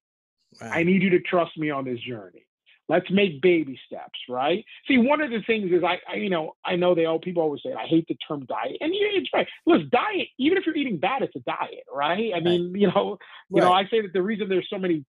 Wow. 0.60 0.70
I 0.70 0.84
need 0.84 1.02
you 1.02 1.10
to 1.10 1.20
trust 1.20 1.58
me 1.58 1.70
on 1.70 1.84
this 1.84 1.98
journey. 2.00 2.46
Let's 2.89 3.10
make 3.10 3.43
baby 3.43 3.78
steps, 3.86 4.19
right? 4.28 4.65
See, 4.86 4.97
one 4.97 5.20
of 5.20 5.31
the 5.31 5.43
things 5.47 5.70
is 5.70 5.85
I, 5.85 5.98
I 6.10 6.16
you 6.16 6.31
know, 6.31 6.56
I 6.65 6.77
know 6.77 6.94
they 6.94 7.05
all 7.05 7.19
people 7.19 7.43
always 7.43 7.62
say 7.62 7.73
I 7.73 7.86
hate 7.86 8.06
the 8.09 8.16
term 8.27 8.47
diet, 8.47 8.78
and 8.81 8.94
yeah, 8.94 9.09
it's 9.12 9.28
right. 9.32 9.47
Listen, 9.66 9.90
diet, 9.93 10.28
even 10.39 10.59
if 10.59 10.66
you're 10.66 10.77
eating 10.77 10.98
bad, 10.98 11.23
it's 11.23 11.36
a 11.36 11.40
diet, 11.40 11.85
right? 11.93 12.32
I 12.35 12.40
mean, 12.40 12.73
right. 12.73 12.81
you 12.81 12.86
know, 12.89 13.19
you 13.51 13.60
right. 13.60 13.69
know, 13.69 13.73
I 13.73 13.85
say 13.89 14.01
that 14.01 14.12
the 14.12 14.23
reason 14.23 14.48
there's 14.48 14.69
so 14.70 14.78
many 14.78 15.05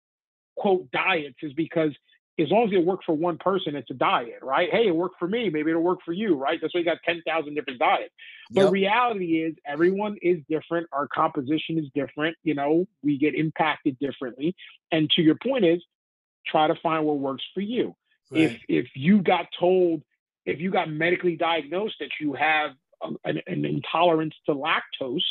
quote 0.57 0.91
diets 0.91 1.37
is 1.41 1.53
because 1.53 1.93
as 2.41 2.49
long 2.49 2.67
as 2.67 2.73
it 2.73 2.85
works 2.85 3.05
for 3.05 3.13
one 3.13 3.37
person, 3.37 3.75
it's 3.75 3.89
a 3.91 3.95
diet, 3.95 4.39
right? 4.41 4.69
Hey, 4.71 4.87
it 4.87 4.95
worked 4.95 5.19
for 5.19 5.27
me. 5.27 5.49
Maybe 5.49 5.71
it'll 5.71 5.83
work 5.83 5.99
for 6.05 6.13
you, 6.13 6.35
right? 6.35 6.59
That's 6.61 6.73
why 6.73 6.79
you 6.79 6.85
got 6.85 6.99
10,000 7.05 7.53
different 7.53 7.79
diets. 7.79 8.13
But 8.51 8.63
yep. 8.65 8.71
reality 8.71 9.43
is 9.43 9.55
everyone 9.65 10.17
is 10.21 10.39
different. 10.49 10.87
Our 10.91 11.07
composition 11.07 11.77
is 11.77 11.85
different. 11.93 12.37
You 12.43 12.55
know, 12.55 12.87
we 13.03 13.17
get 13.17 13.35
impacted 13.35 13.99
differently. 13.99 14.55
And 14.91 15.09
to 15.11 15.21
your 15.21 15.35
point 15.35 15.65
is 15.65 15.83
try 16.45 16.67
to 16.67 16.75
find 16.75 17.05
what 17.05 17.19
works 17.19 17.43
for 17.53 17.61
you. 17.61 17.95
Right. 18.31 18.43
If 18.43 18.61
if 18.67 18.87
you 18.95 19.21
got 19.21 19.47
told, 19.59 20.03
if 20.45 20.59
you 20.59 20.71
got 20.71 20.89
medically 20.89 21.35
diagnosed 21.35 21.95
that 21.99 22.09
you 22.19 22.33
have 22.33 22.71
an, 23.23 23.41
an 23.47 23.65
intolerance 23.65 24.35
to 24.45 24.53
lactose 24.53 25.23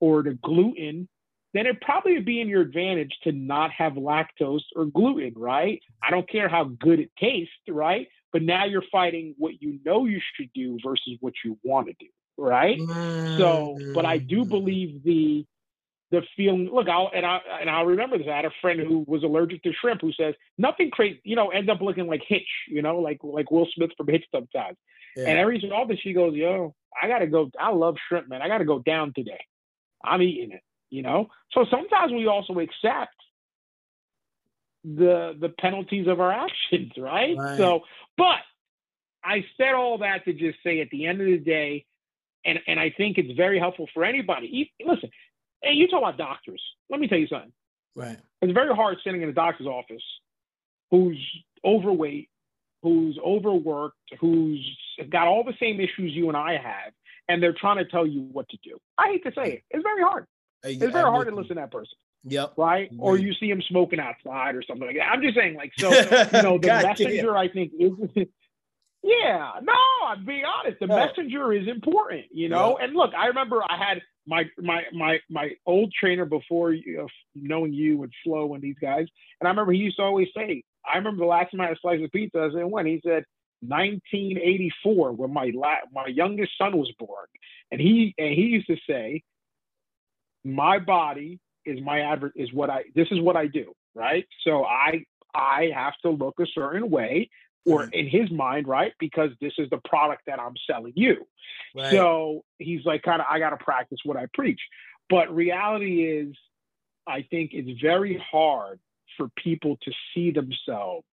or 0.00 0.22
to 0.22 0.34
gluten, 0.34 1.08
then 1.52 1.66
it 1.66 1.80
probably 1.80 2.14
would 2.14 2.24
be 2.24 2.40
in 2.40 2.48
your 2.48 2.62
advantage 2.62 3.12
to 3.22 3.32
not 3.32 3.70
have 3.70 3.92
lactose 3.94 4.62
or 4.74 4.86
gluten, 4.86 5.32
right? 5.36 5.80
I 6.02 6.10
don't 6.10 6.28
care 6.28 6.48
how 6.48 6.64
good 6.64 7.00
it 7.00 7.10
tastes, 7.18 7.52
right? 7.68 8.08
But 8.32 8.42
now 8.42 8.64
you're 8.64 8.82
fighting 8.90 9.34
what 9.38 9.62
you 9.62 9.78
know 9.84 10.06
you 10.06 10.20
should 10.34 10.50
do 10.52 10.78
versus 10.84 11.16
what 11.20 11.34
you 11.44 11.56
want 11.62 11.86
to 11.86 11.94
do, 12.00 12.06
right? 12.36 12.78
Mm. 12.78 13.38
So, 13.38 13.78
but 13.94 14.04
I 14.04 14.18
do 14.18 14.44
mm. 14.44 14.48
believe 14.48 15.04
the 15.04 15.46
the 16.14 16.26
feeling. 16.36 16.70
Look, 16.72 16.88
I'll 16.88 17.10
and 17.14 17.24
I 17.26 17.40
and 17.60 17.70
I'll 17.70 17.86
remember 17.86 18.18
this. 18.18 18.26
I 18.30 18.36
had 18.36 18.44
a 18.44 18.50
friend 18.60 18.80
who 18.80 19.04
was 19.06 19.22
allergic 19.22 19.62
to 19.62 19.72
shrimp 19.72 20.00
who 20.00 20.12
says 20.12 20.34
nothing 20.58 20.90
crazy, 20.90 21.20
you 21.24 21.36
know, 21.36 21.50
ends 21.50 21.70
up 21.70 21.80
looking 21.80 22.06
like 22.06 22.22
Hitch, 22.26 22.48
you 22.68 22.82
know, 22.82 22.98
like 22.98 23.18
like 23.22 23.50
Will 23.50 23.68
Smith 23.74 23.90
from 23.96 24.08
Hitch 24.08 24.24
sometimes. 24.32 24.76
Yeah. 25.16 25.28
And 25.28 25.38
every 25.38 25.60
so 25.60 25.74
often 25.74 25.98
she 26.00 26.12
goes, 26.12 26.34
"Yo, 26.34 26.74
I 27.00 27.08
gotta 27.08 27.26
go. 27.26 27.50
I 27.58 27.70
love 27.70 27.96
shrimp, 28.08 28.28
man. 28.28 28.42
I 28.42 28.48
gotta 28.48 28.64
go 28.64 28.80
down 28.80 29.12
today. 29.14 29.44
I'm 30.04 30.22
eating 30.22 30.52
it." 30.52 30.62
You 30.90 31.02
know. 31.02 31.28
So 31.52 31.66
sometimes 31.70 32.12
we 32.12 32.26
also 32.26 32.58
accept 32.58 33.14
the 34.84 35.36
the 35.38 35.48
penalties 35.48 36.06
of 36.08 36.20
our 36.20 36.32
actions, 36.32 36.92
right? 36.98 37.36
right? 37.36 37.58
So, 37.58 37.80
but 38.16 38.40
I 39.24 39.44
said 39.56 39.74
all 39.74 39.98
that 39.98 40.24
to 40.26 40.32
just 40.32 40.58
say 40.62 40.80
at 40.80 40.90
the 40.90 41.06
end 41.06 41.20
of 41.20 41.26
the 41.26 41.38
day, 41.38 41.86
and 42.44 42.58
and 42.66 42.78
I 42.78 42.90
think 42.90 43.18
it's 43.18 43.32
very 43.36 43.58
helpful 43.58 43.88
for 43.94 44.04
anybody. 44.04 44.72
Listen, 44.84 45.10
Hey, 45.64 45.72
you 45.72 45.88
talk 45.88 46.00
about 46.00 46.18
doctors. 46.18 46.62
Let 46.90 47.00
me 47.00 47.08
tell 47.08 47.18
you 47.18 47.26
something. 47.26 47.52
Right. 47.94 48.18
It's 48.42 48.52
very 48.52 48.74
hard 48.74 48.98
sitting 49.02 49.22
in 49.22 49.28
a 49.28 49.32
doctor's 49.32 49.66
office 49.66 50.02
who's 50.90 51.18
overweight, 51.64 52.28
who's 52.82 53.18
overworked, 53.24 53.96
who's 54.20 54.60
got 55.10 55.26
all 55.26 55.44
the 55.44 55.54
same 55.58 55.80
issues 55.80 56.12
you 56.12 56.28
and 56.28 56.36
I 56.36 56.52
have, 56.52 56.92
and 57.28 57.42
they're 57.42 57.54
trying 57.58 57.78
to 57.78 57.86
tell 57.86 58.06
you 58.06 58.20
what 58.20 58.48
to 58.50 58.58
do. 58.62 58.76
I 58.98 59.08
hate 59.08 59.24
to 59.24 59.32
say 59.34 59.52
it. 59.52 59.62
It's 59.70 59.82
very 59.82 60.02
hard. 60.02 60.26
It's 60.62 60.78
very 60.78 60.92
hard 60.92 61.28
to 61.28 61.34
listen 61.34 61.56
to 61.56 61.62
that 61.62 61.70
person. 61.70 61.96
Yep. 62.24 62.54
Right? 62.56 62.90
Or 62.98 63.18
you 63.18 63.34
see 63.34 63.50
him 63.50 63.62
smoking 63.68 64.00
outside 64.00 64.54
or 64.54 64.62
something 64.62 64.86
like 64.86 64.96
that. 64.96 65.08
I'm 65.10 65.22
just 65.22 65.36
saying, 65.36 65.56
like, 65.56 65.72
so, 65.78 65.90
you 65.92 66.42
know, 66.42 66.58
the 66.58 66.68
messenger, 66.68 67.26
damn. 67.26 67.36
I 67.36 67.48
think, 67.48 67.72
is. 67.78 67.92
yeah, 69.02 69.52
no, 69.62 69.74
I'm 70.06 70.24
being 70.24 70.44
honest. 70.44 70.80
The 70.80 70.86
messenger 70.86 71.52
is 71.52 71.68
important, 71.68 72.24
you 72.32 72.48
know? 72.48 72.78
And 72.80 72.94
look, 72.94 73.12
I 73.14 73.26
remember 73.26 73.62
I 73.62 73.76
had 73.76 74.02
my 74.26 74.44
my 74.58 74.82
my 74.92 75.18
my 75.28 75.50
old 75.66 75.92
trainer 75.98 76.24
before 76.24 76.72
you 76.72 76.96
know, 76.96 77.08
knowing 77.34 77.72
you 77.72 78.02
and 78.02 78.12
Flo 78.22 78.54
and 78.54 78.62
these 78.62 78.78
guys, 78.80 79.06
and 79.40 79.46
I 79.46 79.50
remember 79.50 79.72
he 79.72 79.78
used 79.78 79.96
to 79.96 80.02
always 80.02 80.28
say, 80.36 80.62
I 80.90 80.96
remember 80.98 81.20
the 81.20 81.28
last 81.28 81.50
time 81.50 81.60
I 81.60 81.68
had 81.68 81.76
a 81.76 81.80
slice 81.80 82.02
of 82.02 82.10
pizza, 82.12 82.38
I 82.50 82.54
said 82.54 82.64
when? 82.64 82.86
He 82.86 83.00
said 83.04 83.24
1984 83.60 85.12
when 85.12 85.32
my 85.32 85.50
la- 85.54 85.86
my 85.92 86.06
youngest 86.06 86.52
son 86.58 86.76
was 86.76 86.92
born, 86.98 87.26
and 87.70 87.80
he 87.80 88.14
and 88.18 88.34
he 88.34 88.42
used 88.42 88.66
to 88.68 88.76
say, 88.88 89.22
my 90.44 90.78
body 90.78 91.40
is 91.66 91.80
my 91.82 92.00
advert 92.00 92.32
is 92.36 92.52
what 92.52 92.70
I 92.70 92.84
this 92.94 93.08
is 93.10 93.20
what 93.20 93.36
I 93.36 93.46
do 93.46 93.72
right, 93.94 94.26
so 94.42 94.64
I 94.64 95.04
I 95.34 95.70
have 95.74 95.94
to 96.02 96.10
look 96.10 96.38
a 96.40 96.46
certain 96.54 96.90
way 96.90 97.28
or 97.66 97.82
mm-hmm. 97.82 97.94
in 97.94 98.08
his 98.08 98.30
mind, 98.30 98.66
right? 98.68 98.92
Because 98.98 99.30
this 99.40 99.52
is 99.58 99.68
the 99.70 99.80
product 99.88 100.22
that 100.26 100.40
I'm 100.40 100.54
selling 100.68 100.92
you. 100.96 101.26
Right. 101.74 101.90
So 101.90 102.44
he's 102.58 102.84
like, 102.84 103.02
kind 103.02 103.20
of, 103.20 103.26
I 103.30 103.38
got 103.38 103.50
to 103.50 103.56
practice 103.56 103.98
what 104.04 104.16
I 104.16 104.26
preach. 104.32 104.60
But 105.08 105.34
reality 105.34 106.04
is, 106.04 106.34
I 107.06 107.26
think 107.30 107.50
it's 107.52 107.80
very 107.80 108.22
hard 108.30 108.80
for 109.16 109.28
people 109.36 109.76
to 109.82 109.92
see 110.14 110.30
themselves 110.30 111.06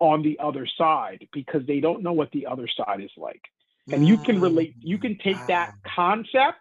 on 0.00 0.22
the 0.22 0.38
other 0.40 0.66
side 0.78 1.28
because 1.32 1.66
they 1.66 1.80
don't 1.80 2.02
know 2.02 2.12
what 2.12 2.30
the 2.32 2.46
other 2.46 2.66
side 2.66 3.00
is 3.00 3.10
like. 3.16 3.42
And 3.92 4.06
you 4.06 4.18
can 4.18 4.40
relate, 4.40 4.74
you 4.78 4.98
can 4.98 5.18
take 5.18 5.46
that 5.48 5.70
mm. 5.70 5.90
concept 5.94 6.58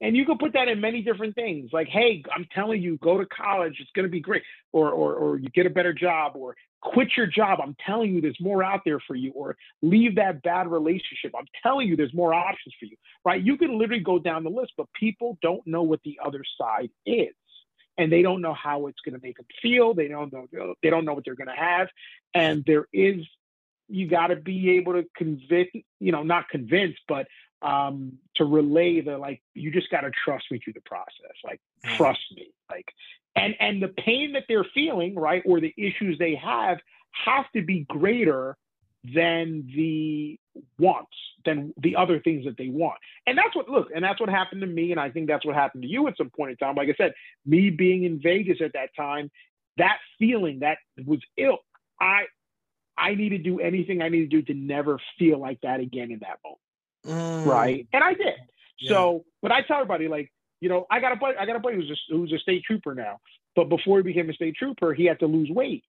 and 0.00 0.16
you 0.16 0.24
can 0.24 0.38
put 0.38 0.52
that 0.52 0.68
in 0.68 0.80
many 0.80 1.02
different 1.02 1.34
things. 1.34 1.70
Like, 1.72 1.88
hey, 1.88 2.22
I'm 2.34 2.46
telling 2.54 2.82
you, 2.82 2.96
go 2.98 3.18
to 3.18 3.26
college. 3.26 3.76
It's 3.80 3.90
going 3.94 4.04
to 4.04 4.10
be 4.10 4.20
great. 4.20 4.42
Or, 4.72 4.90
or, 4.90 5.14
or 5.14 5.38
you 5.38 5.48
get 5.48 5.66
a 5.66 5.70
better 5.70 5.92
job 5.92 6.32
or 6.36 6.56
quit 6.84 7.16
your 7.16 7.26
job. 7.26 7.58
I'm 7.62 7.74
telling 7.84 8.14
you, 8.14 8.20
there's 8.20 8.40
more 8.40 8.62
out 8.62 8.82
there 8.84 9.00
for 9.00 9.16
you. 9.16 9.32
Or 9.32 9.56
leave 9.82 10.16
that 10.16 10.42
bad 10.42 10.68
relationship. 10.68 11.32
I'm 11.36 11.46
telling 11.62 11.88
you, 11.88 11.96
there's 11.96 12.14
more 12.14 12.32
options 12.34 12.74
for 12.78 12.86
you, 12.86 12.96
right? 13.24 13.42
You 13.42 13.56
can 13.56 13.78
literally 13.78 14.02
go 14.02 14.18
down 14.18 14.44
the 14.44 14.50
list, 14.50 14.72
but 14.76 14.86
people 14.92 15.38
don't 15.42 15.66
know 15.66 15.82
what 15.82 16.00
the 16.04 16.20
other 16.24 16.44
side 16.60 16.90
is. 17.04 17.34
And 17.96 18.12
they 18.12 18.22
don't 18.22 18.40
know 18.40 18.54
how 18.54 18.88
it's 18.88 19.00
going 19.04 19.18
to 19.18 19.24
make 19.24 19.36
them 19.36 19.46
feel. 19.62 19.94
They 19.94 20.08
don't 20.08 20.32
know. 20.32 20.46
They 20.82 20.90
don't 20.90 21.04
know 21.04 21.14
what 21.14 21.24
they're 21.24 21.36
going 21.36 21.48
to 21.48 21.54
have. 21.54 21.88
And 22.34 22.64
there 22.66 22.86
is, 22.92 23.24
you 23.88 24.08
got 24.08 24.28
to 24.28 24.36
be 24.36 24.70
able 24.76 24.94
to 24.94 25.04
convince, 25.16 25.70
you 26.00 26.12
know, 26.12 26.22
not 26.22 26.48
convince, 26.48 26.96
but 27.06 27.28
um, 27.62 28.18
to 28.36 28.44
relay 28.44 29.00
the 29.00 29.16
like 29.16 29.42
you 29.54 29.70
just 29.70 29.90
got 29.90 30.02
to 30.02 30.10
trust 30.24 30.44
me 30.50 30.58
through 30.62 30.74
the 30.74 30.82
process 30.82 31.36
like 31.44 31.60
trust 31.96 32.20
me 32.36 32.52
like 32.70 32.86
and 33.36 33.54
and 33.60 33.82
the 33.82 33.88
pain 33.88 34.32
that 34.32 34.44
they're 34.48 34.66
feeling 34.74 35.14
right 35.14 35.42
or 35.46 35.60
the 35.60 35.74
issues 35.76 36.18
they 36.18 36.34
have 36.34 36.78
have 37.12 37.46
to 37.54 37.62
be 37.62 37.86
greater 37.88 38.56
than 39.14 39.68
the 39.74 40.38
wants 40.78 41.16
than 41.44 41.74
the 41.76 41.94
other 41.94 42.20
things 42.20 42.44
that 42.46 42.56
they 42.56 42.68
want. 42.68 42.96
And 43.26 43.36
that's 43.36 43.54
what 43.54 43.68
look 43.68 43.88
and 43.94 44.02
that's 44.02 44.20
what 44.20 44.30
happened 44.30 44.62
to 44.62 44.66
me 44.66 44.92
and 44.92 45.00
i 45.00 45.10
think 45.10 45.26
that's 45.26 45.44
what 45.44 45.54
happened 45.54 45.82
to 45.82 45.88
you 45.88 46.08
at 46.08 46.16
some 46.16 46.30
point 46.30 46.52
in 46.52 46.56
time. 46.56 46.74
Like 46.74 46.88
i 46.88 46.94
said 46.96 47.12
me 47.44 47.70
being 47.70 48.04
in 48.04 48.20
vegas 48.20 48.58
at 48.62 48.72
that 48.72 48.90
time 48.96 49.30
that 49.76 49.98
feeling 50.18 50.60
that 50.60 50.78
was 51.04 51.20
ill 51.36 51.58
i 52.00 52.24
i 52.96 53.14
need 53.14 53.30
to 53.30 53.38
do 53.38 53.60
anything 53.60 54.02
i 54.02 54.08
need 54.08 54.30
to 54.30 54.40
do 54.40 54.42
to 54.42 54.54
never 54.54 55.00
feel 55.18 55.38
like 55.38 55.60
that 55.62 55.80
again 55.80 56.10
in 56.10 56.18
that 56.20 56.38
moment 56.44 56.60
mm. 57.06 57.46
right? 57.46 57.86
And 57.92 58.02
I 58.04 58.14
did. 58.14 58.34
Yeah. 58.80 58.90
So, 58.90 59.24
but 59.42 59.52
I 59.52 59.62
tell 59.62 59.76
everybody 59.76 60.08
like 60.08 60.30
You 60.60 60.68
know, 60.70 60.86
I 60.90 61.00
got 61.00 61.12
a 61.12 61.16
buddy, 61.16 61.36
I 61.36 61.44
got 61.46 61.56
a 61.56 61.60
buddy 61.60 61.76
who's 61.76 61.90
a, 61.90 62.14
who's 62.14 62.32
a 62.32 62.38
state 62.38 62.64
trooper 62.64 62.94
now, 62.94 63.20
but 63.54 63.68
before 63.68 63.98
he 63.98 64.02
became 64.02 64.30
a 64.30 64.32
state 64.32 64.56
trooper, 64.56 64.94
he 64.94 65.04
had 65.04 65.18
to 65.20 65.26
lose 65.26 65.50
weight, 65.50 65.84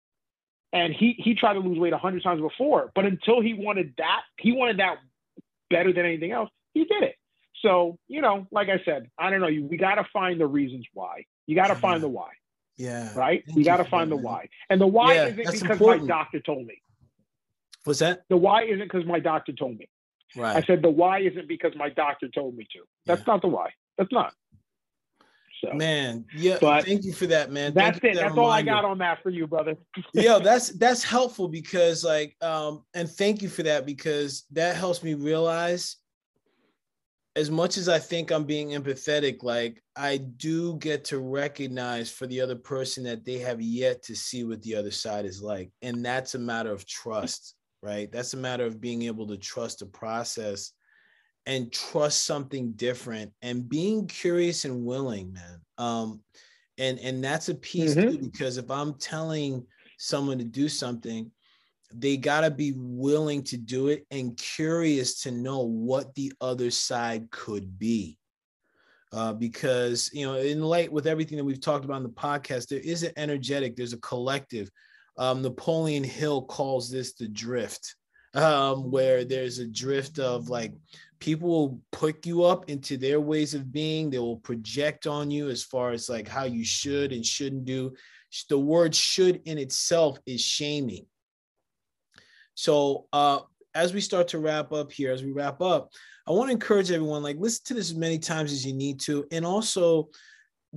and 0.73 0.93
he 0.93 1.15
he 1.17 1.33
tried 1.33 1.53
to 1.53 1.59
lose 1.59 1.79
weight 1.79 1.93
a 1.93 1.97
hundred 1.97 2.23
times 2.23 2.41
before, 2.41 2.91
but 2.93 3.05
until 3.05 3.41
he 3.41 3.53
wanted 3.53 3.93
that, 3.97 4.21
he 4.37 4.51
wanted 4.51 4.77
that 4.79 4.97
better 5.69 5.93
than 5.93 6.05
anything 6.05 6.31
else. 6.31 6.49
He 6.73 6.83
did 6.83 7.03
it. 7.03 7.15
So 7.61 7.97
you 8.07 8.21
know, 8.21 8.47
like 8.51 8.67
I 8.69 8.83
said, 8.83 9.09
I 9.17 9.29
don't 9.29 9.39
know. 9.39 9.47
You 9.47 9.65
we 9.65 9.77
got 9.77 9.95
to 9.95 10.05
find 10.11 10.39
the 10.39 10.47
reasons 10.47 10.85
why. 10.93 11.25
You 11.47 11.55
got 11.55 11.67
to 11.67 11.75
find 11.75 12.03
the 12.03 12.09
why. 12.09 12.31
Yeah. 12.75 13.09
Right. 13.15 13.43
Thank 13.45 13.57
you 13.57 13.63
got 13.63 13.77
to 13.77 13.85
find 13.85 14.11
the 14.11 14.17
why, 14.17 14.49
and 14.69 14.81
the 14.81 14.87
why 14.87 15.13
yeah, 15.13 15.27
isn't 15.27 15.37
because 15.37 15.71
important. 15.71 16.03
my 16.03 16.07
doctor 16.07 16.41
told 16.41 16.65
me. 16.65 16.81
What's 17.85 17.99
that? 17.99 18.25
The 18.29 18.37
why 18.37 18.63
isn't 18.63 18.79
because 18.79 19.05
my 19.05 19.19
doctor 19.19 19.53
told 19.53 19.77
me. 19.77 19.87
Right. 20.35 20.56
I 20.56 20.61
said 20.61 20.81
the 20.81 20.89
why 20.89 21.19
isn't 21.19 21.47
because 21.47 21.73
my 21.76 21.89
doctor 21.89 22.27
told 22.27 22.56
me 22.56 22.68
to. 22.73 22.80
That's 23.06 23.22
yeah. 23.22 23.34
not 23.34 23.41
the 23.41 23.47
why. 23.47 23.69
That's 23.97 24.11
not. 24.11 24.34
So, 25.64 25.73
man, 25.73 26.26
yeah. 26.35 26.57
But 26.60 26.85
thank 26.85 27.06
you 27.06 27.14
for 27.14 27.27
that, 27.27 27.52
man. 27.52 27.73
That's 27.73 27.97
it. 27.97 28.02
That 28.02 28.14
that's 28.15 28.23
reminder. 28.31 28.41
all 28.41 28.52
I 28.52 28.61
got 28.61 28.85
on 28.85 28.97
that 28.99 29.23
for 29.23 29.30
you, 29.30 29.47
brother. 29.47 29.76
yeah, 30.14 30.39
that's 30.39 30.69
that's 30.69 31.03
helpful 31.03 31.47
because 31.47 32.03
like 32.03 32.35
um 32.41 32.84
and 32.93 33.10
thank 33.10 33.41
you 33.41 33.49
for 33.49 33.64
that 33.64 33.85
because 33.85 34.45
that 34.52 34.76
helps 34.76 35.02
me 35.02 35.14
realize 35.14 35.97
as 37.35 37.52
much 37.52 37.77
as 37.77 37.89
I 37.89 37.99
think 37.99 38.31
I'm 38.31 38.45
being 38.45 38.69
empathetic, 38.69 39.43
like 39.43 39.84
I 39.95 40.18
do 40.18 40.77
get 40.77 41.03
to 41.06 41.19
recognize 41.19 42.10
for 42.10 42.27
the 42.27 42.39
other 42.39 42.56
person 42.56 43.03
that 43.03 43.26
they 43.26 43.39
have 43.39 43.61
yet 43.61 44.03
to 44.03 44.15
see 44.15 44.45
what 44.45 44.61
the 44.61 44.76
other 44.76 44.91
side 44.91 45.26
is 45.26 45.41
like. 45.41 45.69
And 45.81 46.03
that's 46.03 46.35
a 46.35 46.39
matter 46.39 46.72
of 46.72 46.88
trust, 46.88 47.56
right? 47.86 48.12
That's 48.12 48.34
a 48.34 48.38
matter 48.38 48.66
of 48.66 48.82
being 48.82 49.03
able 49.03 49.28
to 49.28 49.38
trust 49.38 49.80
the 49.80 49.86
process 49.86 50.72
and 51.45 51.72
trust 51.72 52.26
something 52.26 52.72
different 52.72 53.32
and 53.44 53.70
being 53.70 54.07
curious 54.07 54.66
and 54.66 54.84
willing, 54.84 55.32
man. 55.32 55.62
Um, 55.78 56.22
and 56.80 56.99
and 56.99 57.24
that's 57.24 57.49
a 57.49 57.56
piece 57.56 57.94
mm-hmm. 57.94 58.10
too, 58.10 58.18
because 58.18 58.57
if 58.57 58.72
I'm 58.72 58.95
telling 58.95 59.66
someone 59.99 60.40
to 60.40 60.44
do 60.44 60.68
something, 60.68 61.32
they 61.94 62.18
got 62.18 62.41
to 62.41 62.49
be 62.49 62.74
willing 62.76 63.44
to 63.44 63.57
do 63.57 63.90
it 63.90 64.06
and 64.10 64.36
curious 64.36 65.22
to 65.22 65.32
know 65.32 65.62
what 65.62 66.14
the 66.16 66.34
other 66.41 66.72
side 66.72 67.30
could 67.30 67.78
be. 67.78 68.18
Uh, 69.14 69.32
because, 69.32 70.10
you 70.12 70.26
know, 70.26 70.36
in 70.36 70.62
light 70.62 70.91
with 70.91 71.07
everything 71.07 71.38
that 71.38 71.45
we've 71.45 71.62
talked 71.62 71.86
about 71.86 71.98
in 71.98 72.03
the 72.03 72.10
podcast, 72.10 72.68
there 72.68 72.80
is 72.80 73.03
an 73.03 73.14
energetic, 73.16 73.76
there's 73.76 73.94
a 73.94 73.98
collective. 73.99 74.70
Um, 75.17 75.41
Napoleon 75.41 76.03
Hill 76.03 76.43
calls 76.43 76.89
this 76.89 77.13
the 77.13 77.27
drift, 77.27 77.95
um, 78.33 78.91
where 78.91 79.23
there's 79.23 79.59
a 79.59 79.67
drift 79.67 80.19
of 80.19 80.49
like 80.49 80.73
people 81.19 81.49
will 81.49 81.79
put 81.91 82.25
you 82.25 82.43
up 82.43 82.69
into 82.69 82.97
their 82.97 83.21
ways 83.21 83.53
of 83.53 83.71
being, 83.71 84.09
they 84.09 84.19
will 84.19 84.37
project 84.37 85.07
on 85.07 85.31
you 85.31 85.49
as 85.49 85.63
far 85.63 85.91
as 85.91 86.09
like 86.09 86.27
how 86.27 86.43
you 86.43 86.65
should 86.65 87.13
and 87.13 87.25
shouldn't 87.25 87.65
do. 87.65 87.93
The 88.49 88.59
word 88.59 88.93
should 88.93 89.41
in 89.45 89.57
itself 89.57 90.19
is 90.25 90.41
shaming 90.41 91.05
so 92.55 93.07
uh, 93.13 93.39
as 93.75 93.93
we 93.93 94.01
start 94.01 94.29
to 94.29 94.39
wrap 94.39 94.71
up 94.71 94.91
here, 94.91 95.11
as 95.11 95.23
we 95.23 95.31
wrap 95.31 95.61
up, 95.61 95.91
I 96.27 96.31
want 96.31 96.47
to 96.47 96.53
encourage 96.53 96.89
everyone 96.89 97.21
like 97.21 97.37
listen 97.37 97.65
to 97.65 97.73
this 97.75 97.91
as 97.91 97.95
many 97.95 98.17
times 98.17 98.51
as 98.51 98.65
you 98.65 98.73
need 98.73 98.99
to, 99.01 99.27
and 99.31 99.45
also 99.45 100.09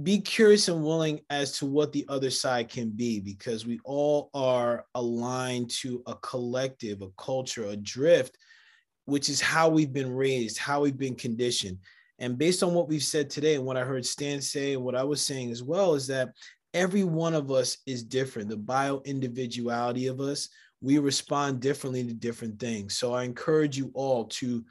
be 0.02 0.20
curious 0.20 0.68
and 0.68 0.84
willing 0.84 1.20
as 1.30 1.52
to 1.58 1.66
what 1.66 1.92
the 1.92 2.04
other 2.08 2.30
side 2.30 2.68
can 2.68 2.90
be 2.90 3.20
because 3.20 3.66
we 3.66 3.80
all 3.84 4.30
are 4.34 4.84
aligned 4.94 5.70
to 5.70 6.02
a 6.06 6.14
collective, 6.16 7.02
a 7.02 7.08
culture, 7.16 7.64
a 7.66 7.76
drift, 7.76 8.36
which 9.06 9.28
is 9.28 9.40
how 9.40 9.68
we've 9.68 9.92
been 9.92 10.14
raised, 10.14 10.58
how 10.58 10.82
we've 10.82 10.98
been 10.98 11.16
conditioned. 11.16 11.78
And 12.18 12.36
based 12.36 12.62
on 12.62 12.74
what 12.74 12.88
we've 12.88 13.02
said 13.02 13.30
today 13.30 13.54
and 13.54 13.64
what 13.64 13.76
I 13.76 13.84
heard 13.84 14.04
Stan 14.04 14.40
say 14.40 14.74
and 14.74 14.84
what 14.84 14.94
I 14.94 15.04
was 15.04 15.24
saying 15.24 15.50
as 15.50 15.62
well, 15.62 15.94
is 15.94 16.06
that 16.08 16.30
every 16.74 17.04
one 17.04 17.34
of 17.34 17.50
us 17.50 17.78
is 17.86 18.02
different. 18.02 18.48
The 18.48 18.56
bio 18.56 19.00
individuality 19.04 20.06
of 20.06 20.20
us, 20.20 20.48
we 20.80 20.98
respond 20.98 21.60
differently 21.60 22.04
to 22.04 22.12
different 22.12 22.60
things. 22.60 22.96
So 22.96 23.14
I 23.14 23.24
encourage 23.24 23.76
you 23.76 23.90
all 23.94 24.26
to 24.26 24.64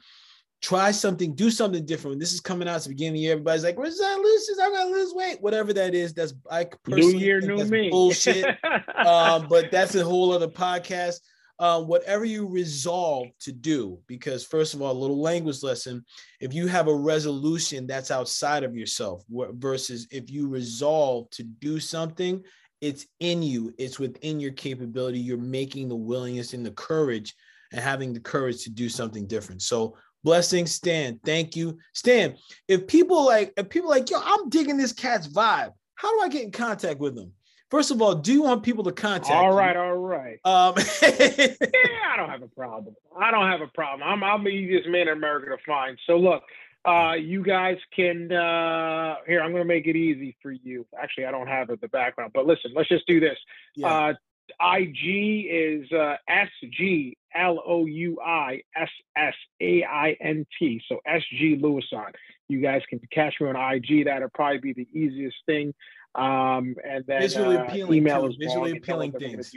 try 0.60 0.90
something, 0.90 1.34
do 1.34 1.50
something 1.50 1.84
different. 1.84 2.12
When 2.12 2.18
this 2.18 2.32
is 2.32 2.40
coming 2.40 2.68
out 2.68 2.76
at 2.76 2.82
the 2.82 2.88
beginning 2.90 3.12
of 3.12 3.14
the 3.14 3.20
year, 3.20 3.32
everybody's 3.32 3.64
like, 3.64 3.78
"Where's 3.78 3.98
that 3.98 4.18
lose? 4.18 4.58
I'm 4.60 4.72
gonna 4.72 4.90
lose 4.90 5.14
weight." 5.14 5.40
Whatever 5.40 5.72
that 5.74 5.94
is, 5.94 6.12
that's 6.12 6.34
I 6.50 6.64
personally 6.64 7.14
new 7.14 7.18
year, 7.18 7.40
new 7.40 7.64
me. 7.64 7.90
bullshit. 7.90 8.44
um, 8.96 9.46
but 9.48 9.70
that's 9.70 9.94
a 9.94 10.04
whole 10.04 10.32
other 10.32 10.48
podcast. 10.48 11.20
Um, 11.60 11.88
whatever 11.88 12.24
you 12.24 12.46
resolve 12.46 13.28
to 13.40 13.50
do, 13.50 13.98
because 14.06 14.44
first 14.44 14.74
of 14.74 14.82
all, 14.82 14.92
a 14.92 14.98
little 14.98 15.20
language 15.20 15.62
lesson. 15.64 16.04
If 16.40 16.54
you 16.54 16.68
have 16.68 16.86
a 16.86 16.94
resolution 16.94 17.86
that's 17.86 18.12
outside 18.12 18.62
of 18.62 18.76
yourself, 18.76 19.24
versus 19.28 20.06
if 20.12 20.30
you 20.30 20.48
resolve 20.48 21.30
to 21.30 21.42
do 21.42 21.80
something 21.80 22.44
it's 22.80 23.06
in 23.20 23.42
you 23.42 23.74
it's 23.78 23.98
within 23.98 24.38
your 24.38 24.52
capability 24.52 25.18
you're 25.18 25.36
making 25.36 25.88
the 25.88 25.96
willingness 25.96 26.54
and 26.54 26.64
the 26.64 26.70
courage 26.72 27.34
and 27.72 27.80
having 27.80 28.12
the 28.12 28.20
courage 28.20 28.62
to 28.62 28.70
do 28.70 28.88
something 28.88 29.26
different 29.26 29.62
so 29.62 29.96
blessings 30.24 30.72
stan 30.72 31.18
thank 31.24 31.56
you 31.56 31.78
stan 31.92 32.36
if 32.66 32.86
people 32.86 33.24
like 33.24 33.52
if 33.56 33.68
people 33.68 33.88
like 33.88 34.10
yo 34.10 34.20
i'm 34.22 34.48
digging 34.48 34.76
this 34.76 34.92
cat's 34.92 35.28
vibe 35.28 35.72
how 35.94 36.16
do 36.16 36.24
i 36.24 36.28
get 36.28 36.42
in 36.42 36.50
contact 36.50 36.98
with 36.98 37.14
them 37.14 37.32
first 37.70 37.90
of 37.90 38.02
all 38.02 38.14
do 38.14 38.32
you 38.32 38.42
want 38.42 38.62
people 38.62 38.84
to 38.84 38.92
contact 38.92 39.30
all 39.30 39.52
right 39.52 39.76
you? 39.76 39.82
all 39.82 39.96
right 39.96 40.38
um 40.44 40.74
yeah 41.02 42.12
i 42.12 42.16
don't 42.16 42.30
have 42.30 42.42
a 42.42 42.48
problem 42.48 42.94
i 43.18 43.30
don't 43.30 43.48
have 43.48 43.60
a 43.60 43.68
problem 43.68 44.02
i'm 44.02 44.24
i'm 44.24 44.44
the 44.44 44.50
easiest 44.50 44.88
man 44.88 45.02
in 45.02 45.08
america 45.08 45.46
to 45.50 45.58
find 45.64 45.98
so 46.06 46.16
look 46.16 46.42
uh, 46.84 47.14
you 47.14 47.42
guys 47.42 47.76
can 47.94 48.32
uh, 48.32 49.16
here. 49.26 49.42
I'm 49.42 49.50
going 49.50 49.62
to 49.62 49.68
make 49.68 49.86
it 49.86 49.96
easy 49.96 50.36
for 50.40 50.52
you. 50.52 50.86
Actually, 50.98 51.26
I 51.26 51.30
don't 51.32 51.48
have 51.48 51.68
it 51.70 51.80
the 51.80 51.88
background, 51.88 52.32
but 52.32 52.46
listen, 52.46 52.72
let's 52.74 52.88
just 52.88 53.06
do 53.06 53.20
this. 53.20 53.36
Yeah. 53.74 53.88
Uh, 53.88 54.14
IG 54.60 55.46
is 55.50 55.92
uh, 55.92 56.16
S 56.28 56.48
G 56.76 57.16
L 57.34 57.62
O 57.66 57.86
U 57.86 58.18
I 58.24 58.62
S 58.76 58.88
S 59.16 59.34
A 59.60 59.84
I 59.84 60.16
N 60.20 60.46
T. 60.58 60.80
So 60.88 60.98
S 61.06 61.22
G 61.30 61.58
Louissaint. 61.60 62.14
You 62.48 62.60
guys 62.60 62.82
can 62.88 63.00
catch 63.12 63.34
me 63.40 63.48
on 63.48 63.56
IG. 63.56 64.06
That'll 64.06 64.30
probably 64.30 64.58
be 64.58 64.72
the 64.72 64.88
easiest 64.98 65.36
thing. 65.46 65.74
Um, 66.14 66.74
and 66.88 67.04
then 67.06 67.20
visually 67.20 67.56
uh, 67.56 67.64
appealing 67.64 67.98
email 67.98 68.26
is 68.26 68.36
visually 68.36 68.76
appealing 68.76 69.12
things. 69.12 69.54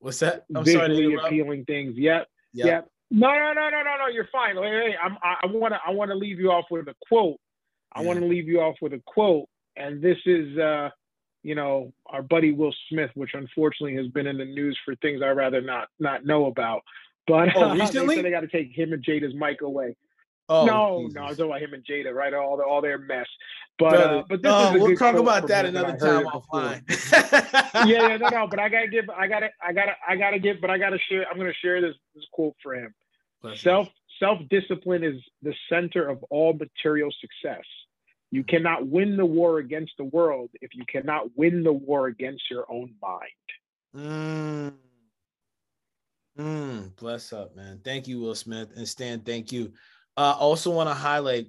What's 0.00 0.20
that? 0.20 0.44
I'm 0.54 0.64
visually 0.64 1.14
appealing 1.14 1.64
things. 1.64 1.96
Yep. 1.96 2.26
Yep. 2.54 2.66
yep. 2.66 2.88
No, 3.10 3.28
no, 3.28 3.52
no, 3.54 3.70
no, 3.70 3.82
no, 3.82 3.96
no. 3.98 4.06
You're 4.12 4.28
fine. 4.30 4.56
Hey, 4.56 4.94
I'm, 5.02 5.16
I 5.22 5.46
want 5.46 5.74
to. 5.74 5.80
I 5.86 5.90
want 5.90 6.10
to 6.10 6.14
leave 6.14 6.38
you 6.38 6.50
off 6.50 6.66
with 6.70 6.88
a 6.88 6.94
quote. 7.08 7.36
I 7.92 8.00
yeah. 8.00 8.06
want 8.06 8.20
to 8.20 8.26
leave 8.26 8.48
you 8.48 8.60
off 8.60 8.76
with 8.82 8.92
a 8.92 9.02
quote, 9.06 9.48
and 9.76 10.02
this 10.02 10.18
is, 10.26 10.58
uh, 10.58 10.90
you 11.48 11.54
know, 11.54 11.94
our 12.04 12.20
buddy 12.20 12.52
Will 12.52 12.74
Smith, 12.90 13.10
which 13.14 13.30
unfortunately 13.32 13.96
has 13.96 14.06
been 14.08 14.26
in 14.26 14.36
the 14.36 14.44
news 14.44 14.78
for 14.84 14.94
things 14.96 15.22
I 15.22 15.28
rather 15.28 15.62
not 15.62 15.88
not 15.98 16.26
know 16.26 16.44
about. 16.44 16.82
But 17.26 17.56
oh, 17.56 17.74
recently 17.78 18.16
they, 18.16 18.22
they 18.22 18.30
got 18.30 18.40
to 18.40 18.48
take 18.48 18.70
him 18.76 18.92
and 18.92 19.02
Jada's 19.02 19.34
mic 19.34 19.62
away. 19.62 19.96
Oh, 20.50 20.66
no, 20.66 21.00
Jesus. 21.00 21.14
no, 21.14 21.22
I 21.22 21.28
was 21.28 21.36
talking 21.38 21.50
about 21.50 21.62
him 21.62 21.72
and 21.72 21.84
Jada, 21.84 22.12
right? 22.12 22.34
All 22.34 22.58
the, 22.58 22.64
all 22.64 22.82
their 22.82 22.98
mess. 22.98 23.26
But 23.78 23.94
uh, 23.94 24.22
but 24.28 24.42
this 24.42 24.52
oh, 24.54 24.78
we'll 24.78 24.96
talk 24.96 25.16
about 25.16 25.46
that 25.48 25.64
another 25.64 25.96
time 25.96 26.26
offline. 26.26 26.82
yeah, 27.86 28.08
yeah, 28.08 28.16
no, 28.18 28.28
no. 28.28 28.46
But 28.46 28.58
I 28.58 28.68
gotta 28.68 28.88
give, 28.88 29.08
I 29.08 29.26
gotta, 29.26 29.48
I 29.62 29.72
gotta, 29.72 29.92
I 30.06 30.16
gotta 30.16 30.38
give, 30.38 30.60
but 30.60 30.68
I 30.68 30.76
gotta 30.76 30.98
share. 31.08 31.26
I'm 31.30 31.38
gonna 31.38 31.52
share 31.62 31.80
this 31.80 31.94
this 32.14 32.24
quote 32.32 32.56
for 32.62 32.74
him. 32.74 32.94
Self 33.56 33.88
self 34.18 34.38
discipline 34.50 35.02
is 35.02 35.16
the 35.42 35.54
center 35.70 36.08
of 36.08 36.22
all 36.28 36.52
material 36.52 37.10
success. 37.20 37.64
You 38.30 38.44
cannot 38.44 38.86
win 38.86 39.16
the 39.16 39.24
war 39.24 39.58
against 39.58 39.92
the 39.96 40.04
world 40.04 40.50
if 40.60 40.74
you 40.74 40.84
cannot 40.86 41.36
win 41.36 41.62
the 41.62 41.72
war 41.72 42.06
against 42.06 42.50
your 42.50 42.70
own 42.70 42.94
mind. 43.00 43.22
Mm. 43.96 44.72
Mm, 46.38 46.96
bless 46.96 47.32
up, 47.32 47.56
man. 47.56 47.80
Thank 47.84 48.06
you, 48.06 48.20
Will 48.20 48.34
Smith. 48.34 48.68
And 48.76 48.86
Stan, 48.86 49.20
thank 49.20 49.50
you. 49.50 49.72
I 50.16 50.30
uh, 50.30 50.34
also 50.34 50.70
want 50.70 50.88
to 50.88 50.94
highlight 50.94 51.46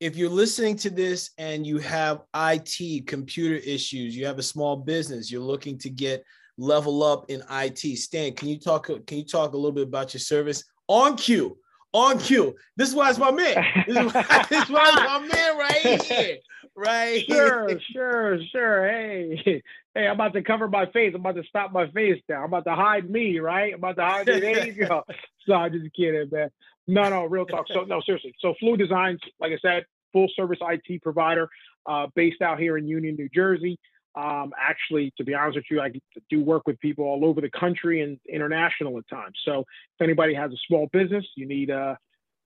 if 0.00 0.16
you're 0.16 0.30
listening 0.30 0.76
to 0.78 0.90
this 0.90 1.30
and 1.38 1.64
you 1.66 1.78
have 1.78 2.22
IT, 2.34 3.06
computer 3.06 3.56
issues, 3.56 4.16
you 4.16 4.26
have 4.26 4.38
a 4.38 4.42
small 4.42 4.76
business, 4.76 5.30
you're 5.30 5.40
looking 5.40 5.78
to 5.78 5.90
get 5.90 6.24
level 6.58 7.04
up 7.04 7.26
in 7.30 7.42
IT. 7.50 7.78
Stan, 7.78 8.32
can 8.32 8.48
you 8.48 8.58
talk 8.58 8.86
can 8.86 9.18
you 9.18 9.24
talk 9.24 9.52
a 9.52 9.56
little 9.56 9.72
bit 9.72 9.86
about 9.86 10.12
your 10.12 10.20
service? 10.20 10.64
on 10.88 11.16
cue, 11.16 11.56
on 11.92 12.18
cue. 12.18 12.54
This 12.76 12.88
is 12.88 12.94
why 12.94 13.10
it's 13.10 13.18
my 13.18 13.30
man. 13.30 13.64
This 13.86 13.96
is 13.96 14.12
why, 14.12 14.46
this 14.48 14.64
is 14.64 14.70
why 14.70 14.88
it's 14.88 14.96
my 14.96 15.18
man 15.34 15.58
right 15.58 16.02
here. 16.02 16.38
Right. 16.74 17.22
Here. 17.22 17.68
Sure, 17.68 17.80
sure, 17.92 18.38
sure. 18.50 18.88
Hey, 18.88 19.62
hey, 19.94 20.06
I'm 20.06 20.14
about 20.14 20.32
to 20.34 20.42
cover 20.42 20.68
my 20.68 20.86
face. 20.86 21.12
I'm 21.14 21.20
about 21.20 21.36
to 21.36 21.44
stop 21.44 21.72
my 21.72 21.90
face 21.90 22.22
down. 22.28 22.44
I'm 22.44 22.48
about 22.48 22.64
to 22.64 22.74
hide 22.74 23.10
me, 23.10 23.38
right? 23.38 23.74
I'm 23.74 23.78
about 23.78 23.96
to 23.96 24.04
hide 24.04 24.26
me. 24.26 24.40
There 24.40 24.66
you 24.66 24.86
go. 24.86 25.02
So 25.44 25.54
I'm 25.54 25.72
just 25.72 25.92
kidding, 25.92 26.28
man. 26.30 26.50
No, 26.86 27.08
no, 27.08 27.24
real 27.24 27.44
talk. 27.44 27.66
So 27.66 27.82
no, 27.82 28.00
seriously. 28.00 28.32
So 28.38 28.54
Fluid 28.60 28.78
Designs, 28.78 29.18
like 29.40 29.50
I 29.50 29.58
said, 29.60 29.86
full 30.12 30.28
service 30.36 30.58
IT 30.60 31.02
provider, 31.02 31.48
uh, 31.84 32.06
based 32.14 32.42
out 32.42 32.60
here 32.60 32.78
in 32.78 32.86
Union, 32.86 33.16
New 33.16 33.28
Jersey. 33.34 33.76
Um, 34.14 34.52
actually, 34.60 35.12
to 35.16 35.24
be 35.24 35.34
honest 35.34 35.56
with 35.56 35.64
you, 35.70 35.80
I 35.80 35.90
do 36.28 36.42
work 36.42 36.66
with 36.66 36.78
people 36.80 37.04
all 37.04 37.24
over 37.24 37.40
the 37.40 37.50
country 37.50 38.02
and 38.02 38.18
international 38.28 38.98
at 38.98 39.08
times. 39.08 39.38
So 39.44 39.60
if 39.60 40.02
anybody 40.02 40.34
has 40.34 40.52
a 40.52 40.56
small 40.66 40.88
business, 40.92 41.24
you 41.34 41.46
need 41.46 41.70
a, 41.70 41.98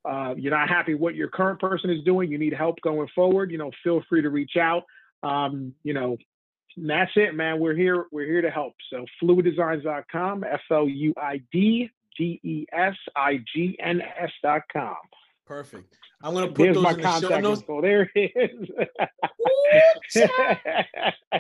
uh, 0.05 0.35
you're 0.37 0.53
not 0.53 0.69
happy 0.69 0.95
what 0.95 1.17
your 1.17 1.29
current 1.29 1.59
person 1.59 1.91
is 1.91 2.05
doing, 2.05 2.31
you 2.31 2.39
need 2.39 2.53
help 2.53 2.81
going 2.83 3.09
forward, 3.15 3.51
you 3.51 3.59
know, 3.59 3.73
feel 3.83 4.03
free 4.09 4.23
to 4.23 4.31
reach 4.31 4.57
out. 4.57 4.85
Um, 5.25 5.75
you 5.83 5.93
know, 5.93 6.17
that's 6.77 7.11
it, 7.17 7.35
man. 7.35 7.59
We're 7.59 7.75
here. 7.75 8.05
We're 8.13 8.27
here 8.27 8.43
to 8.43 8.51
help. 8.51 8.75
So 8.91 9.05
fluiddesigns.com, 9.23 10.45
F 10.45 10.61
L 10.71 10.89
U 10.89 11.15
I 11.17 11.41
D 11.51 11.91
D 12.17 12.41
E 12.43 12.67
S 12.73 12.95
I 13.17 13.41
G 13.53 13.77
N 13.81 14.01
S.com. 14.01 14.97
Perfect. 15.47 15.97
I'm 16.23 16.35
gonna 16.35 16.49
put 16.49 16.59
There's 16.59 16.75
those 16.75 16.83
my 16.85 16.91
in 16.93 17.01
the 17.01 17.21
show 17.21 17.39
notes. 17.41 17.61
info. 17.61 17.81
There 17.81 18.11
it 18.15 18.33
is. 18.35 18.69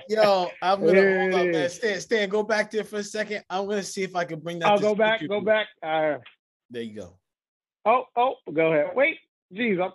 Yo, 0.09 0.49
I'm 0.63 0.81
gonna 0.81 0.93
There 0.93 1.31
hold 1.33 1.55
up. 1.57 1.71
Stan, 1.71 2.01
Stan, 2.01 2.29
go 2.29 2.43
back 2.43 2.71
there 2.71 2.85
for 2.85 2.97
a 2.99 3.03
second. 3.05 3.45
I'm 3.51 3.67
gonna 3.67 3.83
see 3.83 4.03
if 4.03 4.15
I 4.15 4.25
can 4.25 4.39
bring 4.39 4.61
that. 4.61 4.69
I'll 4.69 4.79
go 4.79 4.95
back. 4.95 5.27
Go 5.27 5.41
back. 5.41 5.67
Uh, 5.83 6.19
There 6.71 6.83
you 6.83 6.95
go. 6.95 7.19
oh, 7.85 8.05
oh, 8.17 8.35
go 8.53 8.73
ahead. 8.73 8.93
Wait, 8.95 9.19
jeez, 9.53 9.83
I'm, 9.83 9.93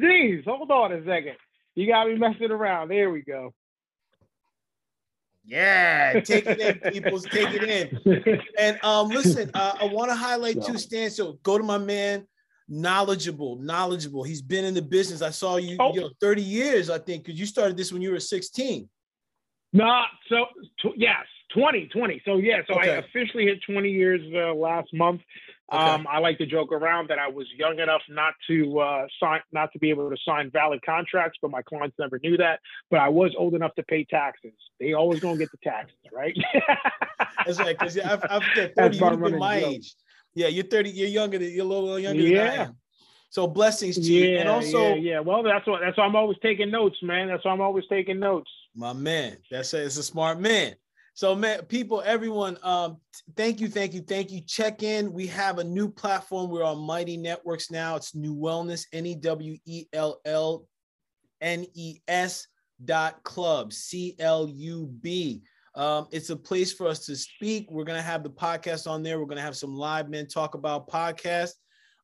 geez, 0.00 0.44
hold 0.44 0.70
on 0.70 0.92
a 0.92 1.04
second. 1.04 1.36
You 1.74 1.86
got 1.88 2.06
me 2.08 2.16
messing 2.16 2.50
around. 2.50 2.88
There 2.88 3.10
we 3.10 3.22
go. 3.22 3.54
Yeah, 5.44 6.20
take 6.20 6.44
it 6.46 6.60
in, 6.60 6.92
peoples. 6.92 7.24
Take 7.24 7.48
it 7.54 7.62
in. 7.64 8.40
And 8.58 8.78
um, 8.84 9.08
listen, 9.08 9.50
uh, 9.54 9.78
I 9.80 9.86
want 9.86 10.10
to 10.10 10.14
highlight 10.14 10.62
too, 10.62 10.76
Stan. 10.78 11.10
So 11.10 11.38
go 11.42 11.56
to 11.56 11.64
my 11.64 11.78
man, 11.78 12.26
knowledgeable, 12.68 13.56
knowledgeable. 13.56 14.22
He's 14.22 14.42
been 14.42 14.64
in 14.64 14.74
the 14.74 14.82
business. 14.82 15.22
I 15.22 15.30
saw 15.30 15.56
you, 15.56 15.76
Oh. 15.80 15.94
you 15.94 16.00
know, 16.02 16.10
30 16.20 16.42
years, 16.42 16.90
I 16.90 16.98
think, 16.98 17.24
because 17.24 17.38
you 17.40 17.46
started 17.46 17.76
this 17.76 17.92
when 17.92 18.02
you 18.02 18.12
were 18.12 18.20
16. 18.20 18.88
No, 19.72 20.02
so 20.28 20.46
tw- 20.80 20.96
yes, 20.96 21.26
20, 21.52 21.88
20. 21.88 22.22
So 22.24 22.36
yeah, 22.36 22.62
so 22.66 22.74
Okay. 22.74 22.92
I 22.92 22.96
officially 22.96 23.44
hit 23.46 23.60
20 23.62 23.90
years 23.90 24.20
uh, 24.34 24.54
last 24.54 24.88
month. 24.94 25.20
Okay. 25.70 25.82
Um, 25.84 26.06
I 26.10 26.18
like 26.18 26.38
to 26.38 26.46
joke 26.46 26.72
around 26.72 27.10
that 27.10 27.18
I 27.18 27.28
was 27.28 27.46
young 27.54 27.78
enough 27.78 28.00
not 28.08 28.32
to 28.46 28.78
uh, 28.80 29.06
sign, 29.20 29.40
not 29.52 29.70
to 29.74 29.78
be 29.78 29.90
able 29.90 30.08
to 30.08 30.16
sign 30.26 30.50
valid 30.50 30.80
contracts, 30.84 31.38
but 31.42 31.50
my 31.50 31.60
clients 31.60 31.96
never 31.98 32.18
knew 32.22 32.38
that. 32.38 32.60
But 32.90 33.00
I 33.00 33.10
was 33.10 33.34
old 33.36 33.54
enough 33.54 33.74
to 33.74 33.82
pay 33.82 34.04
taxes. 34.04 34.54
They 34.80 34.94
always 34.94 35.20
gonna 35.20 35.36
get 35.36 35.50
the 35.50 35.58
taxes, 35.62 35.98
right? 36.10 36.34
That's 37.46 37.58
right, 37.58 37.78
because 37.78 37.98
I, 37.98 38.14
I 38.14 38.40
forget 38.48 38.74
30, 38.74 38.74
That's 38.76 38.94
you've 38.94 39.00
my 39.02 39.10
been 39.10 39.20
running 39.20 39.38
my 39.38 39.60
joke. 39.60 39.82
Yeah, 40.34 40.48
you're 40.48 40.64
30, 40.64 40.90
you're 40.90 41.08
younger 41.08 41.38
than 41.38 41.50
you're 41.50 41.64
a 41.64 41.68
little 41.68 41.98
younger 41.98 42.24
than 42.24 42.38
I 42.38 42.54
Yeah. 42.54 42.62
am. 42.64 42.76
So 43.30 43.46
blessings 43.46 43.96
to 43.96 44.02
you. 44.12 44.24
yeah, 44.26 44.40
And 44.40 44.48
also, 44.48 44.94
yeah, 44.94 44.94
yeah. 44.94 45.20
Well, 45.20 45.42
that's 45.42 45.66
what 45.66 45.80
that's 45.80 45.98
why 45.98 46.04
I'm 46.04 46.16
always 46.16 46.38
taking 46.42 46.70
notes, 46.70 46.96
man. 47.02 47.28
That's 47.28 47.44
why 47.44 47.52
I'm 47.52 47.60
always 47.60 47.84
taking 47.88 48.18
notes. 48.18 48.50
My 48.74 48.92
man, 48.92 49.36
that's 49.50 49.74
a, 49.74 49.84
it's 49.84 49.96
a 49.98 50.02
smart 50.02 50.40
man. 50.40 50.74
So, 51.14 51.34
man, 51.34 51.64
people, 51.64 52.00
everyone, 52.06 52.58
um, 52.62 52.98
thank 53.34 53.60
you, 53.60 53.68
thank 53.68 53.92
you, 53.92 54.02
thank 54.02 54.30
you. 54.30 54.40
Check 54.40 54.84
in. 54.84 55.12
We 55.12 55.26
have 55.26 55.58
a 55.58 55.64
new 55.64 55.90
platform. 55.90 56.48
We're 56.48 56.62
on 56.62 56.78
Mighty 56.78 57.16
Networks 57.16 57.72
now. 57.72 57.96
It's 57.96 58.12
NeWellness, 58.12 58.86
N 58.92 59.04
E 59.04 59.14
W 59.16 59.56
E 59.66 59.86
L 59.92 60.20
L 60.24 60.64
N 61.40 61.66
E 61.74 61.98
S 62.06 62.46
dot 62.84 63.22
club, 63.24 63.72
C 63.72 64.14
L 64.20 64.48
U 64.48 64.86
B. 65.02 65.42
Um, 65.78 66.08
it's 66.10 66.30
a 66.30 66.36
place 66.36 66.72
for 66.72 66.88
us 66.88 67.06
to 67.06 67.14
speak. 67.14 67.70
We're 67.70 67.84
gonna 67.84 68.02
have 68.02 68.24
the 68.24 68.30
podcast 68.30 68.90
on 68.90 69.04
there. 69.04 69.20
We're 69.20 69.26
gonna 69.26 69.40
have 69.40 69.56
some 69.56 69.76
live 69.76 70.10
men 70.10 70.26
talk 70.26 70.54
about 70.54 70.88
podcast. 70.88 71.52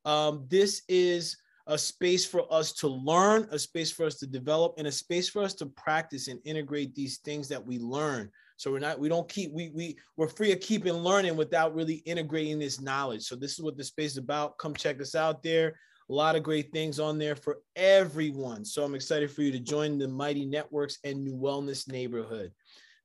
Um, 0.04 0.46
this 0.48 0.82
is 0.88 1.36
a 1.66 1.76
space 1.76 2.24
for 2.24 2.46
us 2.52 2.72
to 2.74 2.86
learn, 2.86 3.48
a 3.50 3.58
space 3.58 3.90
for 3.90 4.06
us 4.06 4.16
to 4.18 4.28
develop, 4.28 4.74
and 4.78 4.86
a 4.86 4.92
space 4.92 5.28
for 5.28 5.42
us 5.42 5.54
to 5.54 5.66
practice 5.66 6.28
and 6.28 6.38
integrate 6.44 6.94
these 6.94 7.18
things 7.18 7.48
that 7.48 7.66
we 7.66 7.80
learn. 7.80 8.30
So 8.58 8.70
we're 8.70 8.78
not, 8.78 9.00
we 9.00 9.08
don't 9.08 9.28
keep, 9.28 9.50
we 9.52 9.70
we 9.70 9.96
we're 10.16 10.28
free 10.28 10.52
of 10.52 10.60
keeping 10.60 10.92
learning 10.92 11.36
without 11.36 11.74
really 11.74 11.96
integrating 12.06 12.60
this 12.60 12.80
knowledge. 12.80 13.22
So 13.22 13.34
this 13.34 13.54
is 13.54 13.60
what 13.60 13.76
the 13.76 13.82
space 13.82 14.12
is 14.12 14.18
about. 14.18 14.56
Come 14.58 14.74
check 14.74 15.00
us 15.00 15.16
out 15.16 15.42
there. 15.42 15.74
A 16.10 16.12
lot 16.12 16.36
of 16.36 16.42
great 16.42 16.70
things 16.70 17.00
on 17.00 17.18
there 17.18 17.34
for 17.34 17.58
everyone. 17.74 18.64
So 18.64 18.84
I'm 18.84 18.94
excited 18.94 19.32
for 19.32 19.42
you 19.42 19.50
to 19.50 19.58
join 19.58 19.98
the 19.98 20.06
Mighty 20.06 20.44
Networks 20.44 20.98
and 21.02 21.26
NeWellness 21.26 21.90
Neighborhood. 21.90 22.52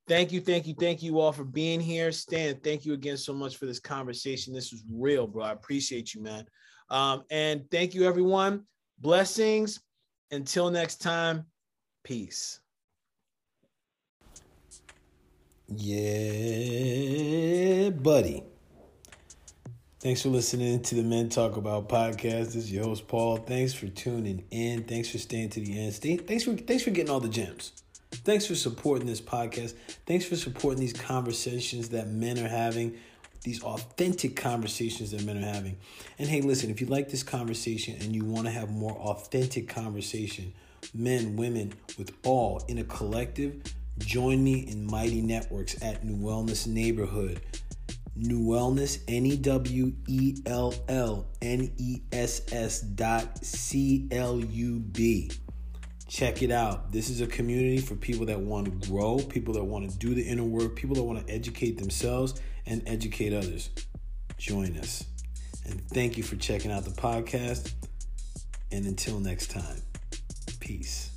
Thank 0.09 0.31
you, 0.31 0.41
thank 0.41 0.65
you, 0.65 0.73
thank 0.73 1.03
you 1.03 1.19
all 1.19 1.31
for 1.31 1.43
being 1.43 1.79
here. 1.79 2.11
Stan, 2.11 2.55
thank 2.63 2.83
you 2.83 2.93
again 2.93 3.15
so 3.15 3.31
much 3.31 3.57
for 3.57 3.67
this 3.67 3.79
conversation. 3.79 4.55
This 4.55 4.71
was 4.71 4.83
real, 4.91 5.27
bro. 5.27 5.43
I 5.43 5.51
appreciate 5.51 6.15
you, 6.15 6.23
man. 6.23 6.45
Um, 6.89 7.25
and 7.29 7.69
thank 7.69 7.93
you, 7.93 8.07
everyone. 8.07 8.63
Blessings. 8.97 9.79
Until 10.31 10.71
next 10.71 10.95
time, 10.95 11.45
peace. 12.03 12.59
Yeah, 15.67 15.91
buddy. 17.91 18.43
Thanks 19.99 20.23
for 20.23 20.29
listening 20.29 20.81
to 20.81 20.95
the 20.95 21.03
Men 21.03 21.29
Talk 21.29 21.55
About 21.57 21.87
podcast. 21.87 22.53
This 22.53 22.55
is 22.55 22.71
your 22.71 22.85
host 22.85 23.07
Paul. 23.07 23.37
Thanks 23.37 23.73
for 23.75 23.87
tuning 23.87 24.43
in. 24.49 24.85
Thanks 24.85 25.09
for 25.09 25.19
staying 25.19 25.49
to 25.51 25.59
the 25.59 25.79
end. 25.79 25.93
Stay, 25.93 26.17
thanks 26.17 26.45
for 26.45 26.53
thanks 26.53 26.81
for 26.81 26.89
getting 26.89 27.11
all 27.11 27.19
the 27.19 27.29
gems. 27.29 27.73
Thanks 28.29 28.45
for 28.45 28.53
supporting 28.53 29.07
this 29.07 29.21
podcast. 29.21 29.73
Thanks 30.05 30.23
for 30.23 30.35
supporting 30.35 30.79
these 30.79 30.93
conversations 30.93 31.89
that 31.89 32.09
men 32.09 32.37
are 32.37 32.47
having, 32.47 32.95
these 33.41 33.63
authentic 33.63 34.35
conversations 34.35 35.09
that 35.09 35.23
men 35.23 35.43
are 35.43 35.51
having. 35.51 35.77
And 36.19 36.29
hey, 36.29 36.41
listen, 36.41 36.69
if 36.69 36.79
you 36.79 36.85
like 36.85 37.09
this 37.09 37.23
conversation 37.23 37.95
and 37.99 38.13
you 38.13 38.23
want 38.23 38.45
to 38.45 38.51
have 38.51 38.69
more 38.69 38.91
authentic 38.91 39.67
conversation, 39.67 40.53
men, 40.93 41.37
women, 41.37 41.73
with 41.97 42.11
all 42.23 42.63
in 42.67 42.77
a 42.77 42.83
collective, 42.83 43.63
join 43.97 44.43
me 44.43 44.59
in 44.59 44.85
Mighty 44.85 45.21
Networks 45.23 45.81
at 45.81 46.05
NeWellness 46.05 46.67
Neighborhood. 46.67 47.41
NeWellness, 48.15 48.99
N 49.07 49.25
E 49.25 49.37
W 49.37 49.91
E 50.07 50.35
L 50.45 50.75
L 50.87 51.25
N 51.41 51.71
E 51.77 52.01
S 52.11 52.43
S 52.51 52.81
dot 52.81 53.43
C 53.43 54.07
L 54.11 54.39
U 54.39 54.77
B. 54.77 55.31
Check 56.09 56.41
it 56.41 56.49
out. 56.49 56.91
This 56.91 57.09
is 57.09 57.21
a 57.21 57.27
community 57.27 57.77
for 57.77 57.95
people 57.95 58.25
that 58.25 58.39
want 58.39 58.65
to 58.65 58.89
grow, 58.89 59.19
people 59.19 59.53
that 59.53 59.63
want 59.63 59.89
to 59.89 59.97
do 59.99 60.15
the 60.15 60.23
inner 60.23 60.43
work, 60.43 60.75
people 60.75 60.95
that 60.95 61.03
want 61.03 61.25
to 61.25 61.31
educate 61.31 61.77
themselves 61.77 62.41
and 62.65 62.81
educate 62.87 63.31
others. 63.31 63.69
Join 64.37 64.75
us. 64.77 65.05
And 65.65 65.87
thank 65.89 66.17
you 66.17 66.23
for 66.23 66.35
checking 66.35 66.71
out 66.71 66.83
the 66.83 66.91
podcast. 66.91 67.73
And 68.71 68.87
until 68.87 69.19
next 69.19 69.51
time, 69.51 69.83
peace. 70.59 71.08